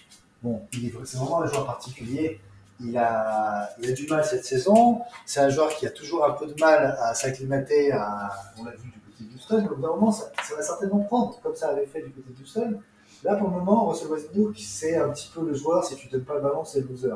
Bon, 0.43 0.61
c'est 1.03 1.17
vraiment 1.17 1.41
un 1.41 1.47
joueur 1.47 1.65
particulier. 1.65 2.39
Il 2.79 2.95
a, 2.97 3.71
il 3.81 3.89
a 3.89 3.93
du 3.93 4.05
mal 4.07 4.23
cette 4.23 4.45
saison. 4.45 5.01
C'est 5.25 5.39
un 5.39 5.49
joueur 5.49 5.69
qui 5.69 5.87
a 5.87 5.89
toujours 5.89 6.25
un 6.25 6.31
peu 6.31 6.45
de 6.45 6.59
mal 6.59 6.95
à 6.99 7.13
s'acclimater 7.13 7.91
à. 7.91 8.29
On 8.59 8.65
l'a 8.65 8.71
vu 8.71 8.89
du 8.89 8.99
côté 8.99 9.23
d'Houston. 9.33 9.67
Au 9.71 9.75
bout 9.75 9.81
moment, 9.81 10.11
ça, 10.11 10.31
va 10.55 10.61
certainement 10.61 10.99
prendre, 10.99 11.39
comme 11.41 11.55
ça 11.55 11.69
avait 11.69 11.87
fait 11.87 12.01
du 12.01 12.11
côté 12.11 12.29
d'Houston. 12.37 12.79
Là, 13.23 13.35
pour 13.35 13.49
le 13.49 13.55
moment, 13.55 13.87
Russell 13.87 14.09
Westbrook, 14.09 14.55
c'est 14.59 14.95
un 14.95 15.09
petit 15.09 15.31
peu 15.33 15.43
le 15.43 15.55
joueur, 15.55 15.83
si 15.83 15.95
tu 15.95 16.07
donnes 16.07 16.23
pas 16.23 16.35
le 16.35 16.41
ballon, 16.41 16.63
c'est 16.63 16.81
le 16.81 16.87
loser. 16.87 17.15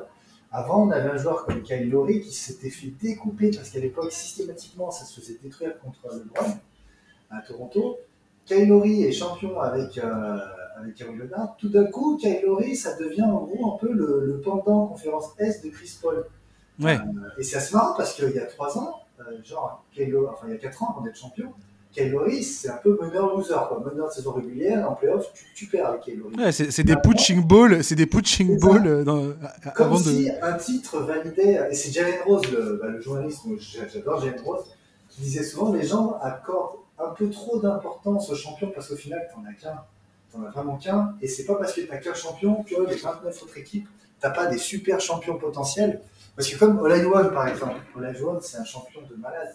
Avant, 0.52 0.86
on 0.86 0.92
avait 0.92 1.10
un 1.10 1.18
joueur 1.18 1.46
comme 1.46 1.62
Kyle 1.62 1.90
Lowry 1.90 2.22
qui 2.22 2.34
s'était 2.34 2.70
fait 2.70 2.92
découper 3.02 3.52
parce 3.52 3.70
qu'à 3.70 3.80
l'époque, 3.80 4.12
systématiquement, 4.12 4.92
ça 4.92 5.06
se 5.06 5.20
faisait 5.20 5.40
détruire 5.42 5.80
contre 5.80 6.14
LeBron 6.14 6.58
à 7.30 7.42
Toronto. 7.42 7.98
Kyle 8.46 8.68
Lowry 8.68 9.04
est 9.04 9.14
champion 9.14 9.62
avec, 9.62 9.98
euh, 9.98 10.38
avec 10.76 11.00
Leonard. 11.00 11.56
Tout 11.58 11.70
d'un 11.70 11.86
coup, 11.86 12.18
Kyle 12.18 12.42
Lowry, 12.44 12.76
ça 12.76 12.98
devient 12.98 13.24
en 13.24 13.46
gros 13.46 13.76
un 13.76 13.78
peu 13.78 13.94
le, 13.94 14.26
le 14.26 14.42
pendant 14.42 14.88
conférence 14.88 15.32
S 15.40 15.62
de 15.62 15.70
Chris 15.70 15.98
Paul. 16.02 16.26
Ouais. 16.82 16.98
Euh, 16.98 17.40
et 17.40 17.44
c'est 17.44 17.58
assez 17.58 17.74
marrant 17.74 17.96
parce 17.96 18.14
qu'il 18.14 18.32
y 18.32 18.40
a 18.40 18.46
trois 18.46 18.78
ans, 18.78 19.02
euh, 19.20 19.42
genre, 19.44 19.86
Kyle 19.94 20.16
enfin 20.30 20.48
il 20.48 20.54
y 20.54 20.56
a 20.56 20.58
quatre 20.58 20.82
ans 20.84 20.90
avant 20.92 21.02
d'être 21.02 21.18
champion, 21.18 21.54
Lowry, 21.98 22.44
c'est 22.44 22.70
un 22.70 22.78
peu 22.78 22.98
meneur-loser, 23.02 23.54
quoi. 23.68 23.84
Meneur 23.86 24.08
de 24.08 24.14
saison 24.14 24.32
régulière, 24.34 24.90
en 24.90 24.96
playoff, 24.96 25.32
tu, 25.34 25.46
tu 25.54 25.66
perds 25.68 25.88
avec 25.88 26.08
Lowry. 26.08 26.36
Ouais, 26.38 26.52
c'est 26.52 26.84
des 26.84 26.96
punching 26.96 27.44
balls, 27.46 27.84
c'est 27.84 27.96
des 27.96 28.06
punching 28.06 28.58
balls 28.60 28.88
euh, 28.88 29.04
dans, 29.04 29.30
à- 29.66 29.70
Comme 29.72 29.88
avant 29.88 29.98
de. 29.98 30.04
si 30.04 30.30
un 30.42 30.54
titre 30.54 31.00
validait, 31.00 31.60
et 31.70 31.76
c'est 31.76 31.92
Jalen 31.92 32.20
Rose, 32.26 32.44
le, 32.52 32.80
bah, 32.82 32.88
le 32.88 33.02
journaliste, 33.02 33.42
j'adore 33.94 34.22
Jalen 34.22 34.42
Rose, 34.42 34.64
qui 35.10 35.22
disait 35.22 35.44
souvent 35.44 35.74
les 35.74 35.86
gens 35.86 36.18
accordent 36.22 36.78
un 36.98 37.10
peu 37.10 37.30
trop 37.30 37.60
d'importance 37.60 38.30
aux 38.30 38.36
champions 38.36 38.72
parce 38.74 38.88
qu'au 38.88 38.96
final, 38.96 39.28
t'en 39.34 39.44
as 39.50 39.54
qu'un, 39.54 39.82
t'en 40.32 40.44
as 40.46 40.52
vraiment 40.52 40.78
qu'un, 40.78 41.16
et 41.22 41.28
c'est 41.28 41.44
pas 41.46 41.56
parce 41.56 41.74
que 41.74 41.82
t'as 41.82 41.98
qu'un 41.98 42.14
champion 42.14 42.64
que 42.64 42.76
les 42.90 42.96
29 42.96 43.44
autres 43.44 43.58
équipes, 43.58 43.88
t'as 44.20 44.30
pas 44.30 44.46
des 44.46 44.58
super 44.60 45.00
champions 45.02 45.38
potentiels. 45.38 46.00
Parce 46.36 46.48
que 46.48 46.58
comme 46.58 46.80
Olajuwon 46.80 47.30
par 47.34 47.48
exemple, 47.50 47.76
Olajuwon 47.98 48.40
c'est 48.42 48.58
un 48.58 48.64
champion 48.64 49.02
de 49.10 49.16
malade. 49.16 49.54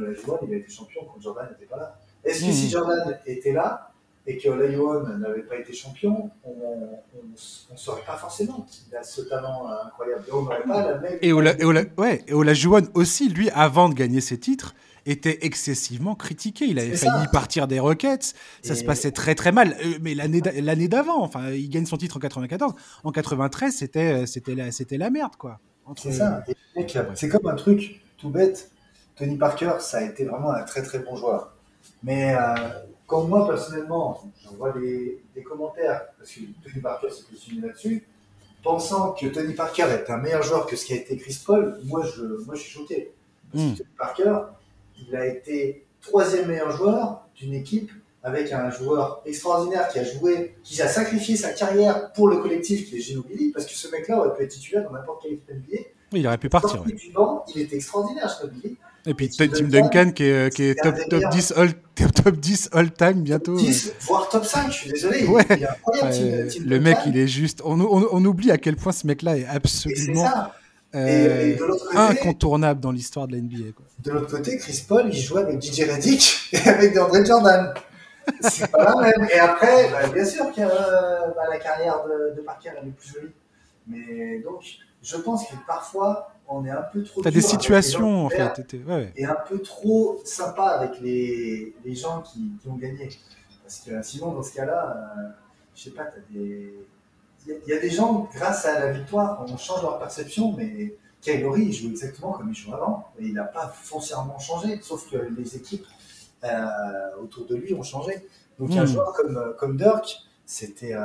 Olajuwon 0.00 0.38
il 0.48 0.54
a 0.54 0.56
été 0.58 0.70
champion 0.70 1.02
quand 1.04 1.20
Jordan 1.20 1.48
n'était 1.50 1.66
pas 1.70 1.76
là. 1.76 1.98
Est-ce 2.24 2.40
que 2.40 2.46
Mhm. 2.46 2.52
si 2.52 2.70
Jordan 2.70 3.18
était 3.26 3.52
là 3.52 3.90
et 4.26 4.38
que 4.38 4.48
Olajuwon 4.48 5.18
n'avait 5.18 5.42
pas 5.42 5.56
été 5.56 5.72
champion, 5.74 6.30
on 6.44 6.50
ne 7.72 7.76
saurait 7.76 8.02
pas 8.06 8.16
forcément 8.16 8.66
qu'il 8.70 8.94
a 8.96 9.02
ce 9.02 9.22
talent 9.22 9.66
incroyable. 9.86 10.24
Et 10.28 10.32
on 10.32 10.42
n'aurait 10.42 10.62
pas 10.62 10.90
la 10.92 10.98
même. 10.98 11.18
Et 11.20 11.32
Ola, 11.32 11.52
et 11.60 11.64
Ola- 11.64 11.84
ouais, 11.98 12.24
et 12.26 12.32
Olajuwon 12.32 12.82
aussi, 12.94 13.28
lui, 13.28 13.50
avant 13.50 13.88
de 13.88 13.94
gagner 13.94 14.20
ses 14.20 14.38
titres, 14.38 14.74
était 15.06 15.40
excessivement 15.44 16.14
critiqué. 16.14 16.64
Il 16.64 16.78
avait 16.78 16.96
failli 16.96 17.24
ça. 17.24 17.30
partir 17.30 17.66
des 17.68 17.78
Rockets. 17.78 18.32
Ça 18.62 18.72
Et- 18.72 18.74
se 18.76 18.84
passait 18.84 19.10
très 19.12 19.34
très 19.34 19.52
mal. 19.52 19.76
Euh, 19.84 19.98
Mais 20.00 20.14
l'année 20.14 20.40
d'a- 20.40 20.58
l'année 20.58 20.88
d'avant, 20.88 21.20
enfin, 21.22 21.50
il 21.50 21.68
gagne 21.68 21.84
son 21.84 21.98
titre 21.98 22.16
en 22.16 22.20
94. 22.20 22.72
En 23.04 23.12
93, 23.12 23.74
c'était 23.76 24.22
euh, 24.22 24.26
c'était 24.26 24.54
la 24.54 24.72
c'était 24.72 24.96
la 24.96 25.10
merde 25.10 25.36
quoi. 25.36 25.60
Entre- 25.84 26.00
C'est 26.04 26.12
ça. 26.12 26.42
C'est 27.14 27.28
comme 27.28 27.46
un 27.46 27.54
truc 27.54 28.00
tout 28.16 28.30
bête. 28.30 28.70
Tony 29.16 29.36
Parker, 29.36 29.72
ça 29.80 29.98
a 29.98 30.02
été 30.02 30.24
vraiment 30.24 30.50
un 30.52 30.62
très 30.64 30.82
très 30.82 30.98
bon 30.98 31.16
joueur. 31.16 31.52
Mais 32.02 32.34
euh, 32.34 32.54
quand 33.06 33.24
moi 33.24 33.46
personnellement, 33.46 34.22
j'envoie 34.42 34.72
des, 34.72 35.22
des 35.34 35.42
commentaires, 35.42 36.02
parce 36.18 36.30
que 36.32 36.40
Tony 36.62 36.80
Parker 36.82 37.10
s'est 37.10 37.24
positionné 37.24 37.66
là-dessus, 37.68 38.04
pensant 38.62 39.12
que 39.12 39.26
Tony 39.26 39.54
Parker 39.54 39.86
est 39.90 40.10
un 40.10 40.16
meilleur 40.16 40.42
joueur 40.42 40.66
que 40.66 40.74
ce 40.76 40.86
qu'a 40.86 40.94
été 40.96 41.16
Chris 41.16 41.38
Paul, 41.44 41.78
moi 41.84 42.02
je, 42.04 42.22
moi, 42.46 42.54
je 42.54 42.60
suis 42.60 42.70
choqué. 42.70 43.12
Parce 43.52 43.64
Mm. 43.64 43.72
que 43.72 43.78
Tony 43.78 43.90
Parker, 43.98 44.38
il 45.06 45.14
a 45.16 45.26
été 45.26 45.84
troisième 46.00 46.48
meilleur 46.48 46.70
joueur 46.72 47.26
d'une 47.36 47.54
équipe 47.54 47.90
avec 48.22 48.50
un 48.52 48.70
joueur 48.70 49.20
extraordinaire 49.26 49.86
qui 49.88 49.98
a 49.98 50.04
joué, 50.04 50.54
qui 50.64 50.80
a 50.80 50.88
sacrifié 50.88 51.36
sa 51.36 51.52
carrière 51.52 52.10
pour 52.14 52.26
le 52.28 52.38
collectif 52.38 52.88
qui 52.88 52.96
est 52.96 53.00
Ginobili, 53.00 53.50
parce 53.52 53.66
que 53.66 53.72
ce 53.72 53.86
mec-là 53.88 54.18
aurait 54.18 54.34
pu 54.34 54.44
être 54.44 54.50
titulaire 54.50 54.82
dans 54.84 54.92
n'importe 54.92 55.22
quelle 55.22 55.32
équipe 55.34 55.50
NBA. 55.50 55.82
Il 56.12 56.26
aurait 56.26 56.38
pu 56.38 56.48
partir. 56.48 56.82
Ouais. 56.86 56.92
Du 56.92 57.10
banc, 57.12 57.44
il 57.54 57.60
était 57.60 57.76
extraordinaire, 57.76 58.34
Ginobili. 58.40 58.76
Et 59.06 59.12
puis 59.14 59.28
Tim 59.28 59.46
Duncan, 59.68 60.12
qui 60.12 60.24
est, 60.24 60.54
qui 60.54 60.62
est 60.64 60.74
top, 60.82 60.94
top, 61.10 61.22
10 61.30 61.52
all, 61.56 61.70
top 62.24 62.36
10 62.36 62.70
all 62.72 62.90
time 62.92 63.22
bientôt. 63.22 63.54
10, 63.56 63.92
voire 64.00 64.28
top 64.30 64.44
5, 64.46 64.68
je 64.72 64.76
suis 64.76 64.90
désolé. 64.90 65.26
Ouais. 65.26 65.44
Il 65.50 66.64
le 66.66 66.80
mec, 66.80 66.96
il 67.06 67.16
est 67.18 67.26
juste. 67.28 67.60
On, 67.64 67.78
on, 67.80 68.06
on 68.10 68.24
oublie 68.24 68.50
à 68.50 68.56
quel 68.58 68.76
point 68.76 68.92
ce 68.92 69.06
mec-là 69.06 69.36
est 69.38 69.46
absolument 69.46 70.26
euh, 70.94 71.06
Et- 71.46 71.50
et 71.50 71.54
de 71.56 71.64
l'autre 71.64 71.84
côté- 71.86 71.98
incontournable 71.98 72.80
dans 72.80 72.92
l'histoire 72.92 73.26
de 73.28 73.32
la 73.34 73.42
NBA. 73.42 73.72
Quoi. 73.76 73.84
De 74.04 74.10
l'autre 74.12 74.30
côté, 74.30 74.56
Chris 74.58 74.84
Paul, 74.88 75.04
il 75.12 75.18
jouait 75.20 75.42
avec 75.42 75.60
DJ 75.62 75.82
Reddick 75.90 76.48
et 76.52 76.68
avec 76.68 76.94
DeAndre 76.94 77.24
Jordan. 77.26 77.74
C'est 78.40 78.70
pas 78.70 78.84
la 78.84 79.02
même. 79.02 79.28
Et 79.34 79.38
après, 79.38 79.90
bah, 79.90 80.08
bien 80.08 80.24
sûr 80.24 80.46
que 80.54 80.62
bah, 80.62 81.42
la 81.50 81.58
carrière 81.58 81.96
de, 82.06 82.36
de 82.36 82.40
Parker 82.42 82.70
elle 82.80 82.88
est 82.88 82.92
plus 82.92 83.12
jolie. 83.12 83.32
Mais 83.86 84.38
donc, 84.38 84.62
je 85.02 85.16
pense 85.18 85.46
que 85.46 85.54
parfois, 85.66 86.33
on 86.48 86.64
est 86.64 86.70
un 86.70 86.82
peu 86.82 87.02
trop. 87.02 87.22
T'as 87.22 87.30
des 87.30 87.40
situations, 87.40 88.26
en 88.26 88.28
fait. 88.28 88.74
Ouais. 88.86 89.12
Et 89.16 89.24
un 89.24 89.36
peu 89.48 89.58
trop 89.60 90.20
sympa 90.24 90.64
avec 90.64 91.00
les, 91.00 91.74
les 91.84 91.94
gens 91.94 92.20
qui, 92.22 92.52
qui 92.60 92.68
ont 92.68 92.76
gagné. 92.76 93.08
Parce 93.62 93.80
que 93.80 94.02
sinon, 94.02 94.32
dans 94.32 94.42
ce 94.42 94.52
cas-là, 94.54 95.14
euh, 95.18 95.28
je 95.74 95.84
sais 95.84 95.90
pas, 95.90 96.04
t'as 96.04 96.20
des. 96.30 96.74
Il 97.46 97.52
y, 97.52 97.52
a- 97.52 97.58
il 97.66 97.68
y 97.68 97.72
a 97.76 97.80
des 97.80 97.90
gens, 97.90 98.28
grâce 98.34 98.64
à 98.66 98.78
la 98.78 98.92
victoire, 98.92 99.44
on 99.46 99.56
change 99.56 99.82
leur 99.82 99.98
perception, 99.98 100.52
mais 100.56 100.94
Kylori, 101.20 101.62
il 101.66 101.72
joue 101.72 101.90
exactement 101.90 102.32
comme 102.32 102.48
il 102.50 102.54
jouait 102.54 102.74
avant. 102.74 103.08
Et 103.18 103.24
il 103.26 103.34
n'a 103.34 103.44
pas 103.44 103.68
foncièrement 103.68 104.38
changé, 104.38 104.78
sauf 104.82 105.10
que 105.10 105.16
les 105.16 105.56
équipes 105.56 105.86
euh, 106.44 106.66
autour 107.22 107.46
de 107.46 107.56
lui 107.56 107.72
ont 107.74 107.82
changé. 107.82 108.26
Donc 108.58 108.70
un 108.72 108.84
Mm. 108.84 108.86
joueur 108.86 109.12
comme, 109.14 109.54
comme 109.58 109.76
Dirk, 109.76 110.16
c'était 110.46 110.94
euh, 110.94 111.00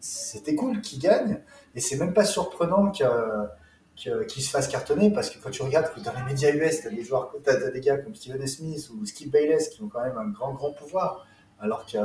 c'était 0.00 0.54
cool 0.54 0.80
qu'il 0.80 0.98
gagne. 1.00 1.40
Et 1.74 1.80
c'est 1.80 1.96
même 1.96 2.12
pas 2.12 2.24
surprenant 2.24 2.90
que, 2.90 3.04
que- 4.02 4.24
qu'il 4.24 4.42
se 4.42 4.50
fasse 4.50 4.68
cartonner, 4.68 5.10
parce 5.10 5.30
que 5.30 5.38
quand 5.42 5.50
tu 5.50 5.62
regardes 5.62 5.92
que 5.94 6.00
dans 6.00 6.12
les 6.12 6.22
médias 6.24 6.50
US, 6.52 6.80
tu 6.82 6.88
as 6.88 6.90
des, 6.90 7.02
joueurs, 7.02 7.32
t'as, 7.44 7.70
des 7.70 7.80
gars 7.80 7.96
comme 7.98 8.14
Steven. 8.14 8.46
Smith 8.46 8.90
ou 8.90 9.04
Skip 9.06 9.30
Bayless 9.30 9.68
qui 9.70 9.82
ont 9.82 9.88
quand 9.88 10.02
même 10.02 10.16
un 10.18 10.28
grand, 10.28 10.52
grand 10.54 10.72
pouvoir. 10.72 11.26
Alors 11.60 11.86
que 11.86 11.96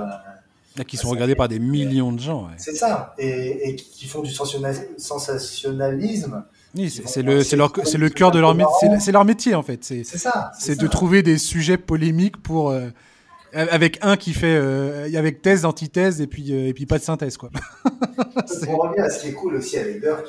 Là, 0.77 0.85
qui 0.85 0.95
Ah, 0.97 1.01
sont 1.01 1.09
regardés 1.09 1.35
par 1.35 1.49
des 1.49 1.59
millions 1.59 2.13
de 2.13 2.19
gens. 2.21 2.43
ouais. 2.45 2.53
c'est 2.57 2.73
ça, 2.75 3.13
et, 3.17 3.71
et 3.71 3.75
qui 3.75 4.07
font 4.07 4.21
du 4.21 4.31
sensationnalisme. 4.31 6.45
Oui, 6.75 6.89
c'est 6.89 7.21
le, 7.21 7.43
c'est 7.43 7.57
leur, 7.57 7.73
penser 7.73 7.91
c'est 7.91 7.97
que 7.97 8.01
le 8.03 8.09
cœur 8.09 8.31
de 8.31 8.39
leur, 8.39 8.51
un 8.51 8.55
peu 8.55 8.61
mé- 8.63 8.99
c'est, 9.01 9.11
leur 9.11 9.25
métier 9.25 9.53
en 9.55 9.63
fait. 9.63 9.83
C'est, 9.83 10.05
ça. 10.05 10.53
c'est 10.57 10.79
de 10.79 10.87
trouver 10.87 11.23
des 11.23 11.37
sujets 11.37 11.75
polémiques 11.77 12.41
pour 12.41 12.69
euh, 12.69 12.87
avec 13.53 13.99
un 14.01 14.15
qui 14.15 14.31
fait 14.33 14.55
euh, 14.55 15.09
avec 15.17 15.41
thèse, 15.41 15.65
antithèse 15.65 16.21
et 16.21 16.27
puis 16.27 16.53
euh, 16.53 16.67
et 16.69 16.73
puis 16.73 16.85
pas 16.85 16.99
de 16.99 17.03
synthèse 17.03 17.35
quoi. 17.35 17.49
Pour 18.63 18.83
revenir 18.83 19.03
à 19.03 19.09
ce 19.09 19.21
qui 19.21 19.27
est 19.29 19.33
cool 19.33 19.55
aussi 19.55 19.77
avec 19.77 19.99
Dirk, 20.01 20.25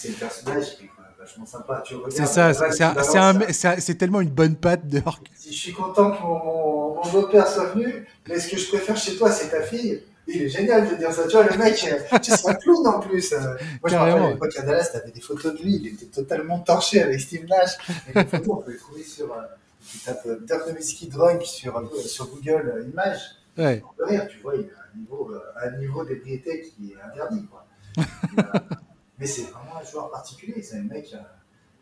c'est 0.00 0.08
le 0.08 0.14
personnage 0.14 0.76
qui 0.78 0.84
est 0.84 0.90
vachement 1.18 1.46
sympa. 1.46 1.82
C'est 2.08 2.26
ça, 2.26 3.80
c'est, 3.80 3.94
tellement 3.96 4.20
une 4.20 4.30
bonne 4.30 4.56
patte 4.56 4.86
Dirk. 4.86 5.30
Si 5.34 5.52
je 5.52 5.58
suis 5.58 5.72
content 5.72 6.12
que 6.12 6.22
mon, 6.22 7.00
beau-père 7.12 7.46
soit 7.46 7.66
venu, 7.66 8.06
mais 8.28 8.38
ce 8.38 8.48
que 8.50 8.56
je 8.56 8.68
préfère 8.68 8.96
chez 8.96 9.16
toi, 9.16 9.30
c'est 9.30 9.50
ta 9.50 9.62
fille. 9.62 10.02
Il 10.26 10.42
est 10.42 10.48
génial 10.48 10.88
de 10.88 10.94
dire 10.94 11.12
ça. 11.12 11.26
Tu 11.26 11.32
vois, 11.32 11.44
le 11.44 11.56
mec, 11.58 11.84
euh, 11.90 12.18
tu 12.18 12.30
sais, 12.30 12.48
un 12.48 12.54
clown 12.54 12.86
en 12.86 13.00
plus. 13.00 13.32
euh. 13.32 13.38
Moi, 13.40 13.58
je 13.86 13.94
me 13.94 13.98
rappelle 13.98 14.22
à 14.22 14.30
l'époque 14.30 14.56
à 14.56 14.62
Dallas, 14.62 14.90
t'avais 14.92 15.10
des 15.10 15.20
photos 15.20 15.54
de 15.54 15.62
lui. 15.62 15.76
Il 15.76 15.86
était 15.88 16.06
totalement 16.06 16.60
torché 16.60 17.02
avec 17.02 17.20
Steve 17.20 17.46
Nash. 17.46 17.76
Et 18.08 18.18
les 18.18 18.24
photos, 18.26 18.48
on 18.48 18.56
peut 18.62 18.70
les 18.70 18.78
trouver 18.78 19.02
sur. 19.02 19.32
euh, 19.32 19.42
tu 19.90 19.98
tapes 19.98 20.28
Dirk 20.46 21.10
Drunk 21.10 21.42
sur, 21.42 21.82
sur 22.06 22.28
Google 22.28 22.86
Images. 22.92 23.36
Ouais. 23.58 23.82
de 23.98 24.04
rire, 24.04 24.28
tu 24.28 24.38
vois, 24.38 24.54
il 24.54 24.60
a 24.60 24.84
un 24.94 24.98
niveau, 24.98 25.32
un 25.60 25.70
niveau 25.78 26.04
d'ébriété 26.04 26.62
qui 26.62 26.92
est 26.92 27.02
interdit. 27.02 27.44
Quoi. 27.46 27.66
Et, 27.98 28.02
euh, 28.38 28.76
mais 29.20 29.26
c'est 29.26 29.42
vraiment 29.42 29.76
un 29.80 29.84
joueur 29.84 30.10
particulier. 30.10 30.62
C'est 30.62 30.76
un 30.78 30.82
mec. 30.82 31.10
euh, 31.14 31.18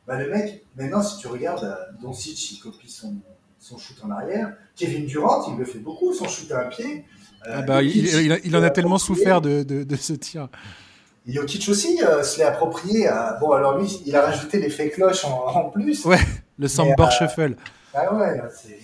bah, 0.07 0.16
le 0.22 0.30
mec, 0.30 0.64
maintenant, 0.76 1.03
si 1.03 1.18
tu 1.18 1.26
regardes, 1.28 1.64
euh, 1.64 1.74
Doncic, 2.03 2.53
il 2.53 2.59
copie 2.61 2.91
son, 2.91 3.14
son 3.59 3.78
shoot 3.78 3.97
en 4.05 4.11
arrière. 4.11 4.55
Kevin 4.76 5.07
Durant, 5.07 5.51
il 5.53 5.59
le 5.59 5.64
fait 5.64 5.78
beaucoup, 5.78 6.12
son 6.12 6.26
shoot 6.28 6.51
à 6.53 6.66
un 6.66 6.68
pied. 6.68 7.05
Euh, 7.47 7.53
Ah 7.55 7.62
bah, 7.62 7.82
il, 7.82 8.07
Jokic, 8.07 8.12
il- 8.24 8.41
il 8.45 8.57
en 8.57 8.62
a 8.62 8.70
tellement 8.70 8.97
approprié. 8.97 9.16
souffert 9.22 9.41
de, 9.41 9.62
de, 9.62 9.84
de 9.84 9.97
ce 9.97 10.12
tir. 10.14 10.49
Jokic 11.26 11.68
aussi 11.68 12.03
euh, 12.03 12.22
se 12.22 12.39
l'est 12.39 12.45
approprié. 12.45 13.07
à- 13.07 13.36
Bon, 13.41 13.53
alors 13.53 13.78
lui, 13.78 14.01
il 14.07 14.16
a 14.16 14.22
rajouté 14.22 14.59
l'effet 14.59 14.91
cloche 14.91 15.24
en, 15.24 15.47
en 15.47 15.70
plus. 15.70 16.05
Ouais. 16.05 16.18
Le 16.59 16.66
Sambor 16.68 17.07
euh, 17.07 17.11
Shuffle. 17.11 17.57
Ah 17.95 18.12
ouais, 18.14 18.41
c'est 18.55 18.78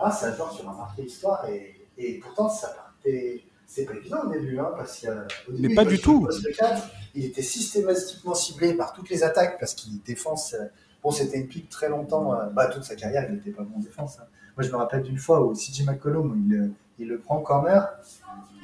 ah, 0.00 0.10
c'est 0.12 0.26
un 0.26 0.34
joueur 0.36 0.50
qui 0.50 0.60
a 0.62 0.64
marqué 0.66 1.02
l'histoire 1.02 1.44
et, 1.48 1.74
et 1.96 2.18
pourtant 2.20 2.48
ça 2.48 2.68
partait. 2.68 3.42
C'est 3.70 3.84
pas 3.84 3.92
évident 3.94 4.16
au 4.26 4.30
début, 4.32 4.58
hein, 4.58 4.70
parce 4.76 5.00
qu'au 5.00 5.52
début, 5.52 5.68
Mais 5.68 5.74
pas 5.74 5.84
du 5.84 6.00
tout. 6.00 6.22
poste 6.22 6.56
4, 6.56 6.82
il 7.14 7.26
était 7.26 7.42
systématiquement 7.42 8.34
ciblé 8.34 8.72
par 8.72 8.92
toutes 8.94 9.10
les 9.10 9.22
attaques 9.22 9.58
parce 9.60 9.74
qu'il 9.74 10.02
défense. 10.02 10.54
euh, 10.54 10.64
Bon, 11.02 11.10
c'était 11.12 11.38
une 11.38 11.46
pique 11.46 11.68
très 11.68 11.88
longtemps. 11.88 12.34
euh, 12.34 12.46
Bah, 12.46 12.66
toute 12.66 12.82
sa 12.84 12.96
carrière, 12.96 13.26
il 13.28 13.34
n'était 13.36 13.50
pas 13.50 13.62
bon 13.62 13.76
en 13.76 13.80
défense. 13.80 14.18
hein. 14.20 14.24
Moi, 14.56 14.66
je 14.66 14.72
me 14.72 14.76
rappelle 14.76 15.02
d'une 15.02 15.18
fois 15.18 15.44
où 15.46 15.54
CJ 15.54 15.84
McCollum, 15.86 16.42
il, 16.48 16.56
le- 16.56 16.70
il 16.98 17.08
le 17.08 17.18
prend 17.18 17.36
en 17.36 17.40
corner, 17.42 17.86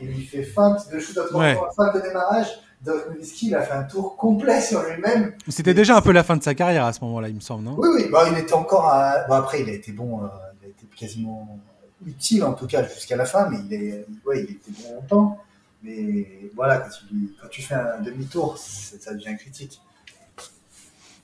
il 0.01 0.09
lui 0.09 0.25
fait 0.25 0.43
feinte 0.43 0.91
de 0.91 0.99
shoot 0.99 1.17
à 1.19 1.37
Ouais. 1.37 1.57
feinte 1.77 1.95
de 1.95 2.01
démarrage. 2.01 2.49
Dirk 2.83 3.09
Nowitzki, 3.11 3.47
il 3.49 3.55
a 3.55 3.63
fait 3.63 3.73
un 3.75 3.85
tour 3.85 4.17
complet 4.17 4.61
sur 4.61 4.83
lui-même. 4.83 5.33
C'était 5.49 5.73
déjà 5.75 5.97
un 5.97 6.01
peu 6.03 6.13
la 6.13 6.23
fin 6.25 6.37
de 6.37 6.43
sa 6.43 6.55
carrière 6.55 6.85
à 6.85 6.93
ce 6.93 7.01
moment-là, 7.05 7.29
il 7.29 7.35
me 7.37 7.41
semble, 7.41 7.63
non? 7.65 7.77
Oui, 7.79 7.89
oui, 7.95 8.09
bah, 8.11 8.25
il 8.31 8.37
était 8.39 8.53
encore 8.55 8.89
à... 8.89 9.25
bon, 9.29 9.35
après, 9.35 9.63
il 9.63 9.69
a 9.69 9.73
été 9.73 9.93
bon, 9.93 10.23
euh, 10.25 10.27
il 10.61 10.67
a 10.67 10.69
été 10.71 10.87
quasiment 10.97 11.59
utile 12.07 12.45
en 12.45 12.55
tout 12.55 12.67
cas 12.67 12.87
jusqu'à 12.87 13.17
la 13.17 13.25
fin, 13.25 13.49
mais 13.49 13.59
il, 13.67 13.73
est... 13.75 14.07
ouais, 14.27 14.45
il 14.45 14.51
était 14.53 14.71
bon 14.83 14.95
longtemps. 14.97 15.39
Mais 15.83 16.27
voilà, 16.55 16.79
quand 16.79 16.89
tu, 17.09 17.35
quand 17.41 17.49
tu 17.49 17.63
fais 17.63 17.75
un 17.75 18.01
demi-tour, 18.01 18.57
ça 18.59 19.13
devient 19.15 19.37
critique. 19.39 19.81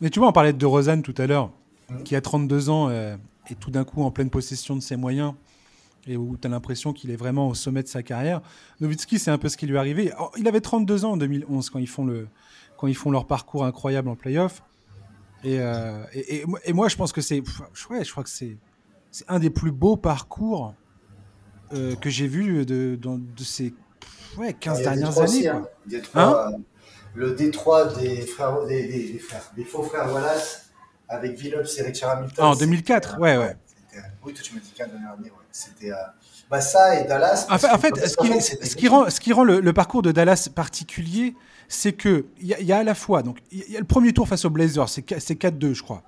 Mais 0.00 0.10
tu 0.10 0.18
vois, 0.18 0.28
on 0.28 0.32
parlait 0.32 0.52
de 0.52 0.66
Rosanne 0.66 1.02
tout 1.02 1.14
à 1.18 1.26
l'heure, 1.26 1.50
Mhm. 1.90 2.04
qui 2.04 2.14
a 2.14 2.20
32 2.20 2.68
ans 2.70 2.88
euh, 2.88 3.16
et 3.50 3.54
tout 3.56 3.70
d'un 3.72 3.82
coup 3.84 4.02
en 4.04 4.10
pleine 4.12 4.30
possession 4.30 4.76
de 4.76 4.80
ses 4.80 4.94
moyens 4.96 5.34
et 6.06 6.16
où 6.16 6.36
tu 6.40 6.46
as 6.46 6.50
l'impression 6.50 6.92
qu'il 6.92 7.10
est 7.10 7.16
vraiment 7.16 7.48
au 7.48 7.54
sommet 7.54 7.82
de 7.82 7.88
sa 7.88 8.02
carrière. 8.02 8.40
Nowitzki, 8.80 9.18
c'est 9.18 9.30
un 9.32 9.38
peu 9.38 9.48
ce 9.48 9.56
qui 9.56 9.66
lui 9.66 9.74
est 9.74 9.78
arrivé. 9.78 10.12
Alors, 10.12 10.30
il 10.38 10.46
avait 10.46 10.60
32 10.60 11.04
ans 11.04 11.12
en 11.12 11.16
2011 11.16 11.68
quand 11.68 11.78
ils 11.80 11.88
font, 11.88 12.04
le, 12.04 12.28
quand 12.76 12.86
ils 12.86 12.94
font 12.96 13.10
leur 13.10 13.26
parcours 13.26 13.64
incroyable 13.64 14.08
en 14.08 14.14
playoff. 14.14 14.62
Et, 15.42 15.58
euh, 15.58 16.02
et, 16.12 16.40
et 16.42 16.46
moi- 16.46 16.60
et 16.64 16.72
moi, 16.72 16.88
je 16.88 16.96
pense 16.96 17.12
que 17.12 17.20
c'est. 17.20 17.40
Ouais, 17.90 18.04
je 18.04 18.10
crois 18.12 18.22
que 18.22 18.30
c'est 18.30 18.56
c'est 19.10 19.24
un 19.28 19.38
des 19.38 19.50
plus 19.50 19.72
beaux 19.72 19.96
parcours 19.96 20.74
euh, 21.72 21.94
que 21.96 22.10
j'ai 22.10 22.26
vu 22.26 22.64
de, 22.66 22.96
dans- 23.00 23.18
de 23.18 23.42
ces 23.44 23.74
ouais, 24.36 24.52
15 24.54 24.78
Il 24.78 24.82
y 24.84 24.86
a 24.86 24.90
dernières 24.90 25.18
années. 25.18 25.24
aussi, 25.28 25.42
quoi. 25.44 25.52
hein. 25.54 25.66
Détroit, 25.86 26.48
euh, 26.52 26.56
le 27.14 27.32
Détroit 27.32 27.86
des, 27.94 28.22
frères, 28.22 28.64
des, 28.66 28.86
des- 28.88 29.12
des 29.12 29.18
frères, 29.18 29.50
des 29.56 29.64
faux 29.64 29.82
frères 29.82 30.12
Wallace 30.12 30.70
avec 31.08 31.38
Billups 31.38 31.78
et 31.78 31.82
Richard 31.82 32.18
Hamilton. 32.18 32.36
Ah, 32.38 32.46
en 32.48 32.52
c'était, 32.54 32.66
2004, 32.66 33.18
ouais, 33.20 33.36
ouais. 33.36 33.56
Oui, 34.24 34.32
toi 34.34 34.42
tu 34.44 34.54
m'as 34.54 34.60
dit 34.60 34.70
15 34.76 34.88
dernières 34.90 35.12
années, 35.12 35.30
ouais. 35.30 35.36
C'était 35.50 35.90
euh, 35.90 35.96
bah, 36.48 36.60
ça 36.60 37.00
et 37.00 37.06
Dallas. 37.08 37.46
En 37.50 37.58
fait, 37.58 37.66
en 37.68 37.78
ce, 37.78 38.16
qui, 38.16 38.28
en 38.30 38.32
fait, 38.34 38.40
c'était 38.40 38.66
ce 38.66 38.76
qui 38.76 38.86
rend, 38.88 39.10
ce 39.10 39.18
qui 39.20 39.32
rend 39.32 39.42
le, 39.42 39.60
le 39.60 39.72
parcours 39.72 40.02
de 40.02 40.12
Dallas 40.12 40.48
particulier, 40.54 41.34
c'est 41.68 41.92
que 41.92 42.26
il 42.40 42.46
y, 42.46 42.54
a- 42.54 42.60
il 42.60 42.66
y 42.66 42.72
a 42.72 42.78
à 42.78 42.82
la 42.84 42.94
fois, 42.94 43.22
donc 43.24 43.38
il 43.50 43.68
y 43.70 43.76
a 43.76 43.80
le 43.80 43.86
premier 43.86 44.12
tour 44.12 44.28
face 44.28 44.44
aux 44.44 44.50
Blazers, 44.50 44.88
c'est 44.88 45.02
4-2, 45.02 45.72
je 45.74 45.82
crois. 45.82 46.02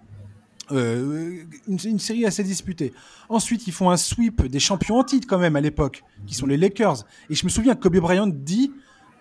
Euh, 0.72 1.44
une, 1.68 1.78
une 1.84 1.98
série 1.98 2.24
assez 2.24 2.42
disputée. 2.42 2.92
Ensuite, 3.28 3.66
ils 3.66 3.72
font 3.72 3.90
un 3.90 3.96
sweep 3.96 4.46
des 4.46 4.60
champions 4.60 4.96
en 4.96 5.04
titre 5.04 5.26
quand 5.28 5.38
même 5.38 5.56
à 5.56 5.60
l'époque, 5.60 6.02
qui 6.26 6.34
sont 6.34 6.46
les 6.46 6.56
Lakers. 6.56 7.04
Et 7.30 7.34
je 7.34 7.44
me 7.44 7.50
souviens 7.50 7.74
que 7.74 7.80
Kobe 7.80 7.98
Bryant 7.98 8.26
dit 8.26 8.72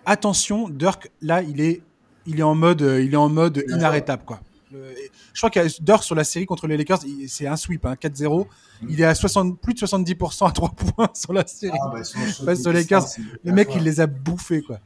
attention, 0.06 0.68
Dirk, 0.68 1.10
là, 1.20 1.42
il 1.42 1.60
est, 1.60 1.82
il 2.26 2.40
est 2.40 2.44
en 2.44 2.54
mode, 2.54 2.82
euh, 2.82 3.02
il 3.02 3.12
est 3.12 3.16
en 3.18 3.28
mode 3.28 3.64
inarrêtable, 3.68 4.24
quoi. 4.24 4.40
Euh, 4.74 4.94
je 5.34 5.40
crois 5.40 5.50
qu'il 5.50 5.62
y 5.62 5.66
a 5.66 5.68
Dirk 5.80 6.02
sur 6.02 6.14
la 6.14 6.24
série 6.24 6.46
contre 6.46 6.66
les 6.66 6.76
Lakers, 6.76 7.00
c'est 7.28 7.46
un 7.46 7.56
sweep, 7.56 7.84
hein, 7.84 7.94
4-0. 8.00 8.46
Il 8.88 9.00
est 9.00 9.04
à 9.04 9.14
60, 9.14 9.60
plus 9.60 9.74
de 9.74 9.78
70% 9.78 10.48
à 10.48 10.52
3 10.52 10.70
points 10.70 11.10
sur 11.14 11.32
la 11.32 11.46
série. 11.46 11.76
Ah, 11.80 11.92
bah, 11.92 12.02
Face 12.02 12.66
aux 12.66 12.72
Lakers, 12.72 13.04
Le 13.44 13.52
mec, 13.52 13.68
il 13.76 13.82
les 13.82 14.00
a 14.00 14.06
bouffés, 14.06 14.62
quoi. 14.62 14.78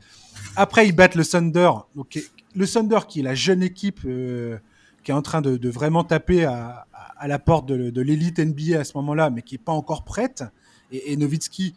Après, 0.56 0.88
ils 0.88 0.92
battent 0.92 1.14
le 1.14 1.24
Thunder. 1.24 1.70
Donc, 1.94 2.18
le 2.54 2.66
Thunder, 2.66 3.00
qui 3.08 3.20
est 3.20 3.22
la 3.22 3.34
jeune 3.34 3.62
équipe 3.62 4.00
euh, 4.06 4.58
qui 5.06 5.12
est 5.12 5.14
en 5.14 5.22
train 5.22 5.40
de, 5.40 5.56
de 5.56 5.70
vraiment 5.70 6.02
taper 6.02 6.44
à, 6.44 6.84
à- 6.92 7.12
à 7.18 7.28
la 7.28 7.38
porte 7.38 7.66
de, 7.66 7.90
de 7.90 8.00
l'élite 8.02 8.40
NBA 8.40 8.80
à 8.80 8.82
ce 8.84 8.92
moment-là, 8.96 9.30
mais 9.30 9.40
qui 9.42 9.54
est 9.54 9.58
pas 9.58 9.70
encore 9.72 10.02
prête. 10.04 10.42
Et, 10.90 11.12
et 11.12 11.16
Nowitzki, 11.16 11.74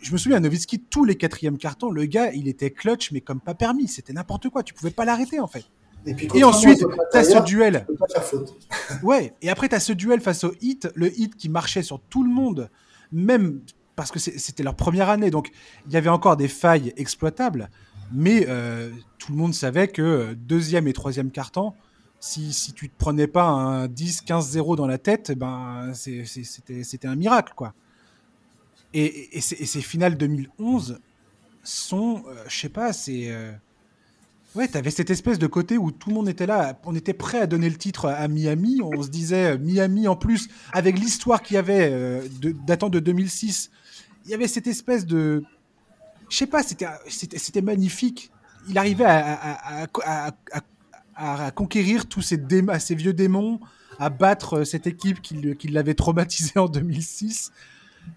je 0.00 0.12
me 0.12 0.16
souviens, 0.18 0.38
Nowitzki, 0.38 0.78
tous 0.88 1.04
les 1.04 1.16
quatrièmes 1.16 1.58
cartons, 1.58 1.90
le 1.90 2.04
gars, 2.04 2.30
il 2.32 2.46
était 2.46 2.70
clutch, 2.70 3.10
mais 3.10 3.20
comme 3.20 3.40
pas 3.40 3.54
permis. 3.54 3.88
C'était 3.88 4.12
n'importe 4.12 4.48
quoi. 4.50 4.62
Tu 4.62 4.72
pouvais 4.72 4.92
pas 4.92 5.04
l'arrêter, 5.04 5.40
en 5.40 5.48
fait. 5.48 5.64
Et, 6.06 6.14
puis, 6.14 6.28
Et 6.34 6.44
ensuite, 6.44 6.78
tu 7.12 7.18
as 7.18 7.24
ce 7.24 7.42
duel. 7.44 7.80
tu 7.80 7.92
peux 7.92 7.98
pas 7.98 8.06
faire 8.08 8.24
faute. 8.24 8.54
Ouais, 9.02 9.34
et 9.42 9.50
après, 9.50 9.68
tu 9.68 9.74
as 9.74 9.80
ce 9.80 9.92
duel 9.92 10.20
face 10.20 10.44
au 10.44 10.54
Hit, 10.62 10.88
le 10.94 11.12
Hit 11.20 11.34
qui 11.36 11.48
marchait 11.48 11.82
sur 11.82 12.00
tout 12.00 12.22
le 12.22 12.30
monde, 12.30 12.70
même 13.12 13.60
parce 13.96 14.12
que 14.12 14.18
c'était 14.20 14.62
leur 14.62 14.76
première 14.76 15.10
année, 15.10 15.30
donc 15.30 15.50
il 15.86 15.92
y 15.92 15.96
avait 15.96 16.08
encore 16.08 16.36
des 16.38 16.48
failles 16.48 16.94
exploitables, 16.96 17.68
mais 18.12 18.46
euh, 18.48 18.88
tout 19.18 19.32
le 19.32 19.36
monde 19.38 19.52
savait 19.52 19.88
que 19.88 20.00
euh, 20.00 20.34
deuxième 20.34 20.88
et 20.88 20.92
troisième 20.94 21.30
carton, 21.30 21.74
si, 22.20 22.52
si 22.52 22.72
tu 22.74 22.88
te 22.90 22.96
prenais 22.96 23.26
pas 23.26 23.44
un 23.44 23.86
10-15-0 23.88 24.76
dans 24.76 24.86
la 24.86 24.98
tête, 24.98 25.32
ben 25.32 25.90
c'est- 25.94 26.26
c'est- 26.26 26.44
c'était 26.84 27.08
un 27.08 27.16
miracle, 27.16 27.54
quoi. 27.56 27.72
Et, 28.92 29.36
et, 29.36 29.40
ces, 29.40 29.80
finales 29.80 30.16
2011 30.16 30.98
sont, 31.62 32.24
euh, 32.28 32.44
je 32.48 32.60
sais 32.60 32.68
pas, 32.68 32.92
c'est. 32.92 33.30
Euh, 33.30 33.52
ouais, 34.56 34.66
t'avais 34.68 34.90
cette 34.90 35.10
espèce 35.10 35.38
de 35.38 35.46
côté 35.46 35.78
où 35.78 35.92
tout 35.92 36.08
le 36.10 36.16
monde 36.16 36.28
était 36.28 36.46
là, 36.46 36.78
on 36.84 36.94
était 36.96 37.14
prêt 37.14 37.40
à 37.40 37.46
donner 37.46 37.70
le 37.70 37.76
titre 37.76 38.06
à 38.06 38.26
Miami. 38.28 38.80
On 38.82 39.02
se 39.02 39.08
disait, 39.08 39.56
Miami 39.58 40.08
en 40.08 40.16
plus, 40.16 40.48
avec 40.72 40.98
l'histoire 40.98 41.40
qu'il 41.40 41.54
y 41.54 41.58
avait 41.58 42.22
datant 42.66 42.88
de 42.88 42.98
2006, 42.98 43.70
il 44.24 44.32
y 44.32 44.34
avait 44.34 44.48
cette 44.48 44.66
espèce 44.66 45.06
de. 45.06 45.44
Je 46.28 46.36
sais 46.36 46.46
pas, 46.46 46.62
c'était 46.62 47.62
magnifique. 47.62 48.30
Il 48.68 48.76
arrivait 48.76 49.04
à 49.04 49.86
conquérir 51.54 52.06
tous 52.06 52.22
ces, 52.22 52.38
vieux 52.94 53.12
démons, 53.12 53.60
à 53.98 54.10
battre 54.10 54.64
cette 54.64 54.86
équipe 54.86 55.20
qui, 55.20 55.56
qui 55.56 55.68
l'avait 55.68 55.94
traumatisé 55.94 56.58
en 56.58 56.68
2006. 56.68 57.52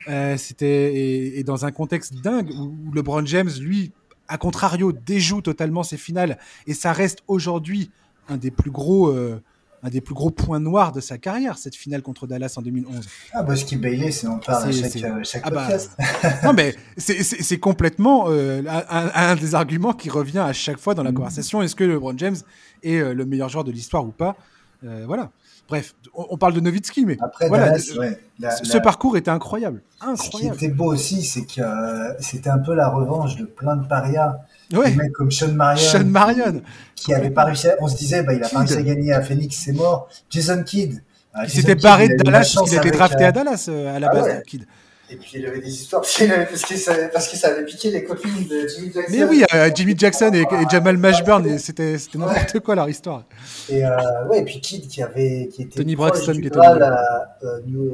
Euh, 0.08 0.38
c'était 0.38 1.38
et, 1.38 1.44
dans 1.44 1.66
un 1.66 1.72
contexte 1.72 2.16
dingue 2.16 2.50
où, 2.52 2.92
LeBron 2.94 3.26
James, 3.26 3.50
lui, 3.60 3.92
à 4.28 4.38
contrario, 4.38 4.92
déjoue 4.92 5.42
totalement 5.42 5.84
ses 5.84 5.98
finales 5.98 6.40
et 6.68 6.74
ça 6.74 6.94
reste 6.94 7.20
aujourd'hui 7.28 7.92
un 8.30 8.38
des 8.38 8.52
plus 8.52 8.72
gros. 8.72 9.10
Euh, 9.10 9.42
un 9.84 9.90
des 9.90 10.02
plus 10.02 10.16
gros 10.16 10.32
points 10.32 10.60
noirs 10.60 10.92
de 10.92 11.02
sa 11.02 11.18
carrière, 11.18 11.58
cette 11.58 11.76
finale 11.76 12.02
contre 12.02 12.26
Dallas 12.26 12.54
en 12.58 12.62
2011. 12.62 13.06
Ah 13.34 13.44
bah 13.44 13.56
ce 13.56 13.66
qui 13.66 13.76
baillait, 13.76 14.12
c'est 14.12 14.28
on 14.28 14.40
parle 14.40 14.70
à 14.70 14.72
chaque, 14.72 14.96
euh, 15.04 15.20
chaque 15.24 15.44
ah 15.46 15.50
bah, 15.50 15.68
non 16.44 16.54
mais 16.54 16.76
c'est 16.98 17.60
complètement 17.60 18.28
un, 18.30 19.36
des 19.36 19.56
arguments 19.56 19.94
qui 19.94 20.10
revient 20.10 20.40
à 20.40 20.54
chaque 20.54 20.78
fois 20.78 20.96
dans 20.96 21.04
la 21.04 21.12
mm. 21.12 21.16
conversation. 21.16 21.62
Est-ce 21.62 21.76
que 21.76 21.84
LeBron 21.84 22.18
James 22.18 22.38
est 22.82 23.14
le 23.14 23.26
meilleur 23.26 23.50
joueur 23.50 23.64
de 23.64 23.72
l'histoire 23.72 24.06
ou 24.06 24.12
pas? 24.12 24.38
Voilà. 24.82 25.32
Bref, 25.68 25.96
on, 26.14 26.38
parle 26.38 26.54
de 26.54 26.60
Nowitzki, 26.60 27.06
mais 27.06 27.18
Après, 27.22 27.48
voilà, 27.48 27.78
ce 27.78 28.78
parcours 28.80 29.18
était 29.18 29.32
incroyable. 29.32 29.82
Ce 30.16 30.30
qui 30.30 30.48
était 30.48 30.68
beau 30.68 30.94
aussi, 30.94 31.24
c'est 31.24 31.46
que 31.46 31.62
euh, 31.62 32.14
c'était 32.20 32.50
un 32.50 32.60
peu 32.60 32.74
la 32.74 32.90
revanche 32.90 33.38
de 33.38 33.46
plein 33.46 33.78
de 33.78 33.88
parias. 33.88 34.40
Ouais. 34.74 34.92
Des 34.92 34.98
mecs 34.98 35.14
comme 35.14 35.32
Sean 35.32 35.54
Marion. 35.54 35.82
Sean 35.82 36.06
Marion. 36.06 36.62
Qui 36.96 37.14
avait 37.14 37.30
pas 37.30 37.46
réussi 37.46 37.68
On 37.80 37.88
se 37.88 37.96
disait, 37.96 38.24
bah, 38.24 38.34
il 38.34 38.44
a 38.44 38.50
pas 38.50 38.60
réussi 38.60 38.78
à 38.78 38.82
gagner 38.82 39.14
à 39.14 39.22
Phoenix, 39.22 39.56
c'est 39.56 39.74
mort. 39.74 40.10
Jason 40.30 40.64
Kidd. 40.64 41.02
Euh, 41.36 41.46
qui 41.46 41.52
s'était 41.52 41.76
barré 41.76 42.10
de 42.10 42.18
Dallas, 42.18 42.56
il 42.68 42.74
était 42.76 42.92
drafté 42.92 43.24
à 43.24 43.30
euh, 43.30 43.32
Dallas 43.32 43.70
à 43.70 44.00
la 44.00 44.10
ah 44.12 44.14
base, 44.14 44.44
Kidd. 44.46 44.66
Et 45.10 45.18
puis 45.18 45.32
il 45.36 45.46
avait 45.46 45.60
des 45.60 45.70
histoires 45.70 46.02
parce 46.50 46.64
que, 46.64 46.76
ça, 46.76 46.96
parce 47.12 47.28
que 47.28 47.36
ça 47.36 47.50
avait 47.50 47.66
piqué 47.66 47.92
les 47.92 48.04
copines 48.04 48.48
de 48.48 48.68
Jimmy 48.68 48.92
Jackson. 48.94 49.12
Mais 49.12 49.24
oui, 49.26 49.44
euh, 49.54 49.70
Jimmy 49.74 49.96
Jackson 49.98 50.32
et, 50.34 50.46
Jamal 50.72 50.98
Mashburn, 50.98 51.58
c'était 51.60 51.98
n'importe 52.16 52.60
quoi 52.62 52.76
leur 52.76 52.90
histoire. 52.90 53.26
Et, 53.70 53.86
euh, 53.86 54.28
ouais, 54.30 54.40
et 54.40 54.46
puis 54.46 54.62
Kid 54.62 54.88
qui, 54.88 55.04
avait, 55.04 55.50
qui 55.54 55.64
était 55.64 55.78
Tony 55.78 55.96
Braxton 55.96 56.34
qui 56.34 56.48
était 56.48 56.58
à, 56.58 57.38
euh, 57.44 57.60
New, 57.68 57.94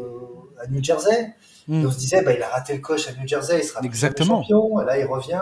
à 0.61 0.67
New 0.67 0.83
Jersey. 0.83 1.33
Hmm. 1.67 1.85
on 1.85 1.91
se 1.91 1.99
disait, 1.99 2.23
bah, 2.23 2.33
il 2.33 2.41
a 2.41 2.47
raté 2.47 2.73
le 2.73 2.79
coche 2.79 3.07
à 3.07 3.11
New 3.11 3.27
Jersey, 3.27 3.59
il 3.61 3.63
sera 3.63 3.81
Exactement. 3.83 4.41
champion. 4.41 4.81
Et 4.81 4.85
là, 4.85 4.97
il 4.97 5.05
revient. 5.05 5.41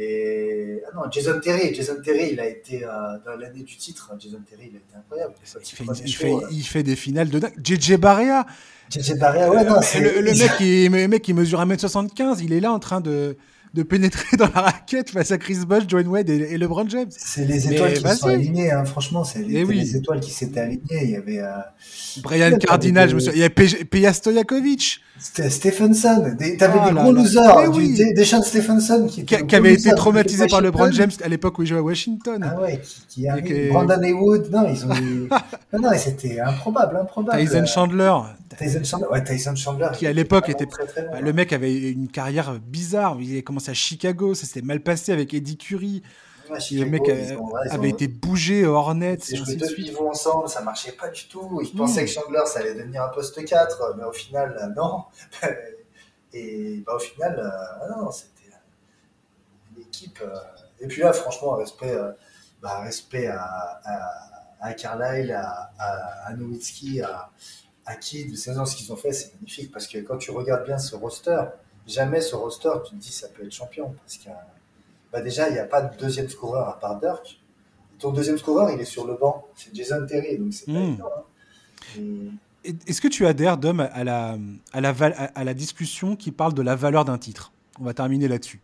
Et 0.00 0.80
ah 0.86 0.94
non, 0.94 1.10
Jason 1.10 1.40
Terry, 1.40 1.74
Jason 1.74 1.96
Terry, 2.04 2.30
il 2.32 2.38
a 2.38 2.46
été 2.46 2.84
euh, 2.84 2.88
dans 3.26 3.36
l'année 3.36 3.64
du 3.64 3.76
titre. 3.76 4.12
Jason 4.18 4.38
Terry, 4.48 4.70
il 4.70 4.76
a 4.76 4.78
été 4.78 4.96
incroyable. 4.96 5.34
Il 5.42 5.46
fait, 5.48 5.84
il, 6.04 6.14
fait, 6.14 6.32
il 6.52 6.62
fait, 6.62 6.82
des 6.84 6.94
finales 6.94 7.28
de 7.28 7.40
dingue. 7.40 7.54
JJ 7.62 7.96
Barrea, 7.96 8.46
JJ 8.90 9.18
Barrea, 9.18 9.50
ouais, 9.50 9.64
non, 9.64 9.80
le, 10.00 10.20
le, 10.22 10.32
mec 10.38 10.56
qui, 10.56 10.88
le 10.88 11.08
mec 11.08 11.22
qui 11.22 11.34
mesure 11.34 11.60
1m75, 11.60 12.38
il 12.42 12.52
est 12.52 12.60
là 12.60 12.72
en 12.72 12.78
train 12.78 13.00
de, 13.00 13.36
de 13.74 13.82
pénétrer 13.82 14.36
dans 14.36 14.48
la 14.54 14.62
raquette 14.62 15.10
face 15.10 15.30
à 15.30 15.38
Chris 15.38 15.58
Bosh, 15.66 15.84
Joan 15.88 16.06
Wade 16.08 16.30
et, 16.30 16.56
LeBron 16.56 16.88
James. 16.88 17.08
C'est 17.10 17.44
les 17.44 17.72
étoiles 17.72 17.94
qui 17.94 18.16
sont 18.16 18.28
alignées, 18.28 18.70
hein, 18.72 18.84
franchement, 18.84 19.24
c'est 19.24 19.40
les, 19.40 19.60
eh 19.60 19.64
les, 19.64 19.96
étoiles 19.96 20.20
qui 20.20 20.30
s'étaient 20.30 20.60
alignées. 20.60 21.02
Il 21.02 21.10
y 21.10 21.16
avait 21.16 21.40
euh... 21.40 21.50
Brian 22.22 22.56
Cardinal, 22.58 23.10
je 23.10 23.14
me 23.14 23.20
souviens. 23.20 23.34
Il 23.34 23.40
y 23.40 23.44
avait 23.44 23.84
Peja 23.84 24.12
Stojakovic. 24.12 25.00
Stephenson. 25.18 26.36
T'avais 26.58 26.88
des 26.88 26.94
gros 26.94 27.12
losers. 27.12 27.70
Oui. 27.72 27.94
Des, 27.94 28.12
des 28.12 28.24
Stephenson 28.24 29.06
qui, 29.08 29.24
qui, 29.24 29.46
qui 29.46 29.56
avait 29.56 29.74
été 29.74 29.90
traumatisé 29.94 30.46
par 30.46 30.60
LeBron 30.60 30.92
James 30.92 31.10
à 31.22 31.28
l'époque 31.28 31.58
où 31.58 31.62
il 31.62 31.66
jouait 31.66 31.78
à 31.78 31.82
Washington. 31.82 32.40
Ah 32.44 32.60
ouais, 32.60 32.80
qui, 32.80 33.00
qui 33.08 33.28
arrive. 33.28 33.70
Brandon 33.70 34.00
Haywood. 34.00 34.48
Non, 34.50 34.68
ils 34.68 34.84
ont. 34.84 34.88
non, 35.72 35.80
non, 35.80 35.90
c'était 35.96 36.40
improbable, 36.40 36.96
improbable. 36.96 37.40
Tyson 37.40 37.66
Chandler. 37.66 38.12
Tyson 38.58 38.84
Chandler, 38.84 39.06
ouais, 39.10 39.24
Tyson 39.24 39.54
Chandler. 39.54 39.88
Qui 39.94 40.06
à 40.06 40.12
l'époque 40.12 40.48
était. 40.48 40.66
Très, 40.66 40.86
très 40.86 41.08
bah, 41.08 41.20
le 41.20 41.32
mec 41.32 41.52
avait 41.52 41.90
une 41.90 42.08
carrière 42.08 42.58
bizarre. 42.60 43.16
Il 43.20 43.38
a 43.38 43.42
commencé 43.42 43.70
à 43.70 43.74
Chicago, 43.74 44.34
ça 44.34 44.46
s'était 44.46 44.62
mal 44.62 44.80
passé 44.80 45.12
avec 45.12 45.32
Eddie 45.32 45.56
Curry. 45.56 46.02
Ouais, 46.50 46.60
Chicago, 46.60 46.84
le 46.84 46.90
mec 46.90 47.08
avait, 47.08 47.36
ont, 47.36 47.54
avait 47.70 47.90
été 47.90 48.08
bougé 48.08 48.66
au 48.66 48.74
Hornets. 48.74 49.18
Ils 49.30 49.36
jouaient 49.36 49.54
deux 49.54 49.72
pivots 49.74 50.08
ensemble, 50.08 50.48
ça 50.48 50.60
marchait 50.62 50.92
pas 50.92 51.08
du 51.08 51.28
tout. 51.28 51.60
Ils 51.62 51.74
mmh. 51.74 51.78
pensaient 51.78 52.04
que 52.04 52.10
Chandler, 52.10 52.40
ça 52.46 52.60
allait 52.60 52.74
devenir 52.74 53.02
un 53.02 53.08
poste 53.08 53.44
4, 53.44 53.94
mais 53.96 54.04
au 54.04 54.12
final, 54.12 54.56
euh, 54.60 54.74
non. 54.76 55.04
Et 56.32 56.82
bah, 56.84 56.94
au 56.96 56.98
final, 56.98 57.38
euh, 57.38 57.96
non, 57.96 58.10
c'était 58.10 58.54
l'équipe. 59.76 60.18
Euh, 60.20 60.34
et 60.80 60.86
puis 60.86 61.00
là, 61.00 61.12
franchement, 61.12 61.56
respect, 61.56 61.96
bah, 62.62 62.80
respect 62.80 63.26
à, 63.26 63.42
à, 63.84 64.10
à 64.60 64.72
Carlisle, 64.74 65.32
à, 65.32 65.72
à, 65.78 66.28
à 66.28 66.34
Nowitzki, 66.34 67.00
à 67.00 67.30
à 67.88 67.96
qui 67.96 68.26
de 68.26 68.36
ces 68.36 68.52
ce 68.52 68.76
qu'ils 68.76 68.92
ont 68.92 68.96
fait, 68.96 69.12
c'est 69.12 69.34
magnifique. 69.34 69.72
Parce 69.72 69.86
que 69.86 69.98
quand 69.98 70.18
tu 70.18 70.30
regardes 70.30 70.64
bien 70.66 70.78
ce 70.78 70.94
roster, 70.94 71.42
jamais 71.86 72.20
ce 72.20 72.36
roster, 72.36 72.70
tu 72.84 72.94
te 72.94 73.00
dis 73.00 73.10
ça 73.10 73.28
peut 73.28 73.44
être 73.44 73.52
champion. 73.52 73.94
Parce 74.04 74.18
que 74.18 74.28
bah 75.10 75.22
déjà, 75.22 75.48
il 75.48 75.54
n'y 75.54 75.58
a 75.58 75.64
pas 75.64 75.80
de 75.80 75.96
deuxième 75.96 76.28
scoreur 76.28 76.68
à 76.68 76.78
part 76.78 77.00
Dirk. 77.00 77.40
Ton 77.98 78.12
deuxième 78.12 78.36
scoreur, 78.36 78.70
il 78.70 78.78
est 78.78 78.84
sur 78.84 79.06
le 79.06 79.14
banc. 79.14 79.46
C'est 79.56 79.74
Jason 79.74 80.06
Terry. 80.06 80.38
Donc 80.38 80.52
c'est 80.52 80.66
pas 80.66 80.72
hmm. 80.72 80.84
évident. 80.84 81.10
Hein. 81.96 82.34
Est-ce 82.86 83.00
que 83.00 83.08
tu 83.08 83.26
adhères, 83.26 83.56
Dom, 83.56 83.80
à 83.80 84.04
la, 84.04 84.36
à, 84.72 84.80
la, 84.82 84.90
à 84.90 85.44
la 85.44 85.54
discussion 85.54 86.14
qui 86.14 86.30
parle 86.30 86.52
de 86.52 86.62
la 86.62 86.76
valeur 86.76 87.06
d'un 87.06 87.16
titre? 87.16 87.52
On 87.80 87.84
va 87.84 87.94
terminer 87.94 88.28
là-dessus. 88.28 88.60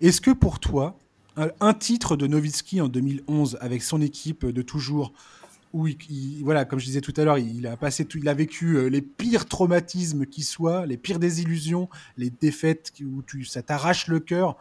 Est-ce 0.00 0.20
que 0.20 0.32
pour 0.32 0.58
toi, 0.58 0.96
un 1.36 1.74
titre 1.74 2.16
de 2.16 2.26
Nowitzki 2.26 2.80
en 2.80 2.88
2011 2.88 3.58
avec 3.60 3.82
son 3.82 4.00
équipe 4.00 4.44
de 4.46 4.62
toujours, 4.62 5.12
où 5.74 5.88
il, 5.88 6.42
voilà, 6.44 6.64
comme 6.64 6.78
je 6.78 6.84
disais 6.84 7.00
tout 7.00 7.12
à 7.16 7.24
l'heure, 7.24 7.36
il 7.36 7.66
a 7.66 7.76
passé, 7.76 8.04
tout, 8.04 8.18
il 8.18 8.28
a 8.28 8.34
vécu 8.34 8.76
euh, 8.76 8.86
les 8.86 9.02
pires 9.02 9.46
traumatismes 9.46 10.24
qui 10.24 10.44
soient, 10.44 10.86
les 10.86 10.96
pires 10.96 11.18
désillusions, 11.18 11.88
les 12.16 12.30
défaites 12.30 12.92
où 13.02 13.22
ça 13.44 13.60
t'arrache 13.60 14.06
le 14.06 14.20
cœur. 14.20 14.56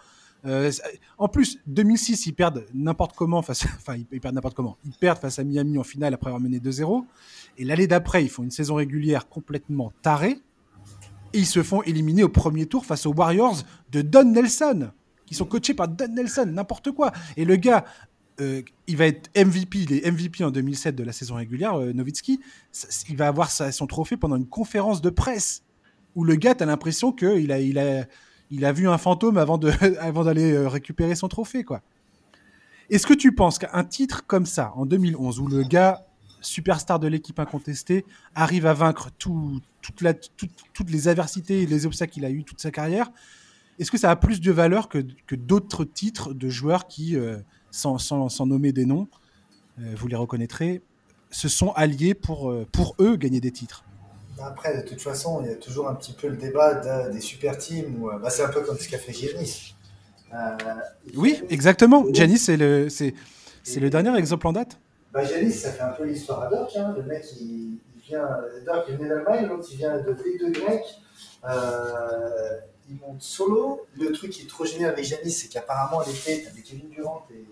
Euh, 0.46 0.72
en 1.20 1.28
plus, 1.28 1.60
2006, 1.68 2.26
ils 2.26 2.34
perdent 2.34 2.66
n'importe 2.74 3.16
comment 3.16 3.44
face, 3.44 3.64
enfin, 3.76 3.96
ils, 3.96 4.20
perdent 4.20 4.34
n'importe 4.34 4.56
comment. 4.56 4.76
Ils 4.86 4.92
perdent 4.92 5.20
face 5.20 5.38
à 5.38 5.44
Miami 5.44 5.78
en 5.78 5.84
finale 5.84 6.16
après 6.16 6.30
avoir 6.30 6.42
mené 6.42 6.58
2-0. 6.58 7.06
Et 7.60 7.64
l'année 7.64 7.88
d'après, 7.88 8.24
ils 8.24 8.30
font 8.30 8.42
une 8.42 8.52
saison 8.52 8.76
régulière 8.76 9.30
complètement 9.30 9.94
tarée. 10.02 10.40
Et 11.34 11.40
ils 11.40 11.46
se 11.46 11.62
font 11.62 11.84
éliminer 11.84 12.24
au 12.24 12.30
premier 12.30 12.66
tour 12.66 12.86
face 12.86 13.06
aux 13.06 13.14
Warriors 13.14 13.62
de 13.92 14.02
Don 14.02 14.26
Nelson 14.26 14.92
qui 15.26 15.36
sont 15.36 15.46
coachés 15.46 15.74
par 15.74 15.88
Don 15.88 16.10
Nelson, 16.10 16.46
n'importe 16.46 16.92
quoi. 16.92 17.12
Et 17.38 17.46
le 17.46 17.56
gars 17.56 17.86
euh, 18.42 18.62
il 18.88 18.98
va 18.98 19.06
être 19.06 19.30
MVP, 19.38 19.80
il 19.80 19.94
est 19.94 20.12
MVP 20.12 20.44
en 20.44 20.52
2007 20.52 20.96
de 20.96 21.04
la 21.04 21.12
saison 21.12 21.36
régulière, 21.36 21.80
euh. 21.80 21.94
Il 23.10 23.18
va 23.18 23.28
avoir 23.28 23.52
son 23.52 23.88
trophée 23.88 24.18
pendant 24.18 24.38
une 24.38 24.48
conférence 24.48 25.02
de 25.02 25.10
presse 25.10 25.64
où 26.16 26.24
le 26.24 26.36
gars, 26.36 26.56
t'as 26.56 26.66
l'impression 26.66 27.12
qu'il 27.12 27.52
a, 27.52 27.60
il 27.60 27.78
a, 27.78 28.06
il 28.50 28.66
a 28.66 28.72
vu 28.72 28.88
un 28.88 28.98
fantôme 28.98 29.38
avant, 29.38 29.58
de, 29.58 29.72
avant 30.00 30.24
d'aller 30.24 30.52
euh, 30.52 30.68
récupérer 30.68 31.16
son 31.16 31.28
trophée, 31.28 31.64
quoi. 31.64 31.82
Est-ce 32.90 33.08
que 33.08 33.14
tu 33.14 33.34
penses 33.34 33.60
qu'un 33.60 33.84
titre 33.84 34.26
comme 34.28 34.46
ça, 34.46 34.74
en 34.76 34.86
2011, 34.86 35.40
où 35.40 35.48
le 35.48 35.64
gars, 35.64 36.06
superstar 36.42 37.00
de 37.00 37.08
l'équipe 37.08 37.40
incontestée, 37.40 38.06
arrive 38.36 38.66
à 38.66 38.74
vaincre 38.74 39.10
toutes 39.18 40.90
les 40.90 41.08
adversités 41.08 41.62
et 41.62 41.66
les 41.66 41.86
obstacles 41.86 42.14
qu'il 42.14 42.26
a 42.26 42.30
eu 42.30 42.44
toute 42.44 42.60
sa 42.60 42.72
carrière, 42.72 43.10
est-ce 43.80 43.90
que 43.90 43.98
ça 43.98 44.12
a 44.12 44.16
plus 44.16 44.42
de 44.42 44.52
valeur 44.52 44.90
que, 44.90 45.00
que 45.26 45.36
d'autres 45.36 45.86
titres 45.86 46.34
de 46.34 46.50
joueurs 46.50 46.88
qui 46.88 47.16
sans, 47.74 47.98
sans, 47.98 48.46
nommer 48.46 48.72
des 48.72 48.86
noms, 48.86 49.08
euh, 49.80 49.94
vous 49.98 50.08
les 50.08 50.16
reconnaîtrez, 50.16 50.82
se 51.32 51.50
sont 51.50 51.72
alliés 51.72 52.14
pour, 52.14 52.52
euh, 52.52 52.68
pour 52.72 52.96
eux 53.00 53.16
gagner 53.16 53.42
des 53.42 53.52
titres. 53.52 53.84
Après, 54.40 54.82
de 54.82 54.88
toute 54.88 55.02
façon, 55.02 55.42
il 55.44 55.50
y 55.50 55.54
a 55.54 55.56
toujours 55.56 55.90
un 55.90 55.96
petit 55.96 56.14
peu 56.14 56.28
le 56.28 56.38
débat 56.38 57.08
des 57.10 57.22
super 57.22 57.58
teams. 57.58 58.04
Euh, 58.06 58.20
bah, 58.20 58.30
c'est 58.30 58.44
un 58.44 58.50
peu 58.50 58.62
comme 58.62 58.78
ce 58.78 58.88
qu'a 58.88 58.98
fait 58.98 59.14
Giannis. 59.14 59.76
oui, 61.16 61.42
exactement. 61.50 62.06
Giannis, 62.12 62.40
c'est 62.40 62.58
le, 62.58 62.90
c'est, 62.90 63.14
c'est 63.64 63.80
le 63.80 63.90
dernier 63.90 64.16
exemple 64.18 64.48
en 64.48 64.54
date. 64.54 64.80
Bah, 65.12 65.24
Giannis, 65.24 65.54
ça 65.54 65.72
fait 65.72 65.84
un 65.84 65.92
peu 65.92 66.06
l'histoire 66.06 66.44
à 66.44 66.50
Doc. 66.50 66.70
Hein. 66.76 66.94
Le 66.96 67.04
mec, 67.04 67.26
il, 67.40 67.80
vient. 68.08 68.28
Doc, 68.66 68.86
il 68.90 68.98
vient 68.98 69.08
d'Allemagne, 69.08 69.48
l'autre, 69.48 69.68
il 69.72 69.78
vient 69.78 69.98
de 69.98 70.14
V2 70.14 70.52
grec. 70.52 70.84
il 72.90 72.96
monte 72.98 73.22
solo. 73.22 73.88
Le 73.98 74.12
truc 74.12 74.32
qui 74.32 74.44
est 74.44 74.50
trop 74.50 74.66
génial 74.66 74.92
avec 74.92 75.06
Giannis, 75.06 75.32
c'est 75.32 75.48
qu'apparemment, 75.48 76.02
l'été, 76.06 76.46
avec 76.48 76.64
Kevin 76.64 76.90
Durant 76.90 77.26
et 77.32 77.44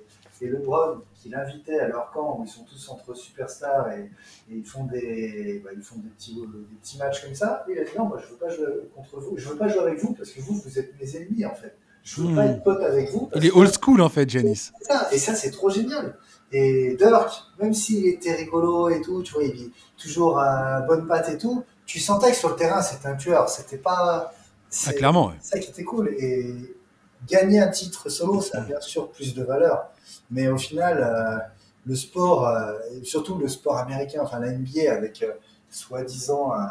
et 0.41 0.47
LeBron 0.47 1.01
qui 1.15 1.29
l'invitait 1.29 1.79
à 1.79 1.87
leur 1.87 2.11
camp 2.11 2.37
où 2.39 2.43
ils 2.43 2.49
sont 2.49 2.63
tous 2.63 2.89
entre 2.89 3.13
superstars 3.13 3.91
et, 3.91 4.09
ils 4.49 4.65
font 4.65 4.85
des 4.85 5.61
bah, 5.63 5.71
ils 5.75 5.83
font 5.83 5.97
des 5.97 6.09
petits 6.09 6.35
des 6.35 6.77
petits 6.81 6.97
matchs 6.97 7.23
comme 7.23 7.35
ça 7.35 7.65
il 7.69 7.77
a 7.77 7.83
dit 7.83 7.91
non 7.97 8.05
moi 8.05 8.19
je 8.21 8.31
veux 8.31 8.37
pas 8.37 8.49
jouer 8.49 8.65
contre 8.95 9.19
vous 9.19 9.37
je 9.37 9.49
veux 9.49 9.57
pas 9.57 9.67
jouer 9.67 9.81
avec 9.81 9.99
vous 9.99 10.13
parce 10.13 10.31
que 10.31 10.41
vous 10.41 10.55
vous 10.55 10.79
êtes 10.79 10.93
mes 10.99 11.15
ennemis 11.15 11.45
en 11.45 11.55
fait 11.55 11.75
je 12.03 12.21
veux 12.21 12.35
pas 12.35 12.45
hmm. 12.45 12.49
être 12.49 12.63
pote 12.63 12.81
avec 12.81 13.11
vous 13.11 13.29
il 13.35 13.45
est 13.45 13.51
old 13.51 13.71
school 13.79 14.01
en 14.01 14.09
fait 14.09 14.29
Janice 14.29 14.73
et 15.11 15.17
ça 15.17 15.35
c'est 15.35 15.51
trop 15.51 15.69
génial 15.69 16.17
et 16.51 16.95
Dirk 16.97 17.31
même 17.59 17.73
s'il 17.73 18.07
était 18.07 18.33
rigolo 18.33 18.89
et 18.89 19.01
tout 19.01 19.21
tu 19.21 19.33
vois 19.33 19.43
il 19.43 19.63
est 19.63 19.71
toujours 19.97 20.39
à 20.39 20.81
bonne 20.81 21.07
patte 21.07 21.29
et 21.29 21.37
tout 21.37 21.63
tu 21.85 21.99
sentais 21.99 22.31
que 22.31 22.37
sur 22.37 22.49
le 22.49 22.55
terrain 22.55 22.81
c'était 22.81 23.07
un 23.07 23.15
tueur 23.15 23.47
c'était 23.47 23.77
pas 23.77 24.33
c'est 24.71 24.95
clairement, 24.95 25.27
ouais. 25.27 25.35
ça 25.41 25.59
qui 25.59 25.69
était 25.69 25.83
cool. 25.83 26.15
Et 26.17 26.73
gagner 27.27 27.59
un 27.59 27.67
titre 27.67 28.09
solo, 28.09 28.41
ça 28.41 28.59
a 28.59 28.61
bien 28.61 28.79
sûr 28.79 29.11
plus 29.11 29.35
de 29.35 29.43
valeur. 29.43 29.90
Mais 30.32 30.47
au 30.47 30.57
final, 30.57 30.97
euh, 31.03 31.38
le 31.86 31.95
sport, 31.95 32.47
euh, 32.47 32.73
surtout 33.03 33.38
le 33.38 33.47
sport 33.47 33.77
américain, 33.77 34.21
enfin 34.23 34.39
la 34.39 34.51
NBA, 34.51 34.91
avec 34.91 35.21
euh, 35.23 35.34
soi-disant 35.69 36.53
un, 36.53 36.67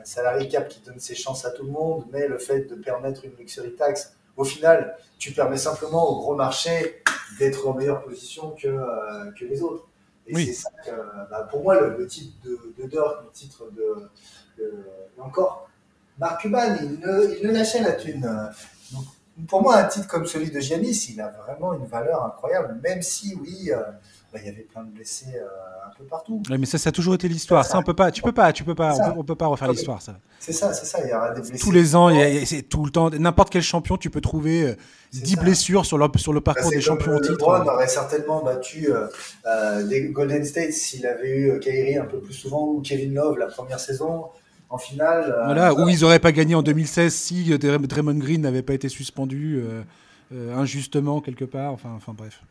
un 0.00 0.04
salarié 0.04 0.48
cap 0.48 0.68
qui 0.68 0.80
donne 0.80 0.98
ses 1.00 1.14
chances 1.14 1.44
à 1.44 1.50
tout 1.50 1.64
le 1.64 1.70
monde, 1.72 2.04
mais 2.12 2.26
le 2.28 2.38
fait 2.38 2.60
de 2.62 2.74
permettre 2.74 3.24
une 3.24 3.34
luxury 3.38 3.74
tax, 3.74 4.14
au 4.36 4.44
final, 4.44 4.96
tu 5.18 5.32
permets 5.32 5.56
simplement 5.58 6.08
au 6.08 6.16
gros 6.20 6.34
marché 6.36 7.02
d'être 7.38 7.66
en 7.66 7.74
meilleure 7.74 8.02
position 8.02 8.52
que, 8.52 8.68
euh, 8.68 9.30
que 9.38 9.44
les 9.44 9.62
autres. 9.62 9.86
Et 10.28 10.34
Oui. 10.34 10.46
c'est 10.46 10.52
ça 10.52 10.70
que, 10.84 10.90
bah, 11.30 11.48
pour 11.50 11.62
moi, 11.62 11.80
le, 11.80 11.96
le 11.96 12.06
titre 12.06 12.34
de, 12.44 12.58
de 12.80 12.88
Dirk, 12.88 13.24
le 13.24 13.30
titre 13.32 13.64
de, 13.76 14.08
de- 14.58 14.84
et 15.16 15.20
encore, 15.20 15.68
Marc 16.18 16.42
Cuban, 16.42 16.76
il 16.80 17.00
ne, 17.00 17.36
il 17.40 17.46
ne 17.46 17.52
lâchait 17.52 17.82
la 17.82 17.92
thune. 17.92 18.24
Pour 19.46 19.62
moi, 19.62 19.76
un 19.76 19.84
titre 19.84 20.08
comme 20.08 20.26
celui 20.26 20.50
de 20.50 20.58
Giannis, 20.58 21.06
il 21.10 21.20
a 21.20 21.28
vraiment 21.28 21.72
une 21.74 21.86
valeur 21.86 22.24
incroyable, 22.24 22.78
même 22.82 23.02
si, 23.02 23.36
oui, 23.40 23.70
euh, 23.70 23.76
bah, 24.32 24.40
il 24.42 24.46
y 24.46 24.48
avait 24.48 24.62
plein 24.62 24.82
de 24.82 24.90
blessés 24.90 25.26
euh, 25.36 25.46
un 25.86 25.94
peu 25.96 26.04
partout. 26.04 26.42
Ouais, 26.50 26.58
mais 26.58 26.66
ça, 26.66 26.76
ça 26.76 26.88
a 26.88 26.92
toujours 26.92 27.14
été 27.14 27.28
l'histoire. 27.28 27.64
Ça, 27.64 27.78
on 27.78 27.82
peut 27.82 27.94
pas, 27.94 28.10
tu 28.10 28.20
peux 28.20 28.32
pas, 28.32 28.52
tu 28.52 28.64
peux 28.64 28.74
pas, 28.74 28.94
on 28.94 28.98
peut, 29.12 29.18
on 29.20 29.24
peut 29.24 29.36
pas 29.36 29.46
refaire 29.46 29.68
l'histoire, 29.70 30.02
ça. 30.02 30.18
C'est 30.40 30.52
ça, 30.52 30.72
c'est 30.72 30.86
ça, 30.86 30.98
il 31.04 31.10
y 31.10 31.14
aura 31.14 31.30
des 31.30 31.40
blessés. 31.42 31.58
Tous 31.58 31.70
les 31.70 31.94
ans, 31.94 32.08
il 32.08 32.16
y 32.18 32.22
a- 32.22 32.28
il 32.28 32.34
y 32.40 32.42
a- 32.42 32.46
c'est 32.46 32.62
tout 32.62 32.84
le 32.84 32.90
temps, 32.90 33.10
n'importe 33.10 33.50
quel 33.50 33.62
champion, 33.62 33.96
tu 33.96 34.10
peux 34.10 34.20
trouver 34.20 34.62
euh, 34.62 34.74
C'est 35.12 35.22
10 35.22 35.34
ça. 35.36 35.40
blessures 35.42 35.86
sur 35.86 35.98
le, 35.98 36.08
sur 36.16 36.32
le 36.32 36.40
Bah, 36.40 36.54
parcours 36.54 36.70
des 36.72 36.80
champions 36.80 37.14
en 37.16 37.20
titre. 37.20 37.32
LeBron 37.32 37.66
aurait 37.66 37.88
certainement 37.88 38.42
battu 38.42 38.90
euh, 38.92 39.06
euh, 39.46 39.84
des 39.86 40.08
Golden 40.08 40.44
State 40.44 40.72
s'il 40.72 41.06
avait 41.06 41.30
eu 41.30 41.50
euh, 41.52 41.58
Kyrie 41.58 41.96
un 41.96 42.04
peu 42.06 42.18
plus 42.18 42.34
souvent 42.34 42.66
ou 42.66 42.80
Kevin 42.80 43.14
Love 43.14 43.38
la 43.38 43.46
première 43.46 43.78
saison. 43.80 44.26
En 44.70 44.76
finale, 44.78 45.32
euh, 45.32 45.44
Voilà, 45.46 45.74
où 45.74 45.88
ils 45.88 46.04
auraient 46.04 46.18
pas 46.18 46.32
gagné 46.32 46.54
en 46.54 46.62
2016 46.62 47.14
si 47.14 47.52
euh, 47.52 47.58
Dray- 47.58 47.78
Draymond 47.86 48.18
Green 48.18 48.42
n'avait 48.42 48.62
pas 48.62 48.74
été 48.74 48.88
suspendu 48.90 49.56
euh, 49.62 49.82
euh, 50.34 50.54
injustement 50.56 51.20
quelque 51.22 51.46
part. 51.46 51.72
Enfin, 51.72 51.90
enfin 51.96 52.12
bref. 52.12 52.42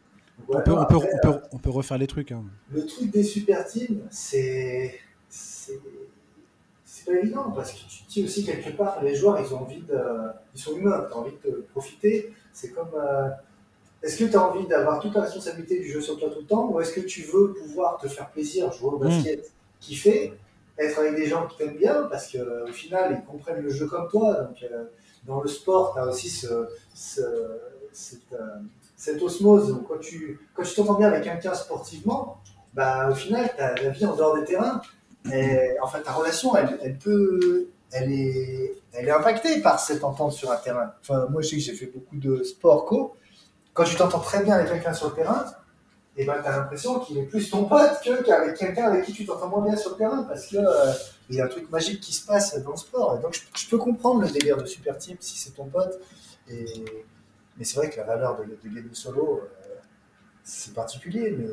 ouais, 0.48 0.56
on, 0.58 0.62
peut, 0.62 0.72
on, 0.72 0.86
peut, 0.86 0.96
on, 0.96 1.18
peut, 1.32 1.40
on 1.52 1.58
peut 1.60 1.70
refaire 1.70 1.98
les 2.00 2.08
trucs. 2.08 2.32
hein. 2.32 2.44
Le 2.72 2.86
truc 2.86 3.12
des 3.12 3.24
super 3.24 3.66
teams, 3.68 4.02
c'est. 4.10 5.00
C'est 5.30 7.06
pas 7.06 7.20
évident 7.20 7.52
parce 7.52 7.72
que 7.74 7.78
tu 7.90 8.04
te 8.04 8.10
dis 8.12 8.24
aussi 8.24 8.46
quelque 8.46 8.70
part, 8.76 9.04
les 9.04 9.16
joueurs 9.16 9.40
ils 9.40 9.54
ont 9.54 9.60
envie 9.62 9.82
de. 9.82 9.98
Ils 10.56 10.60
sont 10.60 10.76
humains, 10.76 11.06
tu 11.10 11.14
as 11.14 11.18
envie 11.18 11.36
de 11.46 11.66
profiter. 11.72 12.34
C'est 12.54 12.70
comme. 12.72 12.90
euh, 12.96 13.30
est-ce 14.04 14.18
que 14.18 14.26
tu 14.26 14.36
as 14.36 14.50
envie 14.50 14.68
d'avoir 14.68 15.00
toute 15.00 15.14
la 15.16 15.22
responsabilité 15.22 15.80
du 15.80 15.92
jeu 15.92 16.02
sur 16.02 16.18
toi 16.20 16.30
tout 16.30 16.40
le 16.40 16.46
temps 16.46 16.70
ou 16.72 16.80
est-ce 16.80 16.94
que 16.94 17.02
tu 17.02 17.24
veux 17.24 17.54
pouvoir 17.54 17.98
te 18.00 18.08
faire 18.08 18.30
plaisir, 18.30 18.72
jouer 18.72 18.90
au 18.92 18.98
basket, 18.98 19.52
kiffer, 19.80 20.34
être 20.80 21.00
avec 21.00 21.16
des 21.16 21.26
gens 21.28 21.48
qui 21.48 21.58
t'aiment 21.58 21.78
bien 21.78 22.04
parce 22.10 22.32
qu'au 22.32 22.72
final 22.72 23.18
ils 23.22 23.26
comprennent 23.26 23.62
le 23.64 23.70
jeu 23.70 23.88
comme 23.88 24.08
toi. 24.10 24.34
Donc 24.42 24.58
euh, 24.64 24.86
dans 25.26 25.42
le 25.42 25.48
sport, 25.48 25.94
tu 25.94 26.00
as 26.00 26.06
aussi 26.08 26.30
ce, 26.30 26.68
ce- 26.94 27.60
cette, 27.92 28.34
euh, 28.34 28.38
cette 28.96 29.22
osmose 29.22 29.72
où 29.72 29.78
quand 29.82 30.00
tu 30.00 30.40
quand 30.54 30.64
tu 30.64 30.76
t'entends 30.76 30.94
bien 30.96 31.08
avec 31.10 31.24
quelqu'un 31.24 31.54
sportivement, 31.54 32.38
bah, 32.74 33.10
au 33.10 33.16
final, 33.16 33.50
as 33.58 33.76
la 33.82 33.90
vie 33.90 34.06
en 34.06 34.16
dehors 34.16 34.36
des 34.38 34.44
terrains. 34.46 34.82
Et 35.34 35.76
en 35.82 35.88
fait, 35.88 36.02
ta 36.04 36.12
relation, 36.14 36.56
elle, 36.56 36.78
elle 36.84 36.98
peut. 36.98 37.68
Elle 37.92 38.12
est, 38.12 38.76
elle 38.94 39.08
est 39.08 39.12
impactée 39.12 39.62
par 39.62 39.80
cette 39.80 40.04
entente 40.04 40.34
sur 40.34 40.52
un 40.52 40.58
terrain. 40.58 40.92
Enfin, 41.02 41.26
moi, 41.30 41.42
je 41.42 41.48
sais 41.50 41.56
que 41.56 41.62
j'ai 41.62 41.74
fait 41.74 41.86
beaucoup 41.88 42.18
de 42.18 42.44
sport 42.44 42.86
co. 42.86 43.16
Quand 43.74 43.84
tu 43.86 43.96
t'entends 43.96 44.20
très 44.20 44.44
bien 44.44 44.56
avec 44.56 44.70
quelqu'un 44.70 44.94
sur 44.94 45.08
le 45.10 45.14
terrain, 45.16 45.46
et 46.18 46.26
ben, 46.26 46.42
tu 46.42 46.48
as 46.48 46.58
l'impression 46.58 47.00
qu'il 47.00 47.18
est 47.20 47.24
plus 47.28 47.50
ton 47.50 47.66
pote 47.66 48.02
que- 48.04 48.24
qu'avec 48.24 48.56
quelqu'un 48.58 48.86
avec 48.86 49.06
qui 49.06 49.14
tu 49.14 49.26
t'entends 49.26 49.48
moins 49.50 49.64
bien 49.64 49.76
sur 49.78 49.92
le 49.92 49.98
terrain 49.98 50.24
parce 50.24 50.48
que 50.48 50.58
euh, 50.58 50.92
il 51.30 51.36
y 51.36 51.42
a 51.42 51.46
un 51.46 51.48
truc 51.48 51.70
magique 51.70 52.02
qui 52.02 52.14
se 52.14 52.26
passe 52.26 52.58
dans 52.64 52.72
le 52.72 52.78
sport. 52.78 53.18
Et 53.18 53.22
donc, 53.22 53.34
je, 53.34 53.42
je 53.62 53.70
peux 53.70 53.78
comprendre 53.78 54.22
le 54.22 54.30
délire 54.30 54.58
de 54.58 54.66
super 54.66 54.98
team 54.98 55.18
si 55.20 55.38
c'est 55.38 55.52
ton 55.52 55.66
pote. 55.66 56.00
Et, 56.50 56.66
mais 57.58 57.64
c'est 57.66 57.76
vrai 57.78 57.90
que 57.90 57.98
la 57.98 58.04
valeur 58.06 58.38
de, 58.38 58.44
de 58.46 58.76
gagner 58.76 58.90
solo, 58.94 59.42
euh, 59.44 59.76
c'est 60.44 60.74
particulier. 60.74 61.32
Mais 61.38 61.46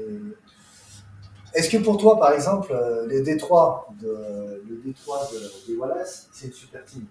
est-ce 1.54 1.70
que 1.70 1.76
pour 1.78 1.98
toi, 1.98 2.18
par 2.18 2.32
exemple, 2.32 2.72
euh, 2.72 3.06
les 3.06 3.20
Détroits 3.22 3.88
de, 4.00 4.62
le 4.68 4.76
Détroit 4.84 5.28
de, 5.32 5.72
de 5.72 5.78
Wallace, 5.78 6.28
c'est 6.32 6.46
une 6.46 6.52
super 6.52 6.84
team? 6.84 7.04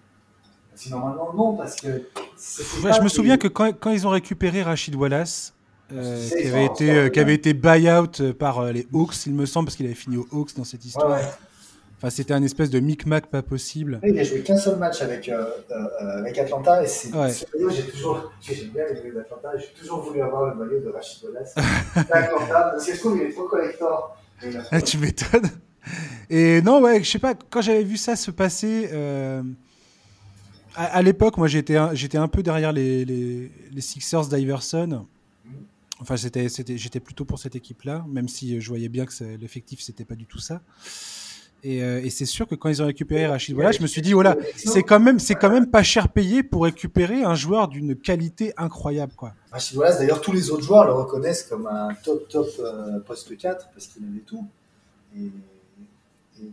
Si 0.74 0.90
normalement, 0.90 1.32
non, 1.32 1.56
parce 1.56 1.76
que. 1.76 1.86
Ouais, 1.86 2.92
je 2.92 3.00
me 3.02 3.08
souviens 3.08 3.36
que 3.38 3.46
quand, 3.48 3.72
quand 3.78 3.90
ils 3.90 4.06
ont 4.06 4.10
récupéré 4.10 4.62
Rachid 4.62 4.94
Wallace, 4.96 5.54
euh, 5.92 6.26
C'est 6.28 6.42
qui, 6.42 6.48
avait 6.48 6.64
été, 6.64 6.90
euh, 6.90 7.08
qui 7.08 7.20
avait 7.20 7.34
été 7.34 7.52
buy-out 7.54 8.32
par 8.32 8.58
euh, 8.60 8.72
les 8.72 8.86
Hawks, 8.92 9.26
il 9.26 9.34
me 9.34 9.46
semble, 9.46 9.66
parce 9.66 9.76
qu'il 9.76 9.86
avait 9.86 9.94
fini 9.94 10.16
aux 10.16 10.26
Hawks 10.32 10.56
dans 10.56 10.64
cette 10.64 10.84
histoire. 10.84 11.10
Ouais, 11.10 11.16
ouais. 11.16 11.30
Enfin, 12.04 12.10
c'était 12.10 12.34
un 12.34 12.42
espèce 12.42 12.70
de 12.70 12.80
micmac 12.80 13.28
pas 13.28 13.42
possible. 13.42 14.00
Il 14.04 14.18
a 14.18 14.24
joué 14.24 14.40
qu'un 14.40 14.58
seul 14.58 14.76
match 14.76 15.00
avec, 15.00 15.28
euh, 15.28 15.42
euh, 15.70 15.74
euh, 15.74 16.18
avec 16.18 16.36
Atlanta 16.36 16.82
et 16.82 16.86
c'est 16.86 17.08
j'ai 17.10 17.82
toujours, 17.84 18.30
j'aime 18.42 18.68
bien 18.74 18.84
les 18.92 19.00
maillots 19.00 19.14
d'Atlanta, 19.14 19.56
j'ai 19.56 19.80
toujours 19.80 20.02
voulu 20.02 20.20
avoir 20.20 20.54
le 20.54 20.64
maillot 20.64 20.80
de 20.80 20.90
Rachid 20.90 21.24
Wallace 21.24 21.54
d'Atlanta, 21.96 22.72
parce 22.72 22.84
que 22.84 22.92
je 22.94 22.98
trouve 22.98 23.16
qu'il 23.18 23.28
est 23.28 23.32
trop 23.32 23.44
collector. 23.44 24.18
Ah, 24.70 24.82
tu 24.82 24.98
m'étonnes. 24.98 25.48
Et 26.28 26.60
non, 26.60 26.82
ouais, 26.82 27.02
je 27.02 27.10
sais 27.10 27.18
pas, 27.18 27.34
quand 27.34 27.62
j'avais 27.62 27.84
vu 27.84 27.96
ça 27.96 28.16
se 28.16 28.30
passer, 28.30 28.90
euh, 28.92 29.42
à, 30.74 30.96
à 30.98 31.02
l'époque, 31.02 31.38
moi 31.38 31.46
j'étais 31.46 31.76
un, 31.76 31.94
j'étais 31.94 32.18
un 32.18 32.28
peu 32.28 32.42
derrière 32.42 32.72
les, 32.72 33.04
les, 33.04 33.50
les 33.72 33.80
Sixers 33.80 34.26
d'Iverson. 34.26 35.06
Enfin, 36.04 36.18
c'était, 36.18 36.50
c'était, 36.50 36.76
j'étais 36.76 37.00
plutôt 37.00 37.24
pour 37.24 37.38
cette 37.38 37.56
équipe-là, 37.56 38.04
même 38.06 38.28
si 38.28 38.60
je 38.60 38.68
voyais 38.68 38.90
bien 38.90 39.06
que 39.06 39.24
l'effectif, 39.40 39.80
c'était 39.80 40.04
pas 40.04 40.14
du 40.16 40.26
tout 40.26 40.38
ça. 40.38 40.60
Et, 41.62 41.82
euh, 41.82 42.04
et 42.04 42.10
c'est 42.10 42.26
sûr 42.26 42.46
que 42.46 42.54
quand 42.54 42.68
ils 42.68 42.82
ont 42.82 42.86
récupéré 42.86 43.26
Rachid 43.26 43.56
Wallace, 43.56 43.78
je 43.78 43.82
me 43.82 43.86
suis 43.86 44.02
dit, 44.02 44.12
voilà, 44.12 44.36
c'est 44.54 44.82
quand 44.82 45.00
même, 45.00 45.18
c'est 45.18 45.34
quand 45.34 45.48
même 45.48 45.70
pas 45.70 45.82
cher 45.82 46.10
payé 46.10 46.42
pour 46.42 46.64
récupérer 46.64 47.22
un 47.24 47.34
joueur 47.34 47.68
d'une 47.68 47.96
qualité 47.96 48.52
incroyable, 48.58 49.14
quoi. 49.16 49.32
Rachid 49.50 49.78
Wallace, 49.78 49.96
d'ailleurs, 49.98 50.20
tous 50.20 50.32
les 50.32 50.50
autres 50.50 50.62
joueurs 50.62 50.84
le 50.84 50.92
reconnaissent 50.92 51.44
comme 51.44 51.66
un 51.66 51.94
top, 52.04 52.28
top 52.28 52.48
euh, 52.58 53.00
poste 53.00 53.34
4 53.34 53.70
parce 53.72 53.86
qu'il 53.86 54.02
avait 54.04 54.20
tout. 54.26 54.46
Et- 55.16 55.20
et- 56.42 56.50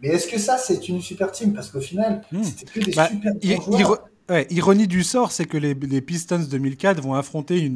Mais 0.00 0.08
est-ce 0.08 0.26
que 0.28 0.38
ça, 0.38 0.56
c'est 0.56 0.88
une 0.88 1.02
super 1.02 1.30
team? 1.30 1.52
Parce 1.52 1.68
qu'au 1.70 1.80
final, 1.82 2.22
Hmm. 2.32 2.42
c'était 2.42 2.64
que 2.64 2.80
des 2.86 2.92
Bah, 2.92 3.08
super 3.10 3.32
I- 3.42 3.56
bons 3.56 3.78
joueurs. 3.78 4.08
Ironie 4.50 4.86
du 4.86 5.02
sort, 5.02 5.32
c'est 5.32 5.44
que 5.46 5.56
les, 5.56 5.74
Pistons 6.00 6.38
2004 6.50 7.00
vont 7.02 7.14
affronter 7.14 7.72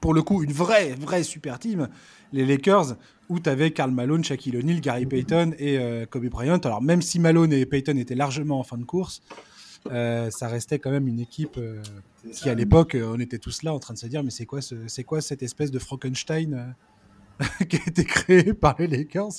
pour 0.00 0.14
le 0.14 0.22
coup 0.22 0.42
une 0.42 0.52
vraie, 0.52 0.94
vraie 0.94 1.22
super 1.22 1.58
team, 1.58 1.88
les 2.32 2.44
Lakers, 2.46 2.96
où 3.28 3.40
tu 3.40 3.48
avais 3.50 3.70
Karl 3.72 3.90
Malone, 3.90 4.22
Shaquille 4.24 4.56
O'Neal, 4.56 4.80
Gary 4.80 5.06
Payton 5.06 5.52
et 5.58 5.78
euh, 5.78 6.06
Kobe 6.06 6.26
Bryant. 6.26 6.58
Alors 6.58 6.82
même 6.82 7.02
si 7.02 7.18
Malone 7.18 7.52
et 7.52 7.66
Payton 7.66 7.96
étaient 7.96 8.14
largement 8.14 8.60
en 8.60 8.62
fin 8.62 8.76
de 8.78 8.84
course, 8.84 9.22
euh, 9.90 10.30
ça 10.30 10.48
restait 10.48 10.78
quand 10.78 10.90
même 10.90 11.06
une 11.08 11.20
équipe 11.20 11.56
euh, 11.58 11.80
qui 12.32 12.48
à 12.50 12.54
l'époque, 12.54 12.96
on 13.00 13.20
était 13.20 13.38
tous 13.38 13.62
là 13.62 13.72
en 13.72 13.78
train 13.78 13.94
de 13.94 13.98
se 13.98 14.06
dire 14.06 14.22
mais 14.24 14.30
c'est 14.30 14.46
quoi, 14.46 14.60
ce- 14.60 14.88
c'est 14.88 15.04
quoi 15.04 15.20
cette 15.20 15.42
espèce 15.42 15.70
de 15.70 15.78
Frankenstein 15.78 16.74
qui 17.68 17.76
a 17.76 17.80
été 17.86 18.04
créé 18.04 18.52
par 18.54 18.76
les 18.78 18.86
Lakers. 18.86 19.30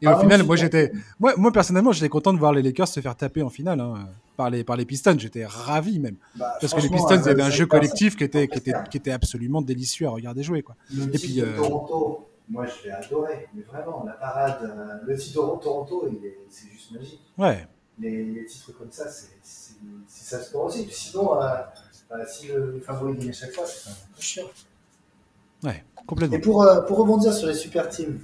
Et 0.00 0.06
au 0.06 0.10
Parlons 0.10 0.22
final, 0.22 0.42
moi 0.44 0.56
j'étais, 0.56 0.92
moi, 1.20 1.34
moi 1.36 1.52
personnellement, 1.52 1.92
j'étais 1.92 2.08
content 2.08 2.32
de 2.32 2.38
voir 2.38 2.52
les 2.52 2.62
Lakers 2.62 2.88
se 2.88 3.00
faire 3.00 3.16
taper 3.16 3.42
en 3.42 3.50
finale 3.50 3.80
hein, 3.80 4.08
par 4.36 4.50
les 4.50 4.64
par 4.64 4.76
les 4.76 4.84
Pistons. 4.84 5.16
J'étais 5.16 5.46
ravi 5.46 6.00
même 6.00 6.16
Bah, 6.34 6.56
parce 6.60 6.74
que 6.74 6.80
les 6.80 6.88
Pistons 6.88 7.22
euh, 7.24 7.30
avaient 7.30 7.42
un 7.42 7.50
jeu 7.50 7.66
collectif 7.66 8.16
qui 8.16 8.24
était 8.24 8.48
qui 8.48 8.58
était 8.58 8.74
qui 8.90 8.96
était 8.96 9.12
absolument 9.12 9.62
délicieux 9.62 10.06
à 10.06 10.10
regarder 10.10 10.42
jouer 10.42 10.62
quoi. 10.62 10.74
Le 10.92 11.04
Et 11.04 11.18
puis, 11.18 11.40
euh, 11.40 11.56
Toronto, 11.56 12.28
moi 12.48 12.66
je 12.66 12.88
l'ai 12.88 12.92
adoré, 12.92 13.48
mais 13.54 13.62
vraiment, 13.62 14.02
la 14.04 14.14
parade, 14.14 14.58
euh, 14.64 15.06
le 15.06 15.16
titre 15.16 15.58
Toronto, 15.62 16.08
c'est 16.48 16.70
juste 16.70 16.90
magique. 16.90 17.20
Ouais. 17.38 17.66
Les, 18.00 18.24
les 18.24 18.44
titres 18.46 18.72
comme 18.76 18.90
ça, 18.90 19.04
c'est 19.08 19.28
ça 20.08 20.38
le 20.38 20.42
sport 20.44 20.64
aussi. 20.64 20.88
Sinon, 20.90 21.40
euh, 21.40 21.54
si 22.26 22.48
le 22.48 22.82
favori 22.84 23.16
gagne 23.18 23.30
à 23.30 23.32
chaque 23.32 23.52
fois, 23.52 23.64
c'est 23.66 23.88
un 23.88 23.92
peu 23.92 24.20
chiant. 24.20 24.46
Ouais, 25.62 25.84
complètement. 26.06 26.36
Et 26.36 26.40
pour, 26.40 26.66
pour 26.88 26.98
rebondir 26.98 27.32
sur 27.32 27.46
les 27.46 27.54
super 27.54 27.88
teams, 27.88 28.18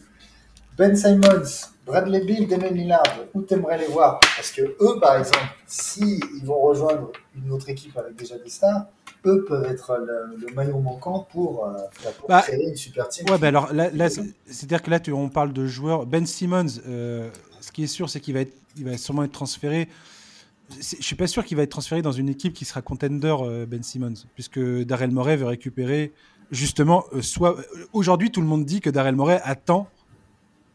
Ben 0.78 0.94
Simons, 0.94 1.66
Bradley 1.86 2.20
Bill, 2.24 2.46
Damon 2.46 2.70
Lillard, 2.70 3.02
où 3.34 3.42
t'aimerais 3.42 3.78
les 3.78 3.86
voir? 3.88 4.20
Parce 4.36 4.52
que 4.52 4.62
eux, 4.62 5.00
par 5.00 5.16
exemple, 5.18 5.44
si 5.66 6.20
ils 6.38 6.44
vont 6.46 6.60
rejoindre 6.60 7.10
une 7.36 7.50
autre 7.50 7.68
équipe 7.68 7.96
avec 7.96 8.14
déjà 8.14 8.38
des 8.38 8.48
stars, 8.48 8.86
eux 9.26 9.44
peuvent 9.48 9.64
être 9.64 9.96
le, 9.98 10.36
le 10.36 10.54
maillon 10.54 10.80
manquant 10.80 11.26
pour, 11.32 11.66
euh, 11.66 11.72
pour 12.20 12.28
Bah, 12.28 12.42
créer 12.42 12.68
une 12.68 12.76
super 12.76 13.08
team. 13.08 13.28
Ouais, 13.28 13.38
bah 13.38 13.48
alors 13.48 13.72
là, 13.72 13.90
là, 13.92 14.08
c'est- 14.08 14.22
c'est-à-dire 14.46 14.80
que 14.82 14.90
là, 14.90 15.00
tu, 15.00 15.12
on 15.12 15.28
parle 15.28 15.52
de 15.52 15.66
joueurs. 15.66 16.06
Ben 16.06 16.24
Simmons, 16.24 16.66
euh, 16.86 17.28
ce 17.60 17.72
qui 17.72 17.82
est 17.82 17.88
sûr, 17.88 18.08
c'est 18.08 18.20
qu'il 18.20 18.34
va, 18.34 18.40
être, 18.42 18.54
il 18.76 18.84
va 18.84 18.96
sûrement 18.96 19.24
être 19.24 19.32
transféré. 19.32 19.88
Je 20.78 21.02
suis 21.02 21.16
pas 21.16 21.26
sûr 21.26 21.44
qu'il 21.44 21.56
va 21.56 21.64
être 21.64 21.70
transféré 21.70 22.02
dans 22.02 22.12
une 22.12 22.28
équipe 22.28 22.52
qui 22.52 22.64
sera 22.64 22.82
contender, 22.82 23.34
euh, 23.40 23.66
Ben 23.66 23.82
Simmons, 23.82 24.14
puisque 24.34 24.60
Darrell 24.60 25.10
Morey 25.10 25.36
veut 25.36 25.46
récupérer 25.46 26.12
justement. 26.52 27.04
soit 27.20 27.56
aujourd'hui, 27.92 28.30
tout 28.30 28.40
le 28.40 28.46
monde 28.46 28.64
dit 28.64 28.80
que 28.80 28.90
Darrell 28.90 29.16
Morey 29.16 29.40
attend, 29.42 29.88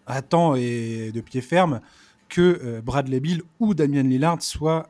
attend 0.08 0.56
et 0.56 1.12
de 1.14 1.22
pied 1.22 1.42
ferme 1.42 1.80
que 2.30 2.60
euh, 2.64 2.82
Bradley 2.82 3.20
Bill 3.20 3.42
ou 3.60 3.74
Damian 3.74 4.04
Lillard 4.04 4.42
soient 4.42 4.90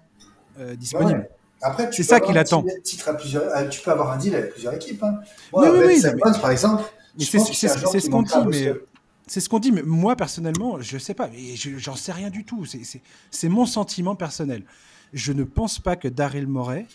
euh, 0.60 0.76
disponibles. 0.76 1.20
Ouais. 1.20 1.30
Après, 1.62 1.90
tu 1.90 2.04
C'est 2.04 2.10
ça 2.10 2.20
qu'il 2.20 2.38
attend. 2.38 2.62
titre- 2.64 2.82
titre 2.84 3.10
à 3.10 3.14
plusieurs, 3.14 3.44
euh, 3.56 3.68
tu 3.70 3.82
peux 3.82 3.92
avoir 3.92 4.12
un 4.12 4.18
deal 4.18 4.36
avec 4.36 4.52
plusieurs 4.52 4.74
équipes. 4.74 5.02
Hein. 5.04 5.20
Oui, 5.54 5.68
oui, 5.72 5.80
Ben 5.80 5.88
oui, 5.88 6.02
mais- 6.04 6.40
par 6.42 6.52
exemple, 6.52 6.84
c'est 7.18 7.26
ce 7.40 8.10
qu'on 8.10 8.22
dit, 8.24 8.34
mais 8.48 8.66
que- 8.66 8.86
c'est 9.28 9.40
ce 9.40 9.50
qu'on 9.50 9.60
dit. 9.60 9.72
Mais 9.72 9.82
moi 9.84 10.16
personnellement, 10.16 10.82
je 10.82 10.98
sais 10.98 11.14
pas, 11.14 11.30
mais 11.30 11.56
je- 11.56 11.78
j'en 11.78 11.96
sais 11.96 12.12
rien 12.12 12.30
du 12.30 12.44
tout. 12.44 12.66
C'est- 12.66 13.50
mon 13.50 13.66
sentiment 13.66 14.16
personnel. 14.16 14.64
je 15.16 15.32
ne 15.32 15.44
pense 15.44 15.78
pas 15.78 15.96
que 15.96 16.08
Daryl 16.08 16.48
Morey, 16.48 16.88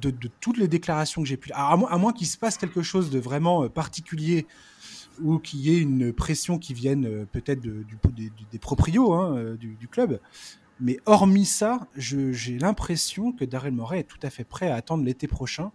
de, 0.00 0.10
toutes 0.40 0.56
les 0.56 0.66
déclarations 0.66 1.20
que 1.20 1.28
j'ai 1.28 1.36
pu. 1.36 1.50
À, 1.52 1.76
moins, 1.76 1.94
moins 1.98 2.14
qu'il 2.14 2.26
se 2.26 2.38
passe 2.38 2.56
quelque 2.56 2.80
chose 2.80 3.10
de 3.10 3.18
vraiment 3.18 3.68
particulier 3.68 4.46
ou 5.22 5.38
qu'il 5.38 5.60
y 5.60 5.74
ait 5.74 5.80
une 5.80 6.12
pression 6.12 6.58
qui 6.58 6.74
vienne 6.74 7.26
peut-être 7.32 7.60
du, 7.60 7.84
des, 8.52 8.58
proprios 8.58 9.12
hein, 9.12 9.54
du, 9.58 9.74
du, 9.74 9.88
club. 9.88 10.20
Mais 10.80 10.98
hormis 11.06 11.44
ça, 11.44 11.86
j'ai 11.96 12.58
l'impression 12.58 13.32
que 13.32 13.44
Daryl 13.44 13.72
Morey 13.72 14.00
est 14.00 14.04
tout 14.04 14.18
à 14.22 14.30
fait 14.30 14.44
prêt 14.44 14.70
à 14.70 14.76
attendre 14.76 15.04
l'été 15.04 15.28
prochain 15.28 15.72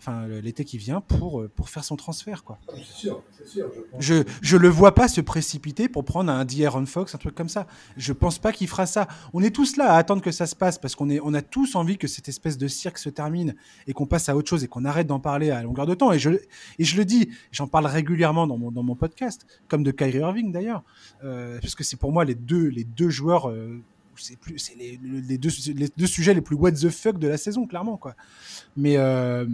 enfin 0.00 0.26
l'été 0.26 0.64
qui 0.64 0.78
vient 0.78 1.02
pour, 1.02 1.42
euh, 1.42 1.50
pour 1.54 1.68
faire 1.68 1.84
son 1.84 1.94
transfert 1.96 2.42
quoi. 2.42 2.58
Ah, 2.68 2.72
c'est 2.76 2.84
sûr, 2.84 3.22
c'est 3.36 3.46
sûr. 3.46 3.70
Je, 3.98 4.24
je, 4.40 4.56
le 4.56 4.68
vois 4.68 4.94
pas 4.94 5.08
se 5.08 5.20
précipiter 5.20 5.88
pour 5.88 6.04
prendre 6.04 6.32
un 6.32 6.44
D'Aaron 6.46 6.86
Fox, 6.86 7.14
un 7.14 7.18
truc 7.18 7.34
comme 7.34 7.50
ça. 7.50 7.66
Je 7.98 8.12
pense 8.14 8.38
pas 8.38 8.52
qu'il 8.52 8.66
fera 8.66 8.86
ça. 8.86 9.08
On 9.34 9.42
est 9.42 9.54
tous 9.54 9.76
là 9.76 9.92
à 9.92 9.96
attendre 9.96 10.22
que 10.22 10.30
ça 10.30 10.46
se 10.46 10.56
passe 10.56 10.78
parce 10.78 10.94
qu'on 10.94 11.10
est 11.10 11.20
on 11.22 11.34
a 11.34 11.42
tous 11.42 11.74
envie 11.74 11.98
que 11.98 12.08
cette 12.08 12.28
espèce 12.28 12.56
de 12.56 12.66
cirque 12.66 12.98
se 12.98 13.10
termine 13.10 13.54
et 13.86 13.92
qu'on 13.92 14.06
passe 14.06 14.28
à 14.30 14.36
autre 14.36 14.48
chose 14.48 14.64
et 14.64 14.68
qu'on 14.68 14.86
arrête 14.86 15.06
d'en 15.06 15.20
parler 15.20 15.50
à 15.50 15.62
longueur 15.62 15.86
de 15.86 15.94
temps. 15.94 16.12
Et 16.12 16.18
je 16.18 16.30
et 16.30 16.84
je 16.84 16.96
le 16.96 17.04
dis, 17.04 17.28
j'en 17.52 17.66
parle 17.66 17.86
régulièrement 17.86 18.46
dans 18.46 18.56
mon 18.56 18.70
dans 18.70 18.82
mon 18.82 18.94
podcast, 18.94 19.46
comme 19.68 19.82
de 19.82 19.90
Kyrie 19.90 20.18
Irving 20.18 20.50
d'ailleurs, 20.50 20.82
euh, 21.24 21.58
parce 21.60 21.74
que 21.74 21.84
c'est 21.84 21.96
pour 21.96 22.12
moi 22.12 22.24
les 22.24 22.34
deux 22.34 22.68
les 22.68 22.84
deux 22.84 23.10
joueurs 23.10 23.50
euh, 23.50 23.82
c'est 24.16 24.38
plus 24.38 24.58
c'est 24.58 24.76
les, 24.76 24.98
les, 25.02 25.38
deux, 25.38 25.50
les 25.74 25.88
deux 25.96 26.06
sujets 26.06 26.34
les 26.34 26.40
plus 26.40 26.56
what 26.56 26.72
the 26.72 26.90
fuck 26.90 27.18
de 27.18 27.28
la 27.28 27.36
saison 27.36 27.66
clairement 27.66 27.96
quoi 27.96 28.14
mais 28.76 28.96
euh, 28.96 29.46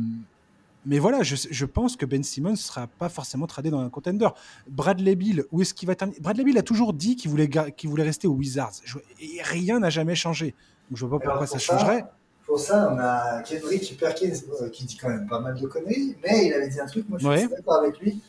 mais 0.87 1.01
voilà, 1.01 1.25
je, 1.25 1.65
pense 1.65 1.97
que 1.97 2.07
Ben 2.07 2.23
Simmons 2.23 2.53
ne 2.53 2.57
sera 2.57 2.87
pas 2.87 3.09
forcément 3.09 3.49
tradé 3.49 3.71
dans 3.71 3.81
un 3.81 3.91
contender. 3.91 4.29
Bradley 4.69 5.17
Bill, 5.17 5.45
où 5.51 5.61
est-ce 5.61 5.75
qu'il 5.75 5.89
va 5.89 5.97
terminer? 5.97 6.21
Bradley 6.21 6.45
Bill 6.45 6.57
a 6.59 6.63
toujours 6.63 6.93
dit 6.93 7.17
qu'il 7.17 7.29
voulait, 7.29 7.51
qu'il 7.77 7.91
voulait 7.91 8.05
rester 8.05 8.29
aux 8.29 8.35
Wizards. 8.35 8.75
et 9.21 9.43
rien 9.43 9.81
n'a 9.81 9.91
jamais 9.91 10.15
changé. 10.15 10.55
Donc 10.89 10.99
je 10.99 11.05
vois 11.05 11.19
pas 11.19 11.31
pourquoi 11.31 11.49
ça, 11.49 11.59
changerait. 11.59 12.05
Pour 12.47 12.61
ça, 12.61 12.89
on 12.93 12.99
a 13.01 13.43
Kendrick 13.43 13.99
Perkins 13.99 14.31
euh, 14.63 14.69
qui 14.71 14.85
dit 14.85 14.97
quand 14.97 15.09
même 15.09 15.27
pas 15.27 15.41
mal 15.41 15.59
de 15.61 15.67
conneries, 15.67 16.17
mais 16.23 16.47
il 16.47 16.55
avait 16.55 16.69
dit 16.69 16.79
un 16.79 16.87
truc, 16.87 17.09
moi 17.09 17.19
je 17.21 17.37
suis 17.37 17.49
d'accord 17.49 17.81
avec 17.83 17.99
lui. 17.99 18.23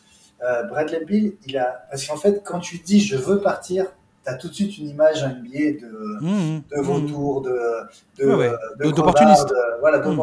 Euh, 0.43 0.63
Bradley 0.63 1.05
Bill, 1.05 1.37
il 1.45 1.57
a. 1.59 1.85
Parce 1.91 2.07
qu'en 2.07 2.17
fait, 2.17 2.41
quand 2.43 2.59
tu 2.59 2.79
dis 2.79 2.99
je 2.99 3.17
veux 3.17 3.39
partir, 3.39 3.85
tu 4.25 4.31
as 4.31 4.33
tout 4.33 4.47
de 4.47 4.53
suite 4.53 4.79
une 4.79 4.89
image 4.89 5.23
NBA 5.23 5.79
de, 5.79 6.21
mmh, 6.21 6.63
de 6.75 6.81
vautour, 6.81 7.43
de, 7.43 7.59
de, 8.17 8.89
d'opportuniste. 8.89 9.53
Voilà, 9.79 9.99
mmh. 9.99 10.19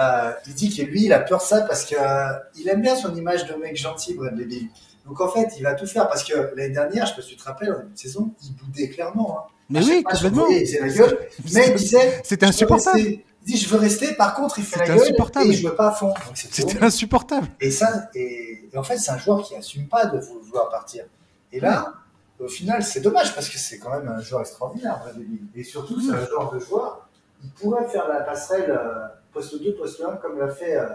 Euh, 0.00 0.32
il 0.46 0.54
dit 0.54 0.74
que 0.74 0.82
lui, 0.82 1.04
il 1.04 1.12
a 1.12 1.20
peur 1.20 1.38
de 1.38 1.44
ça 1.44 1.62
parce 1.62 1.84
qu'il 1.84 1.98
euh, 1.98 2.66
aime 2.66 2.80
bien 2.80 2.96
son 2.96 3.14
image 3.14 3.46
de 3.46 3.54
mec 3.54 3.76
gentil, 3.76 4.14
Bradley 4.14 4.44
Bill. 4.44 4.68
Donc 5.06 5.20
en 5.20 5.28
fait, 5.28 5.54
il 5.58 5.62
va 5.62 5.74
tout 5.74 5.86
faire 5.86 6.08
parce 6.08 6.24
que 6.24 6.54
l'année 6.56 6.70
dernière, 6.70 7.06
je 7.06 7.16
me 7.16 7.22
suis 7.22 7.36
te 7.36 7.44
rappelle, 7.44 7.72
en 7.72 7.78
début 7.78 7.92
de 7.92 7.98
saison, 7.98 8.32
il 8.42 8.54
boudait 8.54 8.88
clairement. 8.88 9.38
Hein. 9.38 9.52
Mais 9.68 9.84
oui, 9.84 10.02
complètement. 10.02 10.46
Il 10.48 10.66
faisait 10.66 10.80
la 10.80 10.88
gueule, 10.88 11.18
mais 11.52 11.68
il 11.68 11.74
disait. 11.74 12.20
C'était 12.24 12.46
insupportable. 12.46 13.00
Il 13.00 13.22
dit 13.44 13.56
je 13.56 13.68
veux 13.68 13.78
rester, 13.78 14.14
par 14.14 14.34
contre 14.34 14.60
il 14.60 14.64
fait 14.64 14.78
la 14.78 14.86
gueule 14.86 14.98
et 15.44 15.52
je 15.52 15.66
veux 15.66 15.74
pas 15.74 15.88
à 15.88 15.92
fond. 15.92 16.14
C'était 16.34 16.80
insupportable. 16.82 17.48
Et 17.60 17.72
ça, 17.72 18.08
et, 18.14 18.68
en 18.76 18.84
fait 18.84 18.98
c'est 18.98 19.10
un 19.10 19.18
joueur 19.18 19.42
qui 19.42 19.56
assume 19.56 19.88
pas 19.88 20.06
de 20.06 20.20
vouloir 20.20 20.68
partir. 20.68 21.06
Et 21.50 21.58
là, 21.58 21.92
au 22.38 22.46
final 22.46 22.84
c'est 22.84 23.00
dommage 23.00 23.34
parce 23.34 23.48
que 23.48 23.58
c'est 23.58 23.78
quand 23.78 23.90
même 23.90 24.06
un 24.06 24.20
joueur 24.20 24.42
extraordinaire, 24.42 25.00
Bradley 25.02 25.24
Bill. 25.24 25.40
Et 25.56 25.64
surtout 25.64 26.00
c'est 26.00 26.14
un 26.14 26.24
genre 26.24 26.54
de 26.54 26.60
joueur, 26.60 27.08
il 27.42 27.50
pourrait 27.50 27.88
faire 27.88 28.06
la 28.06 28.20
passerelle. 28.20 28.70
Euh, 28.70 29.08
poste 29.32 29.62
2, 29.62 29.74
poste 29.74 30.00
1, 30.00 30.16
comme 30.16 30.38
l'a 30.38 30.48
fait, 30.48 30.76
euh, 30.76 30.86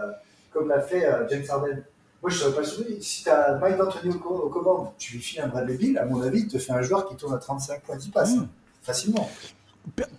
comme 0.52 0.68
l'a 0.68 0.80
fait 0.80 1.04
euh, 1.04 1.28
James 1.28 1.44
Harden. 1.48 1.84
Moi, 2.22 2.30
je 2.30 2.36
ne 2.36 2.40
serais 2.40 2.54
pas 2.54 2.64
surpris. 2.64 3.02
Si 3.02 3.22
tu 3.22 3.30
as 3.30 3.56
Mike 3.58 3.76
D'Antoni 3.76 4.14
aux 4.14 4.48
commandes, 4.48 4.88
tu 4.98 5.14
lui 5.14 5.22
files 5.22 5.40
un 5.40 5.48
Bradley 5.48 5.76
Bill, 5.76 5.98
à 5.98 6.04
mon 6.04 6.20
avis, 6.20 6.40
il 6.40 6.48
te 6.48 6.58
fait 6.58 6.72
un 6.72 6.82
joueur 6.82 7.08
qui 7.08 7.16
tourne 7.16 7.34
à 7.34 7.38
35 7.38 7.82
points 7.82 7.96
10 7.96 8.08
passes. 8.08 8.36
Mmh. 8.36 8.48
Facilement. 8.82 9.30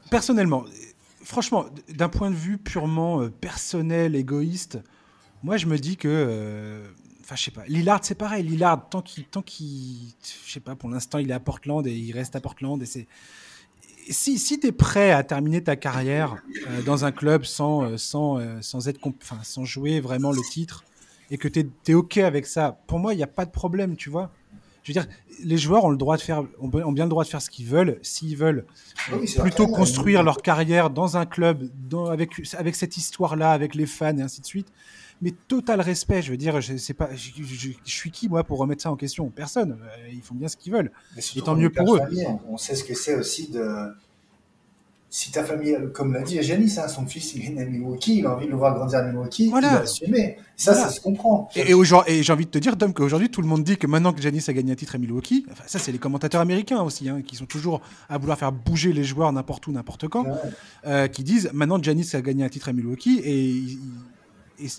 Personnellement, 0.10 0.66
franchement, 1.24 1.66
d'un 1.90 2.10
point 2.10 2.30
de 2.30 2.36
vue 2.36 2.58
purement 2.58 3.22
euh, 3.22 3.30
personnel, 3.30 4.16
égoïste, 4.16 4.80
moi, 5.44 5.58
je 5.58 5.66
me 5.66 5.78
dis 5.78 5.98
que. 5.98 6.84
Enfin, 7.22 7.36
je 7.36 7.44
sais 7.44 7.52
pas. 7.52 7.64
Lillard, 7.68 8.00
c'est 8.04 8.16
pareil. 8.16 8.44
Lillard, 8.44 8.90
tant 8.90 9.02
qu'il. 9.02 9.26
Tant 9.26 9.42
qu'il 9.42 10.14
je 10.46 10.52
sais 10.52 10.60
pas, 10.60 10.76
pour 10.76 10.90
l'instant, 10.90 11.18
il 11.18 11.32
est 11.32 11.34
à 11.34 11.40
Portland 11.40 11.86
et 11.86 11.94
il 11.94 12.12
reste 12.12 12.36
à 12.36 12.42
Portland 12.42 12.82
et 12.82 12.86
c'est 12.86 13.08
si, 14.10 14.40
si 14.40 14.60
tu 14.60 14.68
es 14.68 14.72
prêt 14.72 15.12
à 15.12 15.24
terminer 15.24 15.64
ta 15.64 15.76
carrière 15.76 16.38
euh, 16.68 16.82
dans 16.84 17.06
un 17.06 17.12
club 17.12 17.46
sans, 17.46 17.84
euh, 17.84 17.98
sans, 17.98 18.40
euh, 18.40 18.58
sans, 18.62 18.88
être 18.88 19.00
enfin, 19.06 19.40
sans 19.44 19.66
jouer 19.66 20.00
vraiment 20.00 20.32
le 20.32 20.42
titre 20.52 20.84
et 21.32 21.38
que 21.38 21.48
tu 21.48 21.70
es, 21.88 21.94
OK 21.94 22.18
avec 22.18 22.46
ça, 22.46 22.80
pour 22.88 23.00
moi, 23.00 23.14
il 23.14 23.18
n'y 23.18 23.24
a 23.24 23.28
pas 23.28 23.46
de 23.46 23.52
problème, 23.52 23.96
tu 23.96 24.10
vois. 24.10 24.32
Je 24.84 24.92
veux 24.92 25.00
dire, 25.00 25.08
les 25.44 25.58
joueurs 25.58 25.86
ont, 25.86 25.90
le 25.90 25.98
droit 25.98 26.18
de 26.18 26.22
faire, 26.22 26.44
ont 26.60 26.92
bien 26.92 27.06
le 27.06 27.10
droit 27.10 27.24
de 27.24 27.30
faire 27.30 27.42
ce 27.42 27.52
qu'ils 27.52 27.68
veulent. 27.68 28.00
S'ils 28.02 28.36
veulent 28.36 28.66
plutôt 29.40 29.68
construire 29.68 30.24
leur 30.24 30.42
carrière 30.42 30.90
dans 30.90 31.18
un 31.18 31.28
club, 31.28 31.70
dans, 31.88 32.08
avec, 32.08 32.32
avec 32.58 32.76
cette 32.76 32.98
histoire-là, 32.98 33.52
avec 33.52 33.76
les 33.76 33.86
fans 33.86 34.18
et 34.18 34.22
ainsi 34.22 34.42
de 34.42 34.46
suite, 34.46 34.72
mais 35.22 35.34
total 35.48 35.82
respect. 35.82 36.22
Je 36.22 36.32
veux 36.32 36.38
dire, 36.38 36.62
je 36.62 36.78
sais 36.78 36.94
pas, 36.94 37.10
je, 37.14 37.72
suis 37.86 38.12
qui 38.12 38.30
moi 38.30 38.44
pour 38.44 38.60
remettre 38.60 38.84
ça 38.84 38.92
en 38.92 38.96
question? 38.96 39.30
Personne. 39.30 39.78
Euh, 39.82 40.10
ils 40.12 40.22
font 40.22 40.36
bien 40.36 40.48
ce 40.48 40.58
qu'ils 40.58 40.74
veulent. 40.74 40.92
Et 41.36 41.42
tant 41.42 41.56
mieux 41.56 41.70
pour 41.70 41.96
eux. 41.96 42.00
on 42.48 42.58
sait 42.58 42.76
ce 42.76 42.84
que 42.84 42.94
c'est 42.94 43.16
aussi 43.16 43.50
de. 43.50 43.94
Si 45.12 45.32
ta 45.32 45.44
famille, 45.44 45.76
comme 45.92 46.14
l'a 46.14 46.22
dit 46.22 46.40
Janice, 46.44 46.78
hein, 46.78 46.88
son 46.88 47.08
fils 47.08 47.34
il 47.34 47.44
est 47.44 47.50
né 47.50 47.64
à 47.64 47.66
Milwaukee, 47.66 48.20
il 48.20 48.28
a 48.28 48.36
envie 48.36 48.46
de 48.46 48.52
le 48.52 48.58
voir 48.58 48.76
grandir 48.76 49.00
à 49.00 49.02
Milwaukee, 49.02 49.50
voilà. 49.50 49.68
il 49.70 49.74
va 49.74 49.80
assumer. 49.80 50.38
Ça, 50.56 50.76
ça 50.76 50.90
se 50.90 51.02
comprend. 51.02 51.50
Et, 51.56 51.72
et 51.72 52.24
j'ai 52.24 52.32
envie 52.32 52.46
de 52.46 52.52
te 52.52 52.60
dire, 52.60 52.78
Tom, 52.78 52.94
qu'aujourd'hui 52.94 53.32
tout 53.32 53.42
le 53.42 53.48
monde 53.48 53.64
dit 53.64 53.76
que 53.78 53.88
maintenant 53.88 54.14
que 54.14 54.22
Janice 54.22 54.50
a 54.50 54.54
gagné 54.54 54.72
un 54.72 54.76
titre 54.76 54.94
à 54.94 54.98
Milwaukee, 55.00 55.48
enfin, 55.52 55.64
ça 55.66 55.80
c'est 55.80 55.92
les 55.92 55.98
commentateurs 55.98 56.42
américains 56.42 56.84
aussi, 56.84 57.10
hein, 57.10 57.24
qui 57.26 57.36
sont 57.36 57.48
toujours 57.48 57.82
à 58.08 58.20
vouloir 58.20 58.38
faire 58.38 58.52
bouger 58.52 58.94
les 58.94 59.04
joueurs 59.04 59.34
n'importe 59.34 59.66
où, 59.66 59.72
n'importe 59.72 60.08
quand, 60.08 60.28
euh, 60.86 61.08
qui 61.08 61.24
disent 61.24 61.50
maintenant 61.54 61.82
Janice 61.82 62.14
a 62.14 62.22
gagné 62.22 62.44
un 62.44 62.50
titre 62.50 62.70
à 62.70 62.74
Milwaukee 62.74 63.20
et 63.24 63.80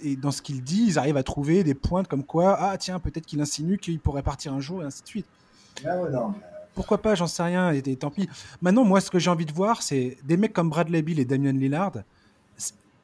et, 0.02 0.16
dans 0.16 0.31
ce 0.31 0.43
qu'il 0.43 0.62
dit, 0.62 0.85
ils 0.89 0.98
arrivent 0.98 1.16
à 1.16 1.23
trouver 1.23 1.65
des 1.65 1.74
pointes 1.74 2.09
comme 2.09 2.24
quoi, 2.24 2.57
ah 2.59 2.77
tiens, 2.78 2.98
peut-être 2.98 3.27
qu'il 3.27 3.40
insinue 3.40 3.78
qu'il 3.78 3.98
pourrait 4.01 4.23
partir 4.23 4.52
un 4.52 4.61
jour 4.61 4.82
et 4.82 4.86
ainsi 4.86 5.02
de 5.02 5.09
suite. 5.09 5.27
Ah 5.86 5.97
Pourquoi 6.74 6.98
pas, 6.98 7.15
j'en 7.15 7.27
sais 7.27 7.43
rien, 7.43 7.73
et, 7.73 7.82
tant 7.97 8.11
pis. 8.11 8.28
Maintenant, 8.61 8.85
moi, 8.85 9.01
ce 9.01 9.11
que 9.11 9.19
j'ai 9.19 9.31
envie 9.31 9.47
de 9.47 9.52
voir, 9.52 9.82
c'est 9.82 10.16
des 10.24 10.36
mecs 10.36 10.52
comme 10.52 10.70
Bradley 10.70 11.02
Bill 11.02 11.19
et 11.19 11.24
Damian 11.24 11.52
Lillard. 11.52 11.93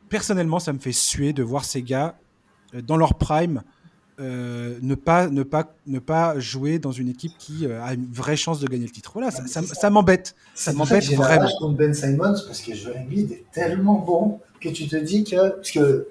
Personnellement, 0.09 0.59
ça 0.59 0.73
me 0.73 0.79
fait 0.79 0.93
suer 0.93 1.33
de 1.33 1.43
voir 1.43 1.65
ces 1.65 1.83
gars 1.83 2.17
euh, 2.75 2.83
dans 2.83 2.97
leur 2.97 3.15
prime. 3.15 3.63
Euh, 4.19 4.79
ne, 4.81 4.95
pas, 4.95 5.29
ne, 5.29 5.43
pas, 5.43 5.75
ne 5.87 5.99
pas 5.99 6.39
jouer 6.39 6.79
dans 6.79 6.93
une 6.93 7.11
équipe 7.11 7.37
qui 7.39 7.67
euh, 7.67 7.83
a 7.83 7.93
une 7.93 8.11
vraie 8.11 8.37
chance 8.37 8.61
de 8.61 8.67
gagner 8.67 8.87
le 8.87 8.91
titre. 8.91 9.11
Voilà, 9.13 9.31
ça, 9.31 9.45
ça, 9.47 9.91
m'embête. 9.91 10.35
Ça 10.55 10.73
m'embête 10.73 11.05
vraiment. 11.13 11.51
contre 11.59 11.77
Ben 11.77 11.93
Simons 11.93 12.35
parce 12.47 12.63
que 12.63 12.75
Joel 12.75 13.01
Embiid 13.01 13.33
est 13.33 13.45
tellement 13.53 13.99
bon 13.99 14.41
que 14.59 14.71
tu 14.71 14.89
te 14.89 14.97
dis 14.97 15.25
que. 15.25 15.51
Parce 15.57 15.71
que 15.71 16.09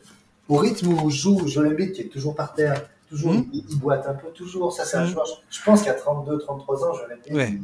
au 0.49 0.57
rythme 0.57 0.93
où 0.93 1.09
joue 1.09 1.47
Joel 1.47 1.73
Embiid, 1.73 1.93
qui 1.93 2.01
est 2.01 2.09
toujours 2.09 2.35
par 2.35 2.53
terre, 2.53 2.87
toujours, 3.09 3.33
hmm. 3.33 3.45
il, 3.53 3.79
boite 3.79 4.05
un 4.07 4.13
peu 4.13 4.29
toujours. 4.29 4.73
Ça, 4.73 4.85
c'est 4.85 4.97
un 4.97 5.05
hmm. 5.05 5.09
joueur. 5.09 5.25
Je 5.49 5.63
pense 5.63 5.83
qu'à 5.83 5.93
32, 5.93 6.39
33 6.39 6.85
ans, 6.85 6.93
Joel 6.93 7.19
Embiid, 7.19 7.61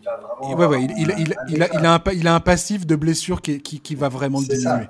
il, 0.00 0.04
va 0.04 0.16
vraiment. 0.16 0.56
Ouais, 0.56 0.66
ouais, 0.66 0.84
il, 0.84 0.90
il, 0.92 1.14
il, 1.18 1.32
a, 1.62 1.68
il, 1.74 1.86
a 1.86 1.94
un, 1.94 2.02
il 2.12 2.28
a 2.28 2.34
un 2.34 2.40
passif 2.40 2.86
de 2.86 2.96
blessure 2.96 3.42
qui, 3.42 3.60
qui, 3.60 3.80
qui 3.80 3.94
va 3.94 4.08
vraiment 4.08 4.40
diminuer. 4.40 4.86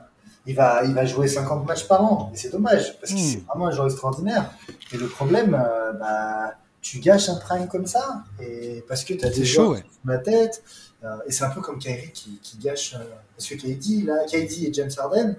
Il 0.46 0.54
va, 0.54 0.82
il 0.84 0.94
va 0.94 1.04
jouer 1.04 1.28
50 1.28 1.66
matchs 1.66 1.86
par 1.86 2.02
an. 2.02 2.30
Et 2.32 2.36
c'est 2.38 2.50
dommage, 2.50 2.98
parce 3.00 3.12
que 3.12 3.18
hmm. 3.18 3.22
c'est 3.22 3.46
vraiment 3.46 3.66
un 3.66 3.70
joueur 3.70 3.86
extraordinaire. 3.88 4.50
Et 4.92 4.96
le 4.96 5.06
problème, 5.06 5.54
euh, 5.54 5.92
bah, 5.92 6.54
tu 6.80 7.00
gâches 7.00 7.28
un 7.28 7.36
prime 7.36 7.68
comme 7.68 7.86
ça, 7.86 8.22
et 8.40 8.82
parce 8.88 9.04
que 9.04 9.12
tu 9.14 9.24
as 9.24 9.30
des 9.30 9.44
chaud, 9.44 9.72
ouais. 9.72 9.84
ma 10.04 10.18
tête. 10.18 10.62
Euh, 11.04 11.16
et 11.26 11.32
c'est 11.32 11.44
un 11.44 11.50
peu 11.50 11.60
comme 11.60 11.78
Kyrie 11.78 12.10
qui, 12.12 12.38
qui 12.42 12.58
gâche. 12.58 12.94
Euh, 12.94 13.04
parce 13.36 13.48
que 13.48 13.54
KD, 13.54 14.04
là, 14.04 14.24
KD 14.26 14.64
et 14.66 14.72
James 14.72 14.90
Harden, 14.96 15.36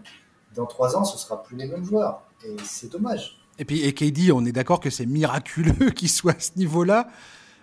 dans 0.59 0.65
trois 0.65 0.95
ans, 0.95 1.05
ce 1.05 1.17
sera 1.17 1.41
plus 1.41 1.55
les 1.55 1.65
mêmes 1.65 1.85
joueurs. 1.85 2.21
Et 2.45 2.55
c'est 2.63 2.91
dommage. 2.91 3.39
Et 3.57 3.65
puis, 3.65 3.83
et 3.85 3.93
KD, 3.93 4.31
on 4.33 4.45
est 4.45 4.51
d'accord 4.51 4.79
que 4.79 4.89
c'est 4.89 5.05
miraculeux 5.05 5.89
qu'il 5.95 6.09
soit 6.09 6.33
à 6.33 6.39
ce 6.39 6.51
niveau-là. 6.57 7.07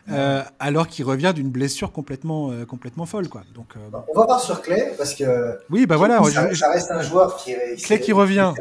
Euh, 0.09 0.43
alors 0.60 0.86
qu'il 0.86 1.05
revient 1.05 1.32
d'une 1.35 1.51
blessure 1.51 1.90
complètement, 1.90 2.52
euh, 2.52 2.64
complètement 2.64 3.06
folle. 3.06 3.28
Quoi. 3.28 3.43
Donc, 3.55 3.74
euh, 3.77 3.98
On 4.14 4.20
va 4.20 4.27
voir 4.27 4.40
sur 4.40 4.62
Clay, 4.62 4.94
parce 4.97 5.14
que 5.14 5.59
oui, 5.68 5.85
bah 5.85 5.97
voilà, 5.97 6.23
ça, 6.55 6.70
reste 6.70 6.93
un 6.93 7.02
joueur 7.02 7.36
qui 7.36 7.51
est. 7.51 7.85
Clay 7.85 7.98
qui 7.98 8.12
revient. 8.12 8.52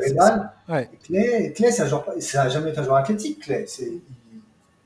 Ouais. 0.67 0.89
Clay, 1.03 1.53
Clay 1.55 1.71
ça 1.71 1.85
n'a 1.85 2.49
jamais 2.49 2.71
été 2.71 2.79
un 2.79 2.83
joueur 2.83 2.95
athlétique. 2.95 3.41
Clay. 3.41 3.65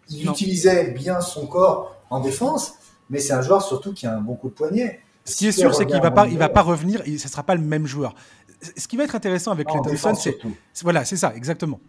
Il, 0.10 0.30
utilisait 0.30 0.92
bien 0.92 1.22
son 1.22 1.48
corps 1.48 1.96
en 2.10 2.20
défense, 2.20 2.74
mais 3.10 3.20
c'est 3.20 3.34
un 3.34 3.42
joueur 3.42 3.62
surtout 3.62 3.94
qui 3.94 4.06
a 4.06 4.18
un 4.18 4.20
bon 4.20 4.36
coup 4.36 4.50
de 4.50 4.54
poignet. 4.54 5.00
Ce 5.24 5.36
qui 5.36 5.48
est 5.48 5.52
sûr, 5.54 5.74
c'est 5.74 5.86
qu'il 5.86 5.96
ne 5.96 6.02
va, 6.02 6.12
pas, 6.12 6.28
il 6.28 6.40
va 6.40 6.50
pas 6.50 6.64
revenir, 6.64 7.04
ce 7.06 7.12
ne 7.12 7.18
sera 7.18 7.44
pas 7.44 7.56
le 7.56 7.62
même 7.62 7.86
joueur 7.86 8.16
ce 8.62 8.88
qui 8.88 8.98
va 8.98 9.04
être 9.04 9.16
intéressant 9.16 9.52
avec 9.52 9.68
Clay 9.68 9.80
Thompson, 9.84 10.16
c'est. 10.16 10.38
Voilà, 10.84 11.06
c'est 11.06 11.18
ça, 11.18 11.34
exactement. 11.36 11.80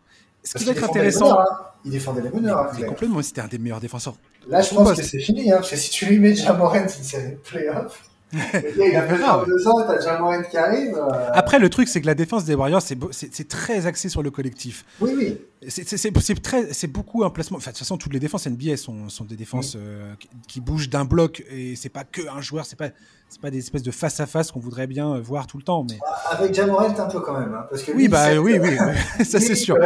Ce 0.42 0.54
qui 0.56 0.64
va 0.64 0.72
être 0.72 0.84
intéressant. 0.84 1.38
Hein. 1.38 1.44
Il 1.84 1.90
défendait 1.90 2.22
les 2.22 2.30
meneurs. 2.30 2.72
Hein, 2.72 2.82
complètement, 2.88 3.22
c'était 3.22 3.40
un 3.40 3.48
des 3.48 3.58
meilleurs 3.58 3.80
défenseurs. 3.80 4.14
Là, 4.48 4.60
je 4.62 4.74
pense 4.74 4.92
que 4.92 5.02
c'est 5.02 5.18
fini, 5.18 5.50
hein, 5.50 5.56
parce 5.56 5.70
que 5.70 5.76
si 5.76 5.90
tu 5.90 6.06
lui 6.06 6.18
mets 6.18 6.34
Jamoran 6.34 6.82
une 6.82 6.88
série 6.88 7.32
de 7.32 7.36
playoffs. 7.36 8.09
Il 8.32 8.96
a 8.96 9.02
fait 9.02 9.46
deux 9.46 9.68
ans, 9.68 9.86
t'as 9.86 9.96
déjà 9.96 10.18
Morant 10.18 10.42
qui 10.42 10.56
arrive. 10.56 10.94
Euh. 10.96 11.30
Après, 11.32 11.58
le 11.58 11.68
truc, 11.68 11.88
c'est 11.88 12.00
que 12.00 12.06
la 12.06 12.14
défense 12.14 12.44
des 12.44 12.54
Warriors, 12.54 12.82
c'est 12.82 13.48
très 13.48 13.86
axé 13.86 14.08
sur 14.08 14.22
le 14.22 14.30
collectif. 14.30 14.84
Oui, 15.00 15.12
oui. 15.16 15.38
C'est 15.68 16.86
beaucoup 16.86 17.24
un 17.24 17.30
placement. 17.30 17.58
Enfin, 17.58 17.70
de 17.70 17.76
toute 17.76 17.80
façon, 17.80 17.98
toutes 17.98 18.12
les 18.12 18.20
défenses 18.20 18.46
NBA 18.46 18.76
sont, 18.76 19.08
sont 19.08 19.24
des 19.24 19.36
défenses 19.36 19.76
euh, 19.76 20.12
qui, 20.48 20.60
bougent 20.60 20.88
d'un 20.88 21.04
bloc 21.04 21.44
et 21.50 21.76
c'est 21.76 21.88
pas 21.88 22.04
que 22.04 22.22
un 22.28 22.40
joueur, 22.40 22.64
c'est 22.64 22.78
pas 22.78 23.50
des 23.50 23.58
espèces 23.58 23.82
de 23.82 23.90
face 23.90 24.20
à 24.20 24.26
face 24.26 24.52
qu'on 24.52 24.60
voudrait 24.60 24.86
bien 24.86 25.14
euh, 25.14 25.20
voir 25.20 25.46
tout 25.46 25.58
le 25.58 25.62
temps. 25.62 25.84
Mais 25.88 25.98
avec 26.30 26.54
Jamorant 26.54 26.88
un 26.88 27.08
peu 27.08 27.20
quand 27.20 27.38
même, 27.38 27.54
hein, 27.54 27.66
parce 27.68 27.82
que 27.82 27.92
oui, 27.92 28.08
bah 28.08 28.38
oui, 28.40 28.58
oui, 28.60 28.76
ça 29.24 29.40
c'est 29.40 29.54
sûr. 29.54 29.76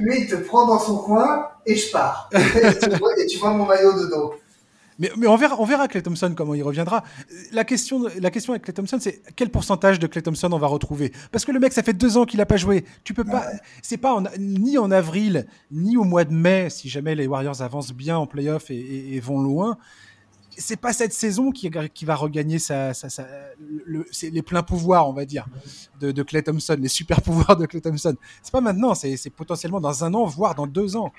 lui, 0.00 0.22
il 0.22 0.26
te 0.28 0.36
prend 0.36 0.66
dans 0.66 0.78
son 0.78 0.96
coin 0.96 1.48
et 1.64 1.76
je 1.76 1.90
pars. 1.90 2.28
et, 2.34 3.26
tu 3.26 3.38
vois, 3.38 3.50
mon 3.52 3.64
maillot 3.64 3.92
de 4.02 4.10
dos. 4.10 4.34
Mais, 4.98 5.10
mais, 5.16 5.26
on 5.26 5.36
verra, 5.36 5.60
on 5.60 5.64
verra 5.64 5.88
Clay 5.88 6.02
Thompson 6.02 6.34
comment 6.36 6.54
il 6.54 6.62
reviendra. 6.62 7.02
La 7.52 7.64
question, 7.64 8.04
la 8.20 8.30
question 8.30 8.52
avec 8.52 8.64
Clay 8.64 8.74
Thompson, 8.74 8.98
c'est 9.00 9.22
quel 9.36 9.50
pourcentage 9.50 9.98
de 9.98 10.06
Clay 10.06 10.22
Thompson 10.22 10.52
on 10.52 10.58
va 10.58 10.66
retrouver? 10.66 11.12
Parce 11.30 11.44
que 11.44 11.52
le 11.52 11.60
mec, 11.60 11.72
ça 11.72 11.82
fait 11.82 11.92
deux 11.92 12.16
ans 12.16 12.24
qu'il 12.24 12.38
n'a 12.38 12.46
pas 12.46 12.56
joué. 12.56 12.84
Tu 13.04 13.14
peux 13.14 13.24
pas. 13.24 13.46
C'est 13.82 13.96
pas 13.96 14.22
ni 14.38 14.78
en 14.78 14.90
avril 14.90 15.46
ni 15.70 15.96
au 15.96 16.04
mois 16.04 16.24
de 16.24 16.32
mai, 16.32 16.68
si 16.70 16.88
jamais 16.88 17.14
les 17.14 17.26
Warriors 17.26 17.62
avancent 17.62 17.92
bien 17.92 18.16
en 18.16 18.26
playoff 18.26 18.70
et, 18.70 19.14
et 19.14 19.20
vont 19.20 19.40
loin 19.40 19.78
c'est 20.62 20.76
pas 20.76 20.92
cette 20.92 21.12
saison 21.12 21.50
qui, 21.50 21.70
qui 21.92 22.04
va 22.04 22.14
regagner 22.14 22.58
sa, 22.58 22.92
le, 23.84 24.06
les 24.22 24.42
pleins 24.42 24.62
pouvoirs, 24.62 25.08
on 25.08 25.12
va 25.12 25.24
dire, 25.24 25.46
de, 26.00 26.12
de 26.12 26.22
Clay 26.22 26.42
Thompson, 26.42 26.76
les 26.78 26.88
super 26.88 27.20
pouvoirs 27.20 27.56
de 27.56 27.66
Clay 27.66 27.80
Thompson. 27.80 28.14
C'est 28.42 28.52
pas 28.52 28.60
maintenant, 28.60 28.94
c'est 28.94 29.30
potentiellement 29.30 29.80
dans 29.80 30.04
un 30.04 30.14
an, 30.14 30.24
voire 30.24 30.54
dans 30.54 30.66
deux 30.66 30.96
ans. 30.96 31.12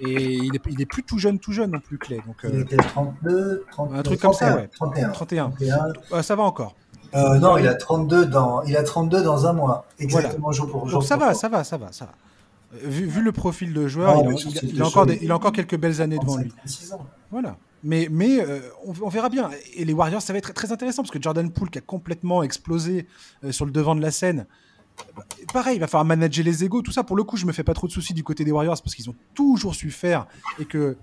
Et 0.00 0.34
il 0.34 0.54
est, 0.54 0.62
il 0.70 0.80
est 0.80 0.86
plus 0.86 1.02
tout 1.02 1.18
jeune, 1.18 1.38
tout 1.38 1.52
jeune 1.52 1.72
non 1.72 1.80
plus, 1.80 1.98
Clay. 1.98 2.20
Donc, 2.26 2.36
il 2.44 2.60
était 2.60 2.76
32, 2.76 3.64
32, 3.70 3.96
un 3.96 4.02
truc 4.02 4.20
comme 4.20 4.32
ça, 4.32 4.56
ouais. 4.56 4.68
31. 4.68 5.10
31. 5.10 5.52
ça 6.22 6.36
va 6.36 6.42
encore. 6.42 6.74
Euh, 7.14 7.38
non, 7.38 7.58
il 7.58 7.68
a 7.68 7.74
32 7.74 8.26
dans, 8.26 8.62
il 8.62 8.76
a 8.76 8.82
32 8.82 9.22
dans 9.22 9.46
un 9.46 9.52
mois, 9.52 9.86
exactement 9.98 10.50
jour 10.50 10.68
pour 10.68 10.88
jour. 10.88 11.00
Donc 11.00 11.08
ça 11.08 11.16
va, 11.16 11.32
ça 11.34 11.48
va, 11.48 11.62
ça 11.62 11.76
va, 11.76 11.92
ça 11.92 12.06
va. 12.06 12.12
Vu, 12.82 13.06
vu, 13.06 13.22
le 13.22 13.30
profil 13.30 13.72
de 13.72 13.86
joueur, 13.86 14.16
il, 14.62 14.82
a, 14.82 14.86
encore 14.86 15.06
il 15.08 15.30
a 15.30 15.36
encore 15.36 15.52
quelques 15.52 15.76
belles 15.76 16.02
années 16.02 16.18
devant 16.18 16.38
lui. 16.38 16.52
Voilà. 17.30 17.56
Mais, 17.84 18.08
euh, 18.40 18.60
on, 18.82 19.08
verra 19.08 19.28
bien. 19.28 19.50
Et 19.74 19.84
les 19.84 19.92
Warriors, 19.92 20.22
ça 20.22 20.32
va 20.32 20.38
être 20.38 20.54
très 20.54 20.72
intéressant 20.72 21.02
parce 21.02 21.10
que 21.10 21.20
Jordan 21.20 21.50
Poole, 21.52 21.68
qui 21.68 21.78
a 21.78 21.82
complètement 21.82 22.42
explosé 22.42 23.06
euh, 23.44 23.52
sur 23.52 23.66
le 23.66 23.72
devant 23.72 23.94
de 23.94 24.00
la 24.00 24.10
scène, 24.10 24.46
bah, 25.14 25.24
pareil, 25.52 25.76
il 25.76 25.80
va 25.80 25.86
falloir 25.86 26.06
manager 26.06 26.44
les 26.44 26.64
égaux. 26.64 26.80
Tout 26.80 26.92
ça, 26.92 27.04
pour 27.04 27.14
le 27.14 27.24
coup, 27.24 27.36
je 27.36 27.44
me 27.44 27.52
fais 27.52 27.62
pas 27.62 27.74
trop 27.74 27.86
de 27.86 27.92
soucis 27.92 28.14
du 28.14 28.24
côté 28.24 28.42
des 28.42 28.52
Warriors 28.52 28.80
parce 28.82 28.94
qu'ils 28.94 29.10
ont 29.10 29.16
toujours 29.34 29.74
su 29.74 29.90
faire 29.90 30.26
et 30.58 30.64
que 30.64 30.96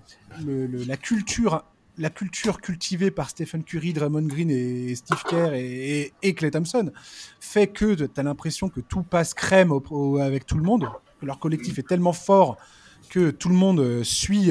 la 0.44 0.96
culture 0.96 1.64
la 1.98 2.08
culture 2.08 2.62
cultivée 2.62 3.10
par 3.10 3.28
Stephen 3.28 3.62
Curry, 3.62 3.92
Draymond 3.92 4.22
Green 4.22 4.50
et 4.50 4.94
Steve 4.94 5.22
Kerr 5.28 5.52
et, 5.52 6.14
et, 6.22 6.34
Clay 6.34 6.50
Thompson 6.50 6.90
fait 7.38 7.66
que 7.66 7.92
tu 7.92 8.08
as 8.16 8.22
l'impression 8.22 8.70
que 8.70 8.80
tout 8.80 9.02
passe 9.02 9.34
crème 9.34 9.78
avec 10.18 10.46
tout 10.46 10.56
le 10.56 10.62
monde, 10.62 10.88
que 11.20 11.26
leur 11.26 11.38
collectif 11.38 11.78
est 11.78 11.86
tellement 11.86 12.14
fort 12.14 12.56
que 13.10 13.30
tout 13.30 13.50
le 13.50 13.54
monde 13.54 13.80
euh, 13.80 14.02
suit 14.02 14.50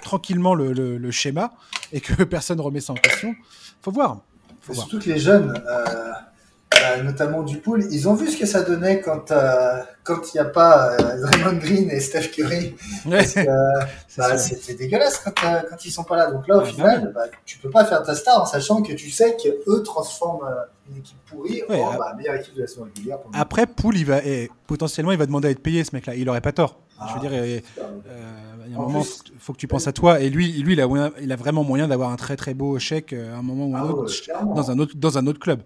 tranquillement 0.00 0.54
le, 0.54 1.10
schéma 1.10 1.52
et 1.92 2.00
que 2.00 2.22
personne 2.24 2.60
remet 2.60 2.80
ça 2.80 2.92
en 2.92 2.96
question. 2.96 3.34
Faut 3.82 3.92
voir. 3.92 4.20
Faut 4.62 4.74
Surtout 4.74 4.98
que 4.98 5.08
les 5.08 5.18
jeunes, 5.18 5.54
euh, 5.66 5.84
euh, 6.82 7.02
notamment 7.02 7.42
du 7.42 7.58
pool, 7.58 7.86
ils 7.90 8.08
ont 8.08 8.14
vu 8.14 8.28
ce 8.28 8.36
que 8.36 8.46
ça 8.46 8.62
donnait 8.62 9.00
quand 9.00 9.30
euh, 9.30 9.80
quand 10.04 10.20
il 10.32 10.36
n'y 10.36 10.40
a 10.40 10.44
pas 10.44 10.96
Draymond 10.96 11.58
Green 11.58 11.90
et 11.90 12.00
Steph 12.00 12.28
Curry. 12.28 12.76
Bah, 14.18 14.36
c'était 14.36 14.74
dégueulasse 14.74 15.18
quand, 15.18 15.32
quand 15.40 15.84
ils 15.84 15.90
sont 15.90 16.02
pas 16.02 16.16
là. 16.16 16.30
Donc 16.30 16.46
là, 16.46 16.58
au 16.58 16.64
final, 16.64 17.12
bah, 17.14 17.22
tu 17.46 17.58
peux 17.58 17.70
pas 17.70 17.86
faire 17.86 18.02
ta 18.02 18.14
star 18.14 18.42
en 18.42 18.44
sachant 18.44 18.82
que 18.82 18.92
tu 18.92 19.08
sais 19.08 19.36
qu'eux 19.36 19.82
transforment 19.82 20.46
une 20.90 20.98
équipe 20.98 21.16
pourrie 21.26 21.62
en 21.68 21.96
bah, 21.96 22.12
meilleure 22.16 22.34
équipe 22.34 22.54
de 22.54 22.62
la 22.62 22.66
saison 22.66 22.84
régulière. 22.84 23.18
Après, 23.32 23.66
Poul, 23.66 23.96
il 23.96 24.04
va, 24.04 24.18
et 24.24 24.50
potentiellement, 24.66 25.12
il 25.12 25.18
va 25.18 25.26
demander 25.26 25.48
à 25.48 25.50
être 25.52 25.62
payé, 25.62 25.84
ce 25.84 25.94
mec-là. 25.94 26.14
Il 26.16 26.28
aurait 26.28 26.40
pas 26.40 26.52
tort. 26.52 26.80
Je 27.08 27.12
veux 27.14 27.16
ah, 27.16 27.28
dire, 27.28 27.44
il 27.44 28.72
y 28.72 28.74
a 28.74 28.78
un 28.78 28.80
moment, 28.80 29.02
il 29.02 29.38
faut 29.38 29.52
que 29.52 29.58
tu 29.58 29.66
penses 29.66 29.86
à 29.86 29.92
toi. 29.92 30.20
Et 30.20 30.28
lui, 30.28 30.52
lui 30.62 30.74
il, 30.74 30.80
a, 30.80 31.10
il 31.20 31.32
a 31.32 31.36
vraiment 31.36 31.64
moyen 31.64 31.88
d'avoir 31.88 32.10
un 32.10 32.16
très 32.16 32.36
très 32.36 32.52
beau 32.52 32.78
chèque 32.78 33.12
euh, 33.12 33.34
à 33.34 33.38
un 33.38 33.42
moment 33.42 33.66
ou 33.66 33.76
un 33.76 33.80
ah 33.80 33.92
autre, 33.92 34.12
dans 34.54 34.70
un 34.70 34.78
autre, 34.78 34.96
dans 34.96 35.18
un 35.18 35.26
autre 35.26 35.38
club, 35.38 35.62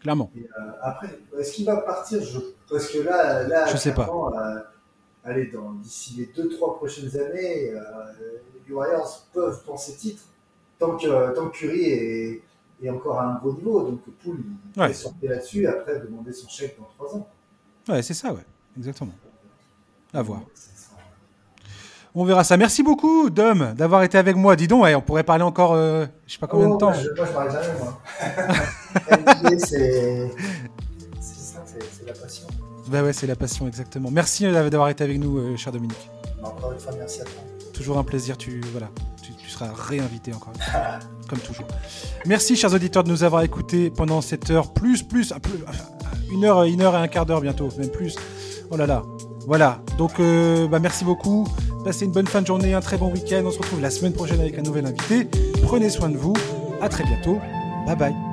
clairement. 0.00 0.30
Euh, 0.36 0.40
après, 0.82 1.08
est-ce 1.38 1.52
qu'il 1.52 1.66
va 1.66 1.76
partir? 1.78 2.22
Je... 2.22 2.38
Parce 2.70 2.88
que 2.88 2.98
là, 2.98 3.46
là 3.46 3.66
je 3.66 3.76
sais 3.76 3.92
pas. 3.92 4.08
Euh, 4.08 4.60
allez, 5.24 5.52
d'ici 5.82 6.14
les 6.16 6.42
2-3 6.42 6.76
prochaines 6.76 7.14
années, 7.20 7.72
les 8.66 8.74
Warriors 8.74 9.26
peuvent 9.32 9.62
penser 9.64 9.94
titre 9.94 10.22
tant 10.78 10.96
que, 10.96 11.34
tant 11.34 11.48
que 11.48 11.56
Curry 11.56 11.84
est, 11.84 12.42
est, 12.82 12.90
encore 12.90 13.18
à 13.18 13.26
un 13.26 13.34
gros 13.36 13.52
niveau. 13.52 13.82
Donc, 13.82 14.00
Poul, 14.22 14.38
il 14.76 14.80
ouais. 14.80 14.92
sortir 14.94 15.30
là-dessus 15.30 15.66
après 15.66 16.00
demander 16.00 16.32
son 16.32 16.48
chèque 16.48 16.78
dans 16.78 16.88
3 17.04 17.16
ans. 17.16 17.28
Ouais, 17.88 18.02
c'est 18.02 18.14
ça, 18.14 18.32
ouais, 18.32 18.44
exactement. 18.76 19.12
À 20.12 20.22
voir. 20.22 20.40
On 22.20 22.24
verra 22.24 22.42
ça. 22.42 22.56
Merci 22.56 22.82
beaucoup, 22.82 23.30
Dom, 23.30 23.74
d'avoir 23.76 24.02
été 24.02 24.18
avec 24.18 24.34
moi. 24.34 24.56
Dis 24.56 24.66
donc, 24.66 24.84
on 24.84 25.00
pourrait 25.00 25.22
parler 25.22 25.44
encore, 25.44 25.74
euh, 25.74 26.04
je 26.26 26.32
sais 26.32 26.40
pas 26.40 26.48
combien 26.48 26.66
de 26.66 26.72
oh, 26.72 26.76
temps. 26.76 26.90
Moi, 26.90 26.98
je, 27.00 27.10
moi, 27.16 27.26
je 27.28 27.32
parle 27.32 27.52
jamais, 27.52 27.78
moi. 27.78 28.00
c'est 29.60 30.32
ça, 31.20 31.60
c'est 31.64 32.06
la 32.08 32.12
passion. 32.12 32.48
Bah 32.88 33.04
ouais, 33.04 33.12
c'est 33.12 33.28
la 33.28 33.36
passion, 33.36 33.68
exactement. 33.68 34.10
Merci 34.10 34.46
euh, 34.46 34.68
d'avoir 34.68 34.88
été 34.88 35.04
avec 35.04 35.20
nous, 35.20 35.38
euh, 35.38 35.56
cher 35.56 35.72
Dominique. 35.72 36.10
Encore 36.42 36.72
une 36.72 36.80
fois, 36.80 36.92
merci 36.98 37.20
à 37.20 37.24
toi. 37.24 37.34
Toujours 37.72 37.98
un 37.98 38.04
plaisir. 38.04 38.36
Tu 38.36 38.62
voilà, 38.72 38.88
tu, 39.22 39.48
seras 39.48 39.70
réinvité 39.72 40.34
encore 40.34 40.54
une 40.56 40.60
fois, 40.60 40.80
comme 41.28 41.38
toujours. 41.38 41.68
Merci, 42.26 42.56
chers 42.56 42.74
auditeurs, 42.74 43.04
de 43.04 43.10
nous 43.10 43.22
avoir 43.22 43.42
écoutés 43.42 43.90
pendant 43.90 44.22
cette 44.22 44.50
heure, 44.50 44.72
plus, 44.72 45.04
plus, 45.04 45.32
une 46.32 46.44
heure, 46.44 46.64
une 46.64 46.82
heure 46.82 46.96
et 46.96 46.98
un 46.98 47.06
quart 47.06 47.26
d'heure 47.26 47.42
bientôt, 47.42 47.68
même 47.78 47.90
plus. 47.90 48.16
Oh 48.72 48.76
là 48.76 48.88
là. 48.88 49.04
Voilà. 49.46 49.80
Donc, 49.96 50.20
bah, 50.68 50.80
merci 50.80 51.04
beaucoup. 51.04 51.46
Passez 51.88 52.04
une 52.04 52.12
bonne 52.12 52.26
fin 52.26 52.42
de 52.42 52.46
journée, 52.46 52.74
un 52.74 52.82
très 52.82 52.98
bon 52.98 53.10
week-end. 53.10 53.42
On 53.46 53.50
se 53.50 53.56
retrouve 53.56 53.80
la 53.80 53.88
semaine 53.88 54.12
prochaine 54.12 54.40
avec 54.40 54.58
un 54.58 54.62
nouvel 54.62 54.84
invité. 54.84 55.26
Prenez 55.62 55.88
soin 55.88 56.10
de 56.10 56.18
vous. 56.18 56.34
À 56.82 56.90
très 56.90 57.02
bientôt. 57.02 57.38
Bye 57.86 57.96
bye. 57.96 58.27